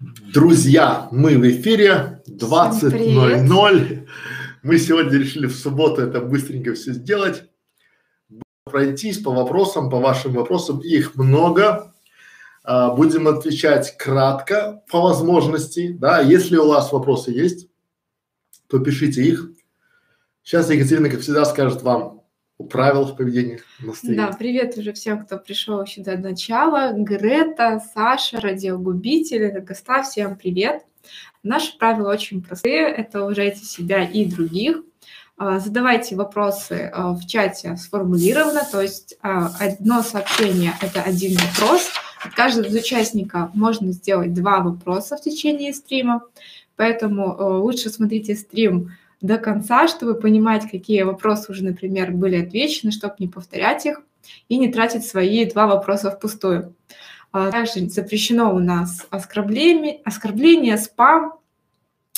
Друзья, 0.00 1.08
мы 1.12 1.36
в 1.36 1.46
эфире 1.46 2.22
20.00. 2.26 4.06
Мы 4.62 4.78
сегодня 4.78 5.18
решили 5.18 5.46
в 5.46 5.54
субботу 5.54 6.00
это 6.00 6.22
быстренько 6.22 6.72
все 6.72 6.94
сделать. 6.94 7.44
Пройтись 8.64 9.18
по 9.18 9.30
вопросам, 9.30 9.90
по 9.90 10.00
вашим 10.00 10.32
вопросам. 10.32 10.78
Их 10.80 11.16
много. 11.16 11.92
А, 12.64 12.94
будем 12.94 13.28
отвечать 13.28 13.94
кратко, 13.98 14.82
по 14.90 15.02
возможности. 15.02 15.92
Да, 15.92 16.20
если 16.22 16.56
у 16.56 16.68
вас 16.68 16.92
вопросы 16.92 17.32
есть, 17.32 17.68
то 18.68 18.78
пишите 18.78 19.22
их. 19.22 19.50
Сейчас 20.42 20.70
Екатерина, 20.70 21.10
как 21.10 21.20
всегда, 21.20 21.44
скажет 21.44 21.82
вам 21.82 22.19
правил 22.64 23.04
в 23.04 23.16
поведении 23.16 23.60
Да, 24.02 24.32
привет 24.38 24.76
уже 24.76 24.92
всем, 24.92 25.24
кто 25.24 25.38
пришел 25.38 25.82
еще 25.82 26.02
до 26.02 26.16
начала. 26.16 26.92
Грета, 26.92 27.82
Саша, 27.94 28.40
радиогубитель, 28.40 29.60
Гостав, 29.60 30.06
всем 30.06 30.36
привет. 30.36 30.84
Наши 31.42 31.76
правила 31.78 32.12
очень 32.12 32.42
простые, 32.42 32.88
это 32.88 33.22
уважайте 33.22 33.64
себя 33.64 34.04
и 34.04 34.26
других. 34.26 34.82
А, 35.42 35.58
задавайте 35.58 36.16
вопросы 36.16 36.90
а, 36.92 37.14
в 37.14 37.26
чате 37.26 37.74
сформулированно, 37.78 38.60
то 38.70 38.82
есть 38.82 39.16
а, 39.22 39.50
одно 39.58 40.02
сообщение– 40.02 40.74
это 40.82 41.00
один 41.00 41.38
вопрос. 41.38 41.88
От 42.22 42.34
каждого 42.34 42.66
из 42.66 42.74
участников 42.74 43.54
можно 43.54 43.90
сделать 43.92 44.34
два 44.34 44.60
вопроса 44.60 45.16
в 45.16 45.22
течение 45.22 45.72
стрима, 45.72 46.22
поэтому 46.76 47.62
лучше 47.62 47.88
смотрите 47.88 48.34
стрим 48.34 48.90
до 49.20 49.38
конца, 49.38 49.88
чтобы 49.88 50.14
понимать, 50.14 50.70
какие 50.70 51.02
вопросы 51.02 51.52
уже, 51.52 51.64
например, 51.64 52.12
были 52.12 52.44
отвечены, 52.44 52.90
чтобы 52.90 53.14
не 53.18 53.28
повторять 53.28 53.86
их 53.86 54.02
и 54.48 54.58
не 54.58 54.72
тратить 54.72 55.06
свои 55.06 55.44
два 55.44 55.66
вопроса 55.66 56.10
впустую. 56.10 56.74
А, 57.32 57.50
также 57.50 57.88
запрещено 57.88 58.54
у 58.54 58.58
нас 58.58 59.06
оскорбление, 59.10 60.00
оскорбление 60.04 60.76
спам, 60.78 61.34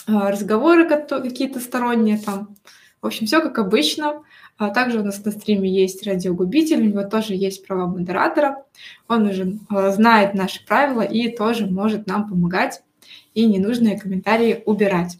а, 0.06 0.30
разговоры 0.30 0.88
какие-то 0.88 1.60
сторонние 1.60 2.18
там. 2.18 2.56
В 3.00 3.06
общем, 3.06 3.26
все 3.26 3.40
как 3.40 3.58
обычно. 3.58 4.22
А 4.58 4.70
также 4.70 5.00
у 5.00 5.02
нас 5.02 5.24
на 5.24 5.32
стриме 5.32 5.68
есть 5.68 6.06
радиогубитель, 6.06 6.82
у 6.82 6.84
него 6.84 7.02
тоже 7.02 7.34
есть 7.34 7.66
права 7.66 7.86
модератора. 7.86 8.64
Он 9.08 9.26
уже 9.26 9.58
знает 9.92 10.34
наши 10.34 10.64
правила 10.64 11.00
и 11.00 11.34
тоже 11.34 11.66
может 11.66 12.06
нам 12.06 12.28
помогать 12.28 12.82
и 13.34 13.46
ненужные 13.46 13.98
комментарии 13.98 14.62
убирать. 14.66 15.18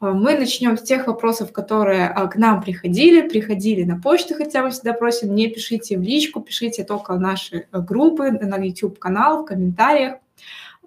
А, 0.00 0.12
мы 0.12 0.38
начнем 0.38 0.76
с 0.76 0.82
тех 0.82 1.06
вопросов, 1.06 1.52
которые 1.52 2.08
а, 2.08 2.26
к 2.28 2.36
нам 2.36 2.62
приходили, 2.62 3.28
приходили 3.28 3.84
на 3.84 4.00
почту, 4.00 4.34
хотя 4.34 4.62
мы 4.62 4.70
всегда 4.70 4.92
просим, 4.92 5.34
не 5.34 5.48
пишите 5.48 5.98
в 5.98 6.02
личку, 6.02 6.40
пишите 6.40 6.84
только 6.84 7.14
в 7.14 7.20
наши 7.20 7.66
э, 7.70 7.80
группы, 7.80 8.30
на 8.30 8.56
YouTube-канал, 8.56 9.42
в 9.42 9.46
комментариях. 9.46 10.18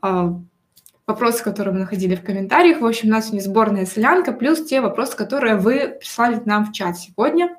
А, 0.01 0.33
вопросы, 1.07 1.43
которые 1.43 1.73
мы 1.73 1.79
находили 1.81 2.15
в 2.15 2.23
комментариях. 2.23 2.79
В 2.79 2.85
общем, 2.85 3.09
у 3.09 3.11
нас 3.11 3.25
сегодня 3.25 3.41
сборная 3.41 3.85
солянка, 3.85 4.31
плюс 4.31 4.63
те 4.63 4.79
вопросы, 4.79 5.17
которые 5.17 5.57
вы 5.57 5.97
прислали 5.99 6.41
нам 6.45 6.65
в 6.65 6.71
чат 6.71 6.97
сегодня. 6.97 7.55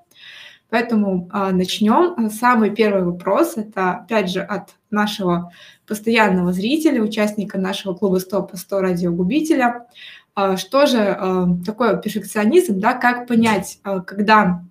Поэтому 0.71 1.29
начнем. 1.53 2.31
Самый 2.31 2.71
первый 2.71 3.05
вопрос, 3.05 3.59
это 3.59 3.91
опять 3.91 4.31
же 4.31 4.41
от 4.41 4.71
нашего 4.91 5.53
постоянного 5.87 6.55
зрителя, 6.55 7.03
участника 7.03 7.59
нашего 7.59 7.93
клуба 7.93 8.17
100 8.17 8.43
по 8.45 8.57
100 8.57 8.81
радиогубителя. 8.81 9.87
А, 10.35 10.57
что 10.57 10.87
же 10.87 10.99
а, 10.99 11.47
такое 11.65 11.97
перфекционизм, 11.97 12.81
да, 12.81 12.95
как 12.95 13.27
понять, 13.27 13.79
а, 13.83 14.01
когда 14.01 14.63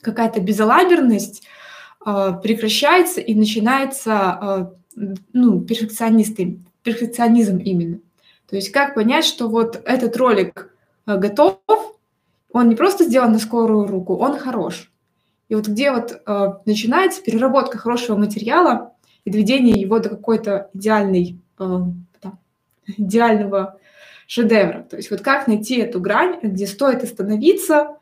какая-то 0.00 0.40
безалаберность 0.40 1.42
прекращается 2.04 3.20
и 3.20 3.34
начинается, 3.34 4.70
ну, 5.32 5.60
перфекционисты, 5.62 6.60
перфекционизм 6.84 7.56
именно. 7.56 7.98
То 8.48 8.54
есть 8.54 8.70
как 8.70 8.94
понять, 8.94 9.24
что 9.24 9.48
вот 9.48 9.82
этот 9.84 10.16
ролик 10.16 10.72
готов, 11.04 11.58
он 12.52 12.68
не 12.68 12.76
просто 12.76 13.02
сделан 13.02 13.32
на 13.32 13.40
скорую 13.40 13.88
руку, 13.88 14.14
он 14.14 14.38
хорош. 14.38 14.92
И 15.48 15.56
вот 15.56 15.66
где 15.66 15.90
вот 15.90 16.22
начинается 16.64 17.22
переработка 17.22 17.76
хорошего 17.76 18.16
материала 18.16 18.92
и 19.24 19.30
доведение 19.30 19.80
его 19.80 19.98
до 19.98 20.10
какой-то 20.10 20.70
идеальной, 20.74 21.40
идеального 22.86 23.80
шедевра. 24.26 24.86
То 24.88 24.96
есть 24.96 25.10
вот 25.10 25.20
как 25.20 25.46
найти 25.46 25.78
эту 25.78 26.00
грань, 26.00 26.38
где 26.42 26.66
стоит 26.66 27.02
остановиться 27.02 27.96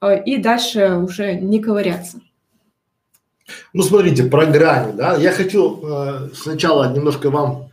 э, 0.00 0.22
и 0.24 0.38
дальше 0.38 0.96
уже 0.96 1.34
не 1.34 1.60
ковыряться. 1.60 2.20
Ну, 3.72 3.82
смотрите, 3.82 4.24
про 4.24 4.46
грани, 4.46 4.92
да, 4.92 5.16
я 5.16 5.32
хочу 5.32 5.80
э, 5.82 6.28
сначала 6.34 6.92
немножко 6.92 7.30
вам 7.30 7.70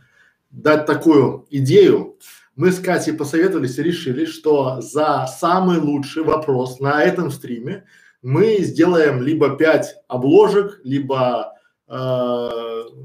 дать 0.50 0.86
такую 0.86 1.46
идею. 1.50 2.16
Мы 2.56 2.72
с 2.72 2.80
Катей 2.80 3.12
посоветовались 3.12 3.78
и 3.78 3.82
решили, 3.82 4.24
что 4.24 4.80
за 4.80 5.28
самый 5.38 5.78
лучший 5.78 6.24
вопрос 6.24 6.80
на 6.80 7.02
этом 7.02 7.30
стриме 7.30 7.84
мы 8.22 8.58
сделаем 8.58 9.22
либо 9.22 9.56
5 9.56 9.94
обложек, 10.08 10.80
либо 10.82 11.57
э, 11.88 12.50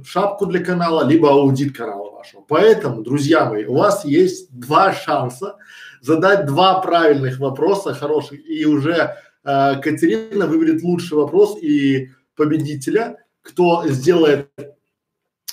шапку 0.06 0.46
для 0.46 0.64
канала, 0.64 1.06
либо 1.06 1.30
аудит 1.30 1.76
канала 1.76 2.12
вашего. 2.12 2.42
Поэтому, 2.42 3.02
друзья 3.02 3.46
мои, 3.46 3.66
у 3.66 3.76
вас 3.76 4.06
есть 4.06 4.48
два 4.52 4.94
шанса 4.94 5.58
задать 6.02 6.46
два 6.46 6.82
правильных 6.82 7.40
вопроса 7.40 7.94
хороших, 7.94 8.40
и 8.48 8.66
уже 8.66 9.16
э, 9.44 9.82
Катерина 9.82 10.48
выберет 10.48 10.84
лучший 10.84 11.18
вопрос 11.18 11.58
и 11.62 12.10
победителя, 12.36 13.18
кто 13.42 13.88
сделает 13.88 14.50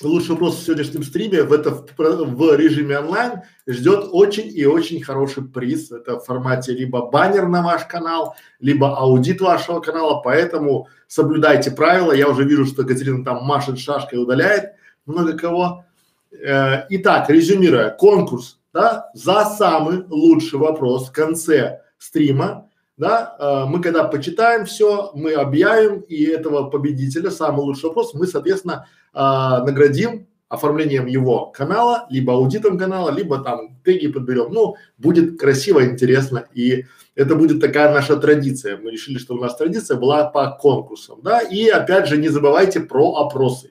лучший 0.09 0.31
вопрос 0.31 0.57
в 0.57 0.65
сегодняшнем 0.65 1.03
стриме, 1.03 1.43
в 1.43 1.53
это 1.53 1.71
в, 1.71 1.85
в 1.97 2.57
режиме 2.57 2.99
онлайн 2.99 3.43
ждет 3.67 4.09
очень 4.11 4.51
и 4.53 4.65
очень 4.67 5.03
хороший 5.03 5.45
приз. 5.45 5.91
Это 5.91 6.19
в 6.19 6.25
формате 6.25 6.73
либо 6.73 7.11
баннер 7.11 7.49
на 7.49 7.63
ваш 7.63 7.85
канал, 7.85 8.35
либо 8.61 8.97
аудит 8.97 9.41
вашего 9.41 9.81
канала, 9.81 10.21
поэтому 10.23 10.89
соблюдайте 11.07 11.71
правила. 11.71 12.13
Я 12.13 12.29
уже 12.29 12.45
вижу, 12.45 12.67
что 12.67 12.85
Катерина 12.85 13.25
там 13.25 13.45
машет 13.45 13.79
шашкой, 13.79 14.23
удаляет 14.23 14.73
много 15.07 15.37
кого. 15.37 15.85
Э, 16.33 16.87
итак, 16.89 17.29
резюмируя, 17.29 17.91
конкурс, 17.91 18.59
да, 18.73 19.11
за 19.15 19.45
самый 19.45 20.05
лучший 20.09 20.59
вопрос 20.59 21.09
в 21.09 21.13
конце 21.13 21.83
стрима 21.99 22.71
да, 23.01 23.35
э, 23.39 23.65
мы 23.67 23.81
когда 23.81 24.05
почитаем 24.05 24.67
все, 24.67 25.11
мы 25.15 25.33
объявим 25.33 26.01
и 26.01 26.23
этого 26.23 26.69
победителя, 26.69 27.31
самый 27.31 27.63
лучший 27.63 27.89
вопрос, 27.89 28.13
мы, 28.13 28.27
соответственно, 28.27 28.87
э, 29.13 29.19
наградим 29.19 30.27
оформлением 30.49 31.07
его 31.07 31.47
канала, 31.47 32.07
либо 32.11 32.33
аудитом 32.33 32.77
канала, 32.77 33.11
либо 33.11 33.39
там 33.39 33.79
теги 33.85 34.09
подберем. 34.09 34.53
Ну, 34.53 34.75
будет 34.99 35.39
красиво, 35.39 35.85
интересно, 35.85 36.49
и 36.53 36.87
это 37.15 37.37
будет 37.37 37.61
такая 37.61 37.95
наша 37.95 38.17
традиция. 38.17 38.77
Мы 38.77 38.91
решили, 38.91 39.19
что 39.19 39.35
у 39.35 39.39
нас 39.39 39.57
традиция 39.57 39.97
была 39.97 40.25
по 40.25 40.51
конкурсам, 40.51 41.21
да, 41.23 41.41
и 41.41 41.69
опять 41.69 42.09
же 42.09 42.17
не 42.17 42.29
забывайте 42.29 42.81
про 42.81 43.15
опросы 43.15 43.71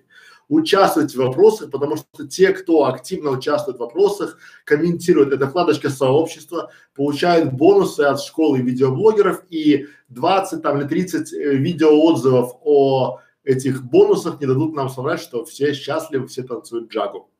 участвовать 0.49 1.13
в 1.13 1.17
вопросах, 1.17 1.69
потому 1.69 1.95
что 1.95 2.27
те, 2.27 2.49
кто 2.53 2.85
активно 2.85 3.29
участвует 3.29 3.77
в 3.77 3.81
вопросах, 3.81 4.39
комментируют, 4.65 5.31
это 5.31 5.47
вкладочка 5.47 5.89
сообщества, 5.89 6.71
получают 6.95 7.53
бонусы 7.53 8.01
от 8.01 8.19
школы 8.19 8.59
видеоблогеров 8.59 9.43
и 9.49 9.85
20 10.09 10.61
там 10.63 10.79
или 10.79 10.87
30 10.87 11.33
э, 11.33 11.55
видеоотзывов 11.55 12.55
о 12.63 13.19
этих 13.49 13.83
бонусах 13.83 14.39
не 14.39 14.47
дадут 14.47 14.75
нам 14.75 14.89
соврать, 14.89 15.19
что 15.19 15.43
все 15.43 15.73
счастливы, 15.73 16.27
все 16.27 16.43
танцуют 16.43 16.91
джагу. 16.91 17.31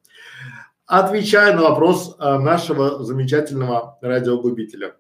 Отвечая 0.86 1.56
на 1.56 1.62
вопрос 1.62 2.16
э, 2.20 2.38
нашего 2.40 3.03
замечательного 3.03 4.00
радиогубителя. 4.02 4.96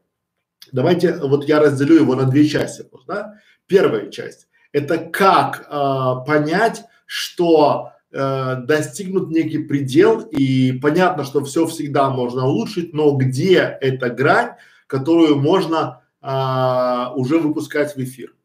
Давайте, 0.71 1.15
вот 1.15 1.45
я 1.45 1.59
разделю 1.59 1.95
его 1.95 2.15
на 2.15 2.25
две 2.25 2.47
части, 2.47 2.85
да? 3.07 3.39
Первая 3.65 4.11
часть– 4.11 4.47
это 4.71 4.99
как 4.99 5.67
э, 5.67 6.25
понять, 6.27 6.83
что 7.07 7.93
э, 8.11 8.55
достигнут 8.67 9.31
некий 9.31 9.59
предел 9.59 10.21
и 10.21 10.73
понятно, 10.73 11.23
что 11.23 11.43
все 11.43 11.65
всегда 11.65 12.11
можно 12.11 12.45
улучшить, 12.45 12.93
но 12.93 13.11
где 13.13 13.77
эта 13.81 14.11
грань, 14.11 14.51
которую 14.85 15.37
можно 15.37 16.03
э, 16.21 17.05
уже 17.15 17.39
выпускать 17.39 17.95
в 17.95 17.99
эфир? 17.99 18.35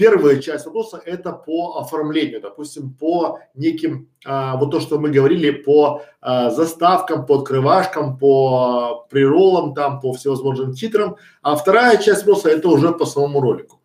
Первая 0.00 0.40
часть 0.40 0.64
вопроса 0.64 0.98
это 1.04 1.30
по 1.30 1.78
оформлению, 1.78 2.40
допустим, 2.40 2.94
по 2.94 3.40
неким, 3.52 4.08
а, 4.24 4.56
вот 4.56 4.70
то, 4.70 4.80
что 4.80 4.98
мы 4.98 5.10
говорили, 5.10 5.50
по 5.50 6.00
а, 6.22 6.48
заставкам, 6.48 7.26
по 7.26 7.40
открывашкам, 7.40 8.16
по 8.16 9.06
приролам, 9.10 9.74
там, 9.74 10.00
по 10.00 10.14
всевозможным 10.14 10.72
титрам. 10.72 11.16
А 11.42 11.54
вторая 11.54 11.98
часть 11.98 12.24
вопроса 12.24 12.48
это 12.48 12.68
уже 12.70 12.92
по 12.92 13.04
самому 13.04 13.42
ролику. 13.42 13.82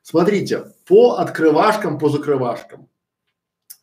Смотрите, 0.00 0.72
по 0.86 1.16
открывашкам, 1.16 1.98
по 1.98 2.08
закрывашкам. 2.08 2.88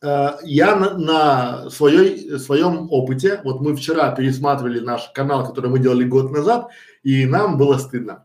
Э, 0.02 0.38
я 0.42 0.74
на, 0.74 0.98
на 0.98 1.70
своей, 1.70 2.36
своем 2.40 2.88
опыте, 2.90 3.42
вот 3.44 3.60
мы 3.60 3.76
вчера 3.76 4.10
пересматривали 4.10 4.80
наш 4.80 5.08
канал, 5.14 5.46
который 5.46 5.70
мы 5.70 5.78
делали 5.78 6.02
год 6.02 6.32
назад, 6.32 6.70
и 7.04 7.26
нам 7.26 7.56
было 7.58 7.78
стыдно. 7.78 8.24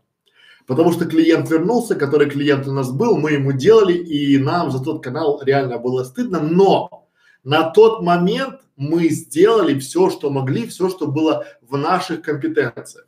Потому 0.66 0.92
что 0.92 1.06
клиент 1.06 1.48
вернулся, 1.48 1.94
который 1.94 2.28
клиент 2.28 2.66
у 2.66 2.72
нас 2.72 2.90
был, 2.90 3.16
мы 3.16 3.32
ему 3.32 3.52
делали, 3.52 3.92
и 3.92 4.36
нам 4.38 4.70
за 4.70 4.82
тот 4.82 5.02
канал 5.02 5.40
реально 5.44 5.78
было 5.78 6.02
стыдно, 6.02 6.40
но 6.40 7.08
на 7.44 7.70
тот 7.70 8.02
момент 8.02 8.60
мы 8.76 9.08
сделали 9.08 9.78
все, 9.78 10.10
что 10.10 10.28
могли, 10.30 10.66
все, 10.66 10.88
что 10.88 11.06
было 11.06 11.46
в 11.60 11.76
наших 11.76 12.22
компетенциях. 12.22 13.06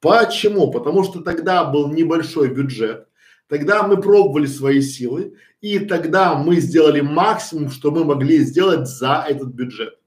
Почему? 0.00 0.70
Потому 0.70 1.02
что 1.02 1.20
тогда 1.20 1.64
был 1.64 1.88
небольшой 1.88 2.48
бюджет, 2.48 3.08
тогда 3.48 3.82
мы 3.82 4.00
пробовали 4.00 4.46
свои 4.46 4.80
силы, 4.80 5.34
и 5.60 5.80
тогда 5.80 6.34
мы 6.34 6.56
сделали 6.56 7.00
максимум, 7.00 7.70
что 7.70 7.90
мы 7.90 8.04
могли 8.04 8.38
сделать 8.38 8.88
за 8.88 9.24
этот 9.28 9.48
бюджет. 9.48 9.98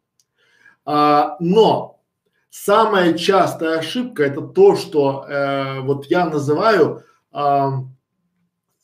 А, 0.86 1.36
но 1.40 1.95
самая 2.64 3.14
частая 3.18 3.80
ошибка 3.80 4.24
это 4.24 4.42
то, 4.42 4.76
что 4.76 5.26
э, 5.28 5.82
вот 5.82 6.06
я 6.06 6.26
называю, 6.30 7.04
э, 7.34 7.70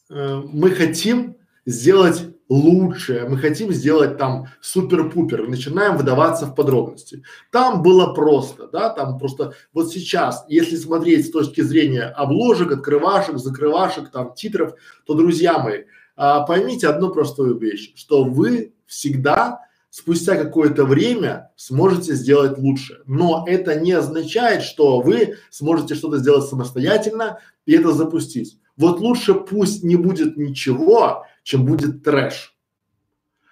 э, 0.09 0.41
мы 0.45 0.71
хотим 0.71 1.37
сделать 1.65 2.27
лучшее, 2.49 3.29
мы 3.29 3.37
хотим 3.37 3.71
сделать 3.71 4.17
там 4.17 4.47
супер-пупер, 4.59 5.47
начинаем 5.47 5.95
выдаваться 5.95 6.47
в 6.47 6.53
подробности. 6.53 7.23
Там 7.49 7.81
было 7.81 8.13
просто, 8.13 8.67
да, 8.67 8.89
там 8.89 9.17
просто 9.17 9.53
вот 9.73 9.89
сейчас, 9.89 10.43
если 10.49 10.75
смотреть 10.75 11.27
с 11.27 11.31
точки 11.31 11.61
зрения 11.61 12.03
обложек, 12.03 12.73
открывашек, 12.73 13.37
закрывашек, 13.37 14.11
там 14.11 14.33
титров, 14.33 14.73
то, 15.05 15.13
друзья 15.13 15.59
мои, 15.59 15.83
а, 16.17 16.41
поймите 16.41 16.89
одну 16.89 17.09
простую 17.09 17.57
вещь, 17.57 17.93
что 17.95 18.25
вы 18.25 18.73
всегда 18.85 19.61
спустя 19.91 20.37
какое-то 20.37 20.85
время 20.85 21.51
сможете 21.57 22.15
сделать 22.15 22.57
лучше. 22.57 23.01
Но 23.05 23.45
это 23.47 23.79
не 23.79 23.91
означает, 23.91 24.63
что 24.63 25.01
вы 25.01 25.35
сможете 25.51 25.93
что-то 25.93 26.17
сделать 26.17 26.45
самостоятельно 26.45 27.39
и 27.65 27.73
это 27.73 27.91
запустить. 27.91 28.57
Вот 28.77 28.99
лучше 28.99 29.35
пусть 29.35 29.83
не 29.83 29.97
будет 29.97 30.37
ничего, 30.37 31.25
чем 31.43 31.65
будет 31.65 32.03
трэш. 32.03 32.55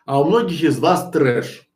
А 0.06 0.22
у 0.22 0.24
многих 0.24 0.64
из 0.64 0.80
вас 0.80 1.12
трэш. 1.12 1.70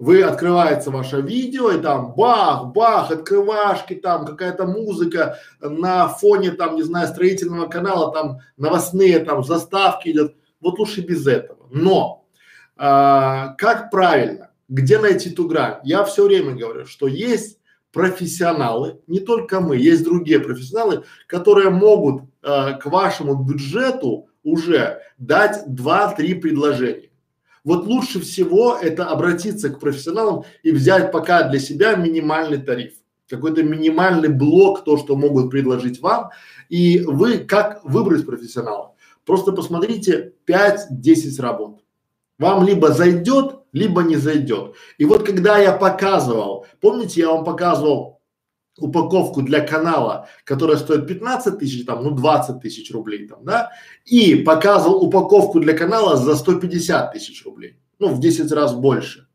Вы 0.00 0.22
открывается 0.22 0.90
ваше 0.90 1.20
видео 1.20 1.70
и 1.70 1.80
там 1.80 2.14
бах, 2.14 2.66
бах, 2.72 3.10
открывашки, 3.10 3.94
там 3.94 4.26
какая-то 4.26 4.66
музыка 4.66 5.38
на 5.60 6.08
фоне 6.08 6.52
там, 6.52 6.76
не 6.76 6.82
знаю, 6.82 7.08
строительного 7.08 7.66
канала, 7.66 8.12
там 8.12 8.38
новостные 8.56 9.20
там 9.20 9.42
заставки 9.42 10.10
идет. 10.10 10.36
Вот 10.60 10.78
лучше 10.78 11.00
без 11.02 11.26
этого. 11.26 11.66
Но 11.70 12.27
а, 12.78 13.54
как 13.58 13.90
правильно, 13.90 14.50
где 14.68 14.98
найти 14.98 15.30
ту 15.30 15.48
грань? 15.48 15.80
Я 15.82 16.04
все 16.04 16.24
время 16.24 16.54
говорю, 16.54 16.86
что 16.86 17.08
есть 17.08 17.58
профессионалы, 17.92 19.00
не 19.06 19.20
только 19.20 19.60
мы, 19.60 19.76
есть 19.76 20.04
другие 20.04 20.40
профессионалы, 20.40 21.04
которые 21.26 21.70
могут 21.70 22.22
э, 22.42 22.74
к 22.78 22.86
вашему 22.86 23.34
бюджету 23.34 24.28
уже 24.42 25.00
дать 25.18 25.64
два-три 25.66 26.34
предложения. 26.34 27.10
Вот 27.64 27.86
лучше 27.86 28.20
всего 28.20 28.76
это 28.80 29.06
обратиться 29.06 29.70
к 29.70 29.80
профессионалам 29.80 30.44
и 30.62 30.70
взять 30.70 31.10
пока 31.10 31.48
для 31.48 31.58
себя 31.58 31.96
минимальный 31.96 32.58
тариф, 32.58 32.92
какой-то 33.28 33.62
минимальный 33.62 34.28
блок, 34.28 34.84
то, 34.84 34.96
что 34.96 35.16
могут 35.16 35.50
предложить 35.50 36.00
вам, 36.00 36.30
и 36.68 37.00
вы 37.00 37.38
как 37.38 37.84
выбрать 37.84 38.24
профессионала. 38.24 38.94
Просто 39.24 39.52
посмотрите 39.52 40.34
5-10 40.46 41.42
работ. 41.42 41.80
Вам 42.38 42.64
либо 42.64 42.92
зайдет, 42.92 43.56
либо 43.72 44.02
не 44.02 44.16
зайдет. 44.16 44.74
И 44.96 45.04
вот 45.04 45.26
когда 45.26 45.58
я 45.58 45.72
показывал, 45.72 46.66
помните, 46.80 47.20
я 47.20 47.32
вам 47.32 47.44
показывал 47.44 48.18
упаковку 48.78 49.42
для 49.42 49.60
канала, 49.60 50.28
которая 50.44 50.76
стоит 50.76 51.06
15 51.06 51.58
тысяч, 51.58 51.84
там, 51.84 52.04
ну 52.04 52.10
20 52.12 52.60
тысяч 52.60 52.92
рублей 52.92 53.26
там, 53.26 53.44
да, 53.44 53.72
и 54.04 54.36
показывал 54.36 55.04
упаковку 55.04 55.60
для 55.60 55.76
канала 55.76 56.16
за 56.16 56.36
150 56.36 57.12
тысяч 57.12 57.44
рублей, 57.44 57.80
ну 57.98 58.08
в 58.08 58.20
10 58.20 58.50
раз 58.52 58.74
больше. 58.74 59.26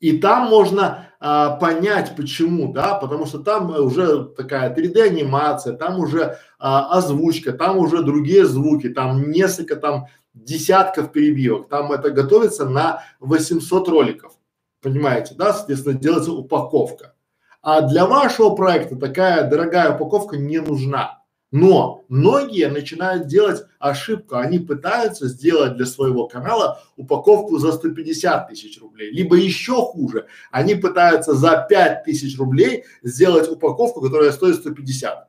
И 0.00 0.18
там 0.18 0.48
можно 0.48 1.10
а, 1.20 1.50
понять 1.50 2.16
почему, 2.16 2.72
да, 2.72 2.94
потому 2.94 3.26
что 3.26 3.38
там 3.38 3.70
уже 3.70 4.24
такая 4.24 4.74
3D 4.74 5.00
анимация, 5.02 5.74
там 5.74 6.00
уже 6.00 6.38
а, 6.58 6.98
озвучка, 6.98 7.52
там 7.52 7.78
уже 7.78 8.02
другие 8.02 8.44
звуки, 8.44 8.88
там 8.88 9.30
несколько 9.30 9.76
там 9.76 10.06
десятков 10.34 11.12
перебивок, 11.12 11.68
там 11.68 11.92
это 11.92 12.10
готовится 12.10 12.68
на 12.68 13.04
800 13.20 13.88
роликов, 13.88 14.32
понимаете, 14.80 15.34
да, 15.34 15.52
соответственно 15.52 15.98
делается 15.98 16.32
упаковка. 16.32 17.14
А 17.62 17.82
для 17.82 18.06
вашего 18.06 18.50
проекта 18.50 18.96
такая 18.96 19.48
дорогая 19.48 19.94
упаковка 19.94 20.36
не 20.36 20.58
нужна. 20.58 21.22
Но 21.52 22.06
многие 22.08 22.68
начинают 22.68 23.26
делать 23.26 23.62
ошибку, 23.78 24.36
они 24.36 24.58
пытаются 24.58 25.28
сделать 25.28 25.76
для 25.76 25.84
своего 25.84 26.26
канала 26.26 26.82
упаковку 26.96 27.58
за 27.58 27.72
150 27.72 28.48
тысяч 28.48 28.80
рублей, 28.80 29.12
либо 29.12 29.36
еще 29.36 29.74
хуже, 29.74 30.26
они 30.50 30.74
пытаются 30.74 31.34
за 31.34 31.66
5 31.68 32.04
тысяч 32.04 32.38
рублей 32.38 32.84
сделать 33.02 33.50
упаковку, 33.50 34.00
которая 34.00 34.32
стоит 34.32 34.56
150 34.56 35.28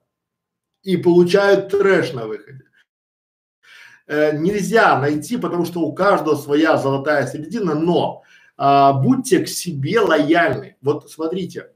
и 0.83 0.97
получают 0.97 1.69
трэш 1.69 2.13
на 2.13 2.25
выходе. 2.25 2.63
Э, 4.13 4.37
нельзя 4.37 4.99
найти, 4.99 5.37
потому 5.37 5.65
что 5.65 5.81
у 5.81 5.91
каждого 5.91 6.35
своя 6.35 6.77
золотая 6.77 7.25
середина, 7.25 7.73
но 7.73 8.21
а, 8.55 8.93
будьте 8.93 9.39
к 9.39 9.47
себе 9.47 9.99
лояльны. 10.01 10.75
Вот 10.83 11.09
смотрите, 11.09 11.71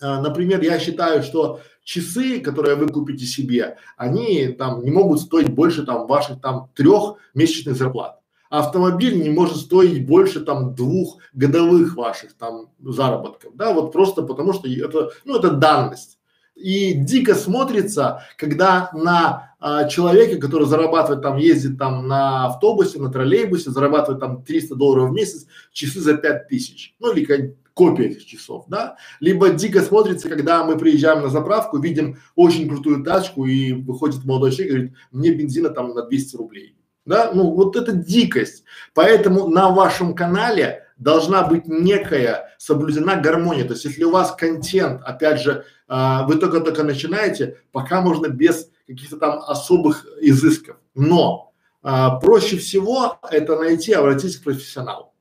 а, 0.00 0.22
например, 0.22 0.62
я 0.62 0.78
считаю, 0.78 1.22
что 1.22 1.60
часы, 1.84 2.40
которые 2.40 2.76
вы 2.76 2.88
купите 2.88 3.26
себе, 3.26 3.76
они 3.98 4.48
там 4.48 4.82
не 4.82 4.90
могут 4.90 5.20
стоить 5.20 5.50
больше 5.50 5.84
там 5.84 6.06
ваших 6.06 6.40
там 6.40 6.70
трех 6.74 7.16
месячных 7.34 7.76
зарплат. 7.76 8.18
Автомобиль 8.48 9.22
не 9.22 9.28
может 9.28 9.58
стоить 9.58 10.06
больше 10.06 10.40
там 10.40 10.74
двух 10.74 11.18
годовых 11.34 11.96
ваших 11.96 12.32
там 12.32 12.70
заработков, 12.82 13.54
да, 13.56 13.74
вот 13.74 13.92
просто 13.92 14.22
потому 14.22 14.54
что 14.54 14.68
это, 14.68 15.10
ну 15.26 15.36
это 15.36 15.50
данность. 15.50 16.18
И 16.54 16.94
дико 16.94 17.34
смотрится, 17.34 18.22
когда 18.38 18.90
на 18.94 19.51
а, 19.64 19.88
человека, 19.88 20.40
который 20.40 20.66
зарабатывает 20.66 21.22
там, 21.22 21.36
ездит 21.36 21.78
там 21.78 22.08
на 22.08 22.46
автобусе, 22.46 22.98
на 22.98 23.12
троллейбусе, 23.12 23.70
зарабатывает 23.70 24.18
там 24.18 24.42
300 24.42 24.74
долларов 24.74 25.10
в 25.10 25.12
месяц, 25.12 25.46
часы 25.72 26.00
за 26.00 26.14
5000, 26.14 26.96
ну 26.98 27.12
или 27.12 27.54
копия 27.72 28.06
этих 28.06 28.26
часов, 28.26 28.64
да, 28.66 28.96
либо 29.20 29.50
дико 29.50 29.80
смотрится, 29.80 30.28
когда 30.28 30.64
мы 30.64 30.76
приезжаем 30.76 31.22
на 31.22 31.28
заправку, 31.28 31.78
видим 31.78 32.18
очень 32.34 32.68
крутую 32.68 33.04
тачку 33.04 33.46
и 33.46 33.72
выходит 33.72 34.24
молодой 34.24 34.50
человек 34.50 34.66
и 34.66 34.74
говорит, 34.74 34.94
мне 35.12 35.30
бензина 35.32 35.70
там 35.70 35.94
на 35.94 36.02
200 36.02 36.36
рублей, 36.36 36.76
да, 37.04 37.30
ну 37.32 37.52
вот 37.52 37.76
это 37.76 37.92
дикость, 37.92 38.64
поэтому 38.94 39.46
на 39.46 39.70
вашем 39.70 40.16
канале 40.16 40.88
должна 41.02 41.42
быть 41.42 41.66
некая 41.66 42.54
соблюдена 42.58 43.16
гармония, 43.16 43.64
то 43.64 43.72
есть 43.72 43.84
если 43.84 44.04
у 44.04 44.10
вас 44.10 44.32
контент, 44.32 45.02
опять 45.04 45.40
же, 45.40 45.64
а, 45.88 46.24
вы 46.26 46.36
только-только 46.36 46.84
начинаете, 46.84 47.58
пока 47.72 48.00
можно 48.00 48.28
без 48.28 48.70
каких-то 48.86 49.16
там 49.16 49.40
особых 49.46 50.06
изысков, 50.20 50.76
но 50.94 51.52
а, 51.82 52.16
проще 52.16 52.56
всего 52.56 53.18
это 53.30 53.58
найти, 53.58 53.92
обратиться 53.92 54.40
к 54.40 54.44
профессионалу. 54.44 55.12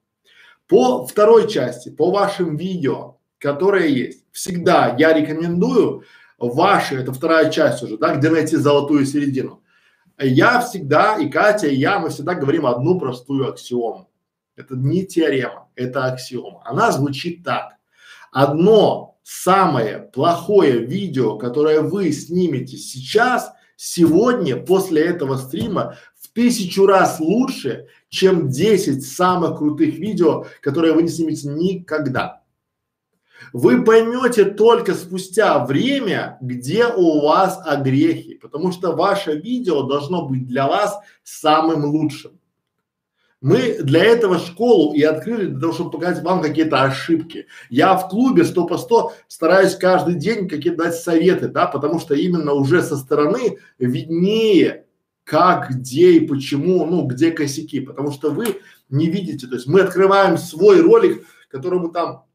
По 0.67 1.05
второй 1.05 1.49
части, 1.49 1.89
по 1.89 2.11
вашим 2.11 2.55
видео, 2.55 3.17
которые 3.39 3.93
есть, 3.93 4.25
всегда 4.31 4.95
я 4.97 5.13
рекомендую 5.13 6.03
ваши, 6.37 6.95
это 6.95 7.11
вторая 7.11 7.49
часть 7.49 7.81
уже, 7.83 7.97
да, 7.97 8.15
где 8.15 8.29
найти 8.29 8.55
золотую 8.55 9.05
середину. 9.05 9.63
Я 10.19 10.61
всегда, 10.61 11.17
и 11.17 11.27
Катя, 11.29 11.67
и 11.67 11.75
я, 11.75 11.97
мы 11.99 12.09
всегда 12.09 12.35
говорим 12.35 12.67
одну 12.67 12.99
простую 12.99 13.49
аксиому. 13.49 14.10
Это 14.61 14.75
не 14.75 15.05
теорема, 15.05 15.69
это 15.75 16.05
аксиома. 16.05 16.61
Она 16.65 16.91
звучит 16.91 17.43
так. 17.43 17.73
Одно 18.31 19.17
самое 19.23 19.99
плохое 19.99 20.85
видео, 20.85 21.37
которое 21.37 21.81
вы 21.81 22.11
снимете 22.11 22.77
сейчас, 22.77 23.51
сегодня, 23.75 24.57
после 24.57 25.03
этого 25.03 25.37
стрима, 25.37 25.97
в 26.15 26.29
тысячу 26.29 26.85
раз 26.85 27.19
лучше, 27.19 27.87
чем 28.09 28.49
10 28.49 29.05
самых 29.05 29.57
крутых 29.57 29.95
видео, 29.95 30.45
которые 30.61 30.93
вы 30.93 31.03
не 31.03 31.09
снимете 31.09 31.49
никогда. 31.49 32.41
Вы 33.53 33.83
поймете 33.83 34.45
только 34.45 34.93
спустя 34.93 35.65
время, 35.65 36.37
где 36.41 36.85
у 36.87 37.21
вас 37.21 37.59
огрехи, 37.65 38.35
потому 38.35 38.71
что 38.71 38.95
ваше 38.95 39.35
видео 39.35 39.83
должно 39.83 40.27
быть 40.27 40.45
для 40.45 40.67
вас 40.67 40.99
самым 41.23 41.85
лучшим. 41.85 42.40
Мы 43.41 43.79
для 43.81 44.03
этого 44.03 44.37
школу 44.37 44.93
и 44.93 45.01
открыли, 45.01 45.47
для 45.47 45.59
того, 45.59 45.73
чтобы 45.73 45.89
показать 45.91 46.23
вам 46.23 46.43
какие-то 46.43 46.83
ошибки. 46.83 47.47
Я 47.71 47.95
в 47.95 48.07
клубе 48.07 48.45
сто 48.45 48.67
по 48.67 48.77
сто 48.77 49.13
стараюсь 49.27 49.75
каждый 49.75 50.13
день 50.13 50.47
какие-то 50.47 50.83
дать 50.83 50.95
советы, 50.95 51.47
да, 51.47 51.65
потому 51.65 51.99
что 51.99 52.13
именно 52.13 52.53
уже 52.53 52.83
со 52.83 52.97
стороны 52.97 53.57
виднее, 53.79 54.85
как, 55.23 55.71
где 55.71 56.11
и 56.13 56.27
почему, 56.27 56.85
ну, 56.85 57.07
где 57.07 57.31
косяки, 57.31 57.79
потому 57.79 58.11
что 58.11 58.29
вы 58.29 58.61
не 58.89 59.09
видите, 59.09 59.47
то 59.47 59.55
есть 59.55 59.65
мы 59.65 59.81
открываем 59.81 60.37
свой 60.37 60.79
ролик, 60.81 61.25
которому 61.49 61.89
там, 61.89 62.25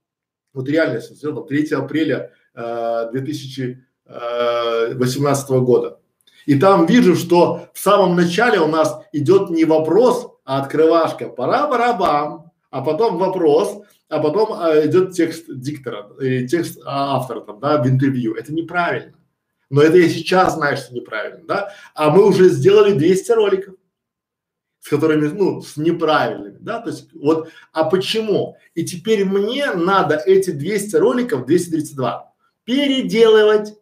вот 0.54 0.68
реально, 0.68 0.94
я 0.94 1.00
сделал 1.00 1.44
3 1.44 1.72
апреля 1.72 2.32
э, 2.54 3.10
2018 3.12 5.50
э, 5.50 5.60
года. 5.60 6.00
И 6.46 6.58
там 6.58 6.86
вижу, 6.86 7.14
что 7.14 7.68
в 7.74 7.78
самом 7.78 8.16
начале 8.16 8.58
у 8.58 8.66
нас 8.66 8.98
идет 9.12 9.50
не 9.50 9.64
вопрос, 9.64 10.32
а 10.46 10.60
открывашка, 10.62 11.28
пора 11.28 11.66
барабам, 11.66 12.52
а 12.70 12.80
потом 12.80 13.18
вопрос, 13.18 13.82
а 14.08 14.20
потом 14.20 14.52
а, 14.52 14.86
идет 14.86 15.12
текст 15.12 15.44
диктора 15.48 16.08
или 16.20 16.46
текст 16.46 16.80
а, 16.86 17.16
автора 17.16 17.40
там, 17.40 17.58
да, 17.58 17.82
в 17.82 17.88
интервью. 17.88 18.34
Это 18.34 18.54
неправильно. 18.54 19.12
Но 19.68 19.82
это 19.82 19.98
я 19.98 20.08
сейчас 20.08 20.54
знаю, 20.54 20.76
что 20.76 20.94
неправильно, 20.94 21.44
да? 21.46 21.72
А 21.94 22.10
мы 22.10 22.24
уже 22.24 22.48
сделали 22.48 22.92
200 22.92 23.32
роликов, 23.32 23.74
с 24.80 24.88
которыми, 24.88 25.26
ну, 25.26 25.60
с 25.60 25.76
неправильными, 25.76 26.58
да? 26.60 26.80
То 26.80 26.90
есть 26.90 27.12
вот, 27.12 27.48
а 27.72 27.84
почему? 27.84 28.56
И 28.74 28.84
теперь 28.84 29.24
мне 29.24 29.72
надо 29.72 30.14
эти 30.14 30.50
200 30.50 30.94
роликов, 30.96 31.44
232, 31.44 32.32
переделывать. 32.62 33.74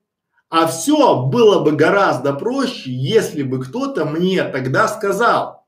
А 0.49 0.67
все 0.67 1.23
было 1.25 1.63
бы 1.63 1.73
гораздо 1.73 2.33
проще, 2.33 2.91
если 2.91 3.43
бы 3.43 3.63
кто-то 3.63 4.07
мне 4.07 4.45
тогда 4.45 4.89
сказал, 4.89 5.64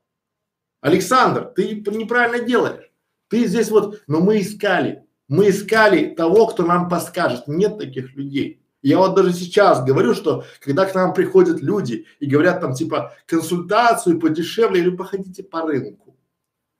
Александр, 0.87 1.51
ты 1.53 1.83
неправильно 1.91 2.45
делаешь. 2.45 2.89
Ты 3.29 3.45
здесь 3.45 3.69
вот, 3.69 4.01
но 4.07 4.21
мы 4.21 4.39
искали, 4.39 5.03
мы 5.27 5.49
искали 5.49 6.15
того, 6.15 6.47
кто 6.47 6.63
нам 6.63 6.87
подскажет. 6.87 7.45
Нет 7.47 7.77
таких 7.77 8.15
людей. 8.15 8.61
Я 8.81 8.99
вот 8.99 9.13
даже 9.15 9.33
сейчас 9.33 9.83
говорю, 9.83 10.13
что 10.13 10.45
когда 10.61 10.85
к 10.85 10.95
нам 10.95 11.13
приходят 11.13 11.61
люди 11.61 12.05
и 12.21 12.25
говорят 12.25 12.61
там 12.61 12.73
типа 12.73 13.13
консультацию 13.25 14.17
подешевле 14.17 14.79
или 14.79 14.95
походите 14.95 15.43
по 15.43 15.63
рынку, 15.63 16.15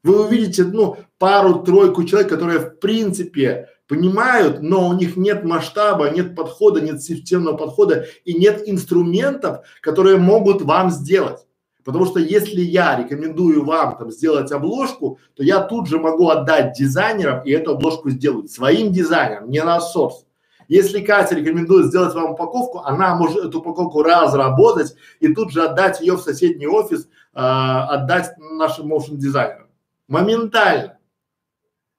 вы 0.04 0.26
увидите 0.26 0.64
ну 0.64 0.96
пару-тройку 1.18 2.06
человек, 2.06 2.30
которые 2.30 2.60
в 2.60 2.80
принципе 2.80 3.68
понимают, 3.90 4.62
но 4.62 4.88
у 4.88 4.94
них 4.94 5.18
нет 5.18 5.44
масштаба, 5.44 6.12
нет 6.12 6.34
подхода, 6.34 6.80
нет 6.80 7.04
системного 7.04 7.58
подхода 7.58 8.06
и 8.24 8.34
нет 8.36 8.64
инструментов, 8.70 9.66
которые 9.82 10.16
могут 10.16 10.62
вам 10.62 10.92
сделать. 10.92 11.47
Потому 11.88 12.06
что 12.06 12.20
если 12.20 12.60
я 12.60 12.98
рекомендую 12.98 13.64
вам 13.64 13.98
там 13.98 14.12
сделать 14.12 14.52
обложку, 14.52 15.20
то 15.36 15.42
я 15.42 15.62
тут 15.62 15.88
же 15.88 16.00
могу 16.00 16.28
отдать 16.28 16.74
дизайнерам 16.74 17.46
и 17.46 17.52
эту 17.52 17.76
обложку 17.76 18.10
сделать 18.10 18.52
своим 18.52 18.92
дизайнером, 18.92 19.50
не 19.50 19.64
на 19.64 19.80
сорс. 19.80 20.26
Если 20.68 21.00
Катя 21.00 21.36
рекомендует 21.36 21.86
сделать 21.86 22.14
вам 22.14 22.32
упаковку, 22.32 22.80
она 22.80 23.16
может 23.16 23.38
эту 23.38 23.60
упаковку 23.60 24.04
разработать 24.04 24.96
и 25.22 25.34
тут 25.34 25.54
же 25.54 25.64
отдать 25.64 26.02
ее 26.02 26.18
в 26.18 26.22
соседний 26.22 26.68
офис, 26.68 27.08
э, 27.34 27.40
отдать 27.40 28.38
нашим 28.38 28.92
motion 28.92 29.16
дизайнерам. 29.16 29.70
Моментально. 30.10 30.98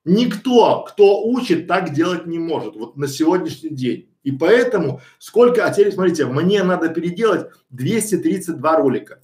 Никто, 0.05 0.83
кто 0.83 1.25
учит, 1.25 1.67
так 1.67 1.95
делать 1.95 2.27
не 2.27 2.39
может. 2.39 2.77
Вот 2.77 2.99
на 2.99 3.09
сегодняшний 3.09 3.71
день. 3.71 4.11
И 4.23 4.33
поэтому 4.33 5.01
сколько, 5.19 5.65
а 5.65 5.71
теперь 5.71 5.95
смотрите, 5.95 6.27
мне 6.27 6.63
надо 6.63 6.91
переделать 6.91 7.47
232 7.71 8.77
ролика. 8.77 9.21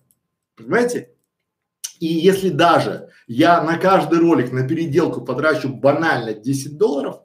Понимаете? 0.56 1.10
И 2.00 2.06
если 2.06 2.50
даже 2.50 3.10
я 3.26 3.62
на 3.62 3.78
каждый 3.78 4.18
ролик 4.18 4.52
на 4.52 4.66
переделку 4.66 5.22
потрачу 5.22 5.68
банально 5.68 6.34
10 6.34 6.76
долларов, 6.76 7.20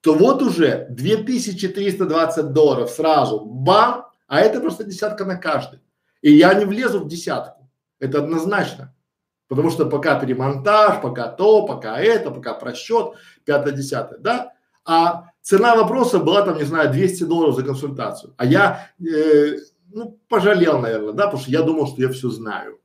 то 0.00 0.14
вот 0.14 0.42
уже 0.42 0.86
2320 0.90 2.52
долларов 2.52 2.90
сразу, 2.90 3.44
бам, 3.44 4.06
а 4.26 4.40
это 4.40 4.60
просто 4.60 4.84
десятка 4.84 5.24
на 5.24 5.36
каждый. 5.36 5.80
И 6.22 6.32
я 6.32 6.54
не 6.54 6.64
влезу 6.64 7.00
в 7.00 7.08
десятку, 7.08 7.68
это 7.98 8.18
однозначно. 8.18 8.94
Потому 9.48 9.70
что 9.70 9.86
пока 9.86 10.20
перемонтаж, 10.20 11.00
пока 11.00 11.28
то, 11.28 11.64
пока 11.66 11.98
это, 11.98 12.30
пока 12.30 12.52
просчет, 12.54 13.14
пятое, 13.44 13.72
десятое, 13.72 14.18
да? 14.18 14.52
А 14.84 15.30
цена 15.40 15.74
вопроса 15.74 16.18
была 16.18 16.42
там, 16.42 16.58
не 16.58 16.64
знаю, 16.64 16.92
200 16.92 17.24
долларов 17.24 17.54
за 17.54 17.62
консультацию. 17.62 18.34
А 18.36 18.44
я 18.44 18.90
э, 19.00 19.56
ну, 19.90 20.18
пожалел, 20.28 20.78
наверное, 20.78 21.12
да, 21.12 21.24
потому 21.24 21.42
что 21.42 21.50
я 21.50 21.62
думал, 21.62 21.86
что 21.86 22.02
я 22.02 22.08
все 22.10 22.30
знаю. 22.30 22.80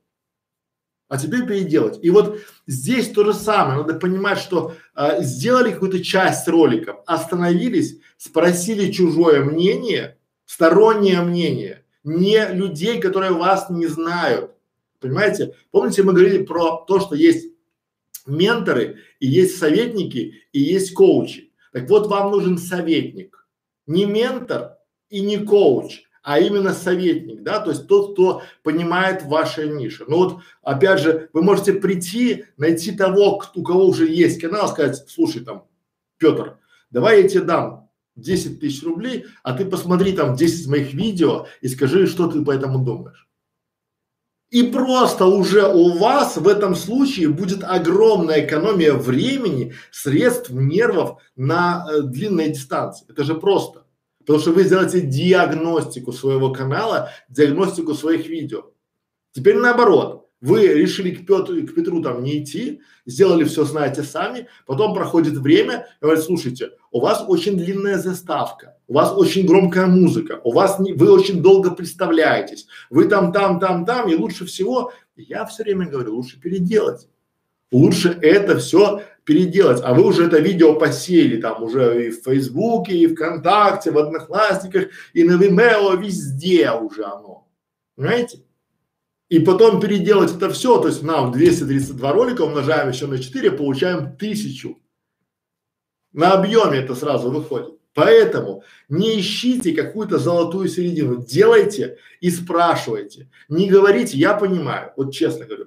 А 1.08 1.18
теперь 1.18 1.46
переделать. 1.46 1.98
И 2.02 2.10
вот 2.10 2.40
здесь 2.66 3.10
то 3.10 3.24
же 3.24 3.34
самое. 3.34 3.82
Надо 3.82 3.94
понимать, 3.94 4.38
что 4.38 4.74
э, 4.96 5.22
сделали 5.22 5.72
какую-то 5.72 6.02
часть 6.02 6.48
роликов, 6.48 6.96
остановились, 7.06 8.00
спросили 8.16 8.90
чужое 8.90 9.44
мнение, 9.44 10.18
стороннее 10.46 11.20
мнение, 11.20 11.84
не 12.04 12.46
людей, 12.48 13.00
которые 13.00 13.32
вас 13.32 13.68
не 13.70 13.86
знают. 13.86 14.52
Понимаете? 14.98 15.54
Помните, 15.70 16.02
мы 16.02 16.14
говорили 16.14 16.42
про 16.42 16.84
то, 16.86 17.00
что 17.00 17.14
есть 17.14 17.52
менторы, 18.26 18.98
и 19.20 19.26
есть 19.26 19.58
советники, 19.58 20.42
и 20.52 20.60
есть 20.60 20.94
коучи. 20.94 21.52
Так 21.72 21.88
вот, 21.90 22.06
вам 22.06 22.30
нужен 22.30 22.56
советник. 22.56 23.46
Не 23.86 24.06
ментор 24.06 24.78
и 25.10 25.20
не 25.20 25.38
коуч, 25.38 26.04
а 26.24 26.40
именно 26.40 26.72
советник, 26.72 27.42
да, 27.42 27.60
то 27.60 27.70
есть 27.70 27.86
тот, 27.86 28.14
кто 28.14 28.42
понимает 28.62 29.24
ваши 29.24 29.68
ниши. 29.68 30.04
Ну 30.08 30.16
вот, 30.16 30.40
опять 30.62 31.00
же, 31.00 31.28
вы 31.34 31.42
можете 31.42 31.74
прийти, 31.74 32.46
найти 32.56 32.92
того, 32.92 33.42
у 33.54 33.62
кого 33.62 33.86
уже 33.86 34.06
есть 34.06 34.40
канал, 34.40 34.66
сказать, 34.68 35.04
слушай 35.06 35.44
там, 35.44 35.66
Петр, 36.16 36.56
давай 36.90 37.22
я 37.22 37.28
тебе 37.28 37.42
дам 37.42 37.90
10 38.16 38.58
тысяч 38.58 38.82
рублей, 38.82 39.26
а 39.42 39.52
ты 39.52 39.66
посмотри 39.66 40.12
там 40.12 40.34
10 40.34 40.66
моих 40.68 40.94
видео 40.94 41.46
и 41.60 41.68
скажи, 41.68 42.06
что 42.06 42.26
ты 42.26 42.42
по 42.42 42.52
этому 42.52 42.78
думаешь. 42.78 43.28
И 44.48 44.62
просто 44.62 45.26
уже 45.26 45.68
у 45.68 45.98
вас 45.98 46.38
в 46.38 46.48
этом 46.48 46.74
случае 46.74 47.28
будет 47.28 47.62
огромная 47.62 48.46
экономия 48.46 48.94
времени, 48.94 49.74
средств, 49.90 50.50
нервов 50.50 51.20
на 51.36 51.86
э, 51.90 52.00
длинной 52.02 52.48
дистанции. 52.50 53.04
Это 53.10 53.24
же 53.24 53.34
просто. 53.34 53.83
Потому 54.24 54.38
что 54.38 54.52
вы 54.52 54.64
сделаете 54.64 55.00
диагностику 55.00 56.12
своего 56.12 56.52
канала, 56.52 57.10
диагностику 57.28 57.94
своих 57.94 58.26
видео. 58.26 58.70
Теперь 59.32 59.56
наоборот, 59.56 60.24
вы 60.40 60.66
решили 60.66 61.10
к 61.10 61.26
Петру, 61.26 61.66
к 61.66 61.74
Петру 61.74 62.02
там 62.02 62.22
не 62.22 62.42
идти, 62.42 62.80
сделали 63.06 63.44
все, 63.44 63.64
знаете 63.64 64.02
сами, 64.02 64.46
потом 64.66 64.94
проходит 64.94 65.34
время, 65.34 65.86
и 66.00 66.04
говорят, 66.04 66.22
слушайте, 66.22 66.72
у 66.90 67.00
вас 67.00 67.24
очень 67.26 67.56
длинная 67.56 67.98
заставка, 67.98 68.76
у 68.86 68.94
вас 68.94 69.12
очень 69.16 69.46
громкая 69.46 69.86
музыка, 69.86 70.40
у 70.44 70.52
вас 70.52 70.78
не, 70.78 70.92
вы 70.92 71.10
очень 71.10 71.42
долго 71.42 71.70
представляетесь, 71.70 72.66
вы 72.90 73.08
там, 73.08 73.32
там, 73.32 73.58
там, 73.58 73.86
там, 73.86 74.10
и 74.10 74.14
лучше 74.14 74.44
всего, 74.44 74.92
я 75.16 75.46
все 75.46 75.64
время 75.64 75.88
говорю, 75.88 76.14
лучше 76.14 76.38
переделать. 76.38 77.08
Лучше 77.72 78.16
это 78.22 78.58
все 78.58 79.02
переделать, 79.24 79.80
а 79.82 79.94
вы 79.94 80.04
уже 80.04 80.26
это 80.26 80.38
видео 80.38 80.74
посеяли 80.74 81.40
там 81.40 81.62
уже 81.62 82.06
и 82.06 82.10
в 82.10 82.22
Фейсбуке, 82.24 82.96
и 82.96 83.06
ВКонтакте, 83.06 83.90
в 83.90 83.98
Одноклассниках, 83.98 84.88
и 85.12 85.24
на 85.24 85.42
Vimeo, 85.42 85.96
везде 86.00 86.70
уже 86.70 87.04
оно. 87.04 87.48
Понимаете? 87.96 88.44
И 89.28 89.38
потом 89.40 89.80
переделать 89.80 90.34
это 90.34 90.50
все, 90.50 90.78
то 90.78 90.88
есть 90.88 91.02
нам 91.02 91.32
232 91.32 92.12
ролика 92.12 92.42
умножаем 92.42 92.90
еще 92.90 93.06
на 93.06 93.18
4, 93.18 93.52
получаем 93.52 94.16
тысячу. 94.16 94.78
На 96.12 96.32
объеме 96.32 96.78
это 96.78 96.94
сразу 96.94 97.30
выходит. 97.30 97.74
Поэтому 97.94 98.64
не 98.88 99.20
ищите 99.20 99.72
какую-то 99.72 100.18
золотую 100.18 100.68
середину, 100.68 101.24
делайте 101.24 101.98
и 102.20 102.30
спрашивайте. 102.30 103.30
Не 103.48 103.68
говорите, 103.68 104.18
я 104.18 104.34
понимаю, 104.34 104.92
вот 104.96 105.12
честно 105.12 105.46
говорю, 105.46 105.66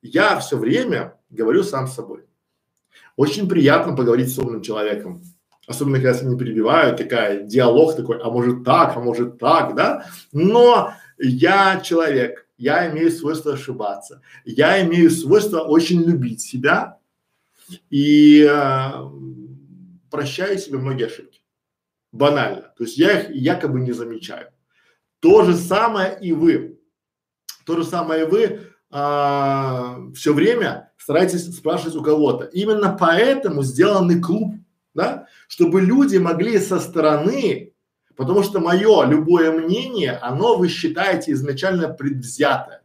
я 0.00 0.38
все 0.38 0.56
время 0.56 1.18
говорю 1.30 1.64
сам 1.64 1.88
с 1.88 1.94
собой. 1.94 2.24
Очень 3.16 3.48
приятно 3.48 3.96
поговорить 3.96 4.32
с 4.32 4.38
умным 4.38 4.62
человеком. 4.62 5.22
Особенно, 5.66 6.00
когда 6.00 6.20
не 6.22 6.36
перебивают, 6.36 6.98
такая 6.98 7.42
диалог 7.42 7.96
такой, 7.96 8.20
а 8.20 8.28
может 8.28 8.64
так, 8.64 8.96
а 8.96 9.00
может 9.00 9.38
так, 9.38 9.74
да? 9.74 10.06
Но 10.32 10.92
я 11.18 11.80
человек, 11.80 12.46
я 12.58 12.90
имею 12.90 13.10
свойство 13.10 13.54
ошибаться, 13.54 14.20
я 14.44 14.84
имею 14.84 15.10
свойство 15.10 15.60
очень 15.60 16.02
любить 16.02 16.42
себя 16.42 16.98
и 17.88 18.46
э, 18.46 18.90
прощаю 20.10 20.58
себе 20.58 20.78
многие 20.78 21.06
ошибки. 21.06 21.40
Банально. 22.12 22.72
То 22.76 22.84
есть 22.84 22.98
я 22.98 23.20
их 23.20 23.34
якобы 23.34 23.80
не 23.80 23.92
замечаю. 23.92 24.50
То 25.20 25.44
же 25.44 25.56
самое 25.56 26.18
и 26.20 26.32
вы. 26.32 26.78
То 27.64 27.76
же 27.78 27.84
самое 27.84 28.24
и 28.24 28.26
вы 28.26 28.73
а, 28.96 29.98
все 30.14 30.32
время 30.32 30.92
старайтесь 30.98 31.52
спрашивать 31.52 31.96
у 31.96 32.02
кого-то. 32.02 32.44
Именно 32.44 32.96
поэтому 32.98 33.64
сделанный 33.64 34.20
клуб, 34.20 34.54
да, 34.94 35.26
чтобы 35.48 35.80
люди 35.80 36.16
могли 36.16 36.60
со 36.60 36.78
стороны, 36.78 37.72
потому 38.14 38.44
что 38.44 38.60
мое 38.60 39.04
любое 39.06 39.50
мнение, 39.50 40.12
оно 40.12 40.56
вы 40.56 40.68
считаете 40.68 41.32
изначально 41.32 41.88
предвзятое. 41.88 42.84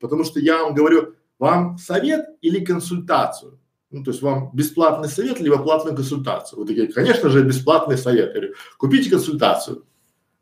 Потому 0.00 0.24
что 0.24 0.40
я 0.40 0.62
вам 0.62 0.74
говорю, 0.74 1.14
вам 1.38 1.76
совет 1.76 2.24
или 2.40 2.64
консультацию? 2.64 3.60
Ну, 3.90 4.02
то 4.02 4.12
есть 4.12 4.22
вам 4.22 4.50
бесплатный 4.54 5.08
совет, 5.08 5.40
либо 5.40 5.58
платную 5.58 5.94
консультацию. 5.94 6.58
Вы 6.58 6.66
такие, 6.66 6.90
конечно 6.90 7.28
же, 7.28 7.44
бесплатный 7.44 7.98
совет. 7.98 8.28
Я 8.28 8.40
говорю, 8.40 8.54
купите 8.78 9.10
консультацию. 9.10 9.84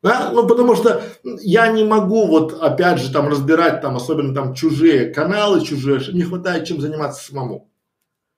Да? 0.03 0.31
Ну, 0.33 0.47
потому 0.47 0.77
что 0.77 1.03
я 1.25 1.69
не 1.69 1.85
могу 1.85 2.27
вот 2.27 2.61
опять 2.63 3.01
же 3.01 3.13
там 3.13 3.29
разбирать 3.29 3.81
там, 3.81 3.97
особенно 3.97 4.35
там 4.35 4.55
чужие 4.55 5.13
каналы, 5.13 5.65
чужие, 5.65 6.01
не 6.13 6.23
хватает 6.23 6.67
чем 6.67 6.81
заниматься 6.81 7.25
самому. 7.25 7.69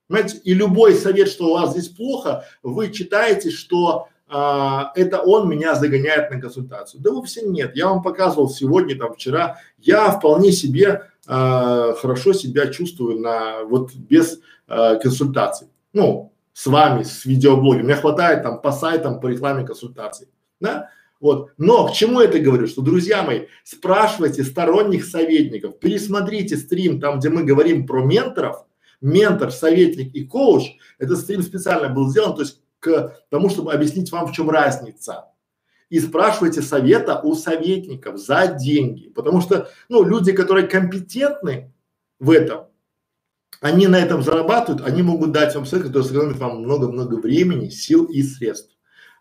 Понимаете? 0.09 0.39
И 0.39 0.55
любой 0.55 0.95
совет, 0.95 1.29
что 1.29 1.49
у 1.49 1.53
вас 1.53 1.73
здесь 1.73 1.89
плохо, 1.89 2.45
вы 2.63 2.91
читаете, 2.91 3.51
что 3.51 4.09
а, 4.27 4.93
это 4.95 5.21
он 5.21 5.49
меня 5.49 5.75
загоняет 5.75 6.31
на 6.31 6.41
консультацию. 6.41 7.03
Да 7.03 7.11
вовсе 7.11 7.43
нет. 7.43 7.77
Я 7.77 7.89
вам 7.89 8.03
показывал 8.03 8.49
сегодня, 8.49 8.97
там 8.97 9.15
вчера, 9.15 9.59
я 9.79 10.11
вполне 10.11 10.53
себе 10.53 11.11
а, 11.27 11.95
хорошо 11.95 12.33
себя 12.33 12.69
чувствую 12.69 13.21
на 13.21 13.65
вот 13.65 13.95
без 13.95 14.41
а, 14.67 14.97
консультаций. 14.97 15.69
Ну, 15.93 16.33
с 16.53 16.67
вами, 16.67 17.03
с 17.03 17.25
видеоблогом. 17.25 17.85
Мне 17.85 17.95
хватает 17.95 18.43
там 18.43 18.61
по 18.61 18.73
сайтам, 18.73 19.21
по 19.21 19.27
рекламе 19.27 19.67
консультаций, 19.67 20.29
да? 20.61 20.91
Вот. 21.21 21.51
Но 21.59 21.87
к 21.87 21.93
чему 21.93 22.21
это 22.21 22.39
говорю? 22.39 22.67
Что, 22.67 22.81
друзья 22.81 23.23
мои, 23.23 23.47
спрашивайте 23.63 24.43
сторонних 24.43 25.05
советников, 25.05 25.79
пересмотрите 25.79 26.57
стрим 26.57 26.99
там, 27.01 27.19
где 27.19 27.29
мы 27.29 27.45
говорим 27.45 27.87
про 27.87 28.03
менторов, 28.03 28.65
ментор, 29.03 29.51
советник 29.51 30.15
и 30.15 30.25
коуч. 30.25 30.73
Этот 30.99 31.19
стрим 31.19 31.43
специально 31.43 31.89
был 31.91 32.09
сделан, 32.11 32.35
то 32.35 32.43
есть 32.43 32.63
к 32.79 33.15
тому, 33.29 33.51
чтобы 33.51 33.73
объяснить 33.73 34.11
вам, 34.11 34.27
в 34.27 34.33
чем 34.33 34.49
разница. 34.49 35.27
И 35.91 36.01
спрашивайте 36.01 36.63
совета 36.63 37.21
у 37.21 37.35
советников 37.35 38.17
за 38.19 38.47
деньги, 38.47 39.09
потому 39.09 39.41
что, 39.41 39.69
ну, 39.89 40.05
люди, 40.05 40.33
которые 40.33 40.67
компетентны 40.67 41.73
в 42.19 42.31
этом, 42.31 42.67
они 43.61 43.89
на 43.89 43.97
этом 43.97 44.23
зарабатывают, 44.23 44.87
они 44.87 45.03
могут 45.03 45.33
дать 45.33 45.55
вам 45.55 45.67
совет, 45.67 45.89
который 45.89 46.05
сэкономит 46.05 46.39
вам 46.39 46.63
много-много 46.63 47.17
времени, 47.17 47.69
сил 47.69 48.05
и 48.05 48.23
средств. 48.23 48.75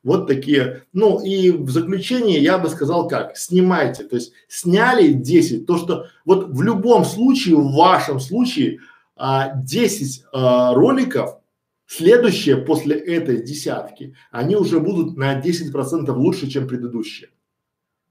Вот 0.04 0.28
такие. 0.28 0.84
Ну 0.94 1.24
и 1.24 1.52
в 1.52 1.70
заключение 1.70 2.40
я 2.40 2.58
бы 2.58 2.70
сказал 2.70 3.08
как, 3.08 3.36
снимайте, 3.36 4.04
то 4.04 4.16
есть 4.16 4.34
сняли 4.48 5.12
10, 5.12 5.66
то 5.66 5.78
что 5.78 6.08
вот 6.26 6.50
в 6.50 6.62
любом 6.62 7.04
случае, 7.04 7.58
в 7.58 7.74
вашем 7.74 8.20
случае 8.20 8.80
а, 9.16 9.56
10 9.56 10.24
а, 10.32 10.74
роликов, 10.74 11.40
следующие 11.86 12.58
после 12.58 12.96
этой 12.96 13.44
десятки, 13.44 14.16
они 14.32 14.56
уже 14.56 14.80
будут 14.80 15.18
на 15.18 15.36
10 15.36 15.72
процентов 15.72 16.16
лучше, 16.18 16.50
чем 16.50 16.68
предыдущие. 16.68 17.30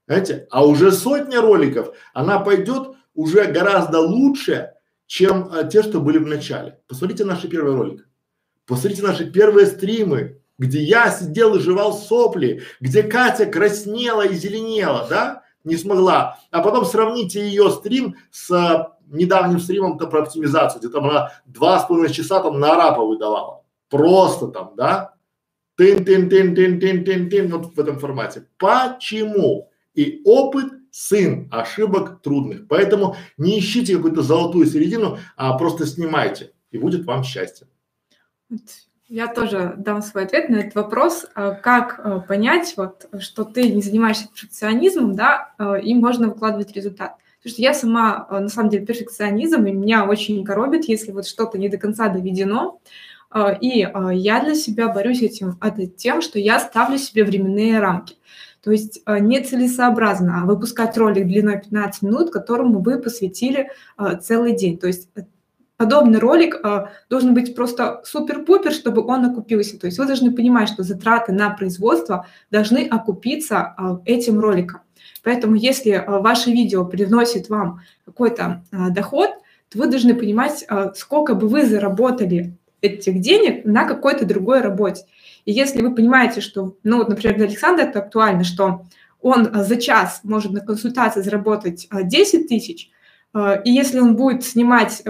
Знаете, 0.05 0.47
а 0.51 0.65
уже 0.65 0.91
сотня 0.91 1.41
роликов, 1.41 1.95
она 2.13 2.39
пойдет 2.39 2.95
уже 3.15 3.45
гораздо 3.45 3.99
лучше, 3.99 4.73
чем 5.07 5.49
а, 5.51 5.63
те, 5.63 5.81
что 5.81 6.01
были 6.01 6.19
в 6.19 6.27
начале. 6.27 6.79
Посмотрите 6.87 7.25
наши 7.25 7.47
первые 7.47 7.75
ролики, 7.75 8.03
посмотрите 8.67 9.01
наши 9.01 9.31
первые 9.31 9.65
стримы, 9.65 10.39
где 10.59 10.83
я 10.83 11.09
сидел 11.09 11.55
и 11.55 11.59
жевал 11.59 11.93
сопли, 11.93 12.61
где 12.79 13.01
Катя 13.01 13.47
краснела 13.47 14.27
и 14.27 14.35
зеленела, 14.35 15.07
да, 15.09 15.43
не 15.63 15.77
смогла. 15.77 16.37
А 16.51 16.61
потом 16.61 16.85
сравните 16.85 17.47
ее 17.47 17.71
стрим 17.71 18.15
с 18.29 18.51
а, 18.51 18.97
недавним 19.07 19.59
стримом-то 19.59 20.07
про 20.07 20.23
оптимизацию, 20.23 20.81
где 20.81 20.89
там 20.89 21.05
она 21.05 21.31
два 21.45 21.79
с 21.79 21.85
половиной 21.85 22.13
часа 22.13 22.41
там 22.41 22.59
на 22.59 22.73
арапа 22.73 23.03
выдавала. 23.03 23.63
Просто 23.89 24.47
там, 24.47 24.73
да, 24.75 25.15
тын 25.75 26.05
тын 26.05 26.29
тын 26.29 26.53
тын 26.53 26.79
тын 26.79 27.05
тын 27.05 27.29
тын 27.29 27.47
вот 27.49 27.73
в 27.75 27.79
этом 27.79 27.97
формате. 27.97 28.45
Почему? 28.57 29.71
И 29.95 30.21
опыт 30.25 30.73
сын 30.91 31.47
ошибок 31.51 32.21
трудных. 32.21 32.67
Поэтому 32.67 33.15
не 33.37 33.59
ищите 33.59 33.95
какую-то 33.95 34.21
золотую 34.21 34.65
середину, 34.67 35.17
а 35.35 35.57
просто 35.57 35.85
снимайте, 35.85 36.51
и 36.71 36.77
будет 36.77 37.05
вам 37.05 37.23
счастье. 37.23 37.67
Я 39.09 39.25
тоже 39.25 39.73
дам 39.75 40.03
свой 40.03 40.25
ответ 40.25 40.49
на 40.49 40.57
этот 40.57 40.75
вопрос. 40.75 41.25
А 41.33 41.55
как 41.55 41.99
э, 41.99 42.21
понять, 42.27 42.75
вот, 42.77 43.07
что 43.19 43.43
ты 43.43 43.71
не 43.71 43.81
занимаешься 43.81 44.27
перфекционизмом, 44.27 45.15
да, 45.15 45.51
э, 45.57 45.81
и 45.81 45.95
можно 45.95 46.27
выкладывать 46.27 46.75
результат? 46.75 47.15
Потому 47.39 47.53
что 47.53 47.61
я 47.63 47.73
сама, 47.73 48.27
э, 48.29 48.39
на 48.39 48.49
самом 48.49 48.69
деле, 48.69 48.85
перфекционизм, 48.85 49.65
и 49.65 49.71
меня 49.71 50.05
очень 50.05 50.45
коробит, 50.45 50.85
если 50.85 51.11
вот 51.11 51.25
что-то 51.25 51.57
не 51.57 51.69
до 51.69 51.79
конца 51.79 52.07
доведено. 52.07 52.79
И 53.61 53.87
я 54.11 54.43
для 54.43 54.55
себя 54.55 54.87
борюсь 54.87 55.21
этим, 55.21 55.59
это 55.61 55.85
тем, 55.85 56.23
что 56.23 56.39
я 56.39 56.59
ставлю 56.59 56.97
себе 56.97 57.23
временные 57.23 57.79
рамки. 57.79 58.15
То 58.63 58.71
есть 58.71 59.03
нецелесообразно 59.05 60.47
выпускать 60.47 60.97
ролик 60.97 61.27
длиной 61.27 61.61
15 61.61 62.01
минут, 62.01 62.31
которому 62.31 62.79
вы 62.79 62.99
посвятили 62.99 63.69
целый 64.21 64.55
день. 64.55 64.79
То 64.79 64.87
есть 64.87 65.09
подобный 65.79 66.19
ролик 66.19 66.59
а, 66.61 66.91
должен 67.09 67.33
быть 67.33 67.55
просто 67.55 68.01
супер-пупер, 68.03 68.73
чтобы 68.73 69.01
он 69.01 69.23
окупился. 69.23 69.79
То 69.79 69.87
есть 69.87 69.97
вы 69.97 70.05
должны 70.05 70.35
понимать, 70.35 70.67
что 70.67 70.83
затраты 70.83 71.31
на 71.31 71.51
производство 71.51 72.27
должны 72.51 72.85
окупиться 72.85 73.59
а, 73.59 74.01
этим 74.03 74.41
роликом. 74.41 74.81
Поэтому 75.23 75.55
если 75.55 75.91
а, 75.91 76.19
ваше 76.19 76.51
видео 76.51 76.83
приносит 76.83 77.47
вам 77.47 77.79
какой-то 78.05 78.65
а, 78.73 78.89
доход, 78.89 79.29
то 79.69 79.79
вы 79.79 79.87
должны 79.87 80.13
понимать, 80.15 80.65
а, 80.67 80.93
сколько 80.95 81.33
бы 81.33 81.47
вы 81.47 81.65
заработали 81.65 82.57
этих 82.81 83.21
денег 83.21 83.63
на 83.63 83.85
какой-то 83.85 84.25
другой 84.25 84.59
работе. 84.59 85.05
И 85.45 85.53
если 85.53 85.81
вы 85.81 85.95
понимаете, 85.95 86.41
что, 86.41 86.75
ну 86.83 86.97
вот, 86.97 87.07
например, 87.07 87.37
для 87.37 87.45
Александра 87.45 87.85
это 87.85 87.99
актуально, 87.99 88.43
что 88.43 88.85
он 89.21 89.49
за 89.53 89.77
час 89.77 90.19
может 90.23 90.51
на 90.51 90.59
консультации 90.59 91.21
заработать 91.21 91.87
10 91.89 92.45
а, 92.45 92.47
тысяч, 92.49 92.91
и 93.63 93.71
если 93.71 93.99
он 93.99 94.15
будет 94.15 94.43
снимать 94.43 95.03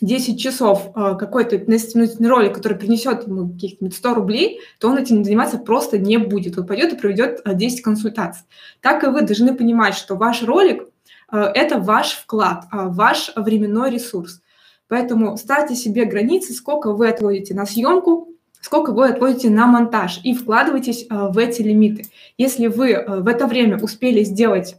10 0.00 0.40
часов 0.40 0.90
э, 0.94 1.14
какой-то 1.18 1.56
15-минутный 1.56 2.28
ролик, 2.28 2.54
который 2.54 2.76
принесет 2.76 3.26
ему 3.26 3.48
каких-нибудь 3.48 3.96
100 3.96 4.14
рублей, 4.14 4.60
то 4.78 4.88
он 4.88 4.98
этим 4.98 5.24
заниматься 5.24 5.58
просто 5.58 5.98
не 5.98 6.16
будет. 6.18 6.58
Он 6.58 6.66
пойдет 6.66 6.92
и 6.92 6.96
проведет 6.96 7.42
10 7.44 7.78
э, 7.78 7.82
консультаций. 7.82 8.44
Так 8.80 9.04
и 9.04 9.08
вы 9.08 9.22
должны 9.22 9.54
понимать, 9.54 9.94
что 9.94 10.16
ваш 10.16 10.42
ролик 10.42 10.88
э,– 11.30 11.38
это 11.54 11.78
ваш 11.78 12.12
вклад, 12.12 12.66
ваш 12.72 13.32
временной 13.36 13.90
ресурс. 13.90 14.40
Поэтому 14.88 15.36
ставьте 15.36 15.74
себе 15.74 16.04
границы, 16.04 16.52
сколько 16.52 16.92
вы 16.92 17.08
отводите 17.08 17.54
на 17.54 17.64
съемку, 17.64 18.28
сколько 18.60 18.92
вы 18.92 19.08
отводите 19.08 19.48
на 19.48 19.66
монтаж 19.66 20.20
и 20.24 20.34
вкладывайтесь 20.34 21.06
в 21.08 21.38
эти 21.38 21.62
лимиты. 21.62 22.04
Если 22.36 22.66
вы 22.66 23.02
в 23.06 23.26
это 23.26 23.46
время 23.46 23.78
успели 23.78 24.24
сделать 24.24 24.76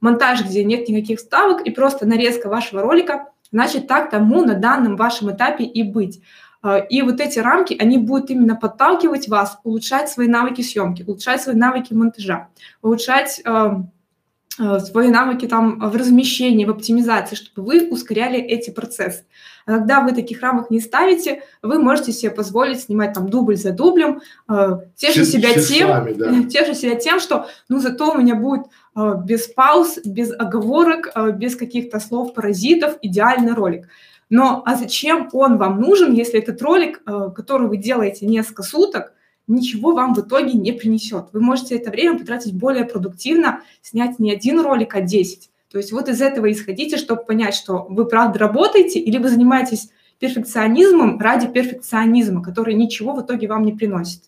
монтаж, 0.00 0.44
где 0.44 0.64
нет 0.64 0.88
никаких 0.88 1.18
ставок 1.18 1.62
и 1.66 1.70
просто 1.70 2.06
нарезка 2.06 2.48
вашего 2.48 2.82
ролика– 2.82 3.28
значит 3.52 3.86
так 3.86 4.10
тому 4.10 4.44
на 4.44 4.54
данном 4.54 4.96
вашем 4.96 5.30
этапе 5.30 5.64
и 5.64 5.82
быть. 5.82 6.20
А, 6.62 6.78
и 6.78 7.02
вот 7.02 7.20
эти 7.20 7.38
рамки, 7.38 7.76
они 7.78 7.98
будут 7.98 8.30
именно 8.30 8.56
подталкивать 8.56 9.28
вас 9.28 9.58
улучшать 9.64 10.08
свои 10.08 10.28
навыки 10.28 10.62
съемки, 10.62 11.02
улучшать 11.06 11.42
свои 11.42 11.54
навыки 11.54 11.92
монтажа, 11.92 12.48
улучшать 12.82 13.42
э, 13.44 14.78
свои 14.80 15.08
навыки 15.08 15.46
там 15.46 15.78
в 15.78 15.96
размещении, 15.96 16.64
в 16.64 16.70
оптимизации, 16.70 17.36
чтобы 17.36 17.66
вы 17.66 17.88
ускоряли 17.88 18.38
эти 18.38 18.70
процессы. 18.70 19.24
А 19.64 19.78
когда 19.78 20.00
вы 20.00 20.12
таких 20.12 20.42
рамок 20.42 20.70
не 20.70 20.80
ставите, 20.80 21.42
вы 21.62 21.78
можете 21.78 22.12
себе 22.12 22.30
позволить 22.30 22.80
снимать 22.80 23.12
там 23.12 23.28
дубль 23.28 23.56
за 23.56 23.72
дублем, 23.72 24.20
э, 24.48 24.80
тешить 24.96 25.28
себя 25.28 25.54
тем, 25.54 26.16
да. 26.16 26.42
тешить 26.50 26.78
себя 26.78 26.96
тем, 26.96 27.18
что 27.18 27.48
ну 27.68 27.78
зато 27.78 28.12
у 28.12 28.18
меня 28.18 28.34
будет 28.34 28.66
без 28.94 29.48
пауз, 29.48 29.98
без 30.04 30.32
оговорок, 30.32 31.10
э, 31.14 31.32
без 31.32 31.56
каких-то 31.56 31.98
слов 32.00 32.34
паразитов, 32.34 32.98
идеальный 33.00 33.54
ролик. 33.54 33.88
Но 34.28 34.62
а 34.64 34.76
зачем 34.76 35.28
он 35.32 35.58
вам 35.58 35.80
нужен, 35.80 36.12
если 36.12 36.40
этот 36.40 36.60
ролик, 36.62 37.02
э, 37.06 37.30
который 37.34 37.68
вы 37.68 37.76
делаете 37.76 38.26
несколько 38.26 38.62
суток, 38.62 39.14
ничего 39.46 39.92
вам 39.92 40.14
в 40.14 40.20
итоге 40.20 40.52
не 40.54 40.72
принесет? 40.72 41.26
Вы 41.32 41.40
можете 41.40 41.76
это 41.76 41.90
время 41.90 42.18
потратить 42.18 42.54
более 42.54 42.84
продуктивно, 42.84 43.60
снять 43.80 44.18
не 44.18 44.32
один 44.32 44.60
ролик, 44.60 44.94
а 44.94 45.00
10. 45.00 45.50
То 45.70 45.78
есть 45.78 45.92
вот 45.92 46.08
из 46.08 46.20
этого 46.20 46.50
исходите, 46.52 46.96
чтобы 46.96 47.24
понять, 47.24 47.54
что 47.54 47.86
вы 47.88 48.06
правда 48.06 48.38
работаете 48.38 49.00
или 49.00 49.18
вы 49.18 49.30
занимаетесь 49.30 49.90
перфекционизмом 50.18 51.18
ради 51.18 51.48
перфекционизма, 51.48 52.42
который 52.42 52.74
ничего 52.74 53.14
в 53.14 53.22
итоге 53.22 53.48
вам 53.48 53.64
не 53.64 53.72
приносит. 53.72 54.22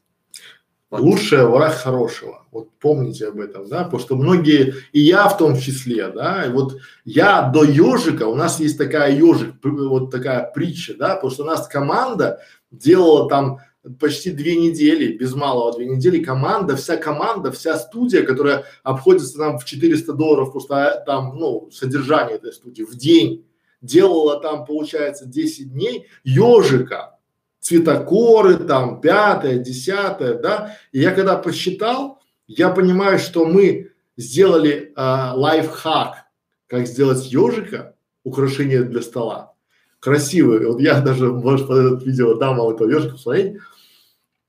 Вот. 0.91 1.01
Лучшее 1.01 1.47
враг 1.47 1.75
хорошего. 1.75 2.44
Вот 2.55 2.71
помните 2.79 3.27
об 3.27 3.41
этом, 3.41 3.69
да, 3.69 3.83
потому 3.83 4.01
что 4.01 4.15
многие, 4.15 4.75
и 4.93 5.01
я 5.01 5.29
в 5.29 5.37
том 5.37 5.59
числе, 5.59 6.07
да, 6.09 6.47
и 6.47 6.51
вот 6.51 6.79
я 7.05 7.51
до 7.51 7.65
ежика, 7.65 8.29
у 8.29 8.37
нас 8.37 8.61
есть 8.61 8.79
такая 8.79 9.13
ежик, 9.13 9.57
вот 9.65 10.13
такая 10.13 10.53
притча, 10.55 10.95
да, 10.95 11.17
потому 11.17 11.33
что 11.33 11.43
у 11.43 11.47
нас 11.47 11.67
команда 11.67 12.39
делала 12.71 13.29
там 13.29 13.59
почти 13.99 14.31
две 14.31 14.55
недели, 14.55 15.17
без 15.17 15.35
малого 15.35 15.77
две 15.77 15.87
недели, 15.87 16.23
команда, 16.23 16.77
вся 16.77 16.97
команда, 16.97 17.51
вся 17.51 17.77
студия, 17.77 18.23
которая 18.23 18.65
обходится 18.85 19.37
нам 19.37 19.59
в 19.59 19.65
400 19.65 20.13
долларов, 20.13 20.53
просто 20.53 20.77
а, 20.77 21.01
там, 21.01 21.37
ну, 21.37 21.69
содержание 21.73 22.37
этой 22.37 22.53
студии 22.53 22.85
в 22.85 22.95
день, 22.95 23.45
делала 23.83 24.41
там, 24.41 24.65
получается, 24.65 25.27
10 25.27 25.73
дней 25.73 26.07
ежика, 26.23 27.19
цветокоры, 27.59 28.59
там, 28.59 29.01
пятое, 29.01 29.59
десятое, 29.59 30.35
да. 30.35 30.77
И 30.93 31.01
я 31.01 31.11
когда 31.11 31.37
посчитал, 31.37 32.14
я 32.47 32.71
понимаю, 32.71 33.19
что 33.19 33.45
мы 33.47 33.93
сделали 34.17 34.93
э, 34.95 35.31
лайфхак, 35.35 36.25
как 36.67 36.87
сделать 36.87 37.25
ежика, 37.33 37.95
украшение 38.23 38.83
для 38.83 39.03
стола. 39.03 39.55
Красивый. 40.01 40.67
Вот 40.67 40.81
я 40.81 41.01
даже, 41.01 41.33
может, 41.33 41.67
под 41.67 41.79
это 41.79 42.05
видео 42.05 42.35
дам 42.35 42.57
вам 42.57 42.75
этого 42.75 42.89
ежика 42.89 43.15
посмотреть. 43.15 43.57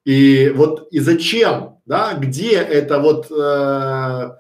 И 0.04 0.50
вот, 0.56 0.88
и 0.92 1.00
зачем, 1.00 1.80
да, 1.86 2.14
где 2.14 2.58
это 2.58 3.00
вот, 3.00 3.32
э, 3.32 4.32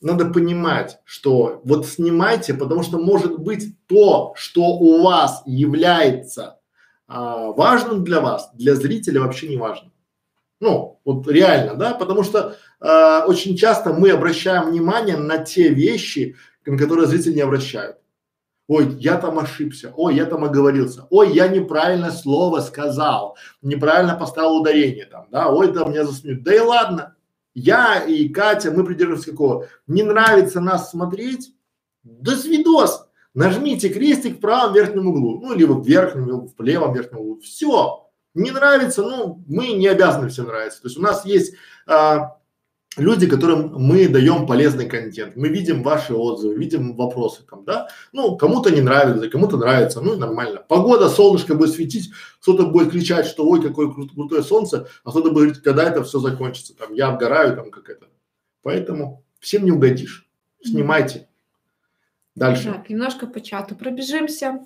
надо 0.00 0.26
понимать, 0.26 0.98
что 1.04 1.60
вот 1.64 1.86
снимайте, 1.86 2.54
потому 2.54 2.82
что 2.82 2.98
может 2.98 3.38
быть 3.38 3.76
то, 3.86 4.34
что 4.36 4.62
у 4.62 5.02
вас 5.02 5.42
является 5.46 6.58
а, 7.08 7.52
важным 7.52 8.04
для 8.04 8.20
вас, 8.20 8.50
для 8.54 8.74
зрителя 8.74 9.20
вообще 9.20 9.48
не 9.48 9.56
важно. 9.56 9.90
Ну, 10.60 11.00
вот 11.04 11.28
реально, 11.28 11.74
да, 11.74 11.94
потому 11.94 12.22
что 12.22 12.56
э, 12.80 13.24
очень 13.26 13.56
часто 13.56 13.92
мы 13.92 14.10
обращаем 14.10 14.70
внимание 14.70 15.16
на 15.16 15.38
те 15.38 15.68
вещи, 15.68 16.36
на 16.64 16.78
которые 16.78 17.06
зритель 17.06 17.34
не 17.34 17.42
обращает. 17.42 17.96
Ой, 18.68 18.96
я 18.98 19.16
там 19.18 19.38
ошибся, 19.38 19.92
ой, 19.96 20.16
я 20.16 20.24
там 20.24 20.44
оговорился, 20.44 21.06
ой, 21.10 21.32
я 21.32 21.46
неправильно 21.46 22.10
слово 22.10 22.60
сказал, 22.60 23.36
неправильно 23.62 24.16
поставил 24.16 24.56
ударение 24.56 25.06
там, 25.06 25.28
да, 25.30 25.50
ой, 25.50 25.72
там 25.72 25.90
меня 25.90 26.04
засмеют. 26.04 26.42
Да 26.42 26.54
и 26.54 26.58
ладно, 26.58 27.14
я 27.54 28.02
и 28.02 28.28
Катя, 28.28 28.72
мы 28.72 28.84
придерживаемся 28.84 29.30
какого? 29.30 29.68
Не 29.86 30.02
нравится 30.02 30.60
нас 30.60 30.90
смотреть? 30.90 31.52
До 32.02 32.32
свидос! 32.32 33.06
Нажмите 33.34 33.90
крестик 33.90 34.38
в 34.38 34.40
правом 34.40 34.74
верхнем 34.74 35.08
углу, 35.08 35.40
ну, 35.42 35.54
либо 35.54 35.74
в 35.74 35.86
верхнем, 35.86 36.26
либо 36.26 36.48
в 36.48 36.60
левом 36.62 36.94
верхнем 36.94 37.20
углу. 37.20 37.40
Все. 37.40 38.05
Не 38.36 38.50
нравится, 38.50 39.02
ну, 39.02 39.42
мы 39.48 39.72
не 39.72 39.86
обязаны 39.86 40.28
всем 40.28 40.46
нравиться. 40.46 40.82
То 40.82 40.88
есть 40.88 40.98
у 40.98 41.02
нас 41.02 41.24
есть 41.24 41.54
а, 41.86 42.36
люди, 42.98 43.26
которым 43.26 43.72
мы 43.74 44.08
даем 44.08 44.46
полезный 44.46 44.86
контент. 44.86 45.36
Мы 45.36 45.48
видим 45.48 45.82
ваши 45.82 46.14
отзывы, 46.14 46.54
видим 46.54 46.94
вопросы 46.96 47.42
там, 47.48 47.64
да. 47.64 47.88
Ну, 48.12 48.36
кому-то 48.36 48.70
не 48.70 48.82
нравится, 48.82 49.30
кому-то 49.30 49.56
нравится, 49.56 50.02
ну 50.02 50.16
нормально. 50.16 50.62
Погода, 50.68 51.08
солнышко 51.08 51.54
будет 51.54 51.70
светить, 51.70 52.10
кто-то 52.42 52.66
будет 52.66 52.90
кричать, 52.90 53.26
что 53.26 53.46
ой, 53.46 53.62
какое 53.62 53.88
кру- 53.88 54.08
крутое 54.08 54.42
солнце, 54.42 54.86
а 55.02 55.10
кто-то 55.10 55.30
будет 55.30 55.34
говорить, 55.34 55.62
когда 55.62 55.84
это 55.84 56.04
все 56.04 56.18
закончится, 56.18 56.76
там, 56.76 56.92
я 56.92 57.08
обгораю, 57.08 57.56
там, 57.56 57.70
как 57.70 57.88
это. 57.88 58.06
Поэтому 58.62 59.24
всем 59.40 59.64
не 59.64 59.72
угодишь. 59.72 60.28
Снимайте. 60.62 61.28
Дальше. 62.34 62.64
Так, 62.64 62.90
немножко 62.90 63.26
по 63.26 63.40
чату 63.40 63.74
пробежимся. 63.76 64.60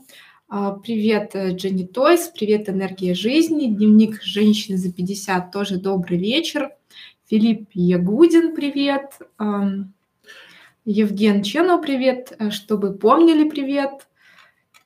А, 0.52 0.72
Привет, 0.72 1.30
э, 1.34 1.52
Дженни 1.52 1.84
Тойс, 1.84 2.32
привет, 2.34 2.68
Энергия 2.68 3.14
жизни, 3.14 3.68
дневник 3.68 4.20
женщины 4.20 4.76
за 4.76 4.92
50, 4.92 5.52
тоже 5.52 5.76
добрый 5.76 6.18
вечер. 6.18 6.72
Филипп 7.28 7.68
Ягудин, 7.72 8.56
привет. 8.56 9.12
Евген 10.84 11.44
Ченов, 11.44 11.82
привет. 11.82 12.32
Э, 12.40 12.50
Чтобы 12.50 12.94
помнили, 12.94 13.48
привет. 13.48 14.08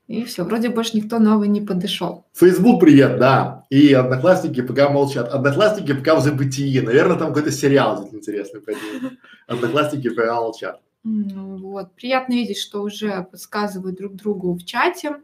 И 0.07 0.25
все, 0.25 0.45
вроде 0.45 0.69
больше 0.69 0.99
никто 0.99 1.19
новый 1.19 1.49
не 1.49 1.63
подошел. 1.63 2.27
Фейсбук 2.35 2.83
привет, 2.83 3.19
да. 3.19 3.65
И 3.71 3.91
одноклассники 3.95 4.61
пока 4.61 4.91
молчат. 4.91 5.33
Одноклассники 5.33 5.95
пока 5.95 6.17
в 6.17 6.23
забытии. 6.23 6.81
Наверное, 6.81 7.17
там 7.17 7.29
какой-то 7.29 7.51
сериал 7.51 8.03
здесь 8.03 8.21
интересный, 8.21 8.61
поэтому 8.61 9.13
одноклассники 9.47 10.11
пока 10.11 10.35
молчат. 10.35 10.83
Вот. 11.05 11.95
Приятно 11.95 12.35
видеть, 12.35 12.59
что 12.59 12.83
уже 12.83 13.27
подсказывают 13.31 13.97
друг 13.97 14.15
другу 14.15 14.53
в 14.53 14.63
чате. 14.67 15.17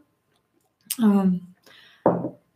Ам, 0.99 1.41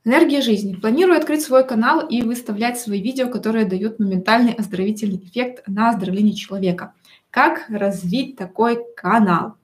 Энергия 0.08 0.41
жизни. 0.41 0.76
Планирую 0.76 1.17
открыть 1.17 1.41
свой 1.41 1.65
канал 1.65 2.06
и 2.08 2.21
выставлять 2.21 2.80
свои 2.80 3.02
видео, 3.02 3.28
которые 3.28 3.65
дают 3.65 3.98
моментальный 3.98 4.54
оздоровительный 4.54 5.17
эффект 5.17 5.63
на 5.65 5.89
оздоровление 5.89 6.36
человека. 6.36 6.93
Как 7.32 7.65
развить 7.69 8.36
такой 8.38 8.80
канал? 8.95 9.56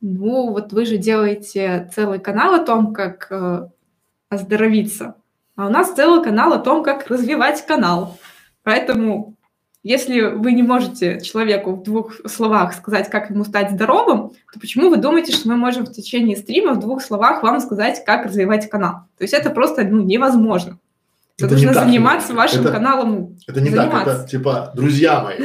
Ну, 0.00 0.50
вот 0.52 0.72
вы 0.72 0.86
же 0.86 0.98
делаете 0.98 1.90
целый 1.92 2.20
канал 2.20 2.54
о 2.54 2.64
том, 2.64 2.94
как 2.94 3.26
э, 3.30 3.68
оздоровиться, 4.28 5.16
а 5.56 5.66
у 5.66 5.68
нас 5.68 5.92
целый 5.92 6.22
канал 6.22 6.52
о 6.52 6.58
том, 6.58 6.84
как 6.84 7.08
развивать 7.08 7.66
канал. 7.66 8.18
Поэтому 8.62 9.34
если 9.82 10.20
вы 10.22 10.52
не 10.52 10.62
можете 10.62 11.20
человеку 11.20 11.74
в 11.74 11.82
двух 11.82 12.14
словах 12.26 12.74
сказать, 12.74 13.10
как 13.10 13.30
ему 13.30 13.44
стать 13.44 13.72
здоровым, 13.72 14.30
то 14.52 14.60
почему 14.60 14.90
вы 14.90 14.96
думаете, 14.96 15.32
что 15.32 15.48
мы 15.48 15.56
можем 15.56 15.86
в 15.86 15.92
течение 15.92 16.36
стрима 16.36 16.74
в 16.74 16.80
двух 16.80 17.02
словах 17.02 17.42
вам 17.42 17.60
сказать, 17.60 18.04
как 18.04 18.26
развивать 18.26 18.68
канал? 18.70 19.04
То 19.18 19.24
есть 19.24 19.34
это 19.34 19.50
просто 19.50 19.82
ну, 19.84 20.02
невозможно. 20.02 20.78
Это, 21.36 21.46
Это 21.46 21.54
не 21.56 21.66
нужно 21.66 21.80
так, 21.80 21.88
заниматься 21.88 22.26
это- 22.28 22.36
вашим 22.36 22.60
это- 22.60 22.72
каналом. 22.72 23.36
Это 23.46 23.60
не 23.60 23.70
так, 23.70 23.76
заниматься. 23.80 24.12
это 24.12 24.28
типа, 24.28 24.72
друзья 24.76 25.20
мои, 25.22 25.38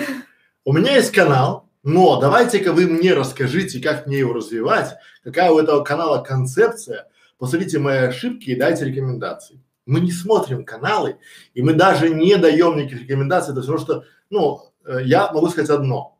у 0.65 0.73
меня 0.73 0.95
есть 0.95 1.12
канал, 1.12 1.67
но 1.84 2.19
давайте-ка 2.19 2.73
вы 2.73 2.86
мне 2.88 3.13
расскажите, 3.13 3.82
как 3.82 4.06
мне 4.06 4.19
его 4.19 4.34
развивать, 4.34 4.95
какая 5.23 5.50
у 5.50 5.58
этого 5.58 5.84
канала 5.84 6.21
концепция, 6.21 7.08
посмотрите 7.39 7.80
мои 7.80 8.00
ошибки 8.00 8.50
и 8.52 8.56
дайте 8.56 8.86
рекомендации. 8.86 9.62
Мы 9.86 10.02
не 10.02 10.12
смотрим 10.12 10.65
каналы, 10.65 11.15
и 11.54 11.62
мы 11.62 11.73
даже 11.73 12.10
не 12.10 12.36
даем 12.36 12.78
никаких 12.78 13.04
рекомендаций, 13.04 13.54
это 13.54 13.62
потому 13.62 13.80
что, 13.80 14.04
ну, 14.29 14.61
э, 14.85 14.99
я 15.03 15.31
могу 15.31 15.47
сказать 15.49 15.69
одно. 15.69 16.17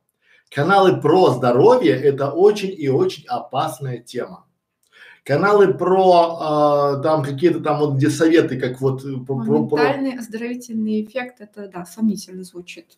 Каналы 0.50 1.02
про 1.02 1.32
здоровье– 1.32 1.94
это 2.02 2.32
очень 2.32 2.74
и 2.78 2.88
очень 2.90 3.26
опасная 3.28 3.98
тема. 4.00 4.46
Каналы 5.24 5.74
про 5.74 6.96
э, 7.00 7.04
там 7.04 7.22
какие-то 7.22 7.60
там 7.60 7.80
вот 7.80 7.96
где 7.96 8.10
советы, 8.10 8.58
как 8.58 8.80
вот 8.80 9.04
э, 9.04 9.18
про- 9.26 9.44
про- 9.44 9.68
про- 9.68 10.20
оздоровительный 10.20 11.04
эффект, 11.04 11.42
это, 11.42 11.68
да, 11.68 11.86
сомнительно 11.86 12.44
звучит. 12.44 12.98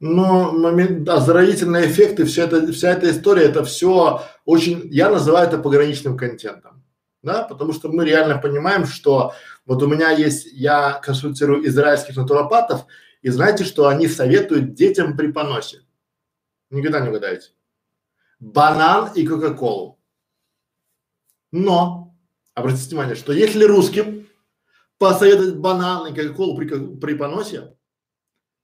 Но 0.00 0.52
момент, 0.52 1.08
оздоровительные 1.08 1.86
эффекты, 1.86 2.24
вся 2.24 2.44
эта, 2.44 2.72
вся 2.72 2.90
эта 2.92 3.10
история, 3.10 3.44
это 3.46 3.64
все 3.64 4.22
очень, 4.46 4.88
я 4.90 5.10
называю 5.10 5.48
это 5.48 5.58
пограничным 5.58 6.16
контентом, 6.16 6.84
да, 7.22 7.42
потому 7.42 7.72
что 7.72 7.90
мы 7.90 8.04
реально 8.06 8.38
понимаем, 8.38 8.86
что 8.86 9.34
вот 9.66 9.82
у 9.82 9.88
меня 9.88 10.10
есть, 10.10 10.46
я 10.52 10.92
консультирую 11.02 11.66
израильских 11.66 12.16
натуропатов, 12.16 12.86
и 13.22 13.30
знаете, 13.30 13.64
что 13.64 13.88
они 13.88 14.06
советуют 14.08 14.74
детям 14.74 15.16
при 15.16 15.32
поносе? 15.32 15.82
Никогда 16.70 17.00
не 17.00 17.08
угадаете. 17.08 17.50
Банан 18.40 19.12
и 19.14 19.26
Кока-Колу. 19.26 19.98
Но, 21.50 22.14
обратите 22.54 22.90
внимание, 22.90 23.16
что 23.16 23.32
если 23.32 23.64
русским 23.64 24.28
посоветовать 24.98 25.56
банан 25.56 26.06
и 26.06 26.14
Кока-Колу 26.14 26.56
при, 26.56 26.96
при 26.96 27.14
поносе, 27.14 27.74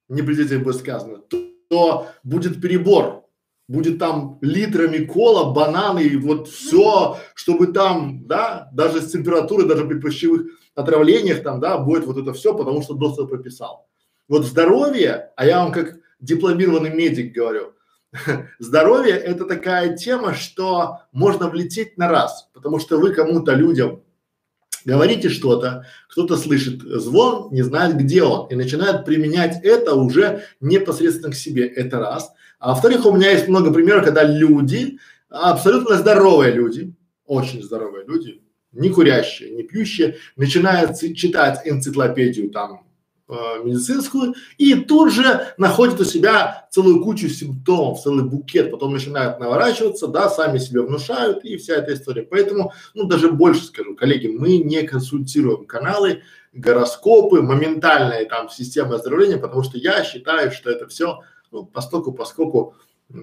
не 0.09 0.23
при 0.23 0.35
детях 0.35 0.63
будет 0.63 0.77
сказано, 0.77 1.19
то, 1.19 1.45
то 1.69 2.09
будет 2.23 2.61
перебор. 2.61 3.25
Будет 3.67 3.99
там 3.99 4.39
литрами 4.43 5.07
кола, 5.07 5.55
бананы 5.55 6.01
и 6.01 6.17
вот 6.17 6.49
все, 6.49 7.17
чтобы 7.35 7.69
там, 7.69 8.27
да, 8.27 8.69
даже 8.75 9.01
с 9.01 9.11
температурой, 9.11 9.67
даже 9.67 9.87
при 9.87 9.99
пищевых 9.99 10.49
отравлениях 10.75 11.43
там, 11.43 11.61
да, 11.61 11.79
будет 11.79 12.05
вот 12.05 12.19
это 12.19 12.35
все, 12.35 12.55
потому 12.55 12.83
что 12.83 12.93
доктор 12.93 13.27
прописал. 13.27 13.89
Вот 14.29 14.47
здоровье, 14.47 15.31
а 15.37 15.47
я 15.47 15.63
вам 15.63 15.73
как 15.73 15.97
дипломированный 16.21 16.95
медик 16.95 17.35
говорю, 17.35 17.75
здоровье 18.59 19.15
это 19.15 19.45
такая 19.45 19.97
тема, 19.97 20.35
что 20.35 21.01
можно 21.13 21.49
влететь 21.49 21.99
на 21.99 22.09
раз, 22.09 22.49
потому 22.55 22.79
что 22.79 22.99
вы 22.99 23.13
кому-то 23.13 23.53
людям 23.55 24.03
говорите 24.85 25.29
что-то, 25.29 25.87
кто-то 26.09 26.37
слышит 26.37 26.83
звон, 26.83 27.49
не 27.53 27.63
знает, 27.63 27.97
где 27.97 28.23
он, 28.23 28.49
и 28.49 28.55
начинает 28.55 29.05
применять 29.05 29.63
это 29.63 29.95
уже 29.95 30.45
непосредственно 30.61 31.33
к 31.33 31.37
себе. 31.37 31.67
Это 31.67 31.99
раз. 31.99 32.33
А 32.59 32.71
во-вторых, 32.71 33.05
у 33.07 33.13
меня 33.13 33.31
есть 33.31 33.49
много 33.49 33.73
примеров, 33.73 34.05
когда 34.05 34.23
люди, 34.23 34.99
абсолютно 35.29 35.97
здоровые 35.97 36.53
люди, 36.53 36.95
очень 37.27 37.63
здоровые 37.63 38.07
люди, 38.07 38.43
не 38.73 38.91
курящие, 38.91 39.51
не 39.51 39.63
пьющие, 39.63 40.17
начинают 40.37 40.99
читать 41.15 41.61
энциклопедию 41.65 42.51
там 42.51 42.87
медицинскую 43.29 44.35
и 44.59 44.75
тут 44.75 45.13
же 45.13 45.55
находят 45.57 45.99
у 46.01 46.05
себя 46.05 46.69
целую 46.71 47.03
кучу 47.03 47.29
симптомов, 47.29 48.03
целый 48.03 48.25
букет, 48.25 48.71
потом 48.71 48.93
начинают 48.93 49.41
наворачиваться, 49.41 50.09
да, 50.09 50.29
сами 50.29 50.59
себе 50.59 50.83
внушают 50.83 51.45
и 51.45 51.57
вся 51.57 51.77
эта 51.77 51.95
история. 51.95 52.23
Поэтому, 52.23 52.73
ну 52.93 53.05
даже 53.05 53.31
больше 53.31 53.65
скажу, 53.65 53.97
коллеги, 53.97 54.27
мы 54.27 54.59
не 54.59 54.83
консультируем 54.83 55.65
каналы, 55.65 56.23
гороскопы, 56.53 57.41
моментальные 57.41 58.27
там 58.27 58.49
системы 58.49 58.97
оздоровления, 58.97 59.39
потому 59.39 59.63
что 59.63 59.79
я 59.79 60.05
считаю, 60.05 60.51
что 60.53 60.71
это 60.71 60.87
все, 60.87 61.21
ну, 61.51 61.65
поскольку, 61.65 62.13
поскольку 62.13 62.75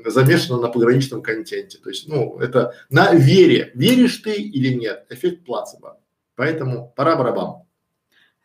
замешано 0.05 0.59
на 0.59 0.67
пограничном 0.67 1.21
контенте. 1.21 1.77
То 1.77 1.89
есть, 1.89 2.07
ну, 2.07 2.39
это 2.39 2.73
на 2.89 3.13
вере. 3.13 3.71
Веришь 3.73 4.17
ты 4.17 4.33
или 4.33 4.73
нет? 4.73 5.05
Эффект 5.09 5.45
плацебо. 5.45 5.97
Поэтому 6.35 6.93
пора 6.95 7.15
барабан. 7.15 7.63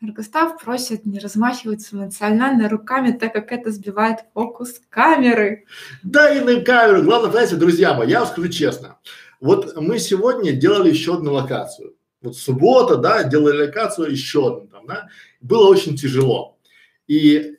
Эргостав 0.02 0.62
просит 0.62 1.06
не 1.06 1.18
размахивать 1.18 1.88
эмоционально 1.90 2.68
руками, 2.68 3.12
так 3.12 3.32
как 3.32 3.50
это 3.50 3.70
сбивает 3.70 4.18
фокус 4.34 4.80
камеры. 4.90 5.64
Да 6.02 6.34
и 6.34 6.40
на 6.40 6.60
камеру. 6.60 7.02
Главное, 7.02 7.30
знаете, 7.30 7.56
друзья 7.56 7.94
мои, 7.94 8.10
я 8.10 8.20
вам 8.20 8.28
скажу 8.28 8.48
честно. 8.48 8.98
Вот 9.40 9.74
мы 9.76 9.98
сегодня 9.98 10.52
делали 10.52 10.90
еще 10.90 11.14
одну 11.14 11.32
локацию. 11.32 11.96
Вот 12.20 12.36
суббота, 12.36 12.96
да, 12.96 13.24
делали 13.24 13.66
локацию 13.66 14.10
еще 14.10 14.48
одну 14.48 14.66
там, 14.66 14.86
да. 14.86 15.08
Было 15.40 15.68
очень 15.68 15.96
тяжело. 15.96 16.58
И 17.06 17.56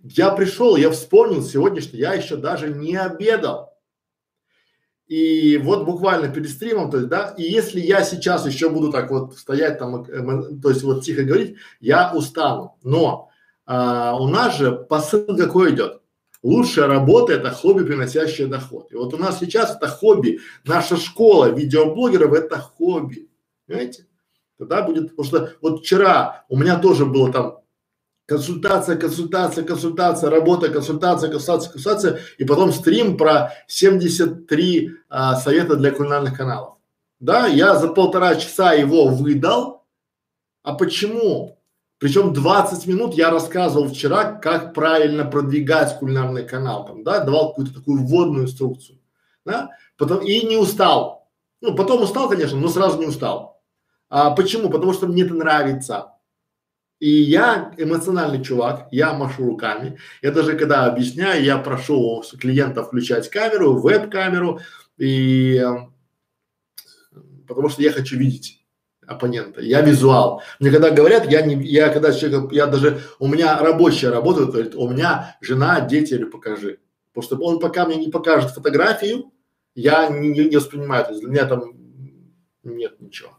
я 0.00 0.30
пришел, 0.30 0.76
я 0.76 0.90
вспомнил 0.90 1.42
сегодня, 1.42 1.80
что 1.80 1.96
я 1.96 2.14
еще 2.14 2.36
даже 2.36 2.68
не 2.68 2.94
обедал. 2.94 3.75
И 5.08 5.56
вот 5.58 5.84
буквально 5.84 6.28
перед 6.28 6.50
стримом, 6.50 6.90
то 6.90 6.96
есть, 6.96 7.08
да, 7.08 7.32
и 7.38 7.42
если 7.44 7.80
я 7.80 8.02
сейчас 8.02 8.44
еще 8.44 8.70
буду 8.70 8.90
так 8.90 9.10
вот 9.10 9.36
стоять 9.38 9.78
там, 9.78 10.02
э, 10.02 10.60
то 10.60 10.70
есть 10.70 10.82
вот 10.82 11.04
тихо 11.04 11.22
говорить, 11.22 11.56
я 11.78 12.12
устану. 12.12 12.76
Но 12.82 13.30
а, 13.66 14.16
у 14.16 14.28
нас 14.28 14.56
же 14.56 14.72
посыл 14.72 15.36
какой 15.36 15.74
идет? 15.74 16.00
Лучшая 16.42 16.86
работа– 16.86 17.32
это 17.34 17.50
хобби, 17.50 17.84
приносящее 17.84 18.46
доход. 18.48 18.92
И 18.92 18.96
вот 18.96 19.14
у 19.14 19.16
нас 19.16 19.38
сейчас 19.38 19.74
это 19.76 19.88
хобби, 19.88 20.40
наша 20.64 20.96
школа 20.96 21.50
видеоблогеров– 21.50 22.32
это 22.34 22.58
хобби, 22.58 23.28
понимаете? 23.66 24.06
Тогда 24.58 24.82
будет, 24.82 25.10
потому 25.10 25.24
что 25.24 25.52
вот 25.60 25.80
вчера 25.80 26.44
у 26.48 26.56
меня 26.56 26.78
тоже 26.78 27.04
было 27.04 27.32
там 27.32 27.58
консультация, 28.26 28.96
консультация, 28.96 29.64
консультация, 29.64 30.30
работа, 30.30 30.68
консультация, 30.68 31.30
консультация, 31.30 31.72
консультация, 31.72 32.20
и 32.38 32.44
потом 32.44 32.72
стрим 32.72 33.16
про 33.16 33.52
73 33.68 34.90
а, 35.08 35.36
совета 35.36 35.76
для 35.76 35.92
кулинарных 35.92 36.36
каналов. 36.36 36.74
да, 37.20 37.46
я 37.46 37.76
за 37.76 37.88
полтора 37.88 38.34
часа 38.34 38.72
его 38.72 39.08
выдал, 39.08 39.84
а 40.62 40.74
почему? 40.74 41.58
Причем 41.98 42.34
20 42.34 42.86
минут 42.86 43.14
я 43.14 43.30
рассказывал 43.30 43.88
вчера, 43.88 44.32
как 44.32 44.74
правильно 44.74 45.24
продвигать 45.24 45.98
кулинарный 45.98 46.46
канал, 46.46 46.84
там, 46.84 47.04
да, 47.04 47.20
давал 47.24 47.50
какую-то 47.50 47.72
такую 47.74 48.04
вводную 48.04 48.44
инструкцию, 48.44 48.98
да, 49.44 49.70
потом 49.96 50.18
и 50.18 50.44
не 50.44 50.56
устал. 50.56 51.30
Ну, 51.62 51.74
потом 51.74 52.02
устал, 52.02 52.28
конечно, 52.28 52.58
но 52.58 52.68
сразу 52.68 52.98
не 52.98 53.06
устал. 53.06 53.62
А 54.10 54.30
почему? 54.32 54.68
Потому 54.68 54.92
что 54.92 55.06
мне 55.06 55.22
это 55.22 55.34
нравится. 55.34 56.15
И 56.98 57.10
я 57.10 57.74
эмоциональный 57.76 58.42
чувак, 58.42 58.88
я 58.90 59.12
машу 59.12 59.44
руками. 59.44 59.98
Я 60.22 60.32
даже 60.32 60.56
когда 60.56 60.86
объясняю, 60.86 61.44
я 61.44 61.58
прошу 61.58 62.24
клиента 62.40 62.82
включать 62.82 63.28
камеру, 63.28 63.78
веб-камеру, 63.78 64.60
и 64.96 65.62
потому 67.46 67.68
что 67.68 67.82
я 67.82 67.92
хочу 67.92 68.16
видеть 68.16 68.64
оппонента. 69.06 69.60
Я 69.60 69.82
визуал. 69.82 70.42
Мне 70.58 70.70
когда 70.70 70.90
говорят, 70.90 71.30
я 71.30 71.42
не, 71.42 71.62
я 71.66 71.90
когда 71.90 72.12
человек, 72.12 72.52
я 72.52 72.66
даже, 72.66 73.02
у 73.18 73.28
меня 73.28 73.58
рабочая 73.58 74.10
работа, 74.10 74.46
говорит, 74.46 74.74
у 74.74 74.88
меня 74.88 75.36
жена, 75.40 75.80
дети, 75.80 76.14
или 76.14 76.24
покажи. 76.24 76.80
Потому 77.12 77.22
что 77.22 77.36
он 77.46 77.60
пока 77.60 77.86
мне 77.86 77.96
не 77.96 78.10
покажет 78.10 78.50
фотографию, 78.50 79.32
я 79.74 80.08
не, 80.08 80.30
не, 80.30 80.46
не 80.46 80.56
воспринимаю. 80.56 81.04
То 81.04 81.10
есть 81.10 81.22
для 81.22 81.30
меня 81.30 81.44
там 81.44 81.74
нет 82.64 83.00
ничего. 83.00 83.38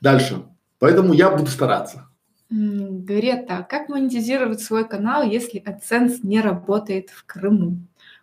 Дальше. 0.00 0.44
Поэтому 0.78 1.12
я 1.12 1.30
буду 1.30 1.50
стараться. 1.50 2.07
Грета, 2.50 3.66
как 3.68 3.88
монетизировать 3.90 4.60
свой 4.60 4.88
канал, 4.88 5.22
если 5.22 5.62
AdSense 5.62 6.20
не 6.22 6.40
работает 6.40 7.10
в 7.10 7.24
Крыму? 7.26 7.78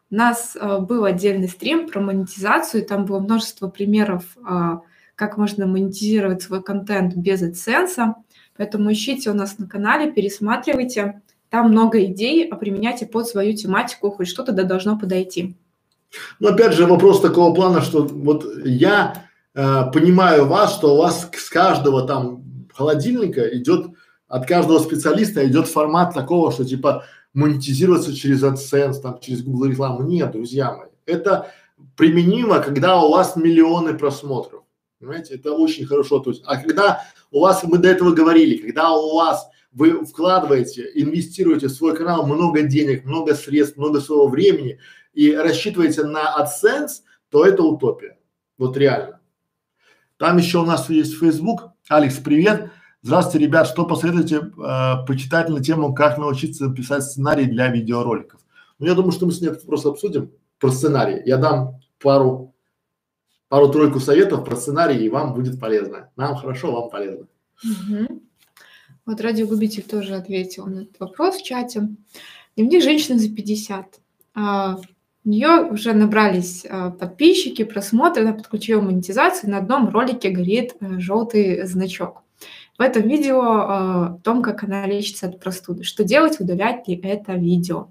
У 0.10 0.16
нас 0.16 0.56
э, 0.60 0.80
был 0.80 1.06
отдельный 1.06 1.48
стрим 1.48 1.88
про 1.88 2.00
монетизацию, 2.00 2.86
там 2.86 3.06
было 3.06 3.20
множество 3.20 3.68
примеров, 3.70 4.24
э, 4.38 4.78
как 5.16 5.38
можно 5.38 5.68
монетизировать 5.68 6.42
свой 6.42 6.64
контент 6.64 7.16
без 7.16 7.44
AdSense, 7.44 8.14
поэтому 8.58 8.92
ищите 8.92 9.30
у 9.30 9.34
нас 9.34 9.60
на 9.60 9.68
канале, 9.68 10.12
пересматривайте, 10.12 11.22
там 11.50 11.70
много 11.70 12.04
идей, 12.06 12.48
а 12.48 12.56
применяйте 12.56 13.06
под 13.06 13.28
свою 13.28 13.56
тематику, 13.56 14.10
хоть 14.10 14.28
что-то 14.28 14.52
да 14.52 14.64
должно 14.64 14.98
подойти. 14.98 15.56
Ну, 16.40 16.50
опять 16.50 16.74
же, 16.74 16.88
вопрос 16.88 17.22
такого 17.22 17.54
плана, 17.54 17.82
что 17.82 18.04
вот 18.06 18.46
я 18.64 19.26
э, 19.54 19.84
понимаю 19.94 20.48
вас, 20.48 20.74
что 20.74 20.96
у 20.96 20.98
вас 20.98 21.30
с 21.32 21.50
каждого 21.50 22.08
там 22.08 22.44
холодильника 22.74 23.42
идет, 23.58 23.88
от 24.28 24.48
каждого 24.48 24.80
специалиста 24.80 25.46
идет 25.48 25.68
формат 25.68 26.14
такого, 26.14 26.52
что 26.52 26.66
типа 26.66 27.06
монетизироваться 27.34 28.16
через 28.16 28.44
AdSense, 28.44 29.02
там, 29.02 29.20
через 29.20 29.44
Google 29.44 29.68
рекламу. 29.68 30.04
Нет, 30.04 30.32
друзья 30.32 30.74
мои. 30.74 30.90
Это 31.06 31.52
применимо, 31.96 32.60
когда 32.60 33.02
у 33.02 33.12
вас 33.12 33.36
миллионы 33.36 33.94
просмотров. 33.94 34.64
Понимаете, 35.00 35.36
это 35.36 35.54
очень 35.54 35.86
хорошо. 35.86 36.20
То 36.20 36.32
есть, 36.32 36.42
а 36.46 36.58
когда 36.58 37.04
у 37.32 37.42
вас, 37.42 37.64
мы 37.64 37.78
до 37.78 37.90
этого 37.90 38.12
говорили, 38.12 38.58
когда 38.58 38.92
у 38.94 39.16
вас 39.16 39.48
вы 39.72 40.06
вкладываете, 40.06 40.90
инвестируете 40.96 41.68
в 41.68 41.72
свой 41.72 41.96
канал 41.96 42.26
много 42.26 42.62
денег, 42.62 43.04
много 43.04 43.36
средств, 43.36 43.78
много 43.78 44.00
своего 44.00 44.28
времени 44.28 44.80
и 45.14 45.36
рассчитываете 45.36 46.04
на 46.04 46.34
AdSense, 46.40 47.02
то 47.30 47.46
это 47.46 47.62
утопия. 47.62 48.18
Вот 48.58 48.78
реально. 48.78 49.20
Там 50.18 50.38
еще 50.38 50.60
у 50.60 50.66
нас 50.66 50.90
есть 50.90 51.20
Facebook. 51.20 51.64
Алекс, 51.90 52.16
привет. 52.16 52.72
Здравствуйте, 53.06 53.46
ребят. 53.46 53.68
Что 53.68 53.86
посоветуете 53.86 54.38
э, 54.38 55.06
почитать 55.06 55.48
на 55.50 55.64
тему, 55.64 55.94
как 55.94 56.18
научиться 56.18 56.72
писать 56.72 57.04
сценарий 57.04 57.46
для 57.46 57.68
видеороликов? 57.68 58.42
Ну, 58.80 58.88
я 58.88 58.96
думаю, 58.96 59.12
что 59.12 59.28
мы 59.28 59.32
с 59.32 59.42
ней 59.42 59.52
просто 59.52 59.90
обсудим 59.90 60.32
про 60.58 60.72
сценарий. 60.72 61.22
Я 61.24 61.38
дам 61.38 61.80
пару, 62.02 62.56
пару-тройку 63.48 64.00
советов 64.00 64.44
про 64.44 64.56
сценарий, 64.56 65.06
и 65.06 65.10
вам 65.10 65.36
будет 65.36 65.60
полезно. 65.60 66.10
Нам 66.16 66.36
хорошо, 66.36 66.72
вам 66.72 66.90
полезно. 66.90 67.28
Угу. 67.64 68.22
Вот 69.06 69.22
радиогубитель 69.22 69.84
тоже 69.84 70.16
ответил 70.16 70.66
на 70.66 70.80
этот 70.80 71.00
вопрос 71.00 71.36
в 71.36 71.44
чате. 71.44 71.90
Дневник 72.56 72.82
женщины 72.82 73.20
за 73.20 73.30
50. 73.30 74.00
А, 74.34 74.80
у 75.24 75.30
нее 75.30 75.70
уже 75.70 75.94
набрались 75.94 76.66
а, 76.68 76.90
подписчики, 76.90 77.66
просмотры, 77.66 78.24
она 78.24 78.34
подключила 78.34 78.82
монетизацию, 78.82 79.52
на 79.52 79.60
одном 79.60 79.90
ролике 79.90 80.32
горит 80.32 80.76
а, 80.82 81.00
желтый 81.00 81.68
значок. 81.68 82.25
В 82.78 82.82
этом 82.82 83.08
видео 83.08 83.42
э, 83.42 83.46
о 83.46 84.20
том, 84.24 84.42
как 84.42 84.64
она 84.64 84.86
лечится 84.86 85.28
от 85.28 85.40
простуды. 85.40 85.84
Что 85.84 86.04
делать, 86.04 86.40
удалять 86.40 86.88
ли 86.88 87.00
это 87.02 87.34
видео? 87.34 87.90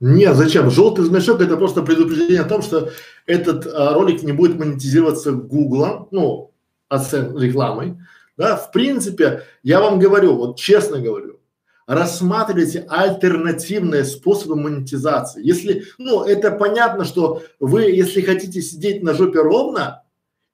Нет, 0.00 0.34
зачем? 0.34 0.70
Желтый 0.70 1.04
значок 1.04 1.42
это 1.42 1.56
просто 1.56 1.82
предупреждение 1.82 2.40
о 2.40 2.48
том, 2.48 2.62
что 2.62 2.90
этот 3.26 3.66
а, 3.66 3.92
ролик 3.92 4.22
не 4.22 4.32
будет 4.32 4.58
монетизироваться 4.58 5.32
Гуглом, 5.32 6.08
ну, 6.10 6.52
оцен 6.88 7.36
рекламой. 7.38 7.98
Да, 8.38 8.56
в 8.56 8.72
принципе, 8.72 9.42
я 9.62 9.80
вам 9.80 9.98
говорю, 9.98 10.36
вот 10.36 10.58
честно 10.58 10.98
говорю, 10.98 11.38
рассматривайте 11.86 12.86
альтернативные 12.88 14.04
способы 14.04 14.56
монетизации. 14.56 15.46
Если, 15.46 15.84
ну, 15.98 16.24
это 16.24 16.50
понятно, 16.50 17.04
что 17.04 17.42
вы, 17.60 17.82
если 17.82 18.22
хотите 18.22 18.62
сидеть 18.62 19.02
на 19.02 19.12
жопе 19.12 19.42
ровно 19.42 20.02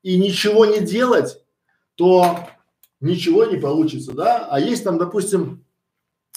и 0.03 0.19
ничего 0.19 0.67
не 0.67 0.81
делать, 0.81 1.41
то 1.95 2.49
ничего 3.07 3.45
не 3.45 3.57
получится, 3.57 4.13
да, 4.13 4.47
а 4.51 4.61
есть 4.61 4.85
там, 4.85 4.99
допустим, 4.99 5.65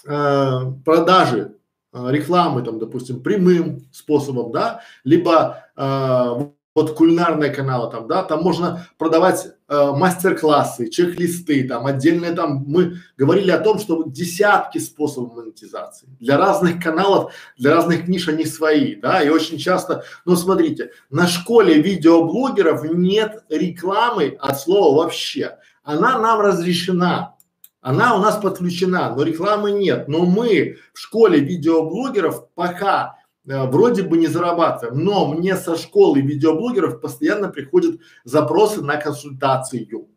э, 0.05 0.60
продажи 0.86 1.55
э, 1.91 2.08
рекламы, 2.12 2.62
там, 2.62 2.79
допустим, 2.79 3.21
прямым 3.21 3.88
способом, 3.91 4.51
да, 4.51 4.82
либо 5.03 5.65
э, 5.75 6.49
вот 6.75 6.95
кулинарные 6.95 7.51
каналы 7.51 7.91
там, 7.91 8.08
да, 8.08 8.23
там 8.23 8.41
можно 8.41 8.88
продавать 8.97 9.47
э, 9.67 9.91
мастер-классы, 9.91 10.89
чек-листы, 10.89 11.67
там 11.67 11.86
отдельные 11.86 12.32
там, 12.32 12.63
мы 12.67 12.97
говорили 13.17 13.51
о 13.51 13.60
том, 13.60 13.79
что 13.79 14.03
десятки 14.03 14.77
способов 14.77 15.36
монетизации. 15.36 16.08
Для 16.19 16.38
разных 16.38 16.82
каналов, 16.82 17.34
для 17.58 17.73
разных 17.73 18.08
ниш 18.08 18.27
они 18.29 18.45
свои, 18.45 18.95
да, 18.95 19.21
и 19.21 19.29
очень 19.29 19.58
часто, 19.58 20.03
ну 20.25 20.36
смотрите, 20.36 20.91
на 21.10 21.27
школе 21.27 21.82
видеоблогеров 21.82 22.84
нет 22.84 23.43
рекламы 23.49 24.38
от 24.39 24.60
слова 24.60 25.03
вообще 25.03 25.58
она 25.89 26.19
нам 26.19 26.39
разрешена, 26.39 27.36
она 27.82 28.15
у 28.15 28.19
нас 28.19 28.38
подключена, 28.38 29.15
но 29.15 29.23
рекламы 29.23 29.71
нет. 29.71 30.08
Но 30.08 30.25
мы 30.25 30.78
в 30.93 30.99
школе 30.99 31.39
видеоблогеров 31.39 32.47
пока 32.54 33.17
э, 33.47 33.65
вроде 33.65 34.04
бы 34.04 34.19
не 34.19 34.28
зарабатываем, 34.28 35.04
но 35.04 35.34
мне 35.34 35.56
со 35.56 35.75
школы 35.78 36.21
видеоблогеров 36.21 37.02
постоянно 37.02 37.49
приходят 37.49 37.99
запросы 38.23 38.84
на 38.84 38.97
консультацию. 38.97 40.10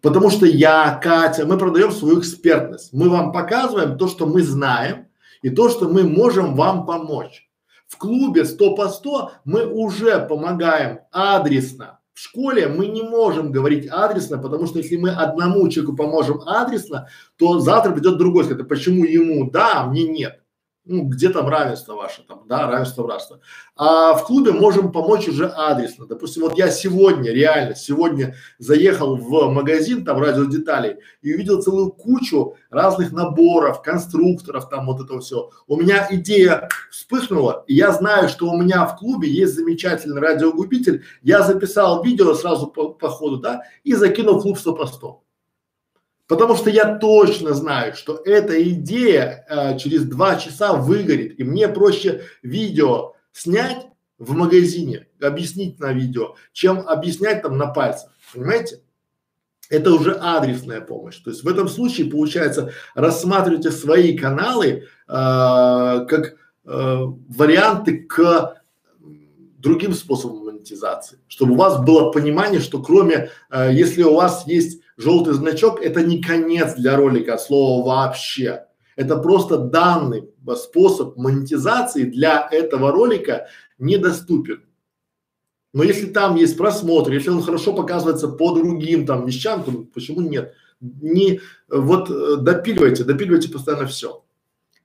Потому 0.00 0.30
что 0.30 0.46
я, 0.46 0.98
Катя, 1.02 1.44
мы 1.44 1.58
продаем 1.58 1.92
свою 1.92 2.20
экспертность. 2.20 2.94
Мы 2.94 3.10
вам 3.10 3.32
показываем 3.32 3.98
то, 3.98 4.08
что 4.08 4.24
мы 4.24 4.42
знаем 4.42 5.08
и 5.42 5.50
то, 5.50 5.68
что 5.68 5.86
мы 5.90 6.04
можем 6.04 6.54
вам 6.54 6.86
помочь. 6.86 7.50
В 7.88 7.98
клубе 7.98 8.46
100 8.46 8.74
по 8.74 8.88
100 8.88 9.32
мы 9.44 9.66
уже 9.66 10.18
помогаем 10.18 11.00
адресно 11.12 11.97
в 12.18 12.20
школе 12.20 12.66
мы 12.66 12.88
не 12.88 13.02
можем 13.02 13.52
говорить 13.52 13.86
адресно, 13.86 14.38
потому 14.38 14.66
что 14.66 14.78
если 14.78 14.96
мы 14.96 15.10
одному 15.10 15.68
человеку 15.68 15.94
поможем 15.94 16.40
адресно, 16.40 17.06
то 17.36 17.60
завтра 17.60 17.92
придет 17.92 18.18
другой, 18.18 18.42
скажет, 18.42 18.68
почему 18.68 19.04
ему? 19.04 19.48
Да, 19.48 19.82
а 19.82 19.86
мне 19.86 20.02
нет 20.02 20.40
ну, 20.88 21.04
где 21.04 21.28
там 21.28 21.48
равенство 21.48 21.94
ваше, 21.94 22.22
там, 22.22 22.44
да, 22.48 22.66
равенство 22.66 23.04
братства. 23.04 23.40
А 23.76 24.14
в 24.14 24.24
клубе 24.24 24.52
можем 24.52 24.90
помочь 24.90 25.28
уже 25.28 25.46
адресно. 25.46 26.06
Допустим, 26.06 26.42
вот 26.42 26.56
я 26.56 26.70
сегодня, 26.70 27.30
реально, 27.30 27.74
сегодня 27.74 28.34
заехал 28.58 29.16
в 29.16 29.52
магазин, 29.52 30.04
там, 30.04 30.18
радиодеталей, 30.18 30.96
и 31.22 31.34
увидел 31.34 31.62
целую 31.62 31.92
кучу 31.92 32.56
разных 32.70 33.12
наборов, 33.12 33.82
конструкторов, 33.82 34.68
там, 34.68 34.86
вот 34.86 35.04
это 35.04 35.20
все. 35.20 35.50
У 35.66 35.76
меня 35.76 36.08
идея 36.10 36.68
вспыхнула, 36.90 37.64
и 37.66 37.74
я 37.74 37.92
знаю, 37.92 38.28
что 38.28 38.50
у 38.50 38.56
меня 38.56 38.86
в 38.86 38.96
клубе 38.96 39.28
есть 39.28 39.54
замечательный 39.54 40.20
радиогубитель. 40.20 41.04
Я 41.22 41.42
записал 41.42 42.02
видео 42.02 42.34
сразу 42.34 42.66
по, 42.66 42.88
по 42.88 43.08
ходу, 43.10 43.36
да, 43.36 43.62
и 43.84 43.94
закинул 43.94 44.38
в 44.38 44.42
клуб 44.42 44.58
100 44.58 44.74
по 44.74 44.86
100. 44.86 45.22
Потому 46.28 46.56
что 46.56 46.68
я 46.68 46.98
точно 46.98 47.54
знаю, 47.54 47.94
что 47.96 48.20
эта 48.24 48.62
идея 48.70 49.46
э, 49.48 49.78
через 49.78 50.04
два 50.04 50.36
часа 50.36 50.74
выгорит, 50.74 51.40
и 51.40 51.42
мне 51.42 51.68
проще 51.68 52.22
видео 52.42 53.14
снять 53.32 53.86
в 54.18 54.34
магазине, 54.34 55.06
объяснить 55.20 55.80
на 55.80 55.92
видео, 55.92 56.34
чем 56.52 56.86
объяснять 56.86 57.42
там 57.42 57.56
на 57.56 57.68
пальцах, 57.68 58.12
понимаете? 58.32 58.82
Это 59.70 59.92
уже 59.92 60.12
адресная 60.14 60.80
помощь. 60.80 61.16
То 61.16 61.30
есть 61.30 61.44
в 61.44 61.48
этом 61.48 61.68
случае 61.68 62.10
получается 62.10 62.72
рассматривайте 62.94 63.70
свои 63.70 64.16
каналы 64.16 64.66
э, 64.66 64.82
как 65.08 66.34
э, 66.34 66.34
варианты 66.64 68.02
к 68.02 68.54
другим 69.58 69.94
способам 69.94 70.44
монетизации, 70.44 71.18
чтобы 71.26 71.52
у 71.52 71.56
вас 71.56 71.82
было 71.82 72.10
понимание, 72.10 72.60
что 72.60 72.82
кроме, 72.82 73.30
э, 73.50 73.70
если 73.72 74.02
у 74.02 74.14
вас 74.14 74.46
есть 74.46 74.77
желтый 74.98 75.32
значок, 75.32 75.80
это 75.80 76.02
не 76.02 76.20
конец 76.20 76.74
для 76.74 76.96
ролика 76.96 77.34
от 77.34 77.40
слова 77.40 77.86
вообще. 77.86 78.66
Это 78.96 79.16
просто 79.16 79.56
данный 79.58 80.28
способ 80.56 81.16
монетизации 81.16 82.02
для 82.02 82.48
этого 82.50 82.90
ролика 82.90 83.46
недоступен. 83.78 84.64
Но 85.72 85.84
если 85.84 86.06
там 86.06 86.34
есть 86.34 86.56
просмотр, 86.56 87.12
если 87.12 87.30
он 87.30 87.42
хорошо 87.42 87.72
показывается 87.72 88.28
по 88.28 88.52
другим 88.52 89.06
там 89.06 89.24
вещам, 89.24 89.62
то 89.62 89.70
почему 89.94 90.20
нет? 90.20 90.54
Не 90.80 91.40
вот 91.68 92.10
э, 92.10 92.36
допиливайте, 92.40 93.04
допиливайте 93.04 93.50
постоянно 93.50 93.86
все. 93.86 94.24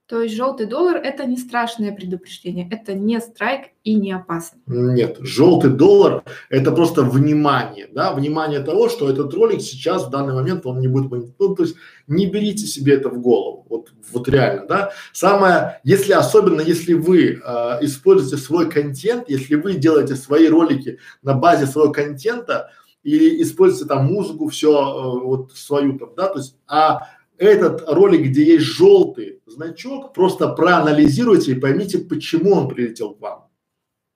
То 0.07 0.21
есть 0.21 0.35
желтый 0.35 0.65
доллар– 0.65 0.97
это 1.03 1.25
не 1.25 1.37
страшное 1.37 1.93
предупреждение, 1.93 2.67
это 2.69 2.93
не 2.93 3.21
страйк 3.21 3.67
и 3.85 3.95
не 3.95 4.11
опасно. 4.11 4.59
Нет, 4.67 5.17
желтый 5.21 5.71
доллар– 5.71 6.23
это 6.49 6.73
просто 6.73 7.03
внимание, 7.03 7.87
да, 7.89 8.13
внимание 8.13 8.59
того, 8.59 8.89
что 8.89 9.09
этот 9.09 9.33
ролик 9.33 9.61
сейчас 9.61 10.05
в 10.05 10.09
данный 10.09 10.33
момент 10.33 10.65
он 10.65 10.81
не 10.81 10.89
будет, 10.89 11.09
ну, 11.39 11.55
то 11.55 11.63
есть 11.63 11.75
не 12.07 12.25
берите 12.25 12.65
себе 12.65 12.95
это 12.95 13.09
в 13.09 13.21
голову, 13.21 13.65
вот, 13.69 13.93
вот 14.11 14.27
реально, 14.27 14.67
да. 14.67 14.91
Самое, 15.13 15.79
если 15.85 16.11
особенно, 16.11 16.59
если 16.59 16.93
вы 16.93 17.41
э, 17.41 17.77
используете 17.81 18.35
свой 18.35 18.69
контент, 18.69 19.29
если 19.29 19.55
вы 19.55 19.75
делаете 19.75 20.15
свои 20.15 20.49
ролики 20.49 20.99
на 21.21 21.33
базе 21.33 21.65
своего 21.65 21.93
контента 21.93 22.71
и 23.03 23.41
используете 23.41 23.85
там 23.87 24.07
музыку, 24.07 24.49
все 24.49 24.69
э, 24.69 25.25
вот 25.25 25.53
свою 25.53 25.97
там, 25.97 26.09
да, 26.17 26.27
то 26.27 26.39
есть, 26.39 26.57
а 26.67 27.07
этот 27.37 27.83
ролик, 27.87 28.27
где 28.29 28.43
есть 28.43 28.65
желтый 28.65 29.41
значок, 29.45 30.13
просто 30.13 30.49
проанализируйте 30.49 31.51
и 31.51 31.59
поймите, 31.59 31.99
почему 31.99 32.53
он 32.53 32.67
прилетел 32.67 33.13
к 33.13 33.21
вам. 33.21 33.49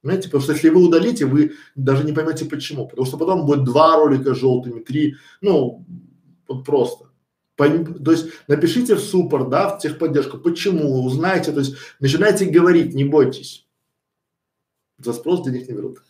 Понимаете, 0.02 0.30
потому 0.30 0.44
что 0.44 0.54
если 0.54 0.70
вы 0.70 0.84
удалите, 0.84 1.26
вы 1.26 1.54
даже 1.76 2.04
не 2.04 2.14
поймете 2.14 2.46
почему, 2.46 2.88
потому 2.88 3.06
что 3.06 3.18
потом 3.18 3.46
будет 3.46 3.64
два 3.64 3.98
ролика 3.98 4.36
желтыми, 4.36 4.80
три, 4.80 5.16
ну, 5.42 5.86
вот 6.48 6.66
просто. 6.66 7.08
Пойм, 7.56 8.04
то 8.04 8.12
есть 8.12 8.28
напишите 8.48 8.96
в 8.96 9.00
суппорт, 9.00 9.50
да, 9.50 9.70
в 9.70 9.80
техподдержку, 9.80 10.38
почему, 10.38 11.04
узнайте, 11.04 11.52
то 11.52 11.60
есть 11.60 11.76
начинайте 12.00 12.46
говорить, 12.46 12.94
не 12.94 13.04
бойтесь. 13.04 13.68
За 15.00 15.12
спрос 15.14 15.44
денег 15.44 15.68
не 15.68 15.76
берут. 15.76 16.04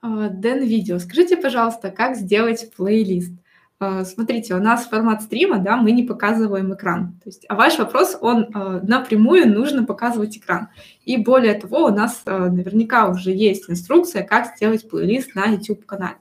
А, 0.00 0.28
Дэн 0.28 0.64
Видео, 0.64 0.98
скажите, 0.98 1.36
пожалуйста, 1.36 1.90
как 1.90 2.16
сделать 2.16 2.72
плейлист? 2.76 3.32
А, 3.80 4.04
смотрите, 4.04 4.54
у 4.54 4.60
нас 4.60 4.86
формат 4.86 5.22
стрима, 5.22 5.58
да, 5.58 5.76
мы 5.76 5.92
не 5.92 6.02
показываем 6.02 6.74
экран. 6.74 7.14
То 7.22 7.28
есть, 7.28 7.46
а 7.48 7.54
ваш 7.54 7.78
вопрос, 7.78 8.18
он 8.20 8.44
э, 8.44 8.80
напрямую 8.82 9.48
нужно 9.48 9.84
показывать 9.84 10.36
экран. 10.36 10.68
И 11.04 11.16
более 11.16 11.54
того, 11.54 11.84
у 11.84 11.90
нас 11.90 12.22
э, 12.26 12.36
наверняка 12.36 13.08
уже 13.08 13.30
есть 13.30 13.70
инструкция, 13.70 14.24
как 14.24 14.56
сделать 14.56 14.88
плейлист 14.88 15.36
на 15.36 15.44
YouTube-канале. 15.46 16.16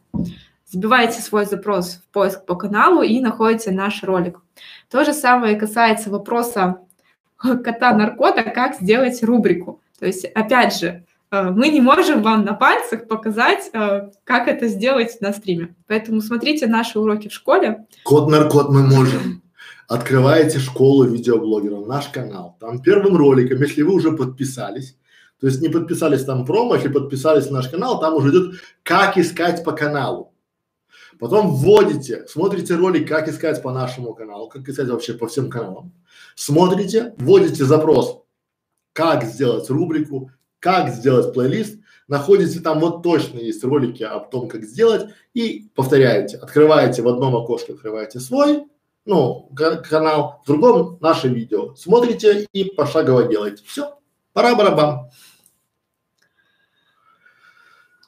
Забиваете 0.66 1.20
свой 1.22 1.46
запрос 1.46 1.96
в 1.96 2.14
поиск 2.14 2.46
по 2.46 2.56
каналу 2.56 3.02
и 3.02 3.20
находите 3.20 3.72
наш 3.72 4.04
ролик. 4.04 4.40
То 4.92 5.04
же 5.04 5.14
самое 5.14 5.56
касается 5.56 6.12
вопроса 6.12 6.82
кота-наркота, 7.38 8.44
как 8.44 8.76
сделать 8.76 9.24
рубрику. 9.24 9.82
То 9.98 10.06
есть, 10.06 10.26
опять 10.26 10.78
же, 10.78 11.06
Э, 11.17 11.17
мы 11.32 11.70
не 11.70 11.82
можем 11.82 12.22
вам 12.24 12.46
на 12.46 12.54
пальцах 12.54 13.08
показать, 13.08 13.70
э, 13.74 14.10
как 14.24 14.48
это 14.48 14.68
сделать 14.68 15.20
на 15.20 15.34
стриме. 15.34 15.76
Поэтому 15.88 16.22
смотрите 16.22 16.68
наши 16.68 17.00
уроки 17.00 17.28
в 17.28 17.34
школе. 17.34 17.86
Код 18.04 18.30
наркот 18.30 18.70
мы 18.70 18.84
можем. 18.84 19.42
Открываете 19.88 20.60
школу 20.60 21.06
видеоблогеров, 21.06 21.88
наш 21.88 22.08
канал. 22.08 22.58
Там 22.60 22.82
первым 22.82 23.18
роликом, 23.18 23.62
если 23.62 23.84
вы 23.84 23.94
уже 23.94 24.12
подписались, 24.12 24.98
то 25.40 25.48
есть 25.48 25.62
не 25.62 25.70
подписались 25.70 26.26
там 26.26 26.46
промо, 26.46 26.76
если 26.76 26.90
подписались 26.90 27.50
на 27.50 27.58
наш 27.58 27.70
канал, 27.70 28.00
там 28.00 28.16
уже 28.16 28.30
идет 28.30 28.56
как 28.84 29.18
искать 29.18 29.64
по 29.64 29.72
каналу. 29.72 30.34
Потом 31.20 31.56
вводите, 31.56 32.26
смотрите 32.28 32.76
ролик, 32.76 33.08
как 33.08 33.28
искать 33.28 33.62
по 33.62 33.72
нашему 33.72 34.14
каналу, 34.14 34.50
как 34.50 34.68
искать 34.68 34.90
вообще 34.90 35.14
по 35.14 35.28
всем 35.28 35.50
каналам. 35.50 35.94
Смотрите, 36.36 37.14
вводите 37.18 37.66
запрос, 37.66 38.24
как 38.94 39.24
сделать 39.24 39.70
рубрику, 39.70 40.32
как 40.60 40.90
сделать 40.90 41.34
плейлист, 41.34 41.80
находите 42.08 42.60
там 42.60 42.80
вот 42.80 43.04
точно 43.04 43.40
есть 43.40 43.64
ролики 43.64 44.04
о 44.04 44.20
том, 44.20 44.48
как 44.48 44.64
сделать 44.64 45.10
и 45.34 45.70
повторяете, 45.76 46.38
открываете 46.38 47.02
в 47.02 47.08
одном 47.08 47.36
окошке, 47.36 47.74
открываете 47.74 48.20
свой, 48.20 48.66
ну, 49.06 49.50
канал, 49.90 50.42
в 50.44 50.48
другом 50.48 50.98
наше 51.00 51.30
видео, 51.30 51.74
смотрите 51.76 52.48
и 52.52 52.66
пошагово 52.66 53.24
делаете. 53.24 53.64
Все, 53.66 53.98
пора 54.34 54.56
барабан. 54.56 55.10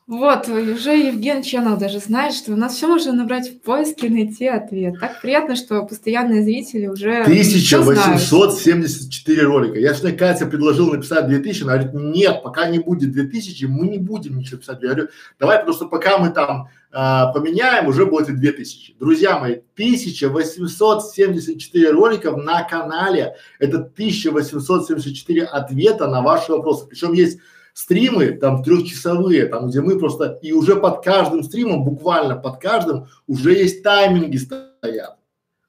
Вот, 0.09 0.49
уже 0.49 0.97
Евген 0.97 1.43
Ченнел 1.43 1.77
даже 1.77 1.99
знает, 1.99 2.33
что 2.33 2.53
у 2.53 2.55
нас 2.55 2.73
все 2.73 2.87
можно 2.87 3.13
набрать 3.13 3.51
в 3.51 3.61
поиске 3.61 4.07
и 4.07 4.09
найти 4.09 4.47
ответ. 4.47 4.95
Так 4.99 5.21
приятно, 5.21 5.55
что 5.55 5.83
постоянные 5.83 6.41
зрители 6.41 6.87
уже 6.87 7.21
1874 7.21 9.43
ролика. 9.43 9.77
Я 9.77 9.93
же 9.93 10.11
Катя 10.13 10.47
предложил 10.47 10.91
написать 10.91 11.27
2000, 11.27 11.61
она 11.61 11.77
говорит, 11.77 11.93
нет, 11.93 12.41
пока 12.43 12.67
не 12.71 12.79
будет 12.79 13.11
2000, 13.11 13.65
мы 13.65 13.87
не 13.87 13.99
будем 13.99 14.39
ничего 14.39 14.57
писать. 14.57 14.79
Я 14.81 14.87
говорю, 14.87 15.09
давай 15.39 15.63
просто 15.63 15.85
пока 15.85 16.17
мы 16.17 16.31
там 16.31 16.69
а, 16.91 17.31
поменяем, 17.31 17.85
уже 17.85 18.07
будет 18.07 18.29
и 18.29 18.33
2000. 18.33 18.95
Друзья 18.99 19.37
мои, 19.37 19.57
1874 19.75 21.91
роликов 21.91 22.35
на 22.35 22.63
канале, 22.63 23.35
это 23.59 23.77
1874 23.77 25.43
ответа 25.43 26.07
на 26.07 26.23
ваши 26.23 26.51
вопросы. 26.51 26.87
Причем 26.87 27.13
есть 27.13 27.37
стримы 27.73 28.32
там 28.32 28.63
трехчасовые, 28.63 29.45
там 29.45 29.69
где 29.69 29.82
мы 29.82 29.97
просто 29.99 30.39
и 30.41 30.51
уже 30.51 30.75
под 30.75 31.03
каждым 31.03 31.43
стримом, 31.43 31.84
буквально 31.84 32.36
под 32.36 32.60
каждым 32.60 33.08
уже 33.27 33.53
есть 33.53 33.84
тайминги 33.84 34.38
стоят. 34.38 35.17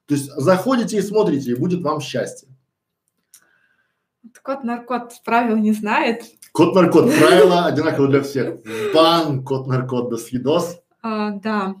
То 0.05 0.15
есть 0.15 0.31
заходите 0.35 0.97
и 0.97 1.01
смотрите, 1.01 1.51
и 1.51 1.55
будет 1.55 1.81
вам 1.81 2.01
счастье. 2.01 2.49
Кот 4.43 4.63
наркот 4.63 5.13
правил 5.23 5.57
не 5.57 5.71
знает. 5.71 6.23
Кот 6.51 6.75
наркот 6.75 7.13
правила 7.19 7.65
одинаково 7.65 8.07
для 8.07 8.21
всех. 8.21 8.57
Бан, 8.93 9.43
кот 9.43 9.67
наркот 9.67 10.09
до 10.09 10.17
свидос. 10.17 10.81
А, 11.01 11.31
да. 11.31 11.75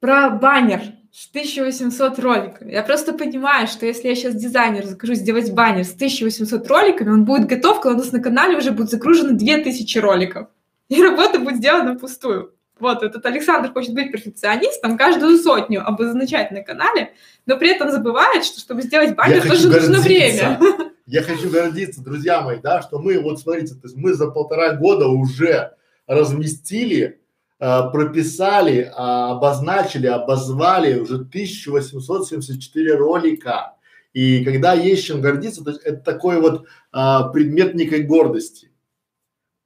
Про 0.00 0.30
баннер. 0.30 0.95
1800 1.30 2.18
роликами. 2.18 2.72
Я 2.72 2.82
просто 2.82 3.14
понимаю, 3.14 3.68
что 3.68 3.86
если 3.86 4.08
я 4.08 4.14
сейчас 4.14 4.34
дизайнер 4.34 4.84
закажу 4.84 5.14
сделать 5.14 5.50
баннер 5.52 5.84
с 5.84 5.94
1800 5.94 6.66
роликами, 6.68 7.10
он 7.10 7.24
будет 7.24 7.46
готов, 7.46 7.80
когда 7.80 7.96
у 7.96 7.98
нас 7.98 8.12
на 8.12 8.20
канале 8.20 8.58
уже 8.58 8.70
будет 8.72 8.90
загружено 8.90 9.32
2000 9.32 9.98
роликов. 9.98 10.48
И 10.90 11.02
работа 11.02 11.38
будет 11.38 11.56
сделана 11.56 11.98
пустую. 11.98 12.52
Вот, 12.78 13.02
этот 13.02 13.24
Александр 13.24 13.72
хочет 13.72 13.94
быть 13.94 14.12
перфекционистом, 14.12 14.98
каждую 14.98 15.38
сотню 15.38 15.86
обозначать 15.86 16.50
на 16.50 16.62
канале, 16.62 17.14
но 17.46 17.56
при 17.56 17.74
этом 17.74 17.90
забывает, 17.90 18.44
что 18.44 18.60
чтобы 18.60 18.82
сделать 18.82 19.16
баннер, 19.16 19.42
я 19.42 19.50
тоже 19.50 19.68
нужно 19.68 19.98
время. 19.98 20.60
Я 21.06 21.22
хочу 21.22 21.48
гордиться, 21.48 22.02
друзья 22.02 22.40
мои, 22.40 22.58
да, 22.58 22.82
что 22.82 22.98
мы, 22.98 23.20
вот 23.20 23.38
смотрите, 23.38 23.74
то 23.74 23.82
есть 23.84 23.96
мы 23.96 24.12
за 24.14 24.26
полтора 24.26 24.74
года 24.74 25.06
уже 25.06 25.70
разместили 26.08 27.20
Э, 27.58 27.90
прописали, 27.90 28.92
а, 28.94 29.30
обозначили, 29.32 30.06
обозвали 30.06 30.98
уже 30.98 31.24
1874 31.24 32.96
ролика. 32.96 33.76
И 34.12 34.44
когда 34.44 34.74
есть 34.74 35.06
чем 35.06 35.22
гордиться, 35.22 35.64
то 35.64 35.70
это 35.70 35.96
такой 35.96 36.38
вот 36.40 36.66
а, 36.92 37.28
предмет 37.28 37.74
некой 37.74 38.02
гордости. 38.02 38.70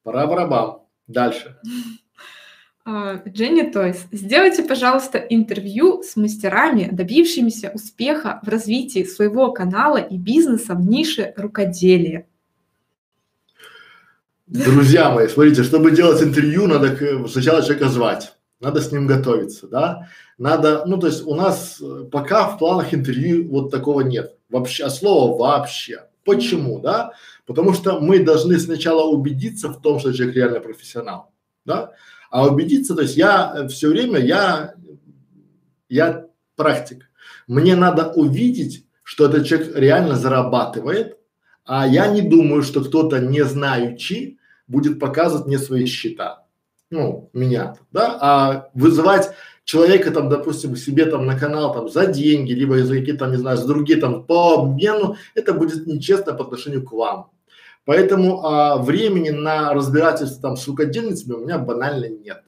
Пора 0.05 0.26
барабан. 0.26 0.79
Дальше. 1.07 1.59
А, 2.87 3.22
Дженни 3.29 3.70
Тойс, 3.70 4.07
сделайте, 4.11 4.62
пожалуйста, 4.62 5.18
интервью 5.18 6.03
с 6.03 6.16
мастерами, 6.16 6.88
добившимися 6.90 7.70
успеха 7.74 8.40
в 8.42 8.48
развитии 8.48 9.05
своего 9.05 9.53
канала 9.53 9.98
и 9.98 10.16
бизнеса 10.16 10.74
в 10.74 10.81
нише 10.81 11.35
рукоделия. 11.37 12.26
Друзья 14.50 15.10
мои, 15.10 15.28
смотрите, 15.28 15.62
чтобы 15.62 15.92
делать 15.92 16.20
интервью, 16.24 16.66
надо 16.66 17.28
сначала 17.28 17.62
человека 17.62 17.88
звать, 17.88 18.32
надо 18.58 18.80
с 18.80 18.90
ним 18.90 19.06
готовиться, 19.06 19.68
да, 19.68 20.08
надо, 20.38 20.82
ну 20.86 20.98
то 20.98 21.06
есть 21.06 21.24
у 21.24 21.36
нас 21.36 21.80
э, 21.80 22.06
пока 22.10 22.48
в 22.48 22.58
планах 22.58 22.92
интервью 22.92 23.48
вот 23.48 23.70
такого 23.70 24.00
нет, 24.00 24.34
вообще, 24.48 24.86
а 24.86 24.90
слова 24.90 25.38
вообще. 25.38 26.06
Почему, 26.24 26.80
да? 26.80 27.12
Потому 27.46 27.74
что 27.74 28.00
мы 28.00 28.24
должны 28.24 28.58
сначала 28.58 29.08
убедиться 29.08 29.68
в 29.68 29.80
том, 29.80 30.00
что 30.00 30.12
человек 30.12 30.34
реально 30.34 30.58
профессионал, 30.58 31.30
да, 31.64 31.92
а 32.28 32.48
убедиться, 32.48 32.96
то 32.96 33.03
есть 33.03 33.16
я 33.16 33.55
э, 33.55 33.68
все 33.68 33.86
время, 33.86 34.18
я, 34.18 34.74
я 35.88 36.26
практик, 36.57 37.09
мне 37.46 37.76
надо 37.76 38.11
увидеть, 38.16 38.84
что 39.05 39.26
этот 39.26 39.46
человек 39.46 39.76
реально 39.76 40.16
зарабатывает, 40.16 41.18
а 41.64 41.86
я 41.86 42.09
не 42.09 42.20
думаю, 42.20 42.64
что 42.64 42.82
кто-то 42.82 43.20
не 43.20 43.44
знающий 43.44 44.38
будет 44.70 44.98
показывать 45.00 45.46
мне 45.46 45.58
свои 45.58 45.84
счета, 45.86 46.46
ну, 46.90 47.28
меня, 47.32 47.76
да, 47.90 48.18
а 48.20 48.70
вызывать 48.72 49.30
человека 49.64 50.10
там, 50.10 50.28
допустим, 50.28 50.76
себе 50.76 51.06
там 51.06 51.26
на 51.26 51.38
канал 51.38 51.74
там 51.74 51.88
за 51.88 52.06
деньги, 52.06 52.52
либо 52.52 52.82
за 52.82 52.98
какие-то, 52.98 53.26
не 53.26 53.36
знаю, 53.36 53.56
за 53.56 53.66
другие 53.66 54.00
там 54.00 54.24
по 54.24 54.54
обмену, 54.54 55.16
это 55.34 55.52
будет 55.52 55.86
нечестно 55.86 56.34
по 56.34 56.44
отношению 56.44 56.84
к 56.84 56.92
вам. 56.92 57.30
Поэтому 57.84 58.44
а, 58.44 58.76
времени 58.76 59.30
на 59.30 59.72
разбирательство 59.74 60.40
там 60.42 60.56
с 60.56 60.66
рукодельницами 60.68 61.34
у 61.34 61.40
меня 61.40 61.58
банально 61.58 62.08
нет. 62.08 62.42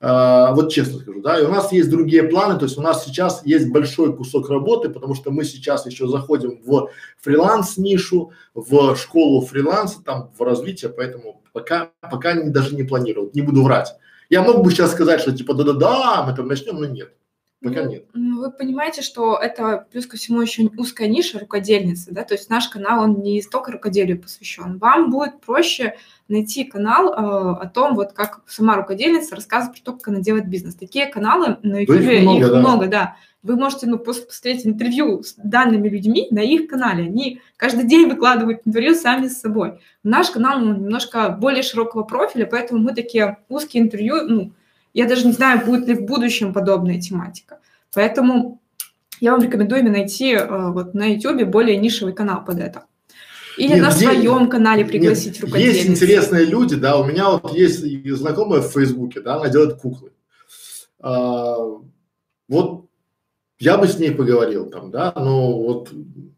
А, 0.00 0.52
вот 0.54 0.70
честно 0.72 1.00
скажу, 1.00 1.20
да, 1.22 1.40
и 1.40 1.44
у 1.44 1.48
нас 1.48 1.72
есть 1.72 1.90
другие 1.90 2.22
планы, 2.22 2.56
то 2.56 2.66
есть 2.66 2.78
у 2.78 2.82
нас 2.82 3.04
сейчас 3.04 3.44
есть 3.44 3.68
большой 3.68 4.16
кусок 4.16 4.48
работы, 4.48 4.90
потому 4.90 5.14
что 5.14 5.32
мы 5.32 5.42
сейчас 5.44 5.86
еще 5.86 6.06
заходим 6.06 6.60
в 6.64 6.90
фриланс-нишу, 7.20 8.30
в 8.54 8.96
школу 8.96 9.44
фриланса, 9.44 10.02
там, 10.04 10.30
в 10.38 10.42
развитие, 10.42 10.90
поэтому 10.90 11.42
пока, 11.52 11.90
пока 12.00 12.34
не, 12.34 12.50
даже 12.50 12.76
не 12.76 12.84
планирую, 12.84 13.30
не 13.34 13.42
буду 13.42 13.64
врать. 13.64 13.94
Я 14.30 14.42
мог 14.42 14.62
бы 14.62 14.70
сейчас 14.70 14.92
сказать, 14.92 15.20
что 15.20 15.32
типа 15.32 15.54
да-да-да, 15.54 16.24
мы 16.28 16.36
там 16.36 16.46
начнем, 16.46 16.76
но 16.76 16.86
нет. 16.86 17.12
Пока 17.60 17.82
Ну, 17.82 17.90
нет. 17.90 18.04
ну, 18.14 18.40
Вы 18.40 18.52
понимаете, 18.52 19.02
что 19.02 19.36
это 19.36 19.88
плюс 19.90 20.06
ко 20.06 20.16
всему 20.16 20.40
еще 20.40 20.70
узкая 20.76 21.08
ниша 21.08 21.40
рукодельницы, 21.40 22.12
да, 22.12 22.22
то 22.22 22.34
есть 22.34 22.48
наш 22.50 22.68
канал, 22.68 23.02
он 23.02 23.20
не 23.20 23.42
столько 23.42 23.72
рукоделию 23.72 24.20
посвящен. 24.20 24.78
Вам 24.78 25.10
будет 25.10 25.40
проще 25.40 25.96
найти 26.28 26.64
канал 26.64 27.12
э, 27.12 27.62
о 27.62 27.66
том, 27.66 27.94
вот 27.94 28.12
как 28.12 28.40
сама 28.46 28.76
рукодельница 28.76 29.34
рассказывает 29.34 29.78
про 29.78 29.92
то, 29.92 29.98
как 29.98 30.08
она 30.08 30.20
делает 30.20 30.48
бизнес. 30.48 30.74
Такие 30.74 31.06
каналы 31.06 31.56
на 31.62 31.74
Да 31.74 31.80
их 31.80 31.88
YouTube, 31.88 32.22
много, 32.22 32.38
их 32.38 32.52
да. 32.52 32.58
много, 32.58 32.86
да. 32.86 33.16
Вы 33.42 33.56
можете, 33.56 33.86
ну, 33.86 33.98
посмотреть 33.98 34.66
интервью 34.66 35.22
с 35.22 35.34
данными 35.36 35.88
людьми 35.88 36.26
на 36.30 36.40
их 36.40 36.68
канале. 36.68 37.04
Они 37.04 37.40
каждый 37.56 37.86
день 37.86 38.08
выкладывают 38.08 38.60
интервью 38.64 38.94
сами 38.94 39.28
с 39.28 39.40
собой. 39.40 39.80
Наш 40.02 40.30
канал 40.30 40.58
ну, 40.58 40.74
немножко 40.74 41.30
более 41.30 41.62
широкого 41.62 42.02
профиля, 42.02 42.46
поэтому 42.46 42.80
мы 42.80 42.94
такие 42.94 43.38
узкие 43.48 43.82
интервью, 43.82 44.22
ну, 44.22 44.52
я 44.92 45.06
даже 45.06 45.26
не 45.26 45.32
знаю, 45.32 45.64
будет 45.64 45.86
ли 45.86 45.94
в 45.94 46.02
будущем 46.02 46.52
подобная 46.52 47.00
тематика. 47.00 47.60
Поэтому 47.94 48.60
я 49.20 49.32
вам 49.32 49.42
рекомендую 49.42 49.80
именно 49.80 49.98
найти 49.98 50.32
э, 50.32 50.70
вот 50.72 50.94
на 50.94 51.06
YouTube 51.06 51.44
более 51.44 51.76
нишевый 51.76 52.12
канал 52.12 52.44
под 52.44 52.58
это. 52.58 52.87
Или 53.58 53.74
Нет, 53.74 53.82
на 53.82 53.90
своем 53.90 54.48
канале 54.48 54.82
Нет, 54.82 54.92
пригласить 54.92 55.40
рукодельницу. 55.40 55.78
Есть 55.78 55.90
интересные 55.90 56.44
люди, 56.44 56.76
да, 56.76 56.96
у 56.96 57.04
меня 57.04 57.30
вот 57.30 57.52
есть 57.52 57.84
знакомая 58.16 58.60
в 58.60 58.70
Фейсбуке, 58.72 59.20
да, 59.20 59.36
она 59.36 59.48
делает 59.48 59.74
куклы. 59.80 60.12
А, 61.00 61.56
вот 62.48 62.84
я 63.58 63.76
бы 63.76 63.88
с 63.88 63.98
ней 63.98 64.12
поговорил 64.12 64.70
там, 64.70 64.92
да, 64.92 65.12
ну 65.16 65.52
вот 65.62 65.90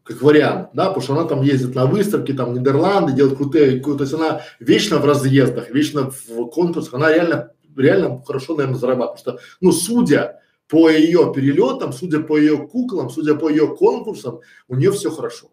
как 0.03 0.21
вариант, 0.23 0.69
да, 0.73 0.87
потому 0.87 1.03
что 1.03 1.13
она 1.13 1.25
там 1.25 1.43
ездит 1.43 1.75
на 1.75 1.85
выставки, 1.85 2.33
там 2.33 2.55
Нидерланды, 2.55 3.13
делает 3.13 3.37
крутые, 3.37 3.79
кру- 3.79 3.95
то 3.95 4.03
есть 4.03 4.13
она 4.15 4.41
вечно 4.59 4.97
в 4.97 5.05
разъездах, 5.05 5.69
вечно 5.69 6.09
в 6.09 6.49
конкурсах, 6.49 6.95
она 6.95 7.13
реально, 7.13 7.51
реально 7.77 8.23
хорошо, 8.23 8.55
наверное, 8.55 8.79
зарабатывает, 8.79 9.23
потому 9.23 9.37
что, 9.37 9.47
ну, 9.61 9.71
судя 9.71 10.41
по 10.67 10.89
ее 10.89 11.31
перелетам, 11.35 11.93
судя 11.93 12.21
по 12.21 12.37
ее 12.37 12.57
куклам, 12.57 13.11
судя 13.11 13.35
по 13.35 13.49
ее 13.49 13.67
конкурсам, 13.75 14.39
у 14.67 14.75
нее 14.75 14.91
все 14.91 15.11
хорошо. 15.11 15.51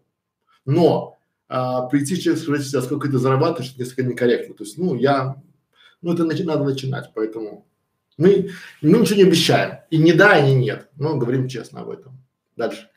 Но 0.64 1.17
а, 1.48 1.82
прийти 1.86 2.20
человек 2.20 2.42
сказать 2.42 2.66
себе, 2.66 2.82
сколько 2.82 3.08
ты 3.08 3.18
зарабатываешь, 3.18 3.72
это 3.72 3.80
несколько 3.80 4.02
некорректно. 4.02 4.54
То 4.54 4.64
есть, 4.64 4.78
ну, 4.78 4.94
я, 4.94 5.36
ну, 6.02 6.12
это 6.12 6.24
начи- 6.24 6.44
надо 6.44 6.64
начинать, 6.64 7.10
поэтому 7.14 7.66
мы, 8.18 8.50
мы 8.82 8.98
ничего 8.98 9.16
не 9.16 9.22
обещаем. 9.22 9.78
И 9.90 9.96
не 9.96 10.12
да, 10.12 10.38
и 10.38 10.50
не 10.50 10.54
нет. 10.56 10.88
Но 10.96 11.16
говорим 11.16 11.48
честно 11.48 11.80
об 11.80 11.90
этом. 11.90 12.18
Дальше. 12.56 12.88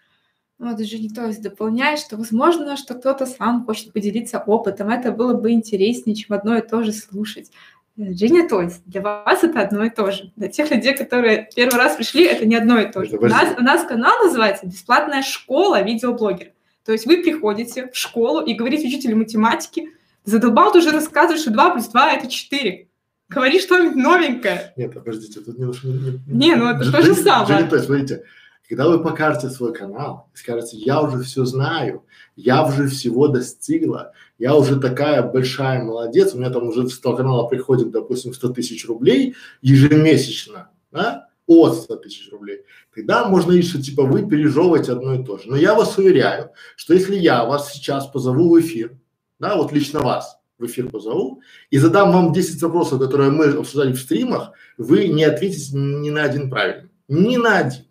Вот 0.60 0.80
Женя 0.80 1.10
то 1.10 1.26
есть 1.26 1.42
дополняет, 1.42 2.00
что 2.00 2.18
возможно, 2.18 2.78
что 2.78 2.94
кто-то 2.94 3.26
сам 3.26 3.66
хочет 3.66 3.94
поделиться 3.94 4.38
опытом. 4.38 4.90
Это 4.90 5.12
было 5.12 5.34
бы 5.34 5.52
интереснее, 5.52 6.16
чем 6.16 6.36
одно 6.36 6.56
и 6.56 6.62
то 6.62 6.84
же 6.84 6.92
слушать. 6.92 7.52
Женя, 7.98 8.48
то 8.48 8.62
есть 8.62 8.84
для 8.86 9.02
вас 9.02 9.44
это 9.44 9.62
одно 9.62 9.84
и 9.86 9.90
то 9.90 10.12
же. 10.12 10.32
Для 10.36 10.50
тех 10.50 10.70
людей, 10.70 10.96
которые 10.96 11.50
первый 11.56 11.78
раз 11.78 11.96
пришли, 11.96 12.26
это 12.26 12.46
не 12.46 12.56
одно 12.56 12.80
и 12.80 12.92
то 12.92 13.04
же. 13.04 13.16
Это 13.16 13.26
У 13.26 13.30
нас, 13.30 13.56
у 13.58 13.62
нас 13.64 13.88
канал 13.88 14.24
называется 14.24 14.68
«Бесплатная 14.68 15.24
школа 15.24 15.82
видеоблогера». 15.82 16.52
То 16.86 16.92
есть 16.92 17.06
вы 17.06 17.22
приходите 17.22 17.90
в 17.92 17.96
школу 17.96 18.42
и 18.42 18.54
говорите 18.54 18.88
учителю 18.88 19.18
математики, 19.18 19.90
задолбал 20.24 20.72
ты 20.72 20.80
уже 20.80 20.92
рассказывать, 20.92 21.42
что 21.42 21.52
2 21.52 21.74
плюс 21.74 21.88
2– 21.88 22.14
это 22.14 22.28
4. 22.28 22.88
Говори 23.30 23.60
что-нибудь 23.60 23.96
новенькое. 23.96 24.74
Нет, 24.76 24.94
подождите, 24.94 25.40
тут 25.40 25.58
немножко 25.58 25.88
не, 25.88 26.20
Не, 26.28 26.56
ну 26.56 26.70
это 26.70 26.92
то 26.92 27.02
же 27.02 27.16
самое. 27.16 27.64
То 27.66 27.76
есть, 27.76 27.86
смотрите, 27.86 28.26
когда 28.68 28.88
вы 28.88 29.04
покажете 29.04 29.50
свой 29.50 29.74
канал 29.74 30.30
и 30.34 30.38
скажете, 30.38 30.78
я 30.78 31.02
уже 31.02 31.24
все 31.24 31.46
знаю, 31.46 32.04
я 32.36 32.66
уже 32.66 32.88
всего 32.88 33.28
достигла, 33.28 34.14
я 34.38 34.56
уже 34.56 34.80
такая 34.80 35.24
большая 35.24 35.84
молодец, 35.84 36.34
у 36.34 36.40
меня 36.40 36.50
там 36.50 36.68
уже 36.68 36.88
с 36.88 37.00
того 37.00 37.18
канала 37.18 37.48
приходит, 37.48 37.92
допустим, 37.92 38.34
100 38.34 38.50
тысяч 38.50 38.86
рублей 38.88 39.36
ежемесячно, 39.62 40.70
да, 40.92 41.30
от 41.48 41.76
100 41.76 41.96
тысяч 41.98 42.30
рублей, 42.32 42.62
тогда 42.94 43.26
можно 43.28 43.62
что 43.62 43.82
типа 43.82 44.04
вы 44.04 44.28
пережевываете 44.28 44.94
одно 44.94 45.16
и 45.16 45.24
то 45.24 45.38
же. 45.38 45.44
Но 45.48 45.56
я 45.56 45.76
вас 45.76 45.98
уверяю, 45.98 46.52
что 46.76 46.94
если 46.94 47.16
я 47.16 47.46
вас 47.46 47.72
сейчас 47.74 48.08
позову 48.08 48.56
в 48.56 48.60
эфир, 48.60 48.98
да, 49.40 49.56
вот 49.56 49.72
лично 49.72 50.00
вас 50.00 50.40
в 50.58 50.66
эфир 50.66 50.90
позову 50.90 51.42
и 51.70 51.78
задам 51.78 52.12
вам 52.12 52.34
10 52.34 52.62
вопросов, 52.62 53.00
которые 53.00 53.32
мы 53.32 53.46
обсуждали 53.46 53.94
в 53.94 54.00
стримах, 54.00 54.52
вы 54.78 55.08
не 55.08 55.24
ответите 55.24 55.76
ни 55.76 56.10
на 56.10 56.24
один 56.24 56.50
правильно. 56.50 56.90
Ни 57.08 57.38
на 57.38 57.58
один. 57.58 57.86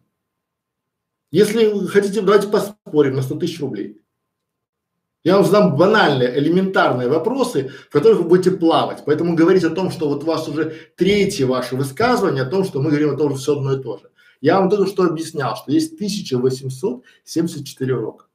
Если 1.30 1.86
хотите, 1.86 2.22
давайте 2.22 2.48
поспорим 2.48 3.14
на 3.14 3.22
100 3.22 3.36
тысяч 3.36 3.60
рублей. 3.60 4.00
Я 5.22 5.36
вам 5.36 5.44
задам 5.44 5.76
банальные, 5.76 6.38
элементарные 6.38 7.08
вопросы, 7.08 7.70
в 7.88 7.92
которых 7.92 8.20
вы 8.20 8.28
будете 8.28 8.52
плавать. 8.52 9.02
Поэтому 9.04 9.36
говорить 9.36 9.64
о 9.64 9.70
том, 9.70 9.90
что 9.90 10.08
вот 10.08 10.22
у 10.22 10.26
вас 10.26 10.48
уже 10.48 10.74
третье 10.96 11.46
ваше 11.46 11.76
высказывание, 11.76 12.44
о 12.44 12.46
том, 12.46 12.64
что 12.64 12.80
мы 12.80 12.88
говорим 12.88 13.10
о 13.10 13.16
том, 13.18 13.30
что 13.30 13.38
все 13.38 13.56
одно 13.56 13.74
и 13.74 13.82
то 13.82 13.98
же. 13.98 14.10
Я 14.40 14.60
вам 14.60 14.70
только 14.70 14.90
что 14.90 15.04
объяснял, 15.04 15.56
что 15.56 15.72
есть 15.72 15.94
1874 15.94 17.94
урока. 17.94 18.26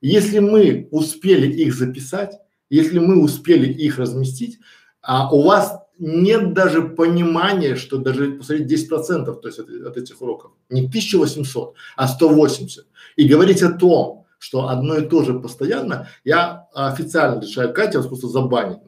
Если 0.00 0.38
мы 0.40 0.88
успели 0.90 1.46
их 1.50 1.74
записать, 1.74 2.38
если 2.68 2.98
мы 2.98 3.22
успели 3.22 3.72
их 3.72 3.98
разместить, 3.98 4.58
а 5.00 5.32
у 5.32 5.42
вас 5.42 5.78
нет 5.98 6.52
даже 6.52 6.82
понимания, 6.82 7.76
что 7.76 7.98
даже 7.98 8.32
посмотреть 8.32 8.66
10 8.66 8.88
процентов, 8.88 9.40
то 9.40 9.46
есть 9.48 9.60
от, 9.60 9.70
от 9.70 9.96
этих 9.96 10.20
уроков, 10.20 10.52
не 10.68 10.86
1800, 10.86 11.74
а 11.96 12.08
180. 12.08 12.86
И 13.16 13.28
говорить 13.28 13.62
о 13.62 13.72
том, 13.72 14.26
что 14.38 14.68
одно 14.68 14.98
и 14.98 15.08
то 15.08 15.22
же 15.22 15.38
постоянно, 15.38 16.08
я 16.24 16.68
официально 16.74 17.40
решаю 17.40 17.72
Катя 17.72 17.98
вас 17.98 18.06
просто 18.06 18.28
забанить. 18.28 18.78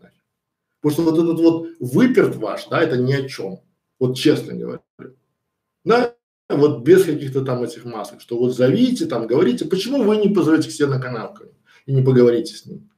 Потому 0.81 0.93
что 0.93 1.03
вот 1.03 1.19
этот 1.19 1.41
вот 1.41 1.69
выперт 1.81 2.37
ваш, 2.37 2.69
да, 2.69 2.81
это 2.81 2.97
ни 2.97 3.13
о 3.13 3.29
чем. 3.29 3.61
Вот 3.99 4.17
честно 4.17 4.55
говорю. 4.55 4.81
Да, 5.85 6.15
вот 6.57 6.83
без 6.83 7.05
каких-то 7.05 7.45
там 7.45 7.63
этих 7.63 7.85
масок, 7.85 8.21
что 8.21 8.39
вот 8.39 8.57
зовите, 8.57 9.07
там 9.07 9.27
говорите, 9.27 9.67
почему 9.67 10.03
вы 10.03 10.17
не 10.17 10.29
позовете 10.29 10.69
к 10.69 10.73
себе 10.73 10.87
на 10.89 10.99
мне 10.99 11.51
и 11.87 11.93
не 11.93 12.03
поговорите 12.03 12.55
с 12.55 12.67
ним. 12.67 12.89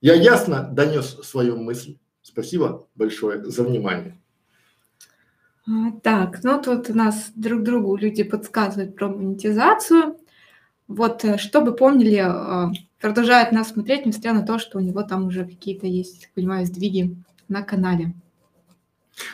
Я 0.00 0.14
ясно 0.14 0.68
донес 0.72 1.18
свою 1.22 1.56
мысль. 1.56 1.98
Спасибо 2.22 2.88
большое 2.94 3.44
за 3.44 3.62
внимание. 3.64 4.20
А, 5.66 5.92
Так, 6.02 6.42
ну 6.42 6.60
тут 6.60 6.90
у 6.90 6.94
нас 6.94 7.32
друг 7.34 7.62
другу 7.62 7.96
люди 7.96 8.22
подсказывают 8.22 8.96
про 8.96 9.08
монетизацию. 9.08 10.16
Вот, 10.88 11.24
э, 11.24 11.38
чтобы 11.38 11.76
помнили, 11.76 12.18
э, 12.18 12.72
продолжает 13.00 13.52
нас 13.52 13.68
смотреть, 13.68 14.06
несмотря 14.06 14.32
на 14.32 14.42
то, 14.42 14.58
что 14.58 14.78
у 14.78 14.80
него 14.80 15.02
там 15.02 15.26
уже 15.26 15.44
какие-то 15.44 15.86
есть, 15.86 16.30
понимаю, 16.34 16.66
сдвиги 16.66 17.16
на 17.48 17.62
канале. 17.62 18.14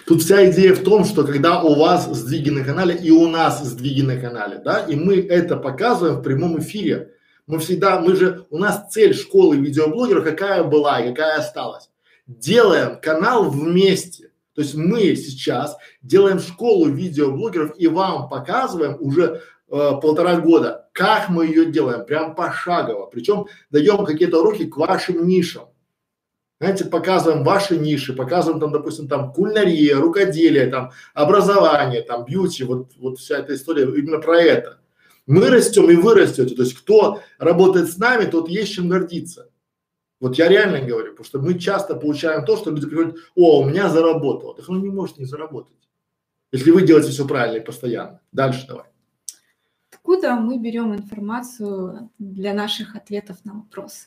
Тут 0.07 0.23
вся 0.23 0.51
идея 0.51 0.75
в 0.75 0.83
том, 0.83 1.05
что 1.05 1.25
когда 1.25 1.63
у 1.63 1.75
вас 1.75 2.07
сдвиги 2.07 2.51
на 2.51 2.65
канале 2.65 2.97
и 2.97 3.11
у 3.11 3.29
нас 3.29 3.63
сдвиги 3.65 4.03
на 4.03 4.21
канале, 4.21 4.59
да, 4.65 4.81
и 4.81 4.97
мы 4.97 5.17
это 5.17 5.57
показываем 5.57 6.17
в 6.17 6.23
прямом 6.23 6.59
эфире, 6.61 7.13
мы 7.47 7.59
всегда, 7.59 8.01
мы 8.01 8.17
же, 8.17 8.45
у 8.51 8.59
нас 8.59 8.87
цель 8.91 9.15
школы 9.15 9.57
видеоблогеров 9.57 10.25
какая 10.25 10.65
была 10.65 11.01
и 11.01 11.11
какая 11.11 11.39
осталась. 11.39 11.91
Делаем 12.27 13.01
канал 13.01 13.51
вместе. 13.51 14.33
То 14.55 14.63
есть 14.63 14.75
мы 14.75 15.15
сейчас 15.15 15.77
делаем 16.03 16.41
школу 16.41 16.89
видеоблогеров 16.89 17.75
и 17.79 17.87
вам 17.87 18.29
показываем 18.29 18.97
уже 18.99 19.43
э, 19.69 19.91
полтора 20.03 20.41
года, 20.41 20.89
как 20.93 21.29
мы 21.29 21.47
ее 21.47 21.67
делаем, 21.67 22.05
прям 22.05 22.35
пошагово. 22.35 23.07
Причем 23.07 23.47
даем 23.71 24.05
какие-то 24.05 24.41
уроки 24.41 24.65
к 24.65 24.77
вашим 24.77 25.27
нишам. 25.27 25.69
Знаете, 26.59 26.87
показываем 26.87 27.45
ваши 27.45 27.77
ниши, 27.77 28.15
показываем 28.15 28.61
там, 28.61 28.73
допустим, 28.73 29.09
там 29.09 29.33
кулинария, 29.33 29.97
рукоделие, 29.97 30.67
там 30.69 30.91
образование, 31.13 32.03
там 32.03 32.25
бьюти, 32.25 32.65
вот, 32.65 32.93
вот 32.97 33.19
вся 33.19 33.39
эта 33.39 33.55
история 33.55 33.85
именно 33.85 34.19
про 34.19 34.41
это. 34.41 34.81
Мы 35.27 35.51
растем 35.51 35.91
и 35.91 35.97
вы 35.97 36.15
растете. 36.15 36.55
То 36.55 36.63
есть 36.63 36.75
кто 36.75 37.21
работает 37.39 37.91
с 37.91 37.99
нами, 37.99 38.25
тот 38.25 38.49
есть 38.49 38.73
чем 38.73 38.89
гордиться. 38.89 39.51
Вот 40.19 40.39
я 40.39 40.49
реально 40.49 40.81
говорю, 40.81 41.11
потому 41.11 41.27
что 41.27 41.39
мы 41.41 41.59
часто 41.59 41.95
получаем 41.95 42.47
то, 42.47 42.57
что 42.57 42.71
люди 42.71 42.87
приходят, 42.87 43.17
о, 43.35 43.61
у 43.61 43.65
меня 43.65 43.91
заработало. 43.91 44.55
Так 44.55 44.67
оно 44.69 44.79
не 44.79 44.89
может 44.89 45.19
не 45.19 45.27
заработать. 45.27 45.77
Если 46.53 46.71
вы 46.71 46.87
делаете 46.87 47.11
все 47.11 47.27
правильно 47.27 47.59
и 47.59 47.65
постоянно. 47.65 48.21
Дальше 48.33 48.67
давай. 48.67 48.87
Откуда 49.93 50.37
мы 50.37 50.59
берем 50.59 50.95
информацию 50.95 52.11
для 52.19 52.55
наших 52.55 52.97
ответов 52.97 53.45
на 53.45 53.55
вопросы? 53.55 54.07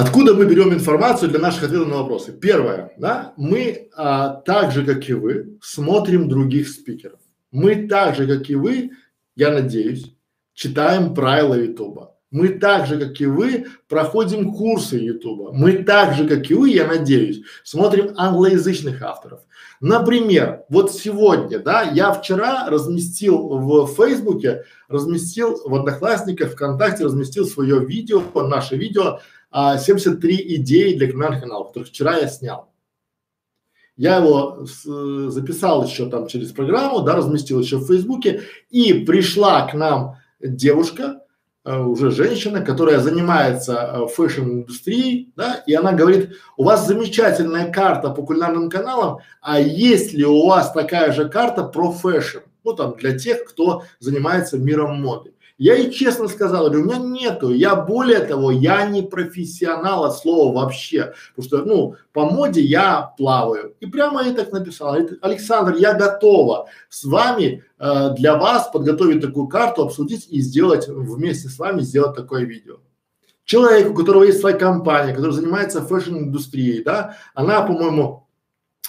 Откуда 0.00 0.32
мы 0.32 0.44
берем 0.44 0.72
информацию 0.72 1.28
для 1.28 1.40
наших 1.40 1.64
ответов 1.64 1.88
на 1.88 1.96
вопросы? 1.96 2.30
Первое, 2.32 2.92
да, 2.98 3.32
мы 3.36 3.88
а, 3.96 4.28
так 4.46 4.70
же, 4.70 4.86
как 4.86 5.08
и 5.08 5.12
вы, 5.12 5.58
смотрим 5.60 6.28
других 6.28 6.68
спикеров. 6.68 7.18
Мы 7.50 7.88
так 7.88 8.14
же, 8.14 8.28
как 8.28 8.48
и 8.48 8.54
вы, 8.54 8.92
я 9.34 9.50
надеюсь, 9.50 10.14
читаем 10.54 11.14
правила 11.14 11.54
Ютуба. 11.54 12.14
Мы 12.30 12.50
так 12.50 12.86
же, 12.86 12.96
как 12.96 13.20
и 13.20 13.26
вы, 13.26 13.66
проходим 13.88 14.52
курсы 14.52 14.98
Ютуба. 14.98 15.50
Мы 15.52 15.82
так 15.82 16.14
же, 16.14 16.28
как 16.28 16.48
и 16.48 16.54
вы, 16.54 16.70
я 16.70 16.86
надеюсь, 16.86 17.42
смотрим 17.64 18.12
англоязычных 18.16 19.02
авторов. 19.02 19.40
Например, 19.80 20.62
вот 20.68 20.92
сегодня, 20.92 21.58
да, 21.58 21.82
я 21.82 22.12
вчера 22.12 22.68
разместил 22.68 23.48
в 23.48 23.86
Фейсбуке, 23.96 24.64
разместил 24.88 25.60
в 25.64 25.74
Одноклассниках, 25.74 26.52
ВКонтакте, 26.52 27.04
разместил 27.04 27.46
свое 27.46 27.84
видео, 27.84 28.22
наше 28.34 28.76
видео, 28.76 29.20
а, 29.50 29.78
73 29.78 30.56
идеи 30.56 30.94
для 30.94 31.08
криминальных 31.08 31.42
каналов, 31.42 31.68
которых 31.68 31.88
вчера 31.88 32.18
я 32.18 32.28
снял. 32.28 32.68
Я 33.96 34.18
его 34.18 34.64
с, 34.64 34.84
записал 35.30 35.84
еще 35.84 36.08
там 36.08 36.28
через 36.28 36.52
программу, 36.52 37.00
да, 37.00 37.16
разместил 37.16 37.60
еще 37.60 37.78
в 37.78 37.86
Фейсбуке, 37.86 38.42
и 38.70 38.92
пришла 38.92 39.66
к 39.66 39.74
нам 39.74 40.16
девушка, 40.40 41.22
э, 41.64 41.76
уже 41.76 42.12
женщина, 42.12 42.60
которая 42.60 43.00
занимается 43.00 43.74
э, 43.74 44.06
фэшн-индустрией, 44.06 45.32
да, 45.34 45.64
и 45.66 45.74
она 45.74 45.92
говорит, 45.92 46.36
у 46.56 46.62
вас 46.62 46.86
замечательная 46.86 47.72
карта 47.72 48.10
по 48.10 48.22
кулинарным 48.22 48.70
каналам, 48.70 49.18
а 49.40 49.58
есть 49.58 50.12
ли 50.12 50.24
у 50.24 50.46
вас 50.46 50.70
такая 50.70 51.12
же 51.12 51.28
карта 51.28 51.64
про 51.64 51.90
фэшн? 51.90 52.38
Ну 52.62 52.74
там 52.74 52.96
для 52.96 53.18
тех, 53.18 53.44
кто 53.44 53.82
занимается 53.98 54.58
миром 54.58 55.00
моды. 55.00 55.32
Я 55.58 55.74
ей 55.74 55.90
честно 55.90 56.28
сказал, 56.28 56.66
говорю, 56.66 56.82
у 56.82 56.84
меня 56.84 56.98
нету, 56.98 57.52
я 57.52 57.74
более 57.74 58.20
того, 58.20 58.52
я 58.52 58.86
не 58.86 59.02
профессионал 59.02 60.04
от 60.04 60.16
слова 60.16 60.54
вообще, 60.54 61.14
потому 61.34 61.46
что, 61.48 61.64
ну, 61.64 61.96
по 62.12 62.26
моде 62.30 62.60
я 62.60 63.12
плаваю. 63.18 63.74
И 63.80 63.86
прямо 63.86 64.22
ей 64.22 64.34
так 64.34 64.52
написал, 64.52 64.94
говорит, 64.94 65.18
Александр, 65.20 65.74
я 65.74 65.94
готова 65.94 66.68
с 66.88 67.02
вами 67.02 67.64
э, 67.76 68.14
для 68.16 68.36
вас 68.36 68.70
подготовить 68.72 69.20
такую 69.20 69.48
карту, 69.48 69.82
обсудить 69.82 70.28
и 70.30 70.40
сделать 70.40 70.86
вместе 70.86 71.48
с 71.48 71.58
вами 71.58 71.80
сделать 71.80 72.14
такое 72.14 72.44
видео. 72.44 72.76
Человек, 73.44 73.90
у 73.90 73.94
которого 73.94 74.22
есть 74.22 74.38
своя 74.38 74.56
компания, 74.56 75.12
который 75.12 75.32
занимается 75.32 75.82
фэшн-индустрией, 75.82 76.84
да, 76.84 77.16
она, 77.34 77.62
по-моему, 77.62 78.28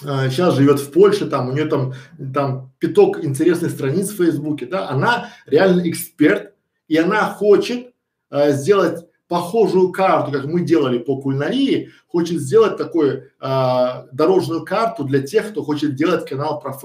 э, 0.04 0.30
сейчас 0.30 0.54
живет 0.54 0.78
в 0.78 0.92
Польше, 0.92 1.26
там 1.26 1.48
у 1.48 1.52
нее 1.52 1.64
там, 1.64 1.94
там 2.32 2.70
пяток 2.78 3.24
интересных 3.24 3.72
страниц 3.72 4.10
в 4.10 4.18
Фейсбуке, 4.18 4.66
да, 4.66 4.88
она 4.88 5.30
реально 5.46 5.90
эксперт 5.90 6.54
и 6.90 6.96
она 6.96 7.24
хочет 7.26 7.92
э, 8.30 8.52
сделать 8.52 9.06
похожую 9.28 9.92
карту, 9.92 10.32
как 10.32 10.46
мы 10.46 10.62
делали 10.62 10.98
по 10.98 11.20
кулинарии, 11.20 11.92
хочет 12.08 12.40
сделать 12.40 12.76
такую 12.76 13.30
э, 13.40 14.06
дорожную 14.10 14.64
карту 14.64 15.04
для 15.04 15.22
тех, 15.22 15.50
кто 15.50 15.62
хочет 15.62 15.94
делать 15.94 16.28
канал 16.28 16.60
про. 16.60 16.76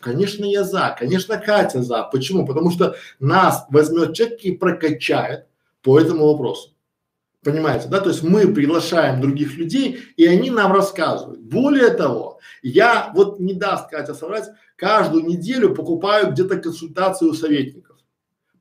Конечно, 0.00 0.44
я 0.44 0.64
за, 0.64 0.96
конечно, 0.98 1.38
Катя 1.38 1.84
за. 1.84 2.02
Почему? 2.02 2.44
Потому 2.44 2.72
что 2.72 2.96
нас 3.20 3.64
возьмет 3.70 4.14
человек 4.14 4.40
и 4.40 4.50
прокачает 4.50 5.46
по 5.82 6.00
этому 6.00 6.26
вопросу. 6.26 6.70
Понимаете, 7.44 7.86
да? 7.86 8.00
То 8.00 8.10
есть 8.10 8.24
мы 8.24 8.52
приглашаем 8.52 9.20
других 9.20 9.56
людей, 9.56 10.00
и 10.16 10.26
они 10.26 10.50
нам 10.50 10.72
рассказывают. 10.72 11.42
Более 11.42 11.90
того, 11.90 12.40
я 12.62 13.12
вот 13.14 13.38
не 13.38 13.54
даст 13.54 13.88
Катя 13.88 14.14
соврать, 14.14 14.48
каждую 14.74 15.24
неделю 15.26 15.76
покупаю 15.76 16.32
где-то 16.32 16.56
консультацию 16.56 17.30
у 17.30 17.34
советников. 17.34 17.91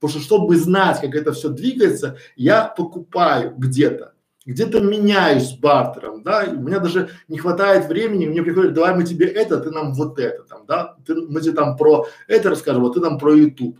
Потому 0.01 0.19
что, 0.19 0.25
чтобы 0.25 0.55
знать, 0.57 0.99
как 0.99 1.13
это 1.13 1.31
все 1.31 1.49
двигается, 1.49 2.17
я 2.35 2.65
покупаю 2.65 3.53
где-то, 3.55 4.13
где-то 4.47 4.79
меняюсь 4.79 5.51
бартером, 5.53 6.23
да, 6.23 6.43
и 6.43 6.55
у 6.55 6.59
меня 6.59 6.79
даже 6.79 7.11
не 7.27 7.37
хватает 7.37 7.85
времени, 7.85 8.25
мне 8.25 8.41
приходит, 8.41 8.73
давай 8.73 8.95
мы 8.95 9.03
тебе 9.03 9.27
это, 9.27 9.59
ты 9.59 9.69
нам 9.69 9.93
вот 9.93 10.17
это 10.17 10.43
там, 10.43 10.65
да, 10.65 10.95
ты, 11.05 11.13
мы 11.13 11.39
тебе 11.39 11.53
там 11.53 11.77
про 11.77 12.07
это 12.27 12.49
расскажем, 12.49 12.81
вот 12.81 12.95
ты 12.95 12.99
нам 12.99 13.19
про 13.19 13.35
YouTube, 13.35 13.77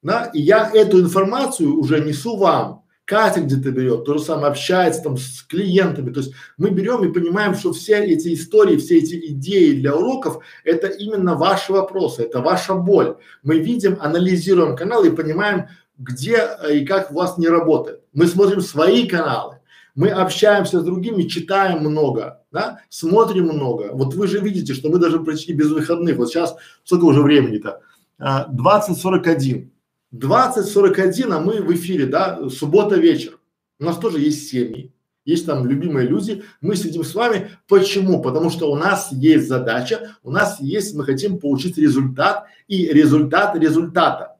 да, 0.00 0.26
и 0.32 0.40
я 0.40 0.70
эту 0.72 1.00
информацию 1.00 1.76
уже 1.76 1.98
несу 1.98 2.36
вам, 2.36 2.83
Катя 3.04 3.40
где-то 3.40 3.70
берет, 3.70 4.04
то 4.04 4.16
же 4.16 4.24
самое 4.24 4.48
общается 4.48 5.02
там 5.02 5.18
с 5.18 5.42
клиентами. 5.42 6.10
То 6.10 6.20
есть 6.20 6.32
мы 6.56 6.70
берем 6.70 7.04
и 7.04 7.12
понимаем, 7.12 7.54
что 7.54 7.72
все 7.72 8.02
эти 8.02 8.32
истории, 8.32 8.76
все 8.76 8.98
эти 8.98 9.32
идеи 9.32 9.74
для 9.74 9.94
уроков– 9.94 10.42
это 10.64 10.86
именно 10.86 11.34
ваши 11.34 11.72
вопросы, 11.72 12.22
это 12.22 12.40
ваша 12.40 12.74
боль. 12.74 13.16
Мы 13.42 13.58
видим, 13.58 13.98
анализируем 14.00 14.74
канал 14.74 15.04
и 15.04 15.10
понимаем, 15.10 15.66
где 15.98 16.36
э, 16.62 16.78
и 16.78 16.86
как 16.86 17.10
у 17.10 17.14
вас 17.14 17.36
не 17.36 17.48
работает. 17.48 18.00
Мы 18.14 18.26
смотрим 18.26 18.62
свои 18.62 19.06
каналы, 19.06 19.58
мы 19.94 20.08
общаемся 20.08 20.80
с 20.80 20.84
другими, 20.84 21.24
читаем 21.24 21.80
много, 21.80 22.42
да, 22.50 22.80
смотрим 22.88 23.44
много. 23.44 23.90
Вот 23.92 24.14
вы 24.14 24.26
же 24.26 24.40
видите, 24.40 24.72
что 24.72 24.88
мы 24.88 24.98
даже 24.98 25.20
почти 25.20 25.52
без 25.52 25.70
выходных. 25.70 26.16
Вот 26.16 26.30
сейчас 26.30 26.56
сколько 26.84 27.04
уже 27.04 27.20
времени-то? 27.20 27.80
А, 28.18 28.48
20.41. 28.50 29.68
20-41, 30.14 31.32
а 31.32 31.40
мы 31.40 31.60
в 31.60 31.72
эфире, 31.74 32.06
да, 32.06 32.48
суббота 32.48 32.96
вечер. 32.96 33.38
У 33.80 33.84
нас 33.84 33.98
тоже 33.98 34.20
есть 34.20 34.48
семьи, 34.48 34.92
есть 35.24 35.46
там 35.46 35.66
любимые 35.66 36.06
люди, 36.06 36.44
мы 36.60 36.76
сидим 36.76 37.02
с 37.02 37.14
вами. 37.14 37.50
Почему? 37.66 38.22
Потому 38.22 38.50
что 38.50 38.70
у 38.70 38.76
нас 38.76 39.10
есть 39.10 39.48
задача, 39.48 40.16
у 40.22 40.30
нас 40.30 40.60
есть, 40.60 40.94
мы 40.94 41.04
хотим 41.04 41.38
получить 41.38 41.78
результат 41.78 42.44
и 42.68 42.86
результат 42.86 43.56
результата. 43.56 44.36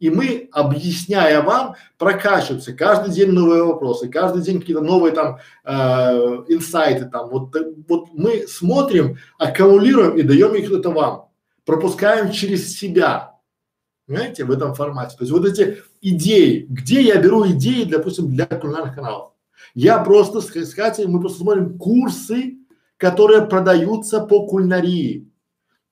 И 0.00 0.08
мы, 0.08 0.48
объясняя 0.52 1.42
вам, 1.42 1.74
прокачиваемся. 1.98 2.72
Каждый 2.72 3.12
день 3.12 3.30
новые 3.30 3.62
вопросы, 3.62 4.08
каждый 4.08 4.42
день 4.42 4.58
какие-то 4.58 4.82
новые 4.82 5.12
там 5.12 5.38
э, 5.62 5.72
инсайты 6.48 7.04
там. 7.04 7.28
Вот, 7.28 7.54
вот 7.86 8.08
мы 8.14 8.46
смотрим, 8.48 9.18
аккумулируем 9.38 10.16
и 10.16 10.22
даем 10.22 10.54
их 10.54 10.72
это 10.72 10.90
вам. 10.90 11.28
Пропускаем 11.66 12.32
через 12.32 12.74
себя. 12.78 13.34
Понимаете, 14.10 14.44
в 14.44 14.50
этом 14.50 14.74
формате. 14.74 15.14
То 15.16 15.22
есть 15.22 15.30
вот 15.30 15.46
эти 15.46 15.84
идеи, 16.00 16.66
где 16.68 17.00
я 17.00 17.22
беру 17.22 17.48
идеи, 17.52 17.84
допустим, 17.84 18.28
для 18.28 18.44
кулинарных 18.44 18.96
каналов. 18.96 19.34
Я 19.72 20.00
просто 20.00 20.40
с, 20.40 20.48
с 20.48 21.06
мы 21.06 21.20
просто 21.20 21.38
смотрим 21.38 21.78
курсы, 21.78 22.58
которые 22.96 23.42
продаются 23.42 24.18
по 24.18 24.48
кулинарии. 24.48 25.30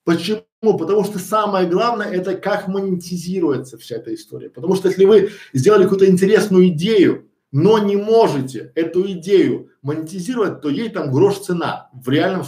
Почему? 0.03 0.43
Потому 0.61 1.05
что 1.05 1.21
самое 1.21 1.69
главное 1.69 2.09
это 2.09 2.35
как 2.35 2.67
монетизируется 2.67 3.79
вся 3.79 3.99
эта 3.99 4.13
история. 4.13 4.51
Потому 4.51 4.75
что 4.75 4.89
если 4.89 5.05
вы 5.05 5.31
сделали 5.53 5.85
какую-то 5.85 6.11
интересную 6.11 6.71
идею, 6.71 7.29
но 7.53 7.79
не 7.79 7.95
можете 7.95 8.73
эту 8.75 9.09
идею 9.13 9.71
монетизировать, 9.83 10.61
то 10.61 10.69
ей 10.69 10.89
там 10.89 11.13
грош 11.13 11.39
цена 11.39 11.89
в 11.93 12.09
реальном 12.09 12.43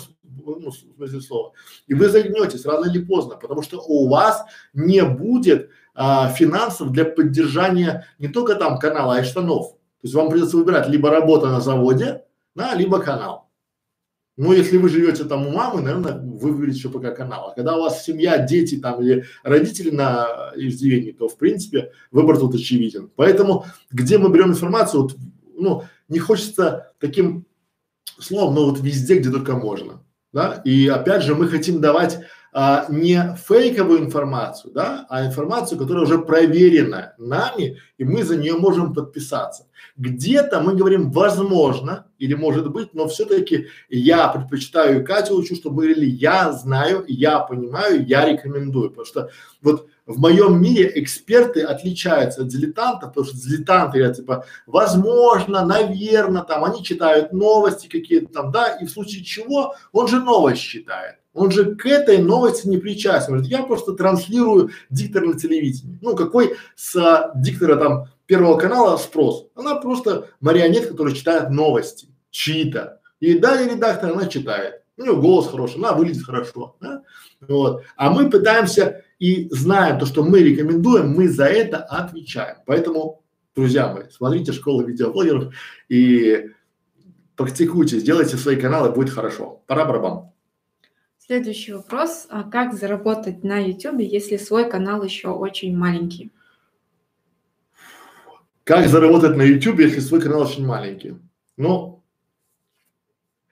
ну, 0.59 0.70
в 0.70 0.76
смысле 0.96 1.20
слова. 1.20 1.53
И 1.86 1.94
вы 1.94 2.09
загнетесь 2.09 2.64
рано 2.64 2.90
или 2.90 3.03
поздно, 3.05 3.36
потому 3.36 3.62
что 3.62 3.80
у 3.80 4.09
вас 4.09 4.44
не 4.72 5.05
будет 5.05 5.70
а, 5.94 6.28
финансов 6.28 6.92
для 6.92 7.05
поддержания 7.05 8.07
не 8.18 8.28
только 8.28 8.55
там 8.55 8.78
канала, 8.78 9.14
а 9.14 9.20
и 9.20 9.24
штанов. 9.24 9.72
То 9.72 10.05
есть 10.05 10.14
вам 10.14 10.30
придется 10.30 10.57
выбирать 10.57 10.88
либо 10.88 11.11
работа 11.11 11.48
на 11.48 11.61
заводе, 11.61 12.24
да, 12.55 12.74
либо 12.74 13.01
канал. 13.01 13.51
Ну, 14.36 14.55
если 14.55 14.78
вы 14.78 14.88
живете 14.88 15.24
там 15.24 15.46
у 15.46 15.51
мамы, 15.51 15.82
наверное, 15.82 16.18
вы 16.18 16.53
выберете 16.53 16.78
еще 16.78 16.88
пока 16.88 17.11
канал. 17.11 17.51
А 17.51 17.55
когда 17.55 17.76
у 17.76 17.82
вас 17.82 18.03
семья, 18.03 18.38
дети 18.38 18.76
там 18.76 19.03
или 19.03 19.26
родители 19.42 19.90
на 19.90 20.53
иждивении, 20.57 21.12
то 21.12 21.28
в 21.28 21.36
принципе 21.36 21.92
выбор 22.11 22.38
тут 22.38 22.55
очевиден. 22.55 23.11
Поэтому 23.16 23.66
где 23.90 24.16
мы 24.16 24.30
берем 24.30 24.48
информацию, 24.48 25.03
вот, 25.03 25.16
ну, 25.55 25.82
не 26.09 26.18
хочется 26.18 26.94
таким 26.98 27.44
словом, 28.18 28.55
но 28.55 28.70
вот 28.70 28.80
везде, 28.80 29.18
где 29.18 29.30
только 29.30 29.55
можно 29.57 30.03
да, 30.33 30.61
и 30.64 30.89
опять 30.89 31.22
же 31.22 31.35
мы 31.35 31.49
хотим 31.49 31.81
давать 31.81 32.18
а, 32.53 32.87
не 32.89 33.37
фейковую 33.47 34.01
информацию, 34.01 34.72
да, 34.72 35.07
а 35.09 35.24
информацию, 35.24 35.78
которая 35.78 36.05
уже 36.05 36.18
проверена 36.18 37.14
нами, 37.16 37.78
и 37.97 38.05
мы 38.05 38.24
за 38.24 38.37
нее 38.37 38.55
можем 38.55 38.93
подписаться. 38.93 39.68
Где-то 39.97 40.61
мы 40.61 40.74
говорим 40.74 41.12
возможно 41.12 42.07
или 42.18 42.35
может 42.35 42.70
быть, 42.70 42.93
но 42.93 43.07
все-таки 43.07 43.68
я 43.89 44.26
предпочитаю 44.28 45.05
Катю 45.05 45.37
учу, 45.37 45.55
чтобы 45.55 45.76
мы 45.76 45.83
говорили 45.85 46.07
я 46.07 46.53
знаю, 46.53 47.05
я 47.07 47.39
понимаю, 47.39 48.05
я 48.05 48.26
рекомендую, 48.26 48.91
потому 48.91 49.07
что 49.07 49.31
вот 49.62 49.87
в 50.11 50.18
моем 50.18 50.61
мире 50.61 50.90
эксперты 50.96 51.62
отличаются 51.62 52.42
от 52.42 52.48
дилетантов, 52.48 53.11
потому 53.11 53.26
что 53.26 53.36
дилетанты 53.36 53.98
я 54.00 54.12
типа 54.12 54.44
возможно, 54.66 55.64
наверное, 55.64 56.42
там 56.42 56.64
они 56.64 56.82
читают 56.82 57.32
новости 57.32 57.86
какие-то 57.86 58.32
там, 58.32 58.50
да, 58.50 58.76
и 58.76 58.86
в 58.86 58.90
случае 58.90 59.24
чего 59.24 59.74
он 59.92 60.08
же 60.08 60.20
новость 60.20 60.62
читает. 60.62 61.16
Он 61.32 61.52
же 61.52 61.76
к 61.76 61.86
этой 61.86 62.18
новости 62.18 62.66
не 62.66 62.78
причастен. 62.78 63.34
Говорит, 63.34 63.50
я 63.50 63.62
просто 63.62 63.92
транслирую 63.92 64.70
диктор 64.90 65.24
на 65.24 65.38
телевидении. 65.38 65.96
Ну, 66.02 66.16
какой 66.16 66.56
с 66.74 66.96
а, 66.96 67.30
диктора 67.36 67.76
там 67.76 68.08
Первого 68.26 68.58
канала 68.58 68.96
спрос? 68.96 69.46
Она 69.54 69.76
просто 69.76 70.26
марионетка, 70.40 70.90
которая 70.90 71.14
читает 71.14 71.50
новости, 71.50 72.08
чьи-то. 72.30 73.00
И 73.20 73.38
далее 73.38 73.72
редактор 73.72 74.11
она 74.11 74.26
читает. 74.26 74.82
У 74.96 75.02
нее 75.02 75.14
голос 75.14 75.48
хороший, 75.48 75.76
она 75.76 75.92
выглядит 75.92 76.24
хорошо. 76.24 76.76
Да? 76.80 77.02
Вот. 77.46 77.84
А 77.96 78.11
мы 78.11 78.28
пытаемся 78.28 79.04
и 79.21 79.49
знаем 79.51 79.99
то, 79.99 80.07
что 80.07 80.25
мы 80.25 80.41
рекомендуем, 80.41 81.11
мы 81.11 81.29
за 81.29 81.45
это 81.45 81.79
отвечаем. 81.79 82.57
Поэтому, 82.66 83.23
друзья 83.55 83.93
мои, 83.93 84.05
смотрите 84.11 84.53
школу 84.53 84.83
видеоблогеров 84.85 85.55
и 85.89 86.51
практикуйте, 87.37 87.99
сделайте 87.99 88.37
свои 88.37 88.57
каналы, 88.57 88.91
будет 88.91 89.11
хорошо. 89.11 89.62
Пора 89.66 89.85
барабан. 89.85 90.31
Следующий 91.18 91.75
вопрос. 91.75 92.27
А 92.31 92.43
как 92.43 92.73
заработать 92.73 93.45
на 93.45 93.59
YouTube, 93.59 94.01
если 94.01 94.37
свой 94.39 94.68
канал 94.68 95.05
еще 95.05 95.29
очень 95.29 95.77
маленький? 95.77 96.33
Как 98.64 98.89
заработать 98.89 99.37
на 99.37 99.43
YouTube, 99.43 99.81
если 99.81 100.01
свой 100.01 100.23
канал 100.23 100.43
очень 100.43 100.66
маленький? 100.66 101.16
Ну, 101.57 102.03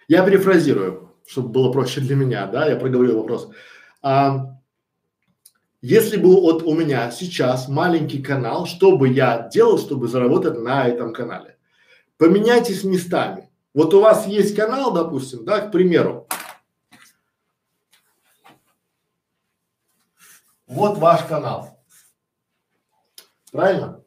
я 0.08 0.24
перефразирую, 0.24 1.14
чтобы 1.26 1.50
было 1.50 1.70
проще 1.70 2.00
для 2.00 2.16
меня, 2.16 2.46
да, 2.46 2.66
я 2.68 2.76
проговорил 2.76 3.18
вопрос. 3.18 3.50
А, 4.00 4.57
если 5.80 6.16
бы 6.16 6.40
вот 6.40 6.62
у 6.64 6.74
меня 6.74 7.10
сейчас 7.10 7.68
маленький 7.68 8.20
канал, 8.20 8.66
что 8.66 8.96
бы 8.96 9.08
я 9.08 9.48
делал, 9.48 9.78
чтобы 9.78 10.08
заработать 10.08 10.58
на 10.58 10.86
этом 10.86 11.12
канале? 11.12 11.56
Поменяйтесь 12.16 12.82
местами. 12.82 13.48
Вот 13.74 13.94
у 13.94 14.00
вас 14.00 14.26
есть 14.26 14.56
канал, 14.56 14.92
допустим, 14.92 15.44
да, 15.44 15.60
к 15.60 15.70
примеру. 15.70 16.26
Вот 20.66 20.98
ваш 20.98 21.24
канал. 21.24 21.80
Правильно? 23.52 24.04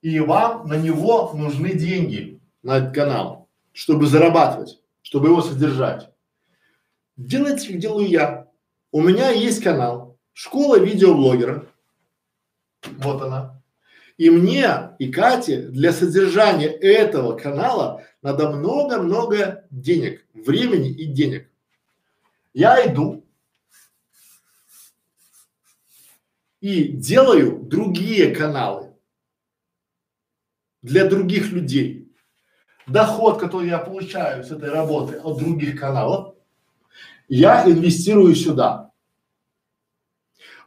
И 0.00 0.20
вам 0.20 0.68
на 0.68 0.74
него 0.74 1.32
нужны 1.34 1.72
деньги, 1.72 2.40
на 2.62 2.78
этот 2.78 2.94
канал, 2.94 3.48
чтобы 3.72 4.06
зарабатывать, 4.06 4.80
чтобы 5.02 5.28
его 5.28 5.42
содержать. 5.42 6.10
Делайте, 7.16 7.72
как 7.72 7.78
делаю 7.78 8.08
я. 8.08 8.48
У 8.92 9.02
меня 9.02 9.30
есть 9.30 9.62
канал, 9.62 10.07
Школа 10.38 10.78
видеоблогера. 10.78 11.66
Вот 12.98 13.20
она. 13.22 13.60
И 14.18 14.30
мне, 14.30 14.90
и 15.00 15.10
Кате 15.10 15.62
для 15.62 15.92
содержания 15.92 16.68
этого 16.68 17.36
канала 17.36 18.04
надо 18.22 18.48
много-много 18.52 19.66
денег, 19.72 20.24
времени 20.34 20.90
и 20.90 21.06
денег. 21.06 21.50
Я 22.54 22.86
иду 22.86 23.26
и 26.60 26.84
делаю 26.84 27.58
другие 27.58 28.32
каналы 28.32 28.94
для 30.82 31.08
других 31.08 31.50
людей. 31.50 32.12
Доход, 32.86 33.40
который 33.40 33.70
я 33.70 33.78
получаю 33.78 34.44
с 34.44 34.52
этой 34.52 34.70
работы 34.70 35.16
от 35.16 35.36
других 35.36 35.80
каналов, 35.80 36.36
я 37.26 37.68
инвестирую 37.68 38.36
сюда. 38.36 38.87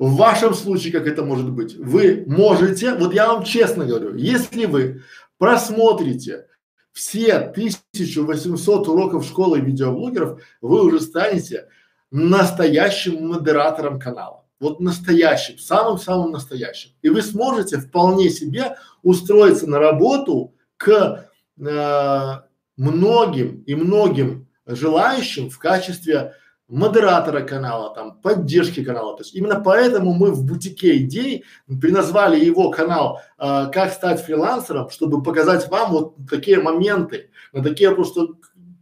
В 0.02 0.16
вашем 0.16 0.56
случае, 0.56 0.93
как 0.93 1.06
это 1.06 1.24
может 1.24 1.52
быть? 1.52 1.76
Вы 1.76 2.24
можете, 2.26 2.95
вот 2.95 3.14
я 3.14 3.28
вам 3.28 3.43
честно 3.43 3.86
говорю, 3.86 4.16
если 4.16 4.66
вы 4.66 5.04
просмотрите 5.38 6.47
все 6.91 7.36
1800 7.36 8.88
уроков 8.88 9.24
школы 9.24 9.60
видеоблогеров, 9.60 10.41
вы 10.60 10.84
уже 10.84 11.02
станете 11.02 11.68
настоящим 12.10 13.28
модератором 13.28 13.99
канала. 13.99 14.43
Вот 14.60 14.80
настоящим, 14.80 15.60
самым-самым 15.60 16.32
настоящим. 16.32 16.93
И 17.04 17.10
вы 17.10 17.22
сможете 17.22 17.78
вполне 17.78 18.32
себе 18.32 18.78
устроиться 19.04 19.68
на 19.68 19.78
работу 19.78 20.56
к 20.78 21.30
э, 21.60 22.34
многим 22.76 23.62
и 23.68 23.76
многим 23.76 24.47
желающим 24.66 25.52
в 25.52 25.60
качестве 25.60 26.34
модератора 26.72 27.41
канала, 27.41 27.93
там, 27.93 28.13
поддержки 28.22 28.84
канала. 28.84 29.17
То 29.17 29.24
есть 29.24 29.36
именно 29.36 29.59
поэтому 29.59 30.13
мы 30.13 30.32
в 30.32 30.45
бутике 30.45 30.97
идей 30.97 31.43
переназвали 31.67 32.43
его 32.43 32.72
канал 32.72 33.19
э, 33.38 33.67
«Как 33.74 33.91
стать 33.91 34.24
фрилансером», 34.24 34.89
чтобы 34.89 35.22
показать 35.22 35.69
вам 35.69 35.91
вот 35.91 36.15
такие 36.30 36.59
моменты, 36.61 37.30
на 37.51 37.61
такие 37.61 37.93
просто, 37.93 38.28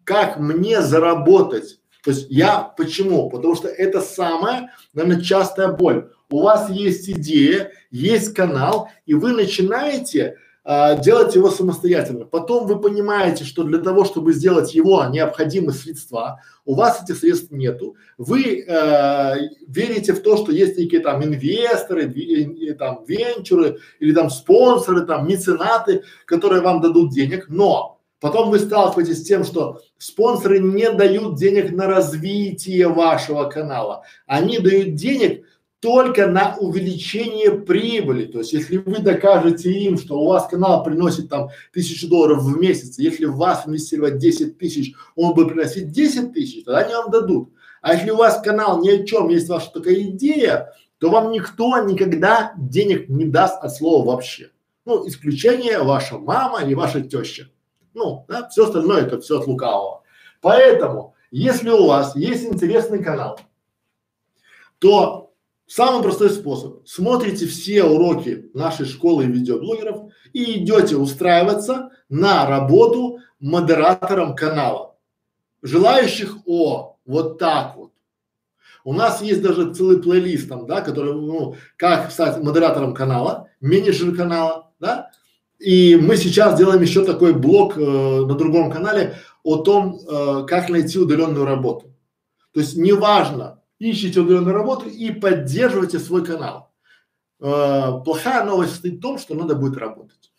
как 0.04 0.38
мне 0.38 0.82
заработать. 0.82 1.80
То 2.04 2.12
есть 2.12 2.28
я, 2.30 2.60
почему? 2.78 3.30
Потому 3.30 3.56
что 3.56 3.68
это 3.68 4.02
самая, 4.02 4.72
наверное, 4.94 5.22
частая 5.22 5.70
боль. 5.70 6.12
У 6.30 6.42
вас 6.44 6.70
есть 6.70 7.10
идея, 7.10 7.72
есть 7.90 8.36
канал, 8.36 8.90
и 9.08 9.16
вы 9.16 9.32
начинаете 9.32 10.38
а, 10.72 10.94
делать 10.94 11.34
его 11.34 11.50
самостоятельно. 11.50 12.26
Потом 12.26 12.68
вы 12.68 12.80
понимаете, 12.80 13.44
что 13.44 13.64
для 13.64 13.80
того, 13.80 14.06
чтобы 14.06 14.34
сделать 14.34 14.76
его, 14.76 15.04
необходимы 15.06 15.72
средства. 15.72 16.44
У 16.64 16.76
вас 16.76 17.02
этих 17.02 17.18
средств 17.18 17.50
нету. 17.50 17.96
Вы 18.20 18.66
э, 18.68 19.36
верите 19.68 20.14
в 20.14 20.22
то, 20.22 20.38
что 20.38 20.52
есть 20.52 20.78
некие 20.78 21.02
там 21.02 21.24
инвесторы, 21.24 22.06
ви, 22.06 22.76
там 22.78 23.04
венчуры 23.08 23.80
или 24.00 24.14
там 24.14 24.30
спонсоры, 24.30 25.08
там 25.08 25.28
меценаты, 25.28 26.04
которые 26.26 26.62
вам 26.62 26.82
дадут 26.82 27.12
денег, 27.12 27.48
но 27.50 27.96
Потом 28.20 28.50
вы 28.52 28.60
сталкиваетесь 28.60 29.22
с 29.22 29.26
тем, 29.26 29.46
что 29.46 29.80
спонсоры 29.98 30.60
не 30.60 30.92
дают 30.92 31.38
денег 31.38 31.72
на 31.72 31.88
развитие 31.88 32.90
вашего 32.90 33.46
канала. 33.46 34.04
Они 34.28 34.60
дают 34.60 34.96
денег 34.96 35.46
только 35.80 36.28
на 36.28 36.58
увеличение 36.58 37.52
прибыли. 37.52 38.26
То 38.26 38.40
есть, 38.40 38.54
если 38.54 38.78
вы 38.78 39.00
докажете 39.00 39.72
им, 39.72 39.98
что 39.98 40.20
у 40.20 40.28
вас 40.28 40.48
канал 40.48 40.84
приносит 40.84 41.30
там 41.30 41.50
тысячу 41.72 42.10
долларов 42.10 42.44
в 42.44 42.60
месяц, 42.60 43.00
если 43.00 43.26
в 43.26 43.38
вас 43.38 43.66
инвестировать 43.66 44.18
10 44.18 44.58
тысяч, 44.58 44.94
он 45.16 45.34
будет 45.34 45.50
приносить 45.50 45.92
10 45.92 46.34
тысяч, 46.34 46.66
тогда 46.66 46.80
они 46.80 46.94
вам 46.94 47.12
дадут. 47.12 47.54
А 47.82 47.94
если 47.94 48.12
у 48.12 48.18
вас 48.18 48.42
канал 48.42 48.82
ни 48.82 48.90
о 48.90 49.06
чем, 49.06 49.30
есть 49.30 49.48
ваша 49.48 49.72
такая 49.72 49.96
идея, 50.02 50.74
то 50.98 51.10
вам 51.10 51.32
никто 51.32 51.80
никогда 51.80 52.54
денег 52.58 53.08
не 53.08 53.24
даст 53.24 53.64
от 53.64 53.74
слова 53.74 54.06
вообще. 54.06 54.52
Ну, 54.84 55.08
исключение 55.08 55.82
ваша 55.82 56.18
мама 56.18 56.62
или 56.62 56.74
ваша 56.74 57.02
теща. 57.02 57.50
Ну, 57.94 58.26
да, 58.28 58.50
все 58.50 58.66
остальное 58.66 59.04
это 59.04 59.22
все 59.22 59.40
от 59.40 59.48
лукавого. 59.48 60.04
Поэтому, 60.42 61.16
если 61.32 61.70
у 61.70 61.88
вас 61.88 62.16
есть 62.18 62.44
интересный 62.44 63.02
канал, 63.02 63.40
то 64.80 65.29
Самый 65.70 66.02
простой 66.02 66.32
способ. 66.32 66.80
Смотрите 66.88 67.46
все 67.46 67.84
уроки 67.84 68.50
нашей 68.56 68.88
школы 68.88 69.26
видеоблогеров 69.26 70.12
и 70.34 70.58
идете 70.58 70.98
устраиваться 70.98 71.92
на 72.10 72.48
работу 72.48 73.20
модератором 73.40 74.36
канала. 74.36 74.96
Желающих 75.62 76.38
о, 76.48 76.98
вот 77.06 77.38
так 77.38 77.78
вот. 77.78 77.92
У 78.84 78.94
нас 78.94 79.22
есть 79.22 79.44
даже 79.44 79.72
целый 79.72 80.02
плейлист 80.02 80.50
там, 80.50 80.66
да, 80.66 80.82
который, 80.82 81.14
ну, 81.14 81.56
как 81.78 82.10
стать 82.12 82.42
модератором 82.42 82.96
канала, 82.96 83.48
менеджер 83.62 84.16
канала, 84.16 84.72
да. 84.80 85.12
И 85.60 85.96
мы 85.98 86.18
сейчас 86.18 86.58
делаем 86.58 86.82
еще 86.82 87.06
такой 87.06 87.34
блок 87.34 87.78
э, 87.78 87.80
на 87.80 88.34
другом 88.34 88.72
канале 88.72 89.18
о 89.44 89.58
том, 89.58 90.00
э, 90.00 90.46
как 90.48 90.70
найти 90.70 90.98
удаленную 90.98 91.46
работу. 91.46 91.94
То 92.54 92.60
есть 92.60 92.76
неважно, 92.76 93.59
ищите 93.80 94.20
удаленную 94.20 94.54
работу 94.54 94.88
и 94.88 95.12
поддерживайте 95.12 96.00
свой 96.00 96.26
канал. 96.26 96.72
Э, 97.40 98.02
плохая 98.04 98.44
новость 98.44 98.74
состоит 98.74 98.96
в 98.96 99.02
том, 99.02 99.18
что 99.18 99.36
надо 99.36 99.56
будет 99.56 99.78
работать. 99.78 100.32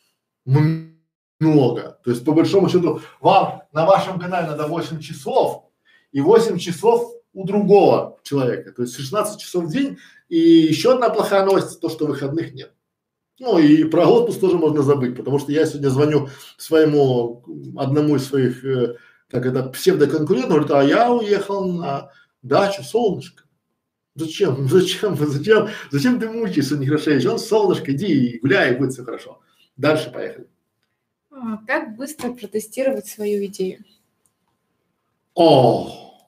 Много. 0.45 1.99
То 2.05 2.11
есть 2.11 2.25
по 2.25 2.33
большому 2.33 2.69
счету 2.69 3.01
вам 3.21 3.63
на 3.73 3.87
вашем 3.87 4.21
канале 4.21 4.49
надо 4.49 4.67
8 4.67 5.01
часов 5.01 5.65
и 6.13 6.21
8 6.21 6.59
часов 6.59 7.15
у 7.33 7.47
другого 7.47 8.19
человека. 8.23 8.73
То 8.73 8.83
есть 8.83 8.95
16 8.97 9.41
часов 9.41 9.65
в 9.65 9.73
день. 9.73 9.97
И 10.29 10.39
еще 10.39 10.93
одна 10.93 11.09
плохая 11.09 11.45
новость, 11.45 11.81
то, 11.81 11.89
что 11.89 12.07
выходных 12.07 12.53
нет. 12.53 12.75
Ну 13.39 13.59
и 13.59 13.85
про 13.85 14.07
отпуск 14.07 14.39
тоже 14.39 14.59
можно 14.59 14.83
забыть, 14.83 15.17
потому 15.17 15.39
что 15.39 15.51
я 15.51 15.65
сегодня 15.65 15.89
звоню 15.89 16.29
своему, 16.59 17.43
одному 17.79 18.17
из 18.17 18.27
своих, 18.27 18.63
э, 18.63 18.97
как 19.31 19.47
это, 19.47 19.63
псевдоконкурентов, 19.63 20.51
говорит, 20.51 20.71
а 20.71 20.83
я 20.83 21.11
уехал 21.11 21.73
на 21.73 22.11
дачу, 22.43 22.83
солнышко. 22.83 23.45
Зачем? 24.15 24.69
Зачем? 24.69 25.17
Зачем? 25.17 25.69
Зачем 25.91 26.21
ты 26.21 26.29
мучаешься, 26.29 26.77
Нехорошевич? 26.77 27.27
Он 27.27 27.39
солнышко, 27.39 27.93
иди 27.93 28.07
и 28.07 28.39
гуляй, 28.41 28.75
и 28.75 28.77
будет 28.77 28.93
все 28.93 29.05
хорошо. 29.05 29.41
Дальше 29.77 30.11
поехали. 30.11 30.49
А, 31.31 31.59
как 31.67 31.97
быстро 31.97 32.33
протестировать 32.33 33.07
свою 33.07 33.45
идею? 33.47 33.85
О, 35.35 36.19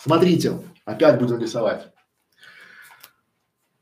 смотрите, 0.00 0.58
опять 0.84 1.18
будем 1.18 1.38
рисовать. 1.40 1.92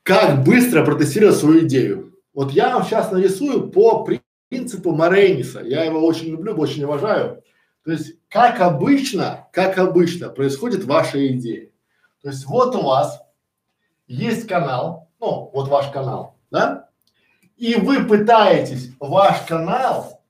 Как 0.03 0.43
быстро 0.43 0.85
протестировать 0.85 1.37
свою 1.37 1.67
идею? 1.67 2.19
Вот 2.35 2.51
я 2.51 2.75
вам 2.75 2.85
сейчас 2.85 3.13
нарисую 3.13 3.71
по 3.71 4.05
принципу 4.49 4.93
Морейниса. 4.93 5.61
Я 5.61 5.85
его 5.85 6.05
очень 6.05 6.29
люблю, 6.31 6.57
очень 6.57 6.83
уважаю. 6.85 7.43
То 7.85 7.93
есть, 7.93 8.17
как 8.33 8.61
обычно, 8.61 9.47
как 9.53 9.77
обычно 9.77 10.31
происходит 10.31 10.85
ваша 10.85 11.27
идея. 11.29 11.71
То 12.23 12.31
есть, 12.31 12.47
вот 12.47 12.75
у 12.75 12.83
вас 12.83 13.21
есть 14.07 14.49
канал, 14.49 15.11
ну, 15.21 15.51
вот 15.53 15.69
ваш 15.69 15.91
канал, 15.91 16.39
да? 16.51 16.89
И 17.57 17.75
вы 17.75 18.05
пытаетесь 18.05 18.91
ваш 18.99 19.43
канал 19.43 20.25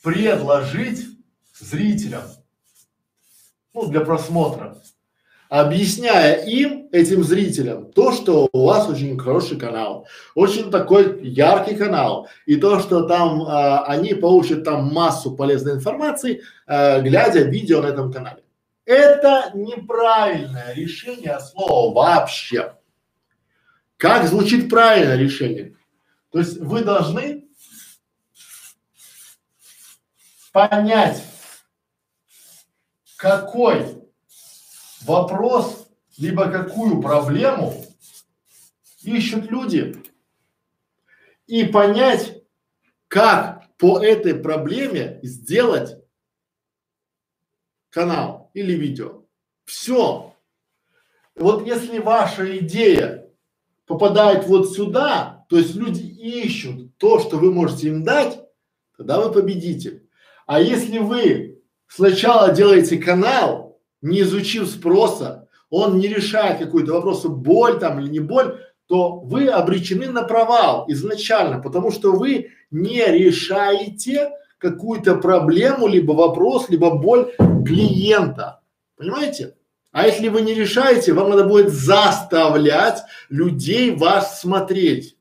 предложить 0.00 1.08
зрителям, 1.58 2.22
ну, 3.74 3.86
для 3.86 4.00
просмотра 4.00 4.80
объясняя 5.48 6.44
им, 6.44 6.88
этим 6.92 7.22
зрителям, 7.22 7.92
то, 7.92 8.12
что 8.12 8.48
у 8.52 8.66
вас 8.66 8.88
очень 8.88 9.18
хороший 9.18 9.58
канал, 9.58 10.06
очень 10.34 10.70
такой 10.70 11.22
яркий 11.26 11.76
канал, 11.76 12.28
и 12.46 12.56
то, 12.56 12.80
что 12.80 13.02
там 13.02 13.42
а, 13.42 13.84
они 13.84 14.14
получат 14.14 14.64
там 14.64 14.92
массу 14.92 15.36
полезной 15.36 15.74
информации, 15.74 16.42
а, 16.66 17.00
глядя 17.00 17.42
видео 17.42 17.82
на 17.82 17.86
этом 17.86 18.12
канале. 18.12 18.42
Это 18.84 19.50
неправильное 19.54 20.74
решение 20.74 21.38
слова 21.40 21.92
вообще. 21.92 22.74
Как 23.96 24.26
звучит 24.26 24.68
правильное 24.68 25.16
решение? 25.16 25.74
То 26.30 26.38
есть 26.38 26.58
вы 26.58 26.84
должны 26.84 27.46
понять, 30.52 31.22
какой 33.16 34.05
вопрос, 35.06 35.88
либо 36.18 36.50
какую 36.50 37.00
проблему 37.00 37.74
ищут 39.02 39.50
люди 39.50 39.96
и 41.46 41.64
понять, 41.64 42.42
как 43.08 43.64
по 43.76 44.00
этой 44.00 44.34
проблеме 44.34 45.20
сделать 45.22 45.96
канал 47.90 48.50
или 48.54 48.72
видео. 48.72 49.24
Все. 49.64 50.34
Вот 51.34 51.66
если 51.66 51.98
ваша 51.98 52.58
идея 52.58 53.30
попадает 53.86 54.46
вот 54.46 54.72
сюда, 54.72 55.46
то 55.48 55.58
есть 55.58 55.74
люди 55.74 56.02
ищут 56.02 56.96
то, 56.98 57.20
что 57.20 57.36
вы 57.36 57.52
можете 57.52 57.88
им 57.88 58.02
дать, 58.02 58.40
тогда 58.96 59.20
вы 59.20 59.32
победите. 59.32 60.02
А 60.46 60.60
если 60.60 60.98
вы 60.98 61.62
сначала 61.86 62.52
делаете 62.52 62.98
канал, 62.98 63.65
не 64.02 64.20
изучив 64.22 64.68
спроса, 64.68 65.48
он 65.70 65.98
не 65.98 66.08
решает 66.08 66.58
какой-то 66.58 66.92
вопрос, 66.92 67.24
боль 67.24 67.78
там 67.78 68.00
или 68.00 68.08
не 68.08 68.20
боль, 68.20 68.60
то 68.86 69.18
вы 69.18 69.48
обречены 69.48 70.08
на 70.08 70.22
провал 70.22 70.84
изначально, 70.88 71.60
потому 71.60 71.90
что 71.90 72.12
вы 72.12 72.50
не 72.70 73.04
решаете 73.04 74.30
какую-то 74.58 75.16
проблему, 75.16 75.86
либо 75.86 76.12
вопрос, 76.12 76.68
либо 76.68 76.90
боль 76.90 77.32
клиента. 77.64 78.60
Понимаете? 78.96 79.56
А 79.92 80.06
если 80.06 80.28
вы 80.28 80.42
не 80.42 80.54
решаете, 80.54 81.12
вам 81.12 81.30
надо 81.30 81.44
будет 81.44 81.70
заставлять 81.70 83.02
людей 83.28 83.94
вас 83.94 84.40
смотреть 84.40 85.16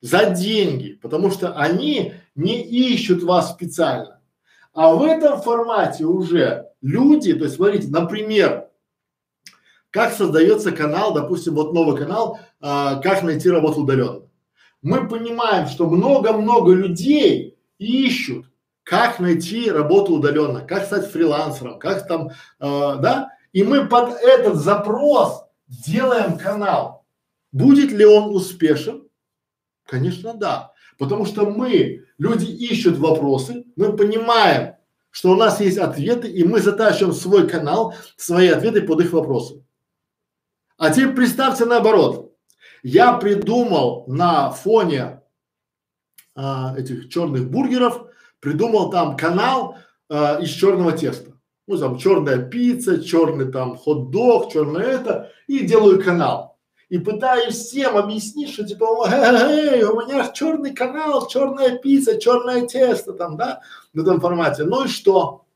за 0.00 0.30
деньги, 0.30 0.98
потому 1.02 1.30
что 1.30 1.54
они 1.54 2.14
не 2.34 2.62
ищут 2.62 3.22
вас 3.22 3.50
специально. 3.50 4.20
А 4.72 4.94
в 4.94 5.02
этом 5.02 5.40
формате 5.42 6.04
уже 6.04 6.71
люди, 6.82 7.32
то 7.32 7.44
есть 7.44 7.56
смотрите, 7.56 7.88
например, 7.88 8.68
как 9.90 10.12
создается 10.12 10.72
канал, 10.72 11.14
допустим, 11.14 11.54
вот 11.54 11.72
новый 11.72 11.96
канал, 11.96 12.40
а, 12.60 12.96
как 12.96 13.22
найти 13.22 13.50
работу 13.50 13.82
удаленно. 13.82 14.22
Мы 14.82 15.08
понимаем, 15.08 15.68
что 15.68 15.88
много-много 15.88 16.72
людей 16.72 17.56
ищут, 17.78 18.46
как 18.82 19.20
найти 19.20 19.70
работу 19.70 20.14
удаленно, 20.14 20.60
как 20.60 20.84
стать 20.84 21.10
фрилансером, 21.10 21.78
как 21.78 22.06
там, 22.08 22.30
э, 22.30 22.32
да, 22.58 23.30
и 23.52 23.62
мы 23.62 23.86
под 23.86 24.10
этот 24.20 24.56
запрос 24.56 25.44
делаем 25.68 26.36
канал. 26.36 27.04
Будет 27.52 27.92
ли 27.92 28.04
он 28.04 28.34
успешен? 28.34 29.06
Конечно, 29.86 30.34
да. 30.34 30.72
Потому 30.98 31.26
что 31.26 31.48
мы, 31.48 32.06
люди 32.18 32.46
ищут 32.46 32.98
вопросы, 32.98 33.64
мы 33.76 33.96
понимаем, 33.96 34.74
что 35.12 35.30
у 35.30 35.36
нас 35.36 35.60
есть 35.60 35.78
ответы, 35.78 36.26
и 36.28 36.42
мы 36.42 36.60
затащим 36.60 37.12
свой 37.12 37.46
канал, 37.46 37.94
свои 38.16 38.48
ответы 38.48 38.80
под 38.80 39.02
их 39.02 39.12
вопросы. 39.12 39.62
А 40.78 40.90
теперь 40.90 41.14
представьте 41.14 41.66
наоборот. 41.66 42.34
Я 42.82 43.12
придумал 43.12 44.04
на 44.08 44.50
фоне 44.50 45.22
а, 46.34 46.74
этих 46.76 47.10
черных 47.10 47.48
бургеров, 47.48 48.06
придумал 48.40 48.90
там 48.90 49.16
канал 49.16 49.76
а, 50.08 50.38
из 50.40 50.48
черного 50.48 50.92
теста. 50.92 51.32
Ну 51.68 51.78
там 51.78 51.98
черная 51.98 52.38
пицца, 52.38 53.04
черный 53.04 53.52
там 53.52 53.76
хот-дог, 53.76 54.50
черное 54.50 54.82
это, 54.82 55.30
и 55.46 55.60
делаю 55.60 56.02
канал. 56.02 56.51
И 56.92 56.98
пытаюсь 56.98 57.54
всем 57.54 57.96
объяснить, 57.96 58.50
что 58.50 58.66
типа, 58.66 59.08
эй, 59.10 59.82
у 59.82 59.98
меня 59.98 60.28
черный 60.28 60.74
канал, 60.74 61.26
черная 61.26 61.78
пицца, 61.78 62.20
черное 62.20 62.66
тесто 62.66 63.14
там, 63.14 63.38
да, 63.38 63.62
в 63.94 64.00
этом 64.02 64.20
формате. 64.20 64.64
Ну 64.64 64.84
и 64.84 64.88
что? 64.88 65.46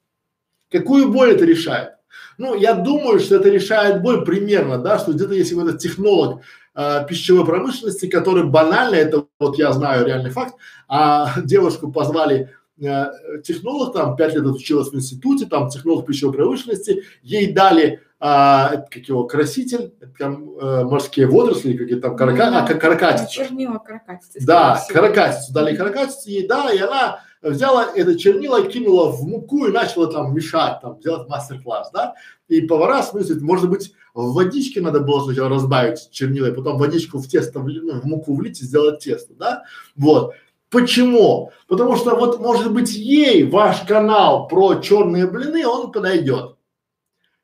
Какую 0.71 1.13
боль 1.13 1.33
это 1.33 1.45
решает? 1.45 1.91
Ну, 2.39 2.55
я 2.55 2.73
думаю, 2.73 3.21
что 3.21 3.37
это 3.37 3.51
решает 3.51 4.01
боль 4.01 4.25
примерно, 4.25 4.79
да, 4.79 4.99
что 4.99 5.13
где-то 5.13 5.35
есть 5.35 5.51
какой-то 5.51 5.77
технолог 5.77 6.41
э, 6.75 7.07
пищевой 7.07 7.45
промышленности, 7.45 8.09
который 8.09 8.45
банально, 8.45 8.95
это 8.95 9.27
вот 9.39 9.59
я 9.59 9.73
знаю 9.73 10.07
реальный 10.07 10.31
факт, 10.31 10.55
а 10.89 11.39
девушку 11.45 11.93
позвали 11.93 12.57
технолог, 12.79 13.95
там 13.95 14.17
пять 14.17 14.35
лет 14.35 14.45
училась 14.45 14.89
в 14.89 14.95
институте, 14.95 15.47
там 15.47 15.69
технолог 15.69 16.07
пищевой 16.07 16.35
промышленности, 16.35 17.05
ей 17.23 17.53
дали 17.53 18.03
а, 18.19 18.79
как 18.91 19.05
его, 19.09 19.25
краситель, 19.25 19.93
там 20.19 20.51
э, 20.59 20.85
морские 20.85 21.27
водоросли, 21.27 21.77
какие 21.77 22.01
там 22.01 22.17
карака, 22.17 22.51
ну, 22.51 22.59
а, 22.59 22.63
каракатица. 22.63 23.31
Чернила 23.31 23.79
каракатица. 23.79 24.47
Да, 24.47 24.83
каракатицу, 24.89 25.53
дали 25.53 25.77
каракатицу 25.77 26.31
ей, 26.31 26.49
да, 26.49 26.73
и 26.73 26.79
она 26.79 27.21
взяла 27.43 27.87
это 27.95 28.19
чернила 28.19 28.63
и 28.63 28.71
кинула 28.71 29.13
в 29.13 29.23
муку 29.23 29.67
и 29.67 29.73
начала 29.73 30.11
там 30.11 30.35
мешать, 30.35 30.81
там 30.81 30.99
делать 31.01 31.29
мастер-класс, 31.29 31.91
да. 31.93 32.15
И 32.49 32.63
повара 32.63 33.03
смыслят, 33.03 33.43
может 33.43 33.69
быть, 33.69 33.93
в 34.15 34.33
водичке 34.33 34.81
надо 34.81 35.01
было 35.01 35.23
сначала 35.23 35.51
разбавить 35.51 36.11
чернила, 36.11 36.47
и 36.47 36.55
потом 36.55 36.79
водичку 36.79 37.19
в 37.19 37.29
тесто, 37.29 37.61
в, 37.61 37.69
ну, 37.69 38.01
в 38.01 38.05
муку 38.07 38.35
влить 38.35 38.63
и 38.63 38.65
сделать 38.65 39.01
тесто, 39.01 39.35
да. 39.35 39.65
Вот. 39.95 40.33
Почему? 40.77 41.53
Потому 41.69 41.97
что 41.97 42.15
вот 42.15 42.39
может 42.39 42.71
быть 42.71 42.93
ей 42.93 43.45
ваш 43.45 43.81
канал 43.87 44.47
про 44.47 44.75
черные 44.75 45.27
блины, 45.27 45.67
он 45.67 45.91
подойдет. 45.91 46.57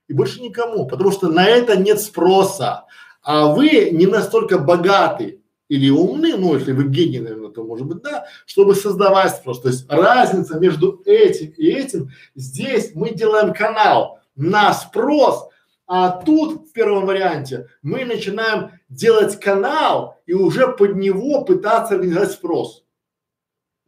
И 0.06 0.12
больше 0.12 0.42
никому, 0.42 0.86
потому 0.86 1.12
что 1.12 1.28
на 1.28 1.46
это 1.46 1.78
нет 1.78 1.98
спроса. 1.98 2.84
А 3.22 3.46
вы 3.46 3.88
не 3.90 4.06
настолько 4.06 4.58
богаты, 4.58 5.40
или 5.68 5.88
умны, 5.88 6.36
ну 6.36 6.54
если 6.54 6.72
вы 6.72 6.88
гений, 6.88 7.20
наверное, 7.20 7.48
то 7.48 7.64
может 7.64 7.86
быть 7.86 8.02
да, 8.02 8.26
чтобы 8.44 8.74
создавать 8.74 9.34
спрос. 9.34 9.62
То 9.62 9.68
есть 9.68 9.86
разница 9.88 10.58
между 10.58 11.00
этим 11.06 11.54
и 11.56 11.68
этим, 11.68 12.10
здесь 12.34 12.90
мы 12.94 13.14
делаем 13.14 13.54
канал 13.54 14.18
на 14.36 14.74
спрос, 14.74 15.48
а 15.86 16.10
тут 16.10 16.68
в 16.68 16.72
первом 16.72 17.06
варианте 17.06 17.68
мы 17.80 18.04
начинаем 18.04 18.72
делать 18.90 19.40
канал 19.40 20.18
и 20.26 20.34
уже 20.34 20.68
под 20.68 20.96
него 20.96 21.46
пытаться 21.46 21.94
организовать 21.94 22.32
спрос. 22.32 22.81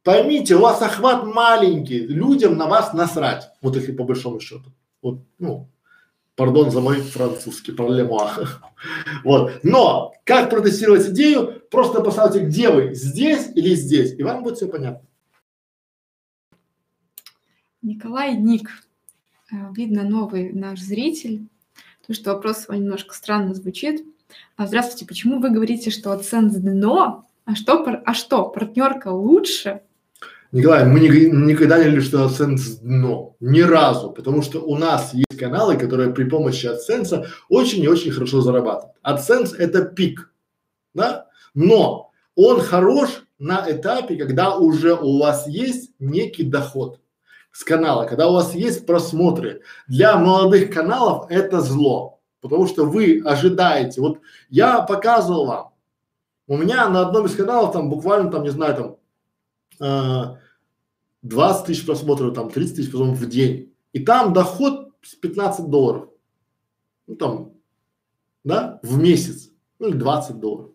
Поймите, 0.05 0.55
у 0.57 0.61
вас 0.61 0.83
охват 0.83 1.25
маленький, 1.25 2.07
людям 2.07 2.57
на 2.57 2.67
вас 2.67 2.93
насрать, 2.93 3.51
вот 3.63 3.75
если 3.75 3.93
по 3.93 4.05
большому 4.05 4.39
счету. 4.39 4.71
Вот, 5.03 5.21
ну, 5.39 5.69
Пардон 6.37 6.71
за 6.71 6.81
мой 6.81 7.01
французский, 7.01 7.73
проблема. 7.73 8.33
вот. 9.25 9.61
Но 9.63 10.13
как 10.25 10.51
протестировать 10.51 11.09
идею? 11.11 11.63
Просто 11.71 12.01
поставьте, 12.03 12.41
где 12.41 12.71
вы, 12.71 12.95
здесь 12.95 13.51
или 13.55 13.75
здесь, 13.75 14.19
и 14.19 14.23
вам 14.23 14.43
будет 14.43 14.57
все 14.57 14.69
понятно. 14.69 15.07
Николай 17.83 18.37
Ник. 18.37 18.69
Э, 19.53 19.73
видно, 19.77 20.03
новый 20.03 20.53
наш 20.53 20.81
зритель. 20.81 21.47
То, 22.07 22.15
что 22.15 22.35
вопрос 22.35 22.65
его 22.65 22.75
немножко 22.75 23.15
странно 23.15 23.55
звучит. 23.55 24.05
А, 24.57 24.67
здравствуйте, 24.67 25.07
почему 25.07 25.39
вы 25.41 25.51
говорите, 25.51 25.91
что 25.91 26.13
AdSense 26.13 26.59
дно, 26.59 27.27
а 27.45 27.55
что, 27.55 27.85
а 28.05 28.15
что, 28.15 28.49
партнерка 28.49 29.09
лучше? 29.09 29.83
Николай, 30.55 30.85
мы 30.85 31.01
ни, 31.01 31.09
никогда 31.09 31.83
не 31.83 31.99
что 31.99 32.27
AdSense 32.27 32.79
дно. 32.81 33.35
Ни 33.41 33.61
разу. 33.63 34.13
Потому 34.13 34.41
что 34.41 34.61
у 34.61 34.79
нас 34.79 35.13
есть 35.13 35.37
каналы, 35.37 35.77
которые 35.77 36.15
при 36.15 36.23
помощи 36.23 36.67
AdSense 36.67 37.27
очень 37.49 37.83
и 37.83 37.89
очень 37.89 38.13
хорошо 38.13 38.41
зарабатывают. 38.41 38.95
AdSense 39.05 39.57
это 39.59 39.85
пик. 39.85 40.33
Да? 40.95 41.27
Но 41.55 42.13
он 42.37 42.61
хорош 42.61 43.25
на 43.41 43.69
этапе, 43.69 44.15
когда 44.15 44.55
уже 44.55 44.95
у 44.95 45.19
вас 45.19 45.49
есть 45.49 45.91
некий 45.99 46.45
доход 46.45 47.01
с 47.51 47.65
канала, 47.65 48.05
когда 48.05 48.29
у 48.29 48.35
вас 48.35 48.55
есть 48.55 48.87
просмотры. 48.87 49.63
Для 49.89 50.17
молодых 50.17 50.73
каналов 50.73 51.27
это 51.31 51.63
зло, 51.63 52.21
потому 52.41 52.69
что 52.69 52.85
вы 52.85 53.21
ожидаете. 53.25 54.01
Вот 54.01 54.21
я 54.51 54.83
показывал 54.83 55.47
вам, 55.47 55.71
у 56.47 56.57
меня 56.57 56.89
на 56.89 57.01
одном 57.01 57.27
из 57.27 57.35
каналов 57.35 57.73
там 57.73 57.91
буквально 57.91 58.31
там, 58.31 58.45
не 58.45 58.51
знаю, 58.51 58.77
там 59.81 60.37
э, 60.37 60.44
20 61.25 61.67
тысяч 61.67 61.87
просмотров, 61.87 62.35
там 62.35 62.51
30 62.51 62.77
тысяч 62.77 62.91
просмотров 62.91 63.19
в 63.19 63.29
день. 63.29 63.75
И 63.93 64.01
там 64.01 64.33
доход 64.33 64.91
с 65.03 65.15
15 65.15 65.69
долларов. 65.69 66.11
Ну 67.07 67.17
там, 67.17 67.53
да, 68.45 68.79
в 68.83 68.99
месяц. 68.99 69.51
Ну 69.79 69.89
или 69.89 69.97
20 69.97 70.39
долларов. 70.39 70.71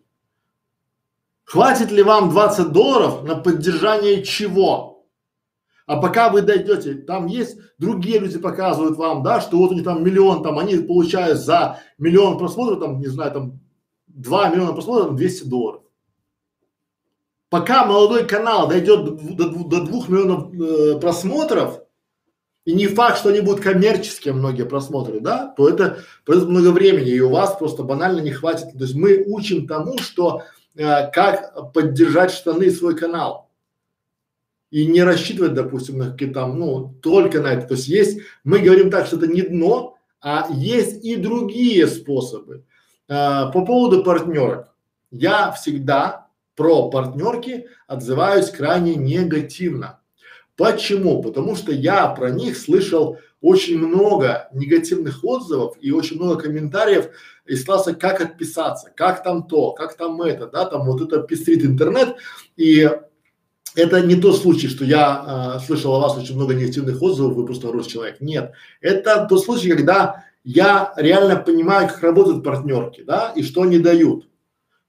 Хватит 1.44 1.90
ли 1.90 2.02
вам 2.02 2.30
20 2.30 2.72
долларов 2.72 3.24
на 3.24 3.36
поддержание 3.36 4.22
чего? 4.22 5.06
А 5.86 6.00
пока 6.00 6.30
вы 6.30 6.42
дойдете, 6.42 6.94
там 6.94 7.26
есть 7.26 7.58
другие 7.78 8.20
люди 8.20 8.38
показывают 8.38 8.96
вам, 8.96 9.22
да, 9.22 9.40
что 9.40 9.56
вот 9.56 9.72
у 9.72 9.74
них 9.74 9.82
там 9.82 10.04
миллион, 10.04 10.42
там 10.42 10.58
они 10.58 10.76
получают 10.76 11.38
за 11.38 11.80
миллион 11.98 12.38
просмотров, 12.38 12.78
там, 12.80 13.00
не 13.00 13.08
знаю, 13.08 13.32
там 13.32 13.60
2 14.08 14.50
миллиона 14.50 14.72
просмотров, 14.72 15.16
200 15.16 15.48
долларов. 15.48 15.82
Пока 17.50 17.84
молодой 17.84 18.26
канал 18.26 18.68
дойдет 18.68 19.04
до, 19.36 19.48
до, 19.48 19.84
двух 19.84 20.08
миллионов 20.08 20.54
э, 20.54 21.00
просмотров, 21.00 21.80
и 22.64 22.72
не 22.72 22.86
факт, 22.86 23.18
что 23.18 23.30
они 23.30 23.40
будут 23.40 23.60
коммерческие 23.60 24.32
многие 24.34 24.64
просмотры, 24.64 25.20
да, 25.20 25.48
то 25.56 25.68
это 25.68 25.98
пройдет 26.24 26.48
много 26.48 26.70
времени, 26.70 27.10
и 27.10 27.20
у 27.20 27.30
вас 27.30 27.56
просто 27.56 27.82
банально 27.82 28.20
не 28.20 28.30
хватит. 28.30 28.72
То 28.72 28.84
есть 28.84 28.94
мы 28.94 29.24
учим 29.26 29.66
тому, 29.66 29.98
что 29.98 30.42
э, 30.76 31.10
как 31.10 31.72
поддержать 31.72 32.30
штаны 32.30 32.70
свой 32.70 32.96
канал 32.96 33.50
и 34.70 34.86
не 34.86 35.02
рассчитывать, 35.02 35.54
допустим, 35.54 35.98
на 35.98 36.12
какие-то 36.12 36.34
там, 36.34 36.58
ну, 36.58 36.94
только 37.02 37.40
на 37.40 37.48
это. 37.48 37.66
То 37.66 37.74
есть 37.74 37.88
есть, 37.88 38.20
мы 38.44 38.60
говорим 38.60 38.90
так, 38.90 39.06
что 39.06 39.16
это 39.16 39.26
не 39.26 39.42
дно, 39.42 39.96
а 40.20 40.46
есть 40.50 41.04
и 41.04 41.16
другие 41.16 41.88
способы. 41.88 42.64
А, 43.08 43.50
по 43.50 43.64
поводу 43.64 44.04
партнерок. 44.04 44.72
Я 45.10 45.50
всегда 45.50 46.28
про 46.60 46.90
партнерки 46.90 47.68
отзываюсь 47.86 48.50
крайне 48.50 48.94
негативно. 48.94 49.98
Почему? 50.58 51.22
Потому 51.22 51.56
что 51.56 51.72
я 51.72 52.06
про 52.08 52.28
них 52.28 52.58
слышал 52.58 53.16
очень 53.40 53.78
много 53.78 54.50
негативных 54.52 55.24
отзывов 55.24 55.78
и 55.80 55.90
очень 55.90 56.16
много 56.16 56.42
комментариев 56.42 57.08
и 57.46 57.56
старался, 57.56 57.94
как 57.94 58.20
отписаться, 58.20 58.92
как 58.94 59.22
там 59.22 59.44
то, 59.44 59.72
как 59.72 59.96
там 59.96 60.20
это, 60.20 60.48
да, 60.48 60.66
там 60.66 60.84
вот 60.84 61.00
это 61.00 61.22
пестрит 61.22 61.64
интернет. 61.64 62.16
И 62.58 62.90
это 63.74 64.02
не 64.02 64.16
тот 64.16 64.36
случай, 64.36 64.68
что 64.68 64.84
я 64.84 65.56
э, 65.56 65.64
слышал 65.64 65.94
о 65.94 66.00
вас 66.00 66.18
очень 66.18 66.36
много 66.36 66.52
негативных 66.52 67.00
отзывов, 67.00 67.36
вы 67.36 67.46
просто 67.46 67.68
хороший 67.68 67.92
человек. 67.92 68.20
Нет, 68.20 68.52
это 68.82 69.24
тот 69.30 69.42
случай, 69.42 69.70
когда 69.70 70.26
я 70.44 70.92
реально 70.98 71.36
понимаю, 71.36 71.88
как 71.88 72.02
работают 72.02 72.44
партнерки, 72.44 73.02
да, 73.02 73.32
и 73.34 73.42
что 73.42 73.62
они 73.62 73.78
дают. 73.78 74.28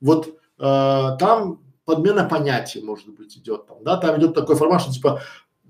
Вот 0.01 0.37
э, 0.59 1.17
там 1.17 1.60
подмена 1.85 2.25
понятий, 2.25 2.81
может 2.81 3.09
быть, 3.09 3.37
идет 3.37 3.67
там, 3.67 3.83
да, 3.83 3.97
там 3.97 4.19
идет 4.19 4.33
такой 4.33 4.55
формат, 4.55 4.81
что 4.81 4.91
типа 4.91 5.21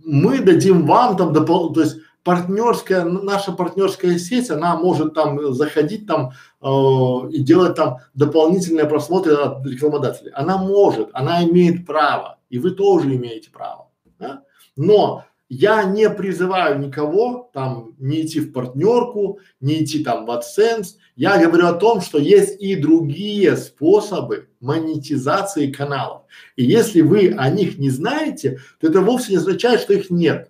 мы 0.04 0.40
дадим 0.40 0.86
вам 0.86 1.18
там 1.18 1.34
допол, 1.34 1.74
то 1.74 1.82
есть 1.82 1.98
партнерская, 2.24 3.04
наша 3.04 3.52
партнерская 3.52 4.18
сеть, 4.18 4.50
она 4.50 4.76
может 4.76 5.14
там 5.14 5.54
заходить 5.54 6.08
там 6.08 6.32
э, 6.62 7.30
и 7.32 7.40
делать 7.40 7.76
там 7.76 7.98
дополнительные 8.14 8.86
просмотры 8.86 9.34
от 9.34 9.66
рекламодателей. 9.66 10.32
Она 10.32 10.58
может, 10.58 11.10
она 11.14 11.44
имеет 11.44 11.86
право, 11.86 12.38
и 12.50 12.60
вы 12.60 12.72
тоже 12.72 13.16
имеете 13.16 13.50
право. 13.50 13.90
Да? 14.20 14.44
Но 14.76 15.24
я 15.54 15.84
не 15.84 16.10
призываю 16.10 16.80
никого 16.80 17.50
там 17.54 17.94
не 18.00 18.22
идти 18.22 18.40
в 18.40 18.54
партнерку, 18.54 19.40
не 19.60 19.84
идти 19.84 20.02
там 20.02 20.26
в 20.26 20.30
AdSense. 20.30 20.96
Я 21.18 21.46
говорю 21.46 21.68
о 21.68 21.74
том, 21.74 22.00
что 22.00 22.20
есть 22.20 22.62
и 22.62 22.78
другие 22.78 23.58
способы 23.58 24.48
монетизации 24.62 25.70
каналов. 25.70 26.22
И 26.56 26.64
если 26.64 27.02
вы 27.02 27.36
о 27.38 27.50
них 27.50 27.78
не 27.80 27.90
знаете, 27.90 28.60
то 28.80 28.88
это 28.88 29.02
вовсе 29.02 29.34
не 29.34 29.40
означает, 29.40 29.82
что 29.82 29.94
их 29.94 30.10
нет. 30.10 30.50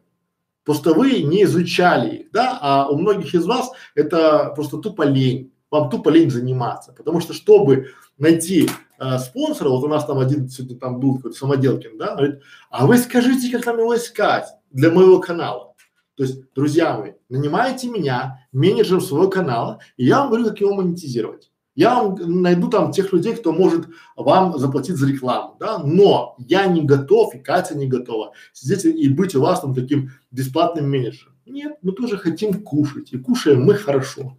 Просто 0.65 0.93
вы 0.93 1.23
не 1.23 1.45
изучали 1.45 2.17
их, 2.17 2.31
да, 2.31 2.59
а 2.61 2.87
у 2.87 2.95
многих 2.95 3.33
из 3.33 3.47
вас 3.47 3.71
это 3.95 4.53
просто 4.55 4.77
тупо 4.77 5.01
лень. 5.01 5.51
Вам 5.71 5.89
тупо 5.89 6.09
лень 6.09 6.29
заниматься. 6.29 6.93
Потому 6.93 7.21
что 7.21 7.33
чтобы 7.33 7.87
найти 8.19 8.69
э, 8.99 9.17
спонсора, 9.17 9.69
вот 9.69 9.83
у 9.83 9.87
нас 9.87 10.05
там 10.05 10.19
один 10.19 10.47
сегодня 10.47 10.77
там 10.77 10.99
был 10.99 11.15
какой-то 11.15 11.35
самоделкин, 11.39 11.97
да, 11.97 12.13
говорит, 12.13 12.41
а 12.69 12.85
вы 12.85 12.99
скажите, 12.99 13.51
как 13.51 13.65
нам 13.65 13.79
его 13.79 13.95
искать 13.95 14.45
для 14.71 14.91
моего 14.91 15.19
канала. 15.19 15.75
То 16.15 16.23
есть, 16.23 16.53
друзья 16.53 16.97
мои, 16.97 17.13
нанимайте 17.29 17.87
меня 17.89 18.45
менеджером 18.51 19.01
своего 19.01 19.29
канала, 19.29 19.79
и 19.97 20.05
я 20.05 20.19
вам 20.19 20.29
говорю, 20.29 20.45
как 20.45 20.61
его 20.61 20.75
монетизировать. 20.75 21.51
Я 21.73 22.03
вам 22.03 22.41
найду 22.41 22.69
там 22.69 22.91
тех 22.91 23.13
людей, 23.13 23.33
кто 23.33 23.53
может 23.53 23.87
вам 24.17 24.57
заплатить 24.59 24.97
за 24.97 25.07
рекламу, 25.07 25.55
да, 25.59 25.79
но 25.79 26.35
я 26.37 26.67
не 26.67 26.81
готов, 26.81 27.33
и 27.33 27.39
Катя 27.39 27.77
не 27.77 27.87
готова 27.87 28.33
сидеть 28.51 28.83
и 28.85 29.07
быть 29.07 29.35
у 29.35 29.41
вас 29.41 29.61
там 29.61 29.73
таким 29.73 30.11
бесплатным 30.31 30.89
менеджером. 30.89 31.33
Нет, 31.45 31.77
мы 31.81 31.93
тоже 31.93 32.17
хотим 32.17 32.61
кушать, 32.61 33.13
и 33.13 33.17
кушаем 33.17 33.63
мы 33.63 33.75
хорошо. 33.75 34.37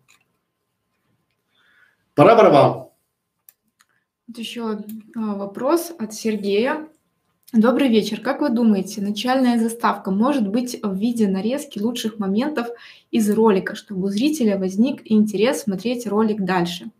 Пора 2.14 2.36
барабан. 2.36 2.88
Вот 4.28 4.38
еще 4.38 4.84
а, 5.16 5.34
вопрос 5.34 5.92
от 5.98 6.12
Сергея. 6.12 6.88
Добрый 7.52 7.88
вечер. 7.88 8.22
Как 8.22 8.40
вы 8.40 8.48
думаете, 8.48 9.02
начальная 9.02 9.58
заставка 9.58 10.10
может 10.10 10.48
быть 10.48 10.78
в 10.82 10.96
виде 10.96 11.28
нарезки 11.28 11.78
лучших 11.78 12.18
моментов 12.18 12.68
из 13.10 13.28
ролика, 13.28 13.74
чтобы 13.74 14.06
у 14.06 14.08
зрителя 14.08 14.56
возник 14.56 15.02
интерес 15.04 15.64
смотреть 15.64 16.06
ролик 16.06 16.40
дальше? 16.40 16.90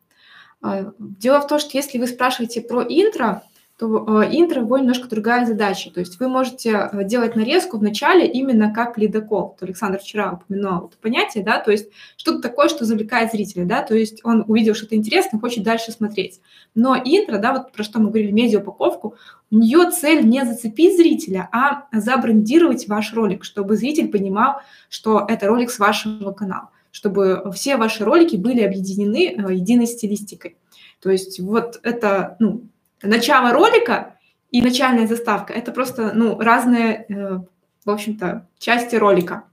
А, 0.61 0.93
дело 0.99 1.41
в 1.41 1.47
том, 1.47 1.59
что 1.59 1.79
если 1.79 1.97
вы 1.97 2.07
спрашиваете 2.07 2.61
про 2.61 2.83
интро, 2.83 3.45
то 3.79 4.23
э, 4.23 4.29
интро 4.33 4.63
его 4.63 4.79
немножко 4.79 5.09
другая 5.09 5.47
задача. 5.47 5.91
То 5.91 6.01
есть 6.01 6.21
вы 6.21 6.29
можете 6.29 6.91
э, 6.93 7.05
делать 7.05 7.37
нарезку 7.37 7.79
в 7.79 7.83
начале 7.83 8.27
именно 8.27 8.73
как 8.73 8.99
ледокол. 8.99 9.57
То 9.59 9.65
Александр 9.65 9.99
вчера 9.99 10.33
упоминал 10.33 10.89
это 10.89 10.97
понятие, 10.99 11.43
да, 11.43 11.59
то 11.59 11.71
есть 11.71 11.89
что-то 12.17 12.41
такое, 12.41 12.69
что 12.69 12.85
завлекает 12.85 13.33
зрителя, 13.33 13.65
да, 13.65 13.83
то 13.83 13.95
есть 13.95 14.21
он 14.25 14.45
увидел 14.47 14.75
что-то 14.75 14.95
интересное, 14.95 15.41
хочет 15.41 15.65
дальше 15.65 15.91
смотреть. 15.91 16.41
Но 16.75 16.97
интро, 16.97 17.39
да, 17.39 17.53
вот 17.53 17.73
про 17.73 17.83
что 17.83 17.99
мы 17.99 18.11
говорили, 18.11 18.31
медиаупаковку, 18.31 19.17
у 19.51 19.57
нее 19.57 19.91
цель 19.91 20.27
не 20.27 20.45
зацепить 20.45 20.97
зрителя, 20.97 21.49
а 21.53 21.87
забрендировать 21.93 22.89
ваш 22.89 23.13
ролик, 23.15 23.45
чтобы 23.45 23.77
зритель 23.77 24.09
понимал, 24.09 24.61
что 24.89 25.25
это 25.29 25.47
ролик 25.47 25.71
с 25.71 25.79
вашего 25.79 26.33
канала, 26.33 26.71
чтобы 26.91 27.51
все 27.55 27.77
ваши 27.77 28.05
ролики 28.05 28.37
были 28.37 28.63
объединены 28.63 29.35
э, 29.35 29.55
единой 29.55 29.87
стилистикой. 29.87 30.57
То 31.01 31.11
есть 31.11 31.41
вот 31.41 31.81
это, 31.83 32.37
ну, 32.39 32.63
начало 33.03 33.53
ролика 33.53 34.19
и 34.51 34.61
начальная 34.63 35.07
заставка– 35.07 35.53
это 35.55 35.73
просто, 35.73 36.13
ну, 36.15 36.39
разные, 36.39 37.07
э, 37.09 37.39
в 37.85 37.91
общем-то, 37.91 38.49
части 38.59 38.97
ролика. 38.97 39.45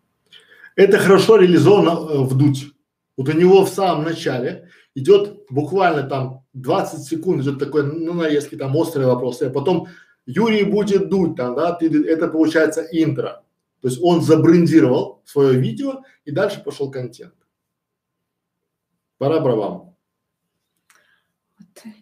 Это 0.75 0.97
хорошо 0.97 1.37
реализовано 1.37 1.89
э, 1.89 2.17
в 2.23 2.37
дуть. 2.37 2.73
Вот 3.17 3.29
у 3.29 3.31
него 3.33 3.65
в 3.65 3.69
самом 3.69 4.03
начале 4.03 4.69
идет 4.95 5.45
буквально 5.49 6.03
там 6.03 6.45
20 6.53 7.03
секунд, 7.03 7.41
идет 7.41 7.59
такой, 7.59 7.83
ну, 7.83 8.13
нарезки, 8.13 8.55
там 8.55 8.75
острые 8.75 9.07
вопросы, 9.07 9.43
а 9.43 9.49
потом 9.49 9.87
Юрий 10.25 10.63
будет 10.63 11.09
дуть 11.09 11.35
там, 11.35 11.55
да, 11.55 11.73
ты, 11.73 11.87
это 12.07 12.27
получается 12.27 12.85
интро. 12.91 13.43
То 13.81 13.87
есть 13.87 13.99
он 14.01 14.21
забрендировал 14.21 15.21
свое 15.25 15.59
видео 15.59 16.03
и 16.25 16.31
дальше 16.31 16.61
пошел 16.63 16.91
контент. 16.91 17.33
Пора 19.17 19.39
бравам. 19.39 19.88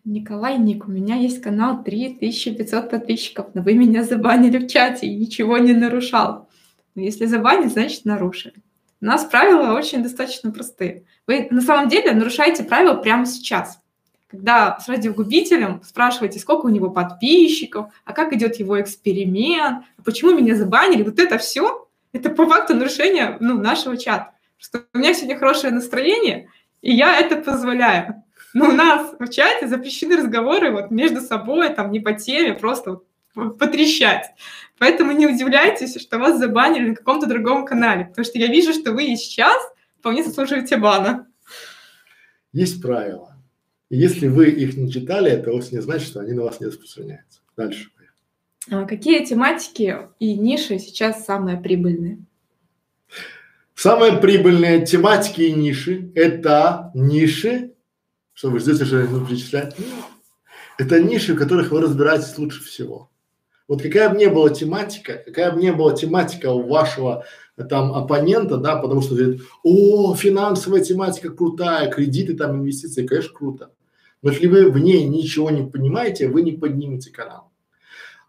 Николай 0.05 0.57
Ник, 0.57 0.88
у 0.88 0.91
меня 0.91 1.15
есть 1.15 1.41
канал 1.41 1.84
3500 1.84 2.89
подписчиков, 2.89 3.47
но 3.53 3.61
вы 3.61 3.73
меня 3.73 4.03
забанили 4.03 4.57
в 4.57 4.67
чате 4.67 5.07
и 5.07 5.15
ничего 5.15 5.57
не 5.57 5.73
нарушал. 5.73 6.49
Но 6.95 7.01
если 7.01 7.25
забанить, 7.25 7.71
значит 7.71 8.05
нарушили. 8.05 8.55
У 8.99 9.05
нас 9.05 9.25
правила 9.25 9.78
очень 9.78 10.01
достаточно 10.01 10.51
простые. 10.51 11.03
Вы 11.28 11.47
на 11.51 11.61
самом 11.61 11.89
деле 11.89 12.13
нарушаете 12.13 12.63
правила 12.63 12.95
прямо 12.95 13.25
сейчас. 13.25 13.80
Когда 14.28 14.80
с 14.80 14.89
радиогубителем 14.89 15.82
спрашиваете, 15.84 16.39
сколько 16.39 16.65
у 16.65 16.69
него 16.69 16.89
подписчиков, 16.89 17.93
а 18.03 18.13
как 18.13 18.34
идет 18.34 18.55
его 18.57 18.82
эксперимент, 18.82 19.86
а 19.97 20.01
почему 20.03 20.32
меня 20.32 20.55
забанили, 20.55 21.03
вот 21.03 21.19
это 21.19 21.38
все, 21.38 21.88
это 22.11 22.30
по 22.30 22.47
факту 22.47 22.75
нарушение 22.75 23.38
ну, 23.39 23.57
нашего 23.59 23.95
чата. 23.95 24.32
Что 24.57 24.84
у 24.93 24.97
меня 24.97 25.13
сегодня 25.13 25.38
хорошее 25.38 25.71
настроение, 25.71 26.49
и 26.82 26.93
я 26.93 27.19
это 27.19 27.38
позволяю. 27.38 28.23
Но 28.54 28.70
у 28.70 28.72
нас 28.72 29.14
в 29.20 29.30
чате 29.30 29.68
запрещены 29.68 30.18
разговоры 30.18 30.72
вот 30.72 30.91
между 30.91 31.22
собой, 31.22 31.70
там 31.70 31.91
не 31.91 32.00
по 32.00 32.14
теме, 32.14 32.54
просто 32.54 33.02
вот 33.36 33.58
потрещать. 33.58 34.26
Поэтому 34.78 35.12
не 35.12 35.28
удивляйтесь, 35.28 36.00
что 36.00 36.18
вас 36.20 36.39
забанили 36.39 36.89
на 36.89 36.95
каком-то 36.95 37.28
другом 37.28 37.66
канале, 37.66 38.06
потому 38.06 38.26
что 38.26 38.38
я 38.38 38.48
вижу, 38.48 38.74
что 38.74 38.93
вы 38.93 39.06
и 39.06 39.16
сейчас 39.16 39.58
вполне 40.00 40.24
заслуживаете 40.24 40.78
бана. 40.78 41.28
Есть 42.54 42.82
правила. 42.82 43.36
И 43.89 43.98
если 43.98 44.28
вы 44.28 44.50
их 44.50 44.76
не 44.76 44.91
читали, 44.91 45.32
это 45.32 45.52
вовсе 45.52 45.76
не 45.76 45.82
значит, 45.82 46.08
что 46.08 46.20
они 46.20 46.34
на 46.34 46.43
вас 46.43 46.60
не 46.60 46.68
распространяются. 46.68 47.41
Дальше. 47.56 47.89
А 48.70 48.86
какие 48.86 49.24
тематики 49.24 49.98
и 50.20 50.34
ниши 50.36 50.80
сейчас 50.80 51.26
самые 51.26 51.58
прибыльные? 51.58 52.20
Самые 53.76 54.18
прибыльные 54.18 54.86
тематики 54.86 55.41
и 55.41 55.54
ниши– 55.54 56.12
это 56.16 56.91
ниши, 56.93 57.74
что 58.38 58.52
вы 58.52 58.60
ждете, 58.60 58.86
что 58.86 59.00
я 59.00 59.08
буду 59.08 59.26
перечислять? 59.26 59.76
Это 60.78 61.02
ниши, 61.02 61.34
в 61.34 61.40
которых 61.40 61.72
вы 61.72 61.82
разбираетесь 61.82 62.38
лучше 62.38 62.64
всего. 62.64 63.10
Вот 63.68 63.82
какая 63.82 64.10
бы 64.10 64.18
ни 64.18 64.28
была 64.28 64.52
тематика, 64.52 65.24
какая 65.26 65.52
бы 65.52 65.60
ни 65.60 65.72
была 65.72 65.96
тематика 65.96 66.52
у 66.52 66.62
вашего 66.68 67.26
там 67.68 67.94
оппонента, 67.94 68.58
да, 68.58 68.76
потому 68.76 69.02
что 69.02 69.16
говорит, 69.16 69.42
о, 69.64 70.14
финансовая 70.14 70.84
тематика 70.84 71.32
крутая, 71.32 71.90
кредиты 71.90 72.36
там, 72.36 72.58
инвестиции, 72.58 73.08
конечно, 73.08 73.34
круто. 73.34 73.72
Но 74.22 74.30
если 74.30 74.46
вы 74.46 74.70
в 74.70 74.78
ней 74.78 75.04
ничего 75.06 75.50
не 75.50 75.68
понимаете, 75.68 76.28
вы 76.28 76.44
не 76.44 76.52
поднимете 76.52 77.12
канал. 77.12 77.50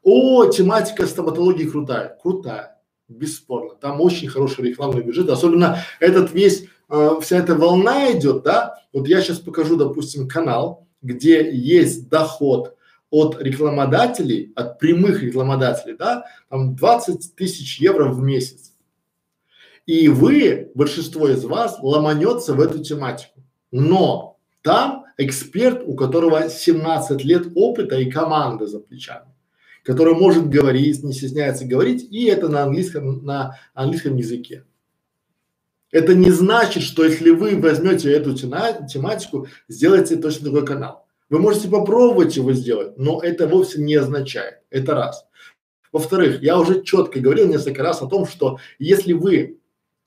О, 0.02 0.46
тематика 0.46 1.06
стоматологии 1.06 1.68
крутая, 1.68 2.16
крутая, 2.22 2.80
бесспорно. 3.08 3.74
Там 3.74 4.00
очень 4.00 4.28
хороший 4.28 4.70
рекламный 4.70 5.02
бюджет, 5.02 5.28
особенно 5.28 5.80
этот 6.00 6.32
весь 6.32 6.64
э, 6.88 7.10
вся 7.20 7.36
эта 7.36 7.54
волна 7.54 8.10
идет, 8.12 8.42
да, 8.42 8.77
вот 8.92 9.08
я 9.08 9.20
сейчас 9.20 9.38
покажу, 9.38 9.76
допустим, 9.76 10.28
канал, 10.28 10.86
где 11.02 11.50
есть 11.50 12.08
доход 12.08 12.76
от 13.10 13.40
рекламодателей, 13.40 14.52
от 14.54 14.78
прямых 14.78 15.22
рекламодателей, 15.22 15.96
да, 15.96 16.24
там 16.48 16.76
20 16.76 17.34
тысяч 17.34 17.80
евро 17.80 18.08
в 18.08 18.20
месяц. 18.20 18.72
И 19.86 20.08
вы, 20.08 20.70
большинство 20.74 21.28
из 21.28 21.44
вас, 21.44 21.78
ломанется 21.80 22.52
в 22.52 22.60
эту 22.60 22.80
тематику. 22.80 23.40
Но 23.70 24.38
там 24.62 25.06
эксперт, 25.16 25.82
у 25.86 25.94
которого 25.94 26.50
17 26.50 27.24
лет 27.24 27.48
опыта 27.54 27.96
и 27.96 28.10
команда 28.10 28.66
за 28.66 28.80
плечами, 28.80 29.34
который 29.82 30.14
может 30.14 30.48
говорить, 30.50 31.02
не 31.02 31.12
стесняется 31.12 31.64
говорить, 31.64 32.06
и 32.10 32.26
это 32.26 32.48
на 32.48 32.64
английском, 32.64 33.24
на 33.24 33.58
английском 33.72 34.16
языке. 34.16 34.64
Это 35.90 36.14
не 36.14 36.30
значит, 36.30 36.82
что 36.82 37.04
если 37.04 37.30
вы 37.30 37.58
возьмете 37.58 38.12
эту 38.12 38.34
тематику, 38.34 39.48
сделаете 39.68 40.16
точно 40.16 40.46
такой 40.46 40.66
канал. 40.66 41.06
Вы 41.30 41.38
можете 41.40 41.68
попробовать 41.68 42.36
его 42.36 42.52
сделать, 42.52 42.96
но 42.96 43.20
это 43.20 43.46
вовсе 43.46 43.80
не 43.80 43.94
означает. 43.94 44.60
Это 44.70 44.94
раз. 44.94 45.26
Во-вторых, 45.92 46.42
я 46.42 46.58
уже 46.58 46.82
четко 46.82 47.20
говорил 47.20 47.48
несколько 47.48 47.82
раз 47.82 48.02
о 48.02 48.06
том, 48.06 48.26
что 48.26 48.58
если 48.78 49.12
вы 49.12 49.58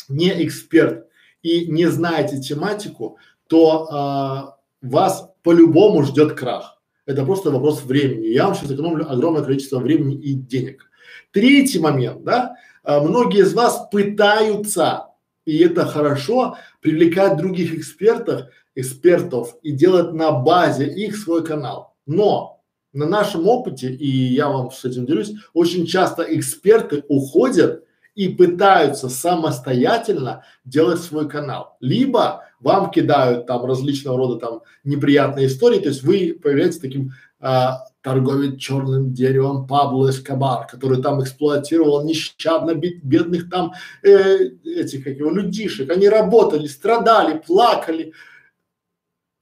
не 0.10 0.46
эксперт 0.46 1.08
и 1.42 1.66
не 1.66 1.88
знаете 1.88 2.40
тематику, 2.40 3.18
то 3.48 3.88
а, 3.90 4.58
вас 4.82 5.32
по-любому 5.44 6.04
ждет 6.04 6.34
крах. 6.34 6.82
Это 7.06 7.26
просто 7.26 7.52
вопрос 7.52 7.84
времени. 7.84 8.28
Я 8.28 8.46
вам 8.46 8.56
сейчас 8.56 8.72
экономлю 8.72 9.12
огромное 9.12 9.44
количество 9.44 9.80
времени 9.80 10.16
и 10.16 10.34
денег. 10.34 10.90
Третий 11.32 11.80
момент, 11.80 12.24
да, 12.24 12.56
а, 12.84 13.02
многие 13.02 13.42
из 13.42 13.54
вас 13.54 13.88
пытаются, 13.92 15.08
и 15.46 15.58
это 15.60 15.86
хорошо, 15.86 16.58
привлекать 16.82 17.38
других 17.38 17.74
экспертов, 17.74 18.48
экспертов 18.76 19.56
и 19.62 19.72
делать 19.72 20.14
на 20.14 20.32
базе 20.32 20.88
их 20.88 21.18
свой 21.18 21.44
канал. 21.44 21.96
Но 22.06 22.62
на 22.94 23.06
нашем 23.06 23.48
опыте, 23.48 23.94
и 23.94 24.08
я 24.08 24.50
вам 24.50 24.72
с 24.72 24.84
этим 24.86 25.06
делюсь, 25.06 25.34
очень 25.54 25.86
часто 25.86 26.24
эксперты 26.24 27.04
уходят 27.08 27.86
и 28.16 28.28
пытаются 28.28 29.10
самостоятельно 29.10 30.44
делать 30.66 31.00
свой 31.00 31.30
канал. 31.30 31.78
Либо 31.80 32.44
вам 32.60 32.92
кидают 32.92 33.48
там 33.48 33.66
различного 33.66 34.18
рода 34.18 34.40
там 34.40 34.62
неприятные 34.84 35.48
истории, 35.48 35.80
то 35.80 35.90
есть 35.90 36.04
вы 36.04 36.38
появляетесь 36.42 36.80
таким 36.80 37.14
а, 37.40 37.86
торговец 38.02 38.60
черным 38.60 39.14
деревом 39.14 39.68
Пабло 39.68 40.10
Эскобар, 40.10 40.68
который 40.68 41.02
там 41.02 41.22
эксплуатировал 41.22 42.04
нещадно 42.04 42.74
бедных 42.74 43.50
там 43.50 43.74
э, 44.04 44.50
этих 44.66 45.04
как 45.04 45.18
его 45.18 45.32
людишек. 45.32 45.92
Они 45.92 46.10
работали, 46.10 46.68
страдали, 46.68 47.38
плакали. 47.38 48.14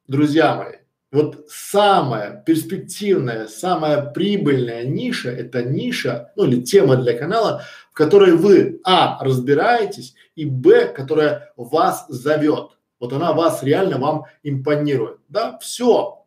Друзья 0.07 0.55
мои, 0.55 0.74
вот 1.12 1.45
самая 1.49 2.43
перспективная, 2.45 3.47
самая 3.47 4.01
прибыльная 4.12 4.84
ниша– 4.84 5.30
это 5.32 5.64
ниша, 5.64 6.32
ну 6.36 6.45
или 6.45 6.62
тема 6.62 6.97
для 6.97 7.18
канала, 7.18 7.64
в 7.91 7.95
которой 7.95 8.34
вы, 8.34 8.80
а, 8.84 9.24
разбираетесь, 9.24 10.16
и, 10.36 10.45
б, 10.45 10.88
которая 10.88 11.51
вас 11.55 12.05
зовет. 12.10 12.78
Вот 12.99 13.14
она 13.14 13.34
вас 13.34 13.64
реально 13.64 13.97
вам 13.97 14.26
импонирует. 14.43 15.20
Да, 15.30 15.57
все. 15.60 16.18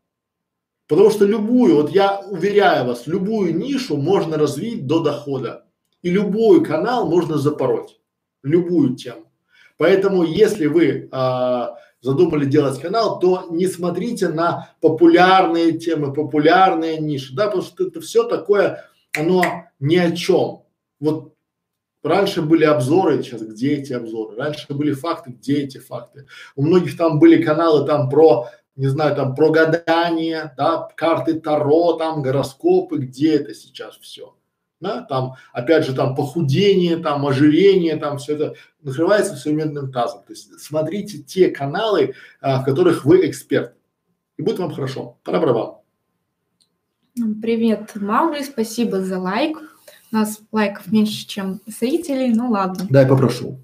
Потому 0.88 1.10
что 1.10 1.24
любую, 1.24 1.76
вот 1.76 1.90
я 1.90 2.20
уверяю 2.20 2.86
вас, 2.86 3.06
любую 3.06 3.56
нишу 3.56 3.96
можно 3.96 4.36
развить 4.36 4.86
до 4.86 5.00
дохода. 5.00 5.64
И 6.02 6.10
любой 6.10 6.64
канал 6.64 7.08
можно 7.08 7.38
запороть. 7.38 8.00
Любую 8.42 8.96
тему. 8.96 9.30
Поэтому 9.78 10.24
если 10.24 10.66
вы 10.66 11.08
а, 11.12 11.76
задумали 12.00 12.44
делать 12.44 12.80
канал, 12.80 13.18
то 13.20 13.46
не 13.50 13.66
смотрите 13.66 14.28
на 14.28 14.70
популярные 14.80 15.78
темы, 15.78 16.12
популярные 16.12 16.98
ниши, 16.98 17.34
да, 17.34 17.46
потому 17.46 17.62
что 17.62 17.86
это 17.86 18.00
все 18.00 18.24
такое, 18.24 18.84
оно 19.16 19.44
ни 19.78 19.96
о 19.96 20.10
чем. 20.12 20.64
Вот 21.00 21.34
раньше 22.02 22.42
были 22.42 22.64
обзоры, 22.64 23.22
сейчас 23.22 23.42
где 23.42 23.74
эти 23.74 23.92
обзоры? 23.92 24.36
Раньше 24.36 24.66
были 24.74 24.92
факты, 24.92 25.30
где 25.30 25.62
эти 25.62 25.78
факты? 25.78 26.26
У 26.56 26.62
многих 26.62 26.96
там 26.96 27.18
были 27.18 27.42
каналы 27.42 27.86
там 27.86 28.10
про, 28.10 28.48
не 28.76 28.86
знаю, 28.86 29.14
там 29.16 29.34
про 29.34 29.50
гадание, 29.50 30.54
да, 30.56 30.88
карты 30.96 31.40
Таро, 31.40 31.94
там 31.94 32.22
гороскопы, 32.22 32.98
где 32.98 33.36
это 33.36 33.54
сейчас 33.54 33.96
все? 33.96 34.34
да, 34.82 35.02
там, 35.02 35.34
опять 35.52 35.86
же, 35.86 35.94
там 35.94 36.14
похудение, 36.14 36.96
там 36.96 37.24
ожирение, 37.24 37.96
там 37.96 38.18
все 38.18 38.34
это 38.34 38.54
накрывается 38.82 39.36
все 39.36 39.52
медным 39.52 39.92
тазом. 39.92 40.24
То 40.24 40.32
есть 40.32 40.60
смотрите 40.60 41.18
те 41.18 41.48
каналы, 41.48 42.14
а, 42.40 42.60
в 42.60 42.64
которых 42.64 43.04
вы 43.04 43.28
эксперт, 43.28 43.74
и 44.36 44.42
будет 44.42 44.58
вам 44.58 44.74
хорошо. 44.74 45.18
Пора 45.22 45.40
барабан. 45.40 45.76
Привет, 47.40 47.92
Маугли, 47.94 48.42
спасибо 48.42 49.00
за 49.00 49.18
лайк. 49.18 49.56
У 50.10 50.16
нас 50.16 50.40
лайков 50.50 50.90
меньше, 50.90 51.26
чем 51.26 51.60
зрителей, 51.66 52.34
ну 52.34 52.50
ладно. 52.50 52.86
Дай 52.90 53.06
попрошу. 53.06 53.60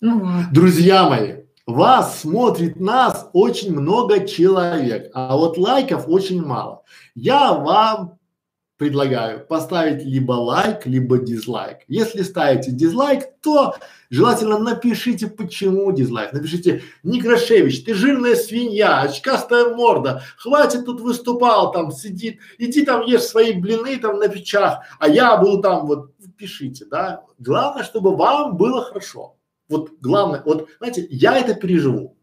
Ну 0.00 0.22
ладно. 0.22 0.48
Друзья 0.50 1.08
мои, 1.08 1.43
вас 1.66 2.20
смотрит 2.20 2.78
нас 2.78 3.28
очень 3.32 3.74
много 3.78 4.26
человек, 4.26 5.10
а 5.14 5.36
вот 5.36 5.56
лайков 5.56 6.08
очень 6.08 6.44
мало. 6.44 6.82
Я 7.14 7.54
вам 7.54 8.18
предлагаю 8.76 9.46
поставить 9.46 10.04
либо 10.04 10.32
лайк, 10.32 10.84
либо 10.84 11.18
дизлайк. 11.18 11.78
Если 11.86 12.22
ставите 12.22 12.72
дизлайк, 12.72 13.22
то 13.40 13.76
желательно 14.10 14.58
напишите, 14.58 15.28
почему 15.28 15.92
дизлайк. 15.92 16.32
Напишите, 16.32 16.82
Некрашевич, 17.04 17.84
ты 17.84 17.94
жирная 17.94 18.34
свинья, 18.34 19.00
очкастая 19.00 19.74
морда, 19.74 20.22
хватит 20.36 20.84
тут 20.86 21.00
выступал, 21.00 21.70
там 21.72 21.92
сидит, 21.92 22.40
иди 22.58 22.84
там 22.84 23.02
ешь 23.06 23.22
свои 23.22 23.52
блины 23.52 23.96
там 23.96 24.18
на 24.18 24.28
печах, 24.28 24.80
а 24.98 25.08
я 25.08 25.36
буду 25.36 25.62
там 25.62 25.86
вот, 25.86 26.10
пишите, 26.36 26.84
да. 26.84 27.22
Главное, 27.38 27.84
чтобы 27.84 28.16
вам 28.16 28.56
было 28.56 28.84
хорошо. 28.84 29.36
Вот 29.68 29.92
главное, 30.00 30.42
вот 30.44 30.68
знаете, 30.78 31.06
я 31.10 31.38
это 31.38 31.54
переживу. 31.54 32.16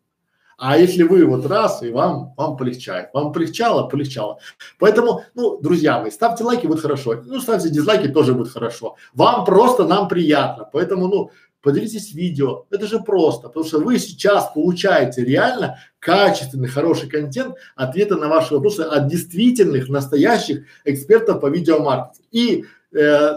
А 0.57 0.77
если 0.77 1.01
вы 1.01 1.25
вот 1.25 1.47
раз 1.47 1.81
и 1.81 1.89
вам, 1.89 2.35
вам 2.37 2.55
полегчает, 2.55 3.09
вам 3.13 3.33
полегчало, 3.33 3.87
полегчало. 3.87 4.37
Поэтому, 4.77 5.23
ну, 5.33 5.59
друзья 5.59 5.99
мои, 5.99 6.11
ставьте 6.11 6.43
лайки, 6.43 6.67
будет 6.67 6.81
хорошо. 6.81 7.15
Ну, 7.25 7.39
ставьте 7.39 7.69
дизлайки, 7.69 8.07
тоже 8.09 8.35
будет 8.35 8.51
хорошо. 8.51 8.95
Вам 9.15 9.43
просто, 9.43 9.87
нам 9.87 10.07
приятно. 10.07 10.69
Поэтому, 10.71 11.07
ну, 11.07 11.31
поделитесь 11.61 12.13
видео. 12.13 12.65
Это 12.69 12.85
же 12.85 12.99
просто, 12.99 13.47
потому 13.47 13.65
что 13.65 13.79
вы 13.79 13.97
сейчас 13.97 14.51
получаете 14.53 15.23
реально 15.23 15.79
качественный, 15.97 16.67
хороший 16.67 17.09
контент, 17.09 17.55
ответы 17.75 18.15
на 18.15 18.27
ваши 18.27 18.53
вопросы 18.53 18.81
от 18.81 19.07
действительных, 19.07 19.89
настоящих 19.89 20.65
экспертов 20.85 21.41
по 21.41 21.47
видеомаркетингу. 21.47 22.27
И 22.31 22.65
э, 22.93 23.31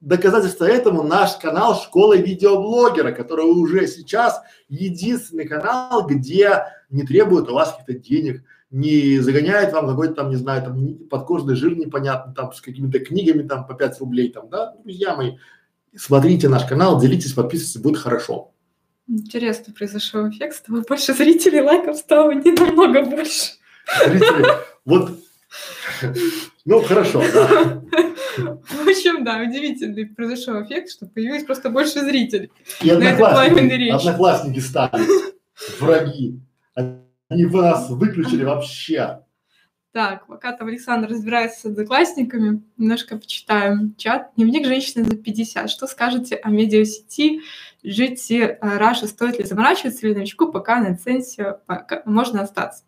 Доказательство 0.00 0.64
этому 0.64 1.02
наш 1.02 1.36
канал 1.36 1.74
Школа 1.74 2.16
видеоблогера, 2.16 3.10
который 3.10 3.46
уже 3.46 3.88
сейчас 3.88 4.40
единственный 4.68 5.46
канал, 5.46 6.06
где 6.06 6.62
не 6.88 7.02
требуют 7.02 7.48
у 7.48 7.54
вас 7.54 7.72
каких-то 7.72 7.94
денег, 7.94 8.44
не 8.70 9.18
загоняет 9.18 9.72
вам 9.72 9.88
какой-то 9.88 10.14
там, 10.14 10.30
не 10.30 10.36
знаю, 10.36 10.62
там 10.62 10.94
подкожный 11.10 11.56
жир 11.56 11.76
непонятный, 11.76 12.32
там 12.32 12.52
с 12.52 12.60
какими-то 12.60 13.00
книгами 13.00 13.46
там 13.46 13.66
по 13.66 13.74
5 13.74 13.98
рублей 14.00 14.30
там, 14.30 14.48
да, 14.48 14.74
друзья 14.84 15.16
мои, 15.16 15.38
смотрите 15.96 16.48
наш 16.48 16.64
канал, 16.64 17.00
делитесь, 17.00 17.32
подписывайтесь, 17.32 17.82
будет 17.82 17.98
хорошо. 17.98 18.52
Интересно 19.08 19.72
произошел 19.72 20.28
эффект, 20.28 20.56
стало 20.56 20.82
больше 20.82 21.14
зрителей, 21.14 21.62
лайков 21.62 21.96
стало 21.96 22.32
не 22.32 22.52
намного 22.52 23.04
больше. 23.04 23.54
Зрители, 24.06 24.46
вот, 24.84 25.18
ну 26.64 26.82
хорошо, 26.82 27.22
да. 27.32 27.48
В 28.36 28.88
общем, 28.88 29.24
да, 29.24 29.40
удивительный 29.40 30.06
произошел 30.06 30.62
эффект, 30.62 30.90
что 30.90 31.06
появилось 31.06 31.44
просто 31.44 31.70
больше 31.70 32.00
зрителей. 32.00 32.50
И 32.82 32.90
одноклассники, 32.90 33.88
одноклассники 33.88 34.60
стали 34.60 35.02
враги. 35.80 36.38
Они 37.28 37.44
вас 37.46 37.90
выключили 37.90 38.44
вообще. 38.44 39.20
Так, 39.98 40.28
пока 40.28 40.52
там 40.52 40.68
Александр 40.68 41.08
разбирается 41.08 41.58
с 41.58 41.64
одноклассниками, 41.64 42.62
немножко 42.76 43.16
почитаем 43.16 43.96
чат. 43.96 44.30
Дневник 44.36 44.64
женщины 44.64 45.02
за 45.02 45.16
50. 45.16 45.68
Что 45.68 45.88
скажете 45.88 46.36
о 46.36 46.50
медиасети? 46.50 47.40
Жить 47.82 48.30
э, 48.30 48.58
Раша 48.60 49.08
стоит 49.08 49.40
ли 49.40 49.44
заморачиваться 49.44 50.06
или 50.06 50.14
новичку, 50.14 50.52
пока 50.52 50.78
на 50.78 50.96
ценсе 50.96 51.56
можно 52.04 52.42
остаться? 52.42 52.84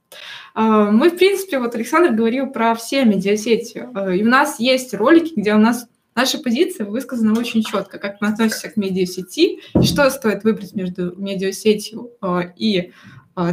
Э, 0.55 0.61
мы, 0.93 1.11
в 1.11 1.17
принципе, 1.17 1.59
вот 1.59 1.75
Александр 1.75 2.13
говорил 2.13 2.47
про 2.47 2.77
все 2.77 3.05
медиасети. 3.05 3.89
Э, 3.93 4.15
и 4.15 4.23
у 4.23 4.29
нас 4.29 4.61
есть 4.61 4.95
ролики, 4.95 5.33
где 5.35 5.53
у 5.55 5.59
нас 5.59 5.89
наша 6.15 6.39
позиция 6.39 6.87
высказана 6.87 7.37
очень 7.37 7.65
четко, 7.65 7.99
как 7.99 8.21
мы 8.21 8.29
относимся 8.29 8.71
к 8.71 8.77
медиасети, 8.77 9.59
что 9.83 10.09
стоит 10.11 10.45
выбрать 10.45 10.77
между 10.77 11.17
медиасетью 11.17 12.13
и 12.55 12.93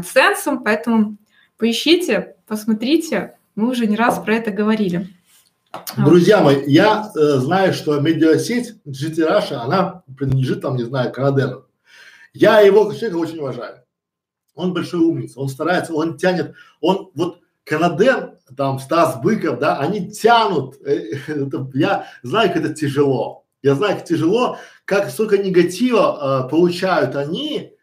ценсом. 0.05 0.63
Поэтому 0.63 1.17
поищите, 1.57 2.35
посмотрите, 2.45 3.36
мы 3.57 3.71
уже 3.71 3.87
не 3.87 3.97
раз 3.97 4.19
про 4.19 4.35
это 4.35 4.51
говорили. 4.51 5.09
Друзья 5.97 6.41
мои, 6.41 6.63
я 6.67 7.11
э, 7.13 7.39
знаю, 7.39 7.73
что 7.73 7.99
медиасеть 7.99 8.75
GT 8.85 9.27
Russia, 9.27 9.55
она 9.55 10.03
принадлежит 10.15 10.61
там, 10.61 10.77
не 10.77 10.83
знаю, 10.83 11.11
Канадену. 11.11 11.65
Я 12.33 12.61
его 12.61 12.93
человека 12.93 13.17
очень 13.17 13.39
уважаю. 13.39 13.83
Он 14.55 14.73
большой 14.73 15.01
умница, 15.01 15.39
он 15.39 15.49
старается, 15.49 15.93
он 15.93 16.17
тянет, 16.17 16.53
он 16.81 17.11
вот 17.15 17.39
Канаден, 17.63 18.35
там 18.55 18.79
Стас 18.79 19.19
Быков, 19.21 19.59
да, 19.59 19.77
они 19.79 20.11
тянут. 20.11 20.75
Э, 20.85 21.13
я 21.73 22.05
знаю, 22.21 22.53
как 22.53 22.63
это 22.63 22.73
тяжело. 22.73 23.43
Я 23.63 23.73
знаю, 23.73 23.95
как 23.95 24.05
тяжело, 24.05 24.57
как 24.85 25.09
столько 25.09 25.39
негатива 25.39 26.45
э, 26.45 26.49
получают 26.49 27.15
они, 27.15 27.73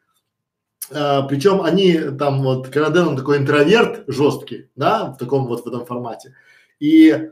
э, 0.91 1.21
причем 1.29 1.63
они 1.63 1.99
там 2.19 2.43
вот, 2.43 2.69
Канаден 2.69 3.09
он 3.09 3.17
такой 3.17 3.39
интроверт 3.39 4.05
жесткий, 4.07 4.71
да, 4.77 5.13
в 5.13 5.19
таком 5.19 5.47
вот 5.47 5.65
в 5.65 5.69
этом 5.69 5.87
формате. 5.87 6.35
И, 6.81 7.31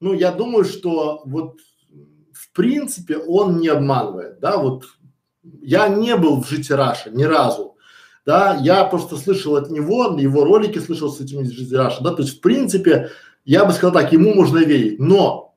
ну, 0.00 0.12
я 0.12 0.32
думаю, 0.32 0.64
что 0.64 1.22
вот 1.24 1.60
в 2.32 2.52
принципе 2.52 3.16
он 3.18 3.58
не 3.58 3.68
обманывает, 3.68 4.40
да, 4.40 4.56
вот 4.58 4.84
я 5.62 5.88
не 5.88 6.16
был 6.16 6.42
в 6.42 6.48
GT 6.48 6.72
Russia 6.72 7.10
ни 7.10 7.24
разу, 7.24 7.76
да, 8.24 8.58
я 8.60 8.84
просто 8.84 9.16
слышал 9.16 9.56
от 9.56 9.70
него, 9.70 10.16
его 10.18 10.44
ролики 10.44 10.78
слышал 10.78 11.10
с 11.10 11.20
этими 11.20 11.44
GT 11.44 11.74
Russia, 11.74 12.02
да, 12.02 12.12
то 12.12 12.22
есть 12.22 12.38
в 12.38 12.40
принципе 12.40 13.10
я 13.44 13.64
бы 13.64 13.72
сказал 13.72 13.92
так, 13.94 14.12
ему 14.12 14.34
можно 14.34 14.58
верить, 14.58 14.98
но 14.98 15.54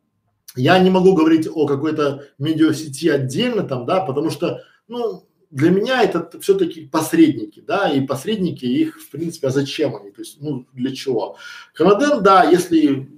я 0.55 0.79
не 0.79 0.89
могу 0.89 1.15
говорить 1.15 1.47
о 1.51 1.65
какой-то 1.65 2.25
медиасети 2.37 3.09
отдельно 3.09 3.63
там, 3.63 3.85
да, 3.85 4.01
потому 4.01 4.29
что, 4.29 4.61
ну, 4.87 5.27
для 5.51 5.71
меня 5.71 6.03
это 6.03 6.39
все-таки 6.39 6.85
посредники, 6.85 7.59
да, 7.59 7.91
и 7.91 8.01
посредники 8.01 8.65
их, 8.65 9.01
в 9.01 9.09
принципе, 9.09 9.47
а 9.47 9.51
зачем 9.51 9.95
они, 9.95 10.11
то 10.11 10.21
есть, 10.21 10.39
ну, 10.41 10.65
для 10.73 10.93
чего? 10.93 11.37
Канаден, 11.73 12.21
да, 12.21 12.43
если, 12.43 13.09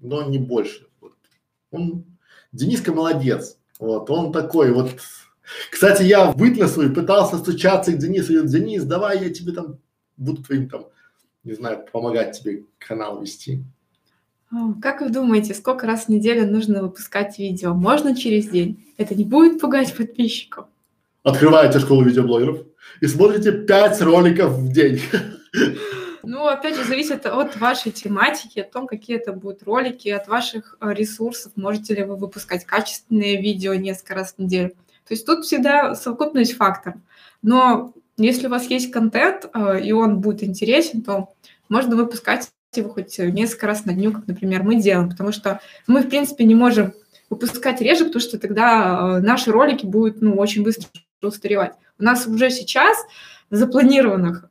но 0.00 0.22
не 0.28 0.38
больше. 0.38 0.86
Вот. 1.00 1.14
Он, 1.70 2.04
Дениска 2.52 2.92
молодец, 2.92 3.58
вот, 3.78 4.10
он 4.10 4.32
такой 4.32 4.72
вот. 4.72 4.90
Кстати, 5.70 6.02
я 6.02 6.30
в 6.30 6.68
свою 6.68 6.94
пытался 6.94 7.38
стучаться 7.38 7.92
к 7.92 7.98
Денису, 7.98 8.32
и 8.32 8.46
Денис, 8.46 8.84
давай 8.84 9.24
я 9.24 9.30
тебе 9.30 9.52
там 9.52 9.78
буду 10.16 10.42
твоим 10.42 10.68
там, 10.68 10.86
не 11.44 11.54
знаю, 11.54 11.86
помогать 11.90 12.38
тебе 12.38 12.64
канал 12.78 13.20
вести. 13.20 13.64
Как 14.82 15.00
вы 15.00 15.08
думаете, 15.08 15.54
сколько 15.54 15.86
раз 15.86 16.04
в 16.04 16.08
неделю 16.10 16.46
нужно 16.46 16.82
выпускать 16.82 17.38
видео? 17.38 17.72
Можно 17.72 18.14
через 18.14 18.48
день? 18.48 18.84
Это 18.98 19.14
не 19.14 19.24
будет 19.24 19.58
пугать 19.58 19.96
подписчиков? 19.96 20.66
Открываете 21.24 21.78
школу 21.78 22.02
видеоблогеров 22.02 22.62
и 23.00 23.06
смотрите 23.06 23.52
5 23.52 24.02
роликов 24.02 24.52
в 24.52 24.72
день. 24.72 25.00
Ну, 26.24 26.46
опять 26.46 26.76
же, 26.76 26.84
зависит 26.84 27.26
от 27.26 27.56
вашей 27.58 27.92
тематики, 27.92 28.60
о 28.60 28.64
том, 28.64 28.86
какие 28.86 29.16
это 29.16 29.32
будут 29.32 29.62
ролики, 29.64 30.08
от 30.08 30.28
ваших 30.28 30.76
э, 30.80 30.92
ресурсов. 30.92 31.52
Можете 31.56 31.94
ли 31.94 32.04
вы 32.04 32.16
выпускать 32.16 32.64
качественные 32.64 33.40
видео 33.40 33.74
несколько 33.74 34.14
раз 34.14 34.34
в 34.34 34.38
неделю. 34.38 34.70
То 35.06 35.14
есть 35.14 35.26
тут 35.26 35.44
всегда 35.44 35.96
совокупность 35.96 36.56
факторов. 36.56 37.00
Но 37.42 37.92
если 38.16 38.46
у 38.46 38.50
вас 38.50 38.70
есть 38.70 38.92
контент, 38.92 39.50
э, 39.52 39.80
и 39.80 39.92
он 39.92 40.20
будет 40.20 40.44
интересен, 40.44 41.02
то 41.02 41.28
можно 41.68 41.96
выпускать 41.96 42.50
его 42.74 42.90
хоть 42.90 43.18
несколько 43.18 43.66
раз 43.66 43.84
на 43.84 43.92
дню, 43.92 44.12
как, 44.12 44.26
например, 44.26 44.62
мы 44.62 44.76
делаем, 44.76 45.10
потому 45.10 45.32
что 45.32 45.60
мы, 45.86 46.02
в 46.02 46.08
принципе, 46.08 46.44
не 46.44 46.54
можем 46.54 46.94
выпускать 47.30 47.80
реже, 47.80 48.04
потому 48.06 48.20
что 48.20 48.38
тогда 48.38 49.18
э, 49.18 49.20
наши 49.20 49.50
ролики 49.50 49.86
будут, 49.86 50.22
ну, 50.22 50.36
очень 50.36 50.62
быстро 50.62 50.88
устаревать. 51.28 51.74
У 51.98 52.04
нас 52.04 52.26
уже 52.26 52.50
сейчас 52.50 52.96
запланированных 53.50 54.48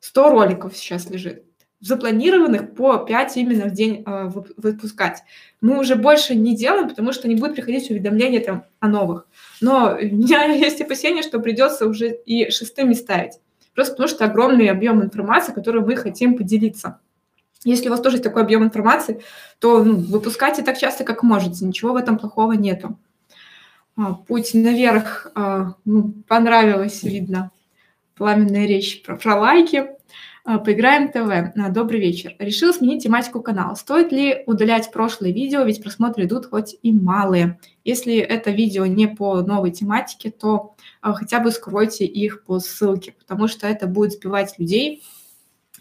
100 0.00 0.30
роликов 0.30 0.76
сейчас 0.76 1.10
лежит 1.10 1.44
запланированных 1.80 2.74
по 2.74 2.98
5 2.98 3.36
именно 3.38 3.66
в 3.66 3.72
день 3.72 4.04
э, 4.06 4.30
выпускать. 4.56 5.22
Мы 5.60 5.78
уже 5.78 5.96
больше 5.96 6.34
не 6.34 6.54
делаем, 6.54 6.88
потому 6.88 7.12
что 7.12 7.26
не 7.26 7.36
будет 7.36 7.54
приходить 7.54 7.90
уведомления 7.90 8.40
там 8.40 8.64
о 8.80 8.88
новых. 8.88 9.26
Но 9.60 9.96
у 9.98 10.04
меня 10.04 10.44
есть 10.52 10.80
опасения, 10.80 11.22
что 11.22 11.40
придется 11.40 11.86
уже 11.86 12.10
и 12.10 12.50
шестыми 12.50 12.92
ставить. 12.92 13.40
Просто 13.74 13.94
потому 13.94 14.08
что 14.08 14.24
огромный 14.26 14.68
объем 14.68 15.02
информации, 15.02 15.52
который 15.52 15.80
мы 15.80 15.96
хотим 15.96 16.36
поделиться. 16.36 17.00
Если 17.64 17.88
у 17.88 17.90
вас 17.90 18.00
тоже 18.00 18.16
есть 18.16 18.24
такой 18.24 18.42
объем 18.42 18.64
информации, 18.64 19.22
то 19.58 19.82
ну, 19.82 19.96
выпускайте 19.96 20.62
так 20.62 20.78
часто, 20.78 21.04
как 21.04 21.22
можете. 21.22 21.64
Ничего 21.64 21.92
в 21.92 21.96
этом 21.96 22.18
плохого 22.18 22.52
нету. 22.52 22.98
А, 23.96 24.14
путь 24.14 24.54
наверх 24.54 25.30
а, 25.34 25.74
ну, 25.84 26.14
понравилось, 26.26 27.02
видно. 27.02 27.50
Пламенная 28.16 28.66
речь 28.66 29.02
про, 29.02 29.16
про 29.16 29.36
лайки. 29.38 29.88
А, 30.44 30.58
Поиграем 30.58 31.10
ТВ. 31.10 31.54
Добрый 31.72 32.00
вечер. 32.00 32.34
Решил 32.38 32.72
сменить 32.72 33.02
тематику 33.02 33.42
канала. 33.42 33.74
Стоит 33.74 34.10
ли 34.12 34.42
удалять 34.46 34.90
прошлые 34.90 35.34
видео, 35.34 35.62
ведь 35.62 35.82
просмотры 35.82 36.24
идут 36.24 36.46
хоть 36.46 36.76
и 36.82 36.92
малые. 36.92 37.58
Если 37.84 38.16
это 38.16 38.50
видео 38.50 38.86
не 38.86 39.06
по 39.06 39.42
новой 39.42 39.70
тематике, 39.70 40.30
то 40.30 40.74
хотя 41.02 41.40
бы 41.40 41.50
скройте 41.50 42.04
их 42.04 42.44
по 42.44 42.58
ссылке, 42.58 43.12
потому 43.12 43.48
что 43.48 43.66
это 43.66 43.86
будет 43.86 44.12
сбивать 44.12 44.58
людей. 44.58 45.02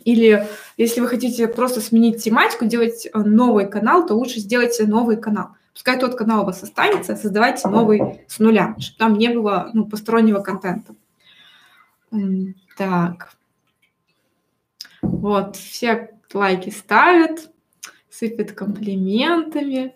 Или 0.03 0.47
если 0.77 1.01
вы 1.01 1.07
хотите 1.07 1.47
просто 1.47 1.81
сменить 1.81 2.23
тематику, 2.23 2.65
делать 2.65 3.07
новый 3.13 3.69
канал, 3.69 4.05
то 4.05 4.15
лучше 4.15 4.39
сделайте 4.39 4.85
новый 4.85 5.17
канал. 5.17 5.49
Пускай 5.79 5.97
тот 5.97 6.15
канал 6.15 6.41
у 6.41 6.45
вас 6.45 6.61
останется, 6.61 7.15
создавайте 7.15 7.69
новый 7.69 8.25
с 8.27 8.39
нуля, 8.39 8.75
чтобы 8.79 8.97
там 8.97 9.13
не 9.17 9.29
было 9.29 9.69
ну, 9.73 9.85
постороннего 9.85 10.41
контента. 10.41 10.93
Так. 12.75 13.31
Вот, 15.01 15.55
все 15.55 16.09
лайки 16.33 16.69
ставят, 16.69 17.49
сыпят 18.09 18.51
комплиментами. 18.51 19.93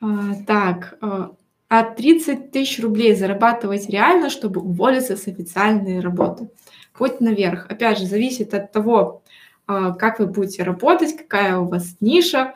А, 0.00 0.34
так, 0.44 0.98
а, 1.00 1.36
а 1.68 1.84
30 1.84 2.50
тысяч 2.50 2.82
рублей 2.82 3.14
зарабатывать 3.14 3.88
реально, 3.88 4.28
чтобы 4.28 4.60
уволиться 4.60 5.16
с 5.16 5.28
официальной 5.28 6.00
работы. 6.00 6.50
Путь 6.94 7.20
наверх. 7.20 7.66
Опять 7.70 7.98
же, 8.00 8.06
зависит 8.06 8.54
от 8.54 8.72
того, 8.72 9.22
а, 9.68 9.92
как 9.92 10.18
вы 10.18 10.26
будете 10.26 10.64
работать, 10.64 11.16
какая 11.16 11.58
у 11.58 11.68
вас 11.68 11.94
ниша, 12.00 12.54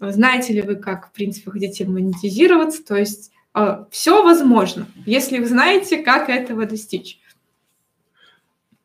знаете 0.00 0.52
ли 0.52 0.62
вы, 0.62 0.76
как, 0.76 1.08
в 1.08 1.12
принципе, 1.12 1.50
хотите 1.50 1.84
монетизироваться. 1.84 2.84
То 2.84 2.96
есть 2.96 3.30
а, 3.52 3.86
все 3.90 4.22
возможно, 4.22 4.86
если 5.06 5.38
вы 5.38 5.46
знаете, 5.46 5.98
как 5.98 6.28
этого 6.28 6.66
достичь. 6.66 7.20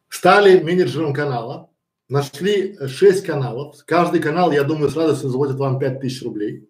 Стали 0.09 0.61
менеджером 0.61 1.13
канала, 1.13 1.69
нашли 2.09 2.77
6 2.85 3.25
каналов. 3.25 3.77
Каждый 3.85 4.19
канал, 4.19 4.51
я 4.51 4.63
думаю, 4.63 4.89
с 4.89 4.95
радостью 4.95 5.29
заплатит 5.29 5.55
вам 5.55 5.79
5 5.79 5.99
тысяч 5.99 6.23
рублей. 6.23 6.69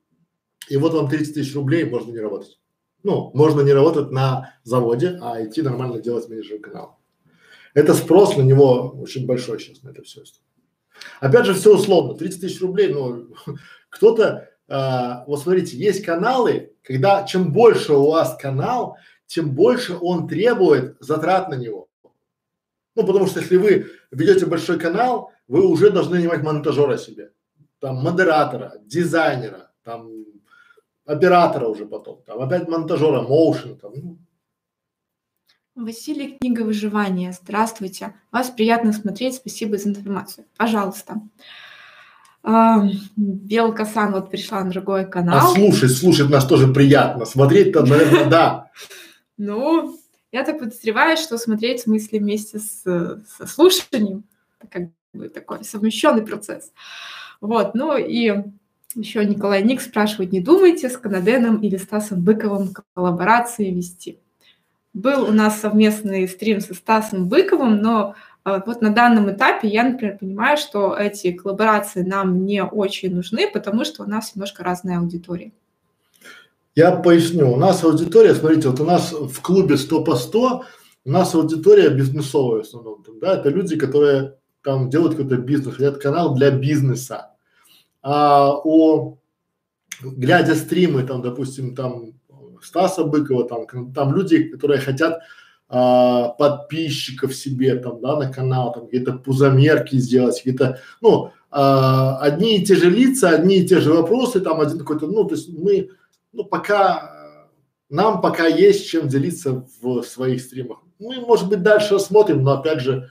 И 0.70 0.78
вот 0.78 0.94
вам 0.94 1.10
30 1.10 1.34
тысяч 1.34 1.54
рублей, 1.56 1.84
можно 1.84 2.12
не 2.12 2.20
работать. 2.20 2.60
Ну, 3.04 3.32
можно 3.34 3.62
не 3.62 3.74
работать 3.74 4.12
на 4.12 4.56
заводе, 4.64 5.20
а 5.22 5.44
идти 5.44 5.62
нормально 5.62 6.00
делать 6.00 6.30
менеджер 6.30 6.60
канала. 6.60 6.98
Это 7.74 7.94
спрос 7.94 8.38
на 8.38 8.44
него 8.44 8.96
очень 9.02 9.26
большой 9.26 9.60
сейчас, 9.60 9.84
на 9.84 9.90
это 9.90 10.04
все. 10.04 10.24
Опять 11.20 11.46
же, 11.46 11.54
все 11.54 11.76
условно. 11.76 12.16
30 12.16 12.42
тысяч 12.42 12.62
рублей, 12.62 12.94
ну, 12.94 13.28
кто-то, 13.94 14.50
а, 14.68 15.24
вот 15.28 15.42
смотрите, 15.42 15.78
есть 15.78 16.04
каналы, 16.04 16.74
когда 16.84 17.24
чем 17.24 17.54
больше 17.54 17.94
у 17.94 18.10
вас 18.10 18.36
канал, 18.42 18.98
тем 19.28 19.52
больше 19.52 19.98
он 20.02 20.28
требует 20.28 20.98
затрат 21.00 21.50
на 21.50 21.56
него. 21.56 21.88
Ну, 22.96 23.06
потому 23.06 23.28
что 23.28 23.40
если 23.40 23.58
вы 23.58 23.88
ведете 24.12 24.46
большой 24.46 24.80
канал, 24.80 25.32
вы 25.48 25.66
уже 25.66 25.92
должны 25.92 26.18
нанимать 26.18 26.44
монтажера 26.44 26.98
себе, 26.98 27.32
там, 27.80 27.98
модератора, 27.98 28.74
дизайнера, 28.82 29.72
там, 29.84 30.10
оператора 31.06 31.68
уже 31.68 31.86
потом, 31.86 32.22
там 32.24 32.42
опять 32.42 32.68
монтажера, 32.68 33.22
моушен, 33.22 33.78
там. 33.78 33.94
Ну. 33.96 34.18
Василий, 35.76 36.38
книга 36.40 36.62
выживания. 36.62 37.32
Здравствуйте. 37.32 38.14
Вас 38.32 38.52
приятно 38.52 38.94
смотреть. 38.94 39.36
Спасибо 39.36 39.78
за 39.78 39.90
информацию. 39.90 40.46
Пожалуйста. 40.56 41.16
А, 42.44 42.86
Белка 43.16 43.86
Сан 43.86 44.12
вот 44.12 44.30
пришла 44.30 44.64
на 44.64 44.72
другой 44.72 45.10
канал. 45.10 45.38
А 45.38 45.56
слушать, 45.56 45.92
слушать 45.92 46.30
нас 46.30 46.46
тоже 46.46 46.68
приятно. 46.68 47.26
Смотреть-то, 47.26 47.86
наверное, 47.86 48.26
да. 48.30 48.72
Ну, 49.38 49.98
я 50.32 50.44
так 50.44 50.60
подозреваю, 50.60 51.16
что 51.16 51.38
смотреть 51.38 51.82
в 51.82 51.84
смысле 51.84 52.20
вместе 52.20 52.60
с, 52.60 52.82
со 52.84 53.48
слушанием, 53.48 54.26
это 54.60 54.68
как 54.68 54.90
бы 55.14 55.30
такой 55.30 55.64
совмещенный 55.64 56.22
процесс. 56.22 56.72
Вот, 57.40 57.76
ну 57.76 57.96
и 57.96 58.44
еще 58.96 59.26
Николай 59.26 59.64
Ник 59.64 59.82
спрашивает, 59.82 60.32
не 60.32 60.42
думаете 60.42 60.90
с 60.90 60.98
Канаденом 60.98 61.58
или 61.58 61.78
Стасом 61.78 62.22
Быковым 62.22 62.74
коллаборации 62.94 63.72
вести? 63.72 64.20
Был 64.94 65.24
у 65.24 65.32
нас 65.32 65.60
совместный 65.60 66.28
стрим 66.28 66.62
со 66.62 66.74
Стасом 66.74 67.28
Быковым, 67.28 67.78
но 67.78 68.16
вот 68.46 68.82
на 68.82 68.90
данном 68.90 69.32
этапе 69.32 69.68
я, 69.68 69.84
например, 69.84 70.18
понимаю, 70.18 70.58
что 70.58 70.96
эти 70.96 71.32
коллаборации 71.32 72.02
нам 72.02 72.46
не 72.46 72.64
очень 72.64 73.16
нужны, 73.16 73.50
потому 73.52 73.86
что 73.86 74.04
у 74.04 74.06
нас 74.06 74.36
немножко 74.36 74.64
разная 74.64 75.00
аудитория. 75.00 75.54
Я 76.76 76.92
поясню. 76.92 77.52
У 77.52 77.56
нас 77.56 77.84
аудитория, 77.84 78.34
смотрите, 78.34 78.70
вот 78.70 78.80
у 78.80 78.86
нас 78.86 79.12
в 79.12 79.42
клубе 79.42 79.78
100 79.78 80.04
по 80.04 80.16
100, 80.16 80.64
у 81.06 81.10
нас 81.10 81.36
аудитория 81.36 81.90
бизнесовая 81.90 82.64
в 82.64 82.66
основном, 82.66 83.04
да, 83.22 83.36
это 83.36 83.50
люди, 83.50 83.78
которые 83.78 84.38
там 84.64 84.90
делают 84.90 85.16
какой-то 85.16 85.38
бизнес, 85.38 85.76
хотят 85.76 85.98
канал 85.98 86.36
для 86.36 86.50
бизнеса 86.52 87.34
а, 88.02 88.52
о, 88.64 89.18
глядя 90.02 90.56
стримы, 90.56 91.04
там, 91.04 91.22
допустим, 91.22 91.76
там 91.76 92.14
Стаса 92.62 93.04
Быкова, 93.04 93.48
там, 93.48 93.94
там 93.94 94.16
люди, 94.16 94.44
которые 94.44 94.80
хотят 94.80 95.22
а, 95.76 96.30
подписчиков 96.30 97.34
себе 97.34 97.76
там, 97.78 98.00
да, 98.00 98.16
на 98.16 98.32
канал, 98.32 98.72
там 98.74 98.86
какие-то 98.86 99.14
пузомерки 99.14 99.96
сделать, 99.96 100.38
какие-то, 100.38 100.80
ну, 101.02 101.32
а, 101.50 102.20
одни 102.20 102.58
и 102.58 102.64
те 102.64 102.76
же 102.76 102.92
лица, 102.92 103.30
одни 103.30 103.58
и 103.58 103.68
те 103.68 103.80
же 103.80 103.92
вопросы, 103.92 104.40
там 104.40 104.62
один 104.62 104.78
какой-то, 104.78 105.08
ну, 105.08 105.24
то 105.24 105.34
есть 105.34 105.50
мы, 105.50 105.90
ну, 106.32 106.46
пока, 106.46 107.50
нам 107.90 108.22
пока 108.22 108.46
есть 108.46 108.88
чем 108.88 109.08
делиться 109.08 109.66
в 109.82 110.04
своих 110.04 110.42
стримах. 110.42 110.78
мы, 111.00 111.16
может 111.22 111.50
быть, 111.50 111.64
дальше 111.64 111.96
рассмотрим, 111.96 112.44
но 112.44 112.52
опять 112.52 112.82
же, 112.82 113.10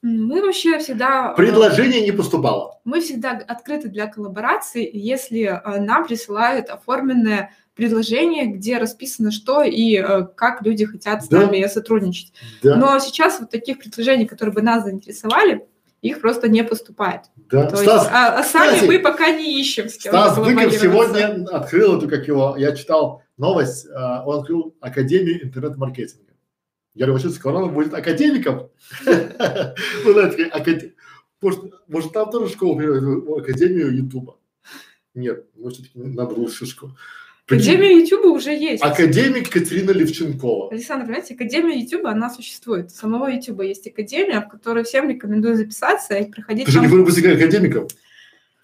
мы 0.00 0.40
вообще 0.40 0.78
всегда... 0.78 1.32
Э, 1.32 1.36
Предложение 1.36 2.00
не 2.00 2.12
поступало. 2.12 2.80
Мы 2.84 3.00
всегда 3.00 3.32
открыты 3.32 3.88
для 3.88 4.06
коллаборации, 4.06 4.88
если 4.90 5.42
э, 5.42 5.80
нам 5.80 6.06
присылают 6.06 6.70
оформленное 6.70 7.50
предложение, 7.78 8.46
где 8.46 8.78
расписано, 8.78 9.30
что 9.30 9.62
и 9.62 9.96
э, 9.96 10.26
как 10.34 10.62
люди 10.62 10.84
хотят 10.84 11.24
с 11.24 11.28
да. 11.28 11.42
нами 11.42 11.64
сотрудничать. 11.68 12.32
Да. 12.60 12.74
Но 12.74 12.98
сейчас 12.98 13.38
вот 13.38 13.50
таких 13.50 13.78
предложений, 13.78 14.26
которые 14.26 14.52
бы 14.52 14.62
нас 14.62 14.82
заинтересовали, 14.82 15.64
их 16.02 16.20
просто 16.20 16.48
не 16.48 16.64
поступает. 16.64 17.22
Да. 17.36 17.70
То 17.70 17.76
Стас, 17.76 18.02
есть, 18.02 18.12
а, 18.12 18.38
а 18.40 18.42
сами 18.42 18.74
кстати, 18.74 18.88
мы 18.88 18.98
пока 18.98 19.30
не 19.30 19.60
ищем. 19.60 19.88
С 19.88 19.96
кем 19.96 20.12
Стас 20.12 20.36
Быков 20.36 20.72
сегодня 20.74 21.46
открыл 21.52 21.98
эту, 21.98 22.08
как 22.08 22.26
его, 22.26 22.56
я 22.58 22.74
читал 22.74 23.22
новость, 23.36 23.86
он 23.86 24.40
открыл 24.40 24.74
Академию 24.80 25.44
интернет-маркетинга. 25.44 26.32
Я 26.94 27.06
говорю, 27.06 27.12
вообще 27.12 27.30
Сковоронов 27.30 27.72
будет 27.72 27.94
академиком. 27.94 28.70
Ну, 30.04 30.12
знаете, 30.12 30.94
может, 31.86 32.12
там 32.12 32.30
тоже 32.32 32.52
школу 32.52 33.36
Академию 33.36 33.96
Ютуба. 33.96 34.36
Нет, 35.14 35.46
мы 35.54 35.70
все-таки 35.70 35.96
надо 35.96 36.34
лучшую 36.34 36.68
школу. 36.68 36.96
Академия 37.48 37.98
Ютуба 37.98 38.26
уже 38.26 38.50
есть. 38.50 38.82
Академик 38.82 39.48
Катерина 39.48 39.92
Левченкова. 39.92 40.70
Александр, 40.70 41.06
понимаете, 41.06 41.34
Академия 41.34 41.80
Ютуба, 41.80 42.10
она 42.10 42.28
существует. 42.28 42.90
Самого 42.90 43.28
Ютуба 43.28 43.64
есть 43.64 43.86
Академия, 43.86 44.40
в 44.42 44.48
которой 44.50 44.84
всем 44.84 45.08
рекомендую 45.08 45.56
записаться 45.56 46.14
и 46.14 46.30
проходить. 46.30 46.66
Ты 46.66 46.72
же 46.72 46.80
не 46.80 46.88
быть 46.88 47.18
академиком? 47.18 47.88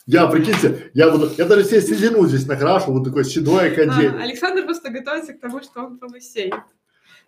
Я, 0.07 0.27
прикиньте, 0.27 0.91
я 0.93 1.11
буду, 1.11 1.31
я 1.39 1.47
даже 1.47 1.65
себе 1.65 1.81
седину 1.81 2.27
здесь 2.27 2.47
накрашу, 2.47 2.93
вот 2.93 3.05
такой 3.05 3.25
седой 3.25 3.73
академик. 3.73 4.13
А, 4.21 4.23
Александр 4.23 4.65
просто 4.65 4.91
готовится 4.91 5.33
к 5.33 5.41
тому, 5.41 5.63
что 5.63 5.81
он 5.81 5.99
полысеет. 5.99 6.53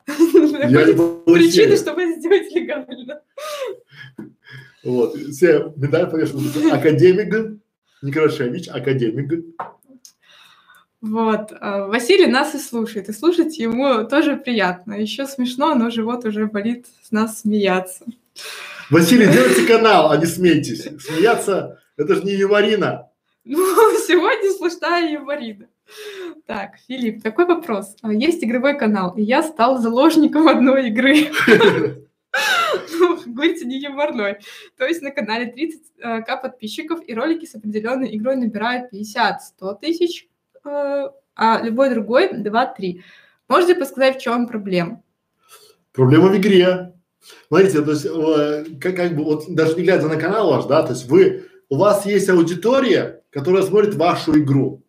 Причины, 0.05 1.75
чтобы 1.77 2.17
сделать 2.17 2.55
легально. 2.55 3.23
Вот, 4.85 5.17
все 5.17 5.73
медаль 5.77 6.11
повешены. 6.11 6.71
Академик 6.73 7.59
Некрашевич, 8.03 8.69
академик. 8.69 9.45
Вот, 11.03 11.53
а, 11.61 11.87
Василий 11.87 12.27
нас 12.27 12.55
и 12.55 12.59
слушает, 12.59 13.09
и 13.09 13.13
слушать 13.13 13.59
ему 13.59 14.05
тоже 14.09 14.37
приятно. 14.37 14.95
Еще 14.95 15.27
смешно, 15.27 15.75
но 15.75 15.91
живот 15.91 16.25
уже 16.25 16.47
болит 16.47 16.87
с 17.03 17.11
нас 17.11 17.41
смеяться. 17.41 18.05
Василий, 18.91 19.27
делайте 19.33 19.67
канал, 19.67 20.11
а 20.11 20.17
не 20.17 20.27
смейтесь. 20.27 20.83
Смеяться, 21.01 21.81
это 21.97 22.15
же 22.15 22.23
не 22.23 22.33
юморина. 22.33 23.11
Ну, 23.45 23.59
сегодня 24.07 24.51
сплошная 24.51 25.13
юморина. 25.13 25.69
Так, 26.47 26.79
Филипп, 26.89 27.23
такой 27.23 27.47
вопрос. 27.47 27.97
А, 28.03 28.13
есть 28.13 28.43
игровой 28.43 28.79
канал, 28.79 29.15
и 29.17 29.23
я 29.23 29.43
стал 29.43 29.79
заложником 29.79 30.49
одной 30.49 30.89
игры. 30.89 31.31
Ну, 32.99 33.19
говорите, 33.25 33.65
не 33.65 33.81
юморной. 33.81 34.37
То 34.77 34.85
есть 34.85 35.01
на 35.01 35.11
канале 35.11 35.51
30к 35.51 36.43
подписчиков, 36.43 37.01
и 37.07 37.15
ролики 37.15 37.47
с 37.47 37.55
определенной 37.55 38.15
игрой 38.15 38.37
набирают 38.37 38.93
50-100 38.93 39.81
тысяч, 39.81 40.25
э, 40.25 40.36
а 40.67 41.61
любой 41.63 41.91
другой 41.91 42.33
2-3. 42.33 43.01
Можете 43.49 43.75
подсказать, 43.75 44.19
в 44.19 44.21
чем 44.21 44.47
проблема? 44.47 45.03
Проблема 45.93 46.29
в 46.29 46.37
игре. 46.37 46.93
Смотрите, 47.49 47.83
то 47.83 47.91
есть, 47.91 48.07
э, 48.07 48.65
как, 48.81 48.97
как 48.97 49.17
бы, 49.17 49.25
вот 49.25 49.45
даже 49.49 49.75
не 49.77 49.83
глядя 49.83 50.07
на 50.09 50.17
канал 50.17 50.51
ваш, 50.51 50.67
да, 50.67 50.83
то 50.83 50.93
есть 50.93 51.09
вы, 51.09 51.45
у 51.69 51.77
вас 51.77 52.07
есть 52.07 52.29
аудитория, 52.29 53.23
которая 53.31 53.63
смотрит 53.63 53.95
вашу 53.95 54.39
игру 54.39 54.83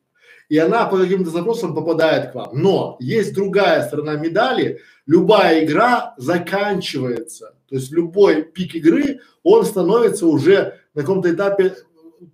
и 0.49 0.57
она 0.57 0.85
по 0.85 0.97
каким-то 0.97 1.29
запросам 1.29 1.75
попадает 1.75 2.31
к 2.31 2.35
вам. 2.35 2.49
Но 2.53 2.97
есть 2.99 3.33
другая 3.33 3.85
сторона 3.85 4.15
медали, 4.15 4.81
любая 5.05 5.65
игра 5.65 6.13
заканчивается. 6.17 7.53
То 7.67 7.75
есть 7.75 7.91
любой 7.91 8.43
пик 8.43 8.75
игры, 8.75 9.19
он 9.43 9.65
становится 9.65 10.25
уже 10.25 10.79
на 10.93 11.01
каком-то 11.01 11.33
этапе 11.33 11.75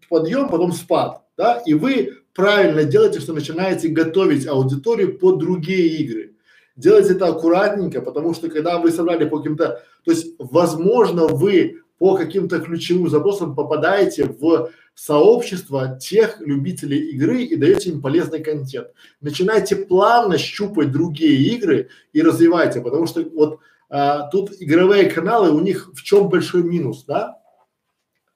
подъем, 0.10 0.48
потом 0.48 0.72
спад, 0.72 1.24
да, 1.36 1.62
и 1.66 1.74
вы 1.74 2.20
правильно 2.34 2.84
делаете, 2.84 3.20
что 3.20 3.34
начинаете 3.34 3.90
готовить 3.90 4.48
аудиторию 4.48 5.18
под 5.18 5.40
другие 5.40 5.98
игры. 5.98 6.36
Делайте 6.76 7.14
это 7.14 7.28
аккуратненько, 7.28 8.02
потому 8.02 8.34
что 8.34 8.50
когда 8.50 8.80
вы 8.80 8.92
собрали 8.92 9.26
по 9.26 9.38
каким-то, 9.38 9.84
то 10.04 10.12
есть 10.12 10.36
возможно 10.40 11.28
вы 11.28 11.82
по 12.00 12.16
каким-то 12.16 12.60
ключевым 12.60 13.10
запросам 13.10 13.56
попадаете 13.56 14.26
в 14.26 14.72
сообщество 14.96 15.98
тех 16.00 16.40
любителей 16.42 17.12
игры 17.12 17.44
и 17.44 17.56
даете 17.56 17.92
им 17.92 18.02
полезный 18.02 18.44
контент. 18.44 18.88
Начинайте 19.22 19.76
плавно 19.76 20.38
щупать 20.38 20.92
другие 20.92 21.36
игры 21.56 21.90
и 22.12 22.22
развивайте, 22.22 22.82
потому 22.82 23.08
что 23.08 23.24
вот 23.34 23.60
а, 23.90 24.28
тут 24.30 24.52
игровые 24.60 25.10
каналы, 25.10 25.52
у 25.52 25.60
них 25.60 25.92
в 25.94 26.02
чем 26.02 26.30
большой 26.30 26.64
минус, 26.64 27.06
да? 27.06 27.40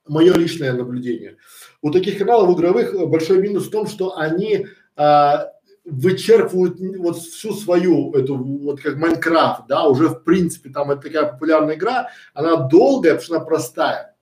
Мое 0.08 0.34
личное 0.34 0.74
наблюдение. 0.74 1.38
У 1.82 1.92
таких 1.92 2.18
каналов 2.18 2.58
игровых 2.58 3.08
большой 3.08 3.40
минус 3.40 3.68
в 3.68 3.72
том, 3.72 3.88
что 3.88 4.18
они 4.18 4.68
а, 4.96 5.52
вычерпывают 5.88 6.80
вот 6.98 7.18
всю 7.18 7.54
свою 7.54 8.14
эту 8.14 8.36
вот 8.38 8.82
как 8.82 8.98
Майнкрафт, 8.98 9.68
да, 9.68 9.86
уже 9.86 10.10
в 10.10 10.24
принципе 10.24 10.70
там 10.70 10.92
это 10.92 11.04
такая 11.04 11.32
популярная 11.32 11.76
игра, 11.76 12.10
она 12.34 12.58
долгая, 12.58 13.14
потому 13.14 13.26
что 13.26 13.36
она 13.38 13.46
простая, 13.46 14.16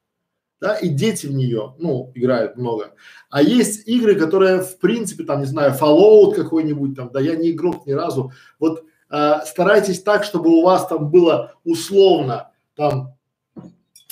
да, 0.61 0.75
и 0.75 0.89
дети 0.89 1.25
в 1.25 1.31
нее, 1.31 1.73
ну, 1.79 2.11
играют 2.13 2.55
много. 2.55 2.93
А 3.29 3.41
есть 3.41 3.87
игры, 3.87 4.15
которые 4.15 4.61
в 4.61 4.77
принципе 4.77 5.23
там, 5.23 5.39
не 5.39 5.45
знаю, 5.45 5.73
Fallout 5.73 6.35
какой-нибудь 6.35 6.95
там, 6.95 7.09
да, 7.11 7.19
я 7.19 7.35
не 7.35 7.51
игрок 7.51 7.87
ни 7.87 7.93
разу, 7.93 8.31
вот 8.59 8.83
э, 9.09 9.33
старайтесь 9.45 10.03
так, 10.03 10.23
чтобы 10.23 10.49
у 10.51 10.61
вас 10.61 10.87
там 10.87 11.09
было 11.09 11.55
условно 11.63 12.51
там 12.75 13.14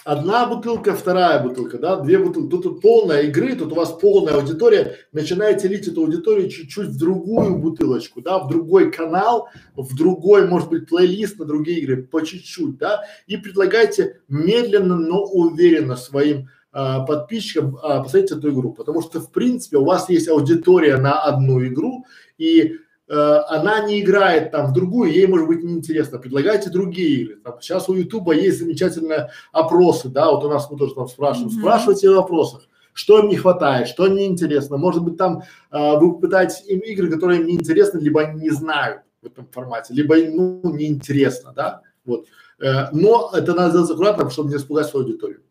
одна 0.04 0.46
бутылка, 0.46 0.94
вторая 0.94 1.42
бутылка, 1.42 1.78
да, 1.78 1.98
две 1.98 2.18
бутылки. 2.18 2.50
Тут, 2.50 2.64
тут 2.64 2.82
полная 2.82 3.24
игры, 3.24 3.56
тут 3.56 3.72
у 3.72 3.76
вас 3.76 3.92
полная 3.92 4.36
аудитория. 4.36 4.98
Начинаете 5.12 5.68
лить 5.68 5.88
эту 5.88 6.02
аудиторию 6.02 6.50
чуть-чуть 6.50 6.90
в 6.90 6.98
другую 6.98 7.58
бутылочку, 7.58 8.22
да, 8.22 8.40
в 8.40 8.50
другой 8.50 8.92
канал, 8.92 9.50
в 9.76 9.96
другой, 9.96 10.48
может 10.48 10.70
быть, 10.70 10.88
плейлист 10.88 11.40
на 11.40 11.46
другие 11.46 11.80
игры, 11.80 12.04
по 12.04 12.22
чуть-чуть, 12.22 12.78
да, 12.78 13.04
и 13.28 13.38
предлагайте 13.38 14.22
медленно, 14.28 14.98
но 14.98 15.24
уверенно 15.24 15.96
своим 15.96 16.50
а, 16.72 17.02
подписчикам 17.06 17.78
а, 17.82 18.02
посмотреть 18.02 18.32
эту 18.32 18.52
игру, 18.52 18.74
потому 18.74 19.02
что 19.02 19.20
в 19.20 19.32
принципе 19.32 19.78
у 19.78 19.86
вас 19.86 20.10
есть 20.10 20.28
аудитория 20.28 20.98
на 20.98 21.22
одну 21.22 21.64
игру 21.66 22.06
и 22.38 22.78
она 23.08 23.86
не 23.86 24.02
играет 24.02 24.52
там 24.52 24.68
в 24.68 24.74
другую, 24.74 25.12
ей 25.12 25.28
может 25.28 25.48
быть 25.48 25.64
неинтересно, 25.64 26.20
предлагайте 26.20 26.70
другие 26.70 27.22
игры. 27.22 27.36
Там, 27.44 27.62
сейчас 27.62 27.90
у 27.90 27.94
Ютуба 27.94 28.34
есть 28.34 28.60
замечательные 28.60 29.30
опросы, 29.52 30.10
да, 30.10 30.32
вот 30.32 30.44
у 30.44 30.50
нас 30.50 30.70
мы 30.72 30.78
тоже 30.78 30.96
там 30.96 31.08
спрашиваем, 31.08 31.50
mm-hmm. 31.50 31.60
спрашивайте 31.60 32.10
в 32.10 32.16
вопросах, 32.16 32.68
что 32.94 33.20
им 33.20 33.28
не 33.28 33.36
хватает, 33.36 33.88
что 33.88 34.06
им 34.06 34.16
неинтересно. 34.16 34.78
Может 34.78 35.04
быть 35.04 35.18
там 35.18 35.44
э, 35.72 35.98
вы 35.98 36.18
пытаетесь 36.20 36.64
им 36.66 36.80
игры, 36.80 37.10
которые 37.10 37.42
им 37.42 37.48
неинтересны, 37.48 38.00
либо 38.00 38.22
они 38.22 38.42
не 38.42 38.52
знают 38.52 39.02
в 39.22 39.26
этом 39.26 39.48
формате, 39.52 39.94
либо 39.94 40.18
им 40.18 40.62
ну, 40.64 40.74
неинтересно, 40.74 41.54
да, 41.54 41.82
вот. 42.06 42.26
Э, 42.60 42.90
но 42.92 43.32
это 43.34 43.54
надо 43.54 43.72
сделать 43.72 43.92
аккуратно, 43.92 44.30
чтобы 44.30 44.50
не 44.50 44.56
испугать 44.56 44.88
свою 44.88 45.06
аудиторию. 45.06 45.42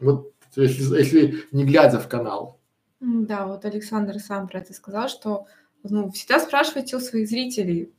Вот 0.00 0.32
если, 0.56 0.98
если 0.98 1.44
не 1.52 1.64
глядя 1.64 1.98
в 1.98 2.08
канал. 2.08 2.60
Да, 3.00 3.46
вот 3.46 3.64
Александр 3.64 4.18
сам 4.18 4.48
про 4.48 4.60
это 4.60 4.72
сказал, 4.72 5.08
что 5.08 5.46
ну, 5.84 6.10
всегда 6.10 6.40
спрашивайте 6.40 6.96
у 6.96 7.00
своих 7.00 7.28
зрителей. 7.28 7.92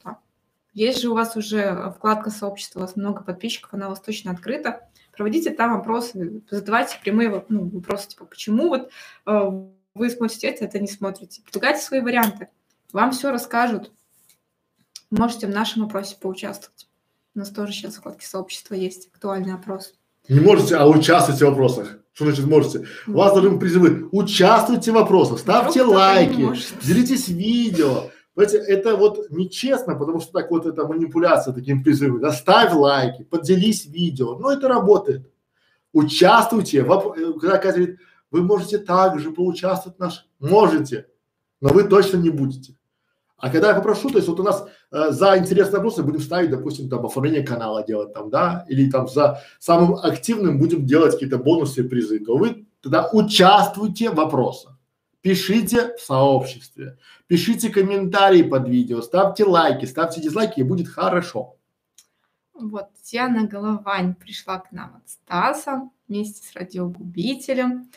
Есть 0.73 1.01
же 1.01 1.09
у 1.09 1.13
вас 1.13 1.37
уже 1.37 1.93
вкладка 1.95 2.29
сообщества, 2.29 2.79
у 2.79 2.81
вас 2.81 2.95
много 2.95 3.23
подписчиков, 3.23 3.73
она 3.73 3.87
у 3.87 3.89
вас 3.91 4.01
точно 4.01 4.31
открыта. 4.31 4.89
Проводите 5.13 5.51
там 5.51 5.73
опросы, 5.73 6.41
задавайте 6.49 6.99
прямые 7.01 7.45
ну, 7.47 7.69
вопросы, 7.69 8.09
типа, 8.09 8.25
почему 8.25 8.67
вот 8.67 8.89
э, 9.25 9.51
вы 9.93 10.09
смотрите 10.09 10.47
это, 10.47 10.65
это 10.65 10.79
не 10.79 10.87
смотрите. 10.87 11.41
Предлагайте 11.43 11.81
свои 11.81 12.01
варианты. 12.01 12.49
Вам 12.91 13.11
все 13.11 13.31
расскажут. 13.31 13.91
Можете 15.09 15.47
в 15.47 15.51
нашем 15.51 15.85
опросе 15.85 16.17
поучаствовать. 16.19 16.89
У 17.33 17.39
нас 17.39 17.49
тоже 17.49 17.71
сейчас 17.71 17.97
в 17.97 18.17
сообщества 18.19 18.73
есть 18.73 19.07
актуальный 19.13 19.53
опрос. 19.53 19.93
Не 20.27 20.41
можете, 20.41 20.75
а 20.75 20.87
участвуйте 20.87 21.45
в 21.45 21.49
вопросах. 21.49 21.99
Что 22.15 22.23
значит 22.25 22.45
можете? 22.45 22.87
У 23.07 23.11
вас 23.11 23.33
должны 23.33 23.59
призывы. 23.59 24.07
Участвуйте 24.13 24.91
в 24.91 24.95
вопросах, 24.95 25.37
ставьте 25.37 25.81
Вдруг 25.83 25.97
лайки, 25.97 26.47
делитесь 26.81 27.27
видео. 27.27 28.09
Понимаете, 28.33 28.57
это 28.57 28.95
вот 28.95 29.29
нечестно, 29.31 29.95
потому 29.95 30.21
что 30.21 30.31
так 30.31 30.49
вот 30.49 30.65
это 30.65 30.87
манипуляция 30.87 31.53
таким 31.53 31.83
призывом. 31.83 32.21
Да, 32.21 32.31
ставь 32.31 32.73
лайки, 32.73 33.23
поделись 33.23 33.85
видео. 33.85 34.37
Но 34.39 34.49
это 34.49 34.69
работает. 34.69 35.29
Участвуйте. 35.91 36.83
Воп... 36.83 37.17
Э, 37.17 37.33
когда 37.33 37.57
Катя 37.57 37.79
говорит, 37.79 37.99
вы 38.31 38.43
можете 38.43 38.77
также 38.77 39.31
поучаствовать 39.31 39.99
наш, 39.99 40.25
можете, 40.39 41.07
но 41.59 41.69
вы 41.69 41.83
точно 41.83 42.15
не 42.15 42.29
будете. 42.29 42.77
А 43.45 43.51
когда 43.51 43.69
я 43.69 43.75
попрошу, 43.75 44.09
то 44.09 44.15
есть 44.15 44.27
вот 44.27 44.39
у 44.39 44.43
нас 44.43 44.67
э, 44.91 45.11
за 45.11 45.37
интересные 45.37 45.77
вопросы 45.77 46.01
будем 46.01 46.19
ставить, 46.19 46.49
допустим, 46.49 46.89
там 46.89 47.05
оформление 47.05 47.43
канала 47.43 47.85
делать 47.85 48.11
там, 48.11 48.31
да, 48.31 48.65
или 48.67 48.89
там 48.89 49.07
за 49.07 49.39
самым 49.59 49.97
активным 49.97 50.57
будем 50.57 50.87
делать 50.87 51.13
какие-то 51.13 51.37
бонусы 51.37 51.81
и 51.81 51.87
призы, 51.87 52.17
то 52.25 52.37
вы 52.37 52.65
тогда 52.81 53.07
участвуйте 53.13 54.09
в 54.09 54.15
вопросах. 54.15 54.79
Пишите 55.21 55.95
в 55.95 56.01
сообществе, 56.01 56.97
пишите 57.27 57.69
комментарии 57.69 58.41
под 58.41 58.67
видео, 58.67 59.03
ставьте 59.03 59.43
лайки, 59.43 59.85
ставьте 59.85 60.21
дизлайки, 60.21 60.61
и 60.61 60.63
будет 60.63 60.87
хорошо. 60.87 61.55
Вот, 62.55 62.87
Татьяна 62.95 63.45
Головань 63.45 64.15
пришла 64.15 64.57
к 64.57 64.71
нам 64.71 64.95
от 64.95 65.07
Стаса 65.07 65.87
вместе 66.07 66.47
с 66.47 66.55
радиогубителем. 66.55 67.91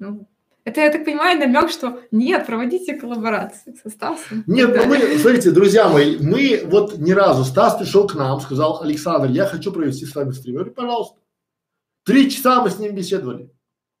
Ну, 0.00 0.26
это, 0.68 0.80
я 0.82 0.90
так 0.90 1.04
понимаю, 1.04 1.38
намек, 1.38 1.70
что 1.70 2.00
нет, 2.10 2.46
проводите 2.46 2.94
коллаборации 2.94 3.74
со 3.82 3.90
Стасом. 3.90 4.44
Нет, 4.46 4.74
ну 4.76 4.84
мы, 4.86 4.98
смотрите, 5.18 5.50
друзья 5.50 5.88
мои, 5.88 6.18
мы 6.18 6.62
вот 6.66 6.98
ни 6.98 7.12
разу, 7.12 7.44
Стас 7.44 7.76
пришел 7.78 8.06
к 8.06 8.14
нам, 8.14 8.40
сказал, 8.40 8.82
Александр, 8.82 9.30
я 9.30 9.46
хочу 9.46 9.72
провести 9.72 10.04
с 10.04 10.14
вами 10.14 10.32
стрим. 10.32 10.54
Я 10.54 10.58
говорю, 10.60 10.74
пожалуйста. 10.74 11.18
Три 12.04 12.30
часа 12.30 12.62
мы 12.62 12.70
с 12.70 12.78
ним 12.78 12.94
беседовали 12.94 13.50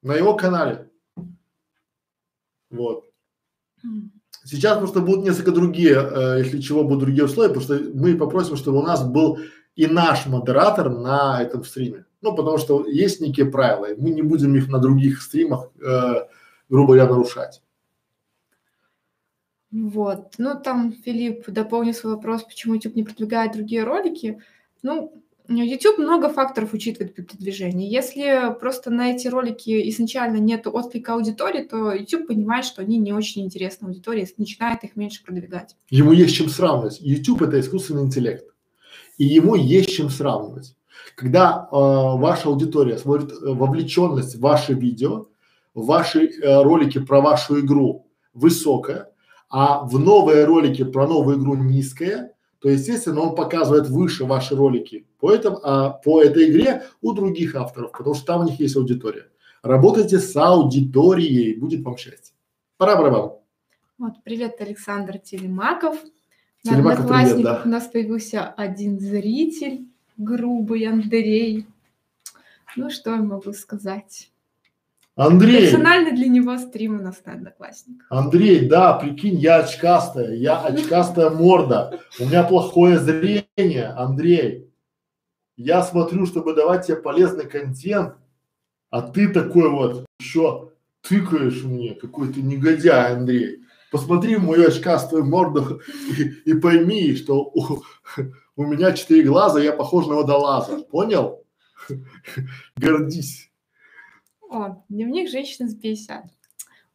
на 0.02 0.14
его 0.14 0.34
канале. 0.34 0.90
Вот. 2.70 3.04
Сейчас 4.44 4.78
просто 4.78 5.00
будут 5.00 5.24
несколько 5.24 5.52
другие, 5.52 5.94
э, 5.94 6.38
если 6.38 6.60
чего, 6.60 6.84
будут 6.84 7.00
другие 7.00 7.24
условия, 7.24 7.48
потому 7.48 7.64
что 7.64 7.78
мы 7.94 8.16
попросим, 8.16 8.56
чтобы 8.56 8.78
у 8.78 8.82
нас 8.82 9.04
был 9.04 9.38
и 9.74 9.86
наш 9.86 10.26
модератор 10.26 10.90
на 10.90 11.42
этом 11.42 11.64
стриме. 11.64 12.04
Ну, 12.20 12.34
потому 12.34 12.58
что 12.58 12.86
есть 12.86 13.20
некие 13.20 13.46
правила, 13.46 13.86
и 13.92 14.00
мы 14.00 14.10
не 14.10 14.22
будем 14.22 14.56
их 14.56 14.68
на 14.68 14.78
других 14.78 15.22
стримах, 15.22 15.70
э, 15.80 16.26
грубо 16.68 16.94
говоря, 16.94 17.10
нарушать. 17.10 17.62
Вот. 19.70 20.34
Ну, 20.38 20.58
там 20.58 20.92
Филипп 20.92 21.48
дополнил 21.48 21.94
свой 21.94 22.14
вопрос, 22.14 22.42
почему 22.42 22.74
YouTube 22.74 22.96
не 22.96 23.02
продвигает 23.02 23.52
другие 23.52 23.84
ролики. 23.84 24.40
Ну, 24.82 25.22
YouTube 25.48 25.98
много 25.98 26.28
факторов 26.28 26.72
учитывает 26.72 27.14
при 27.14 27.22
продвижении. 27.22 27.88
Если 27.88 28.54
просто 28.58 28.90
на 28.90 29.12
эти 29.12 29.28
ролики 29.28 29.88
изначально 29.90 30.38
нет 30.38 30.66
отклика 30.66 31.14
аудитории, 31.14 31.64
то 31.64 31.92
YouTube 31.92 32.28
понимает, 32.28 32.64
что 32.64 32.82
они 32.82 32.98
не 32.98 33.12
очень 33.12 33.44
интересны 33.44 33.86
аудитории, 33.86 34.28
начинает 34.36 34.84
их 34.84 34.96
меньше 34.96 35.22
продвигать. 35.22 35.76
Ему 35.90 36.12
есть 36.12 36.34
чем 36.34 36.48
сравнивать. 36.48 37.00
YouTube 37.00 37.42
это 37.42 37.60
искусственный 37.60 38.02
интеллект 38.02 38.48
и 39.18 39.24
ему 39.24 39.56
есть 39.56 39.90
чем 39.94 40.08
сравнивать. 40.08 40.74
Когда 41.14 41.68
э, 41.70 41.74
ваша 41.74 42.48
аудитория 42.48 42.96
смотрит 42.96 43.32
э, 43.32 43.36
вовлеченность 43.52 44.36
в 44.36 44.40
ваши 44.40 44.72
видео, 44.72 45.26
ваши 45.82 46.26
э, 46.26 46.62
ролики 46.62 46.98
про 46.98 47.20
вашу 47.20 47.60
игру 47.60 48.06
высокая, 48.34 49.10
а 49.50 49.84
в 49.84 49.98
новые 49.98 50.44
ролики 50.44 50.84
про 50.84 51.06
новую 51.06 51.38
игру 51.38 51.54
низкая, 51.56 52.34
то 52.60 52.68
естественно 52.68 53.20
он 53.20 53.34
показывает 53.34 53.88
выше 53.88 54.24
ваши 54.24 54.56
ролики 54.56 55.06
по 55.18 55.32
этому, 55.32 55.60
а 55.62 55.90
по 55.90 56.22
этой 56.22 56.50
игре 56.50 56.82
у 57.00 57.12
других 57.12 57.54
авторов, 57.54 57.92
потому 57.92 58.14
что 58.14 58.26
там 58.26 58.40
у 58.42 58.44
них 58.44 58.58
есть 58.60 58.76
аудитория. 58.76 59.26
Работайте 59.62 60.18
с 60.18 60.36
аудиторией, 60.36 61.54
будет 61.54 61.82
вам 61.82 61.96
счастье. 61.96 62.34
Пора 62.76 62.96
барабан. 62.96 63.32
Вот, 63.98 64.12
привет, 64.22 64.60
Александр 64.60 65.18
Телемаков. 65.18 65.96
На 66.64 66.78
Одноклассниках 66.78 67.42
да. 67.42 67.62
у 67.64 67.68
нас 67.68 67.86
появился 67.86 68.46
один 68.48 68.98
зритель, 68.98 69.86
грубый 70.16 70.84
Андрей. 70.86 71.66
Ну, 72.76 72.90
что 72.90 73.10
я 73.10 73.22
могу 73.22 73.52
сказать? 73.52 74.30
Андрей. 75.18 75.62
Персональный 75.62 76.12
для 76.12 76.28
него 76.28 76.56
стрим 76.58 77.00
у 77.00 77.02
нас 77.02 77.16
на 77.24 77.32
Одноклассниках. 77.34 78.06
Андрей, 78.08 78.68
да, 78.68 78.94
прикинь, 78.94 79.36
я 79.38 79.58
очкастая, 79.58 80.34
я 80.34 80.58
очкастая 80.64 81.30
морда, 81.30 82.00
у 82.18 82.24
меня 82.24 82.44
плохое 82.44 82.98
зрение, 82.98 83.88
Андрей. 83.96 84.70
Я 85.56 85.82
смотрю, 85.82 86.24
чтобы 86.24 86.54
давать 86.54 86.86
тебе 86.86 86.96
полезный 86.96 87.46
контент, 87.46 88.14
а 88.90 89.02
ты 89.02 89.28
такой 89.28 89.68
вот 89.68 90.06
еще 90.20 90.70
тыкаешь 91.02 91.64
мне, 91.64 91.94
какой 91.94 92.32
ты 92.32 92.40
негодяй, 92.40 93.14
Андрей 93.14 93.64
посмотри 93.90 94.36
в 94.36 94.44
мою 94.44 94.68
очкастую 94.68 95.24
морду 95.24 95.80
и, 96.18 96.50
и 96.50 96.54
пойми, 96.54 97.14
что 97.16 97.42
у, 97.42 97.82
у 98.56 98.64
меня 98.64 98.92
четыре 98.92 99.22
глаза, 99.28 99.60
я 99.60 99.72
похож 99.72 100.06
на 100.06 100.14
водолаза. 100.14 100.82
Понял? 100.84 101.44
Гордись. 102.76 103.47
О, 104.48 104.82
дневник 104.88 105.28
женщины 105.28 105.68
с 105.68 105.74
50. 105.74 106.24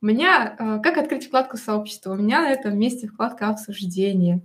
У 0.01 0.05
меня, 0.05 0.55
э, 0.57 0.79
как 0.81 0.97
открыть 0.97 1.27
вкладку 1.27 1.57
сообщества? 1.57 2.13
У 2.13 2.15
меня 2.15 2.41
на 2.41 2.51
этом 2.51 2.77
месте 2.77 3.07
вкладка 3.07 3.47
обсуждения. 3.47 4.41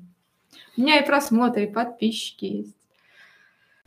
У 0.77 0.83
меня 0.83 1.01
и 1.01 1.07
просмотры, 1.07 1.65
и 1.65 1.73
подписчики 1.73 2.45
есть. 2.45 2.77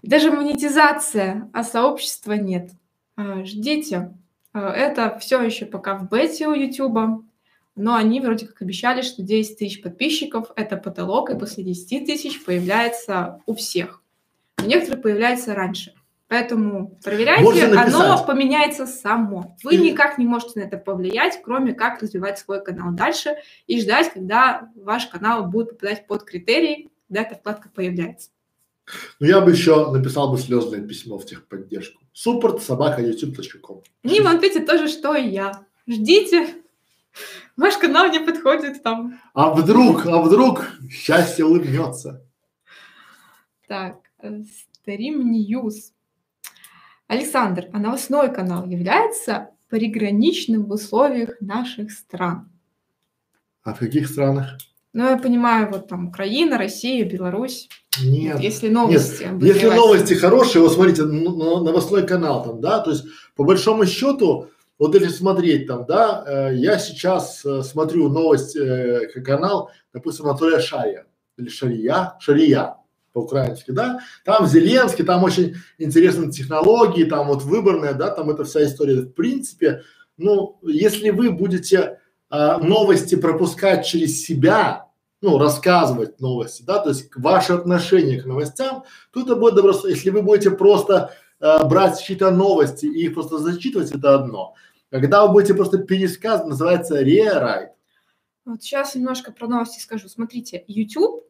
Даже 0.02 0.32
монетизация, 0.32 1.50
а 1.54 1.64
сообщества 1.64 2.34
нет. 2.34 2.72
А, 3.16 3.46
ждите. 3.46 4.12
А, 4.54 4.72
это 4.72 5.18
все 5.20 5.42
еще 5.42 5.66
пока 5.66 5.96
в 5.98 6.10
бете 6.10 6.48
у 6.48 6.54
YouTube 6.54 7.24
но 7.76 7.96
они 7.96 8.20
вроде 8.20 8.48
как 8.48 8.62
обещали, 8.62 9.02
что 9.02 9.24
10 9.24 9.58
тысяч 9.58 9.82
подписчиков– 9.82 10.52
это 10.56 10.78
потолок, 10.78 11.30
и 11.30 11.38
после 11.38 11.64
10 11.64 12.06
тысяч 12.06 12.44
появляется 12.44 13.42
у 13.46 13.56
всех. 13.56 14.04
У 14.62 14.66
некоторых 14.66 15.02
появляется 15.02 15.56
раньше. 15.56 15.94
Поэтому 16.32 16.98
проверяйте, 17.04 17.66
оно 17.66 18.24
поменяется 18.24 18.88
само. 18.88 19.58
Вы 19.66 19.76
и... 19.76 19.78
никак 19.80 20.18
не 20.18 20.26
можете 20.26 20.62
на 20.62 20.64
это 20.64 20.78
повлиять, 20.78 21.42
кроме 21.44 21.74
как 21.74 22.02
развивать 22.02 22.40
свой 22.40 22.64
канал 22.64 22.94
дальше 22.94 23.36
и 23.68 23.82
ждать, 23.82 24.14
когда 24.14 24.70
ваш 24.76 25.08
канал 25.08 25.48
будет 25.48 25.72
попадать 25.72 26.08
под 26.08 26.24
критерии, 26.24 26.88
когда 27.10 27.24
эта 27.24 27.36
вкладка 27.36 27.68
появляется. 27.68 28.30
Ну, 29.20 29.28
я 29.28 29.42
бы 29.42 29.52
еще 29.52 29.92
написал 29.92 30.32
бы 30.32 30.38
слезное 30.38 30.80
письмо 30.80 31.18
в 31.18 31.26
техподдержку. 31.26 32.02
Support 32.16 32.62
собака 32.62 33.02
youtube.com. 33.02 33.82
Они 34.04 34.22
вам 34.22 34.38
ответит 34.38 34.66
тоже, 34.66 34.88
что 34.88 35.14
и 35.16 35.28
я. 35.28 35.66
Ждите, 35.86 36.48
Ваш 37.58 37.76
канал 37.76 38.10
не 38.10 38.20
подходит 38.22 38.82
там. 38.82 39.20
А 39.34 39.54
вдруг, 39.54 40.06
а 40.06 40.22
вдруг 40.22 40.66
счастье 40.90 41.44
улыбнется. 41.44 42.26
Так, 43.68 43.98
Stream 44.82 45.30
News. 45.30 45.92
Александр, 47.12 47.68
а 47.74 47.78
новостной 47.78 48.34
канал 48.34 48.66
является 48.66 49.50
приграничным 49.68 50.64
в 50.64 50.72
условиях 50.72 51.42
наших 51.42 51.92
стран? 51.92 52.50
А 53.64 53.74
в 53.74 53.80
каких 53.80 54.08
странах? 54.08 54.58
Ну, 54.94 55.10
я 55.10 55.18
понимаю, 55.18 55.70
вот 55.70 55.90
там 55.90 56.08
Украина, 56.08 56.58
Россия, 56.58 57.04
Беларусь. 57.04 57.68
Нет. 58.02 58.36
Вот, 58.36 58.42
если 58.42 58.70
новости. 58.70 59.24
Нет. 59.24 59.44
Если 59.44 59.68
новости 59.68 60.14
хорошие, 60.14 60.62
вот 60.62 60.72
смотрите, 60.72 61.04
новостной 61.04 62.08
канал 62.08 62.46
там, 62.46 62.62
да, 62.62 62.80
то 62.80 62.92
есть 62.92 63.04
по 63.36 63.44
большому 63.44 63.86
счету 63.86 64.48
вот 64.80 64.96
если 64.96 65.10
смотреть 65.10 65.68
там, 65.68 65.86
да, 65.86 66.24
э, 66.26 66.56
я 66.56 66.80
сейчас 66.80 67.44
э, 67.46 67.62
смотрю 67.62 68.08
новость, 68.08 68.56
э, 68.56 69.08
канал, 69.26 69.70
допустим, 69.92 70.28
Анатолия 70.28 70.62
Шария 70.62 71.06
или 71.36 71.50
Шария, 71.50 72.14
Шария 72.22 72.78
по-украински, 73.14 73.72
да, 73.72 74.00
там 74.24 74.48
Зеленский, 74.48 75.04
там 75.04 75.24
очень 75.24 75.56
интересные 75.78 76.32
технологии, 76.32 77.04
там 77.04 77.28
вот 77.28 77.44
выборная, 77.44 77.94
да, 77.94 78.10
там 78.10 78.30
эта 78.30 78.44
вся 78.44 78.66
история. 78.66 79.02
В 79.02 79.12
принципе, 79.12 79.84
ну, 80.18 80.60
если 80.64 81.10
вы 81.10 81.32
будете 81.32 82.00
э, 82.30 82.58
новости 82.58 83.16
пропускать 83.16 83.86
через 83.86 84.24
себя, 84.24 84.88
ну, 85.22 85.38
рассказывать 85.38 86.20
новости, 86.20 86.64
да, 86.64 86.80
то 86.80 86.90
есть 86.90 87.10
ваше 87.16 87.54
отношение 87.54 88.22
к 88.22 88.26
новостям, 88.26 88.84
то 89.12 89.22
это 89.22 89.36
будет 89.36 89.56
добро. 89.56 89.74
Если 89.88 90.10
вы 90.10 90.22
будете 90.22 90.52
просто 90.52 91.14
э, 91.40 91.66
брать 91.66 92.02
чьи-то 92.02 92.32
новости 92.32 92.86
и 92.86 93.06
их 93.06 93.14
просто 93.14 93.38
зачитывать, 93.38 93.92
это 93.92 94.16
одно. 94.16 94.56
Когда 94.90 95.26
вы 95.26 95.34
будете 95.34 95.54
просто 95.54 95.78
пересказ, 95.78 96.46
называется 96.46 97.02
рерайт. 97.02 97.72
Вот 98.46 98.64
сейчас 98.64 98.96
немножко 98.96 99.32
про 99.32 99.48
новости 99.48 99.80
скажу. 99.80 100.10
Смотрите, 100.10 100.64
YouTube 100.68 101.24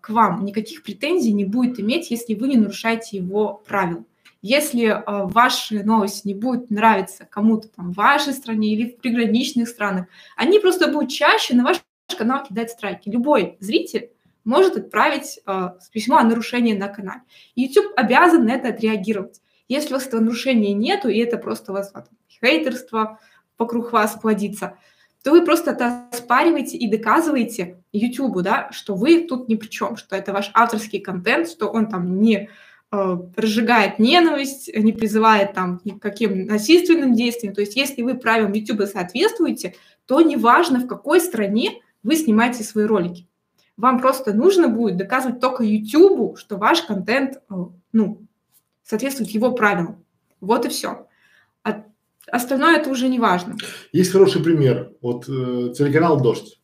к 0.00 0.08
вам 0.10 0.44
никаких 0.44 0.82
претензий 0.82 1.32
не 1.32 1.44
будет 1.44 1.80
иметь, 1.80 2.10
если 2.10 2.34
вы 2.34 2.48
не 2.48 2.56
нарушаете 2.56 3.16
его 3.16 3.62
правил. 3.66 4.06
Если 4.42 4.86
а, 4.86 5.26
ваши 5.26 5.84
новости 5.84 6.26
не 6.26 6.34
будут 6.34 6.70
нравиться 6.70 7.24
кому-то 7.30 7.68
там 7.68 7.92
в 7.92 7.96
вашей 7.96 8.32
стране 8.32 8.74
или 8.74 8.90
в 8.90 8.96
приграничных 8.96 9.68
странах, 9.68 10.06
они 10.36 10.58
просто 10.58 10.88
будут 10.88 11.10
чаще 11.10 11.54
на 11.54 11.62
ваш 11.62 11.80
канал 12.18 12.44
кидать 12.44 12.70
страйки. 12.70 13.08
Любой 13.08 13.56
зритель 13.60 14.10
может 14.44 14.76
отправить 14.76 15.40
а, 15.46 15.76
письмо 15.92 16.16
о 16.16 16.24
нарушении 16.24 16.74
на 16.74 16.88
канале. 16.88 17.22
YouTube 17.54 17.92
обязан 17.96 18.44
на 18.44 18.50
это 18.50 18.70
отреагировать. 18.70 19.40
Если 19.68 19.90
у 19.90 19.96
вас 19.96 20.08
этого 20.08 20.20
нарушения 20.20 20.74
нету, 20.74 21.08
и 21.08 21.18
это 21.18 21.38
просто 21.38 21.70
у 21.70 21.76
вас 21.76 21.92
хейтерство 22.28 23.20
вокруг 23.58 23.92
вас 23.92 24.18
плодится, 24.20 24.76
то 25.22 25.30
вы 25.30 25.44
просто 25.44 25.70
это 25.70 26.08
оспариваете 26.10 26.76
и 26.76 26.90
доказываете 26.90 27.82
YouTube, 27.92 28.42
да, 28.42 28.70
что 28.72 28.94
вы 28.94 29.24
тут 29.28 29.48
ни 29.48 29.54
при 29.54 29.68
чем, 29.68 29.96
что 29.96 30.16
это 30.16 30.32
ваш 30.32 30.50
авторский 30.52 31.00
контент, 31.00 31.48
что 31.48 31.68
он 31.68 31.86
там 31.88 32.20
не 32.20 32.48
э, 32.90 33.16
разжигает 33.36 33.98
ненависть, 34.00 34.70
не 34.74 34.92
призывает 34.92 35.52
там 35.52 35.78
к 35.78 36.00
каким 36.00 36.46
насильственным 36.46 37.14
действиям. 37.14 37.54
То 37.54 37.60
есть 37.60 37.76
если 37.76 38.02
вы 38.02 38.14
правилам 38.14 38.52
YouTube 38.52 38.86
соответствуете, 38.86 39.76
то 40.06 40.20
неважно, 40.20 40.80
в 40.80 40.88
какой 40.88 41.20
стране 41.20 41.80
вы 42.02 42.16
снимаете 42.16 42.64
свои 42.64 42.84
ролики. 42.84 43.28
Вам 43.76 44.00
просто 44.00 44.34
нужно 44.34 44.68
будет 44.68 44.96
доказывать 44.96 45.40
только 45.40 45.62
YouTube, 45.62 46.36
что 46.36 46.56
ваш 46.56 46.82
контент, 46.82 47.36
э, 47.48 47.54
ну, 47.92 48.26
соответствует 48.82 49.30
его 49.30 49.52
правилам. 49.52 50.04
Вот 50.40 50.66
и 50.66 50.68
все. 50.68 51.06
Остальное 52.30 52.78
это 52.78 52.90
уже 52.90 53.08
не 53.08 53.18
важно. 53.18 53.56
Есть 53.92 54.12
хороший 54.12 54.42
пример. 54.42 54.92
Вот 55.00 55.28
э, 55.28 55.72
телеканал 55.76 56.20
«Дождь». 56.20 56.58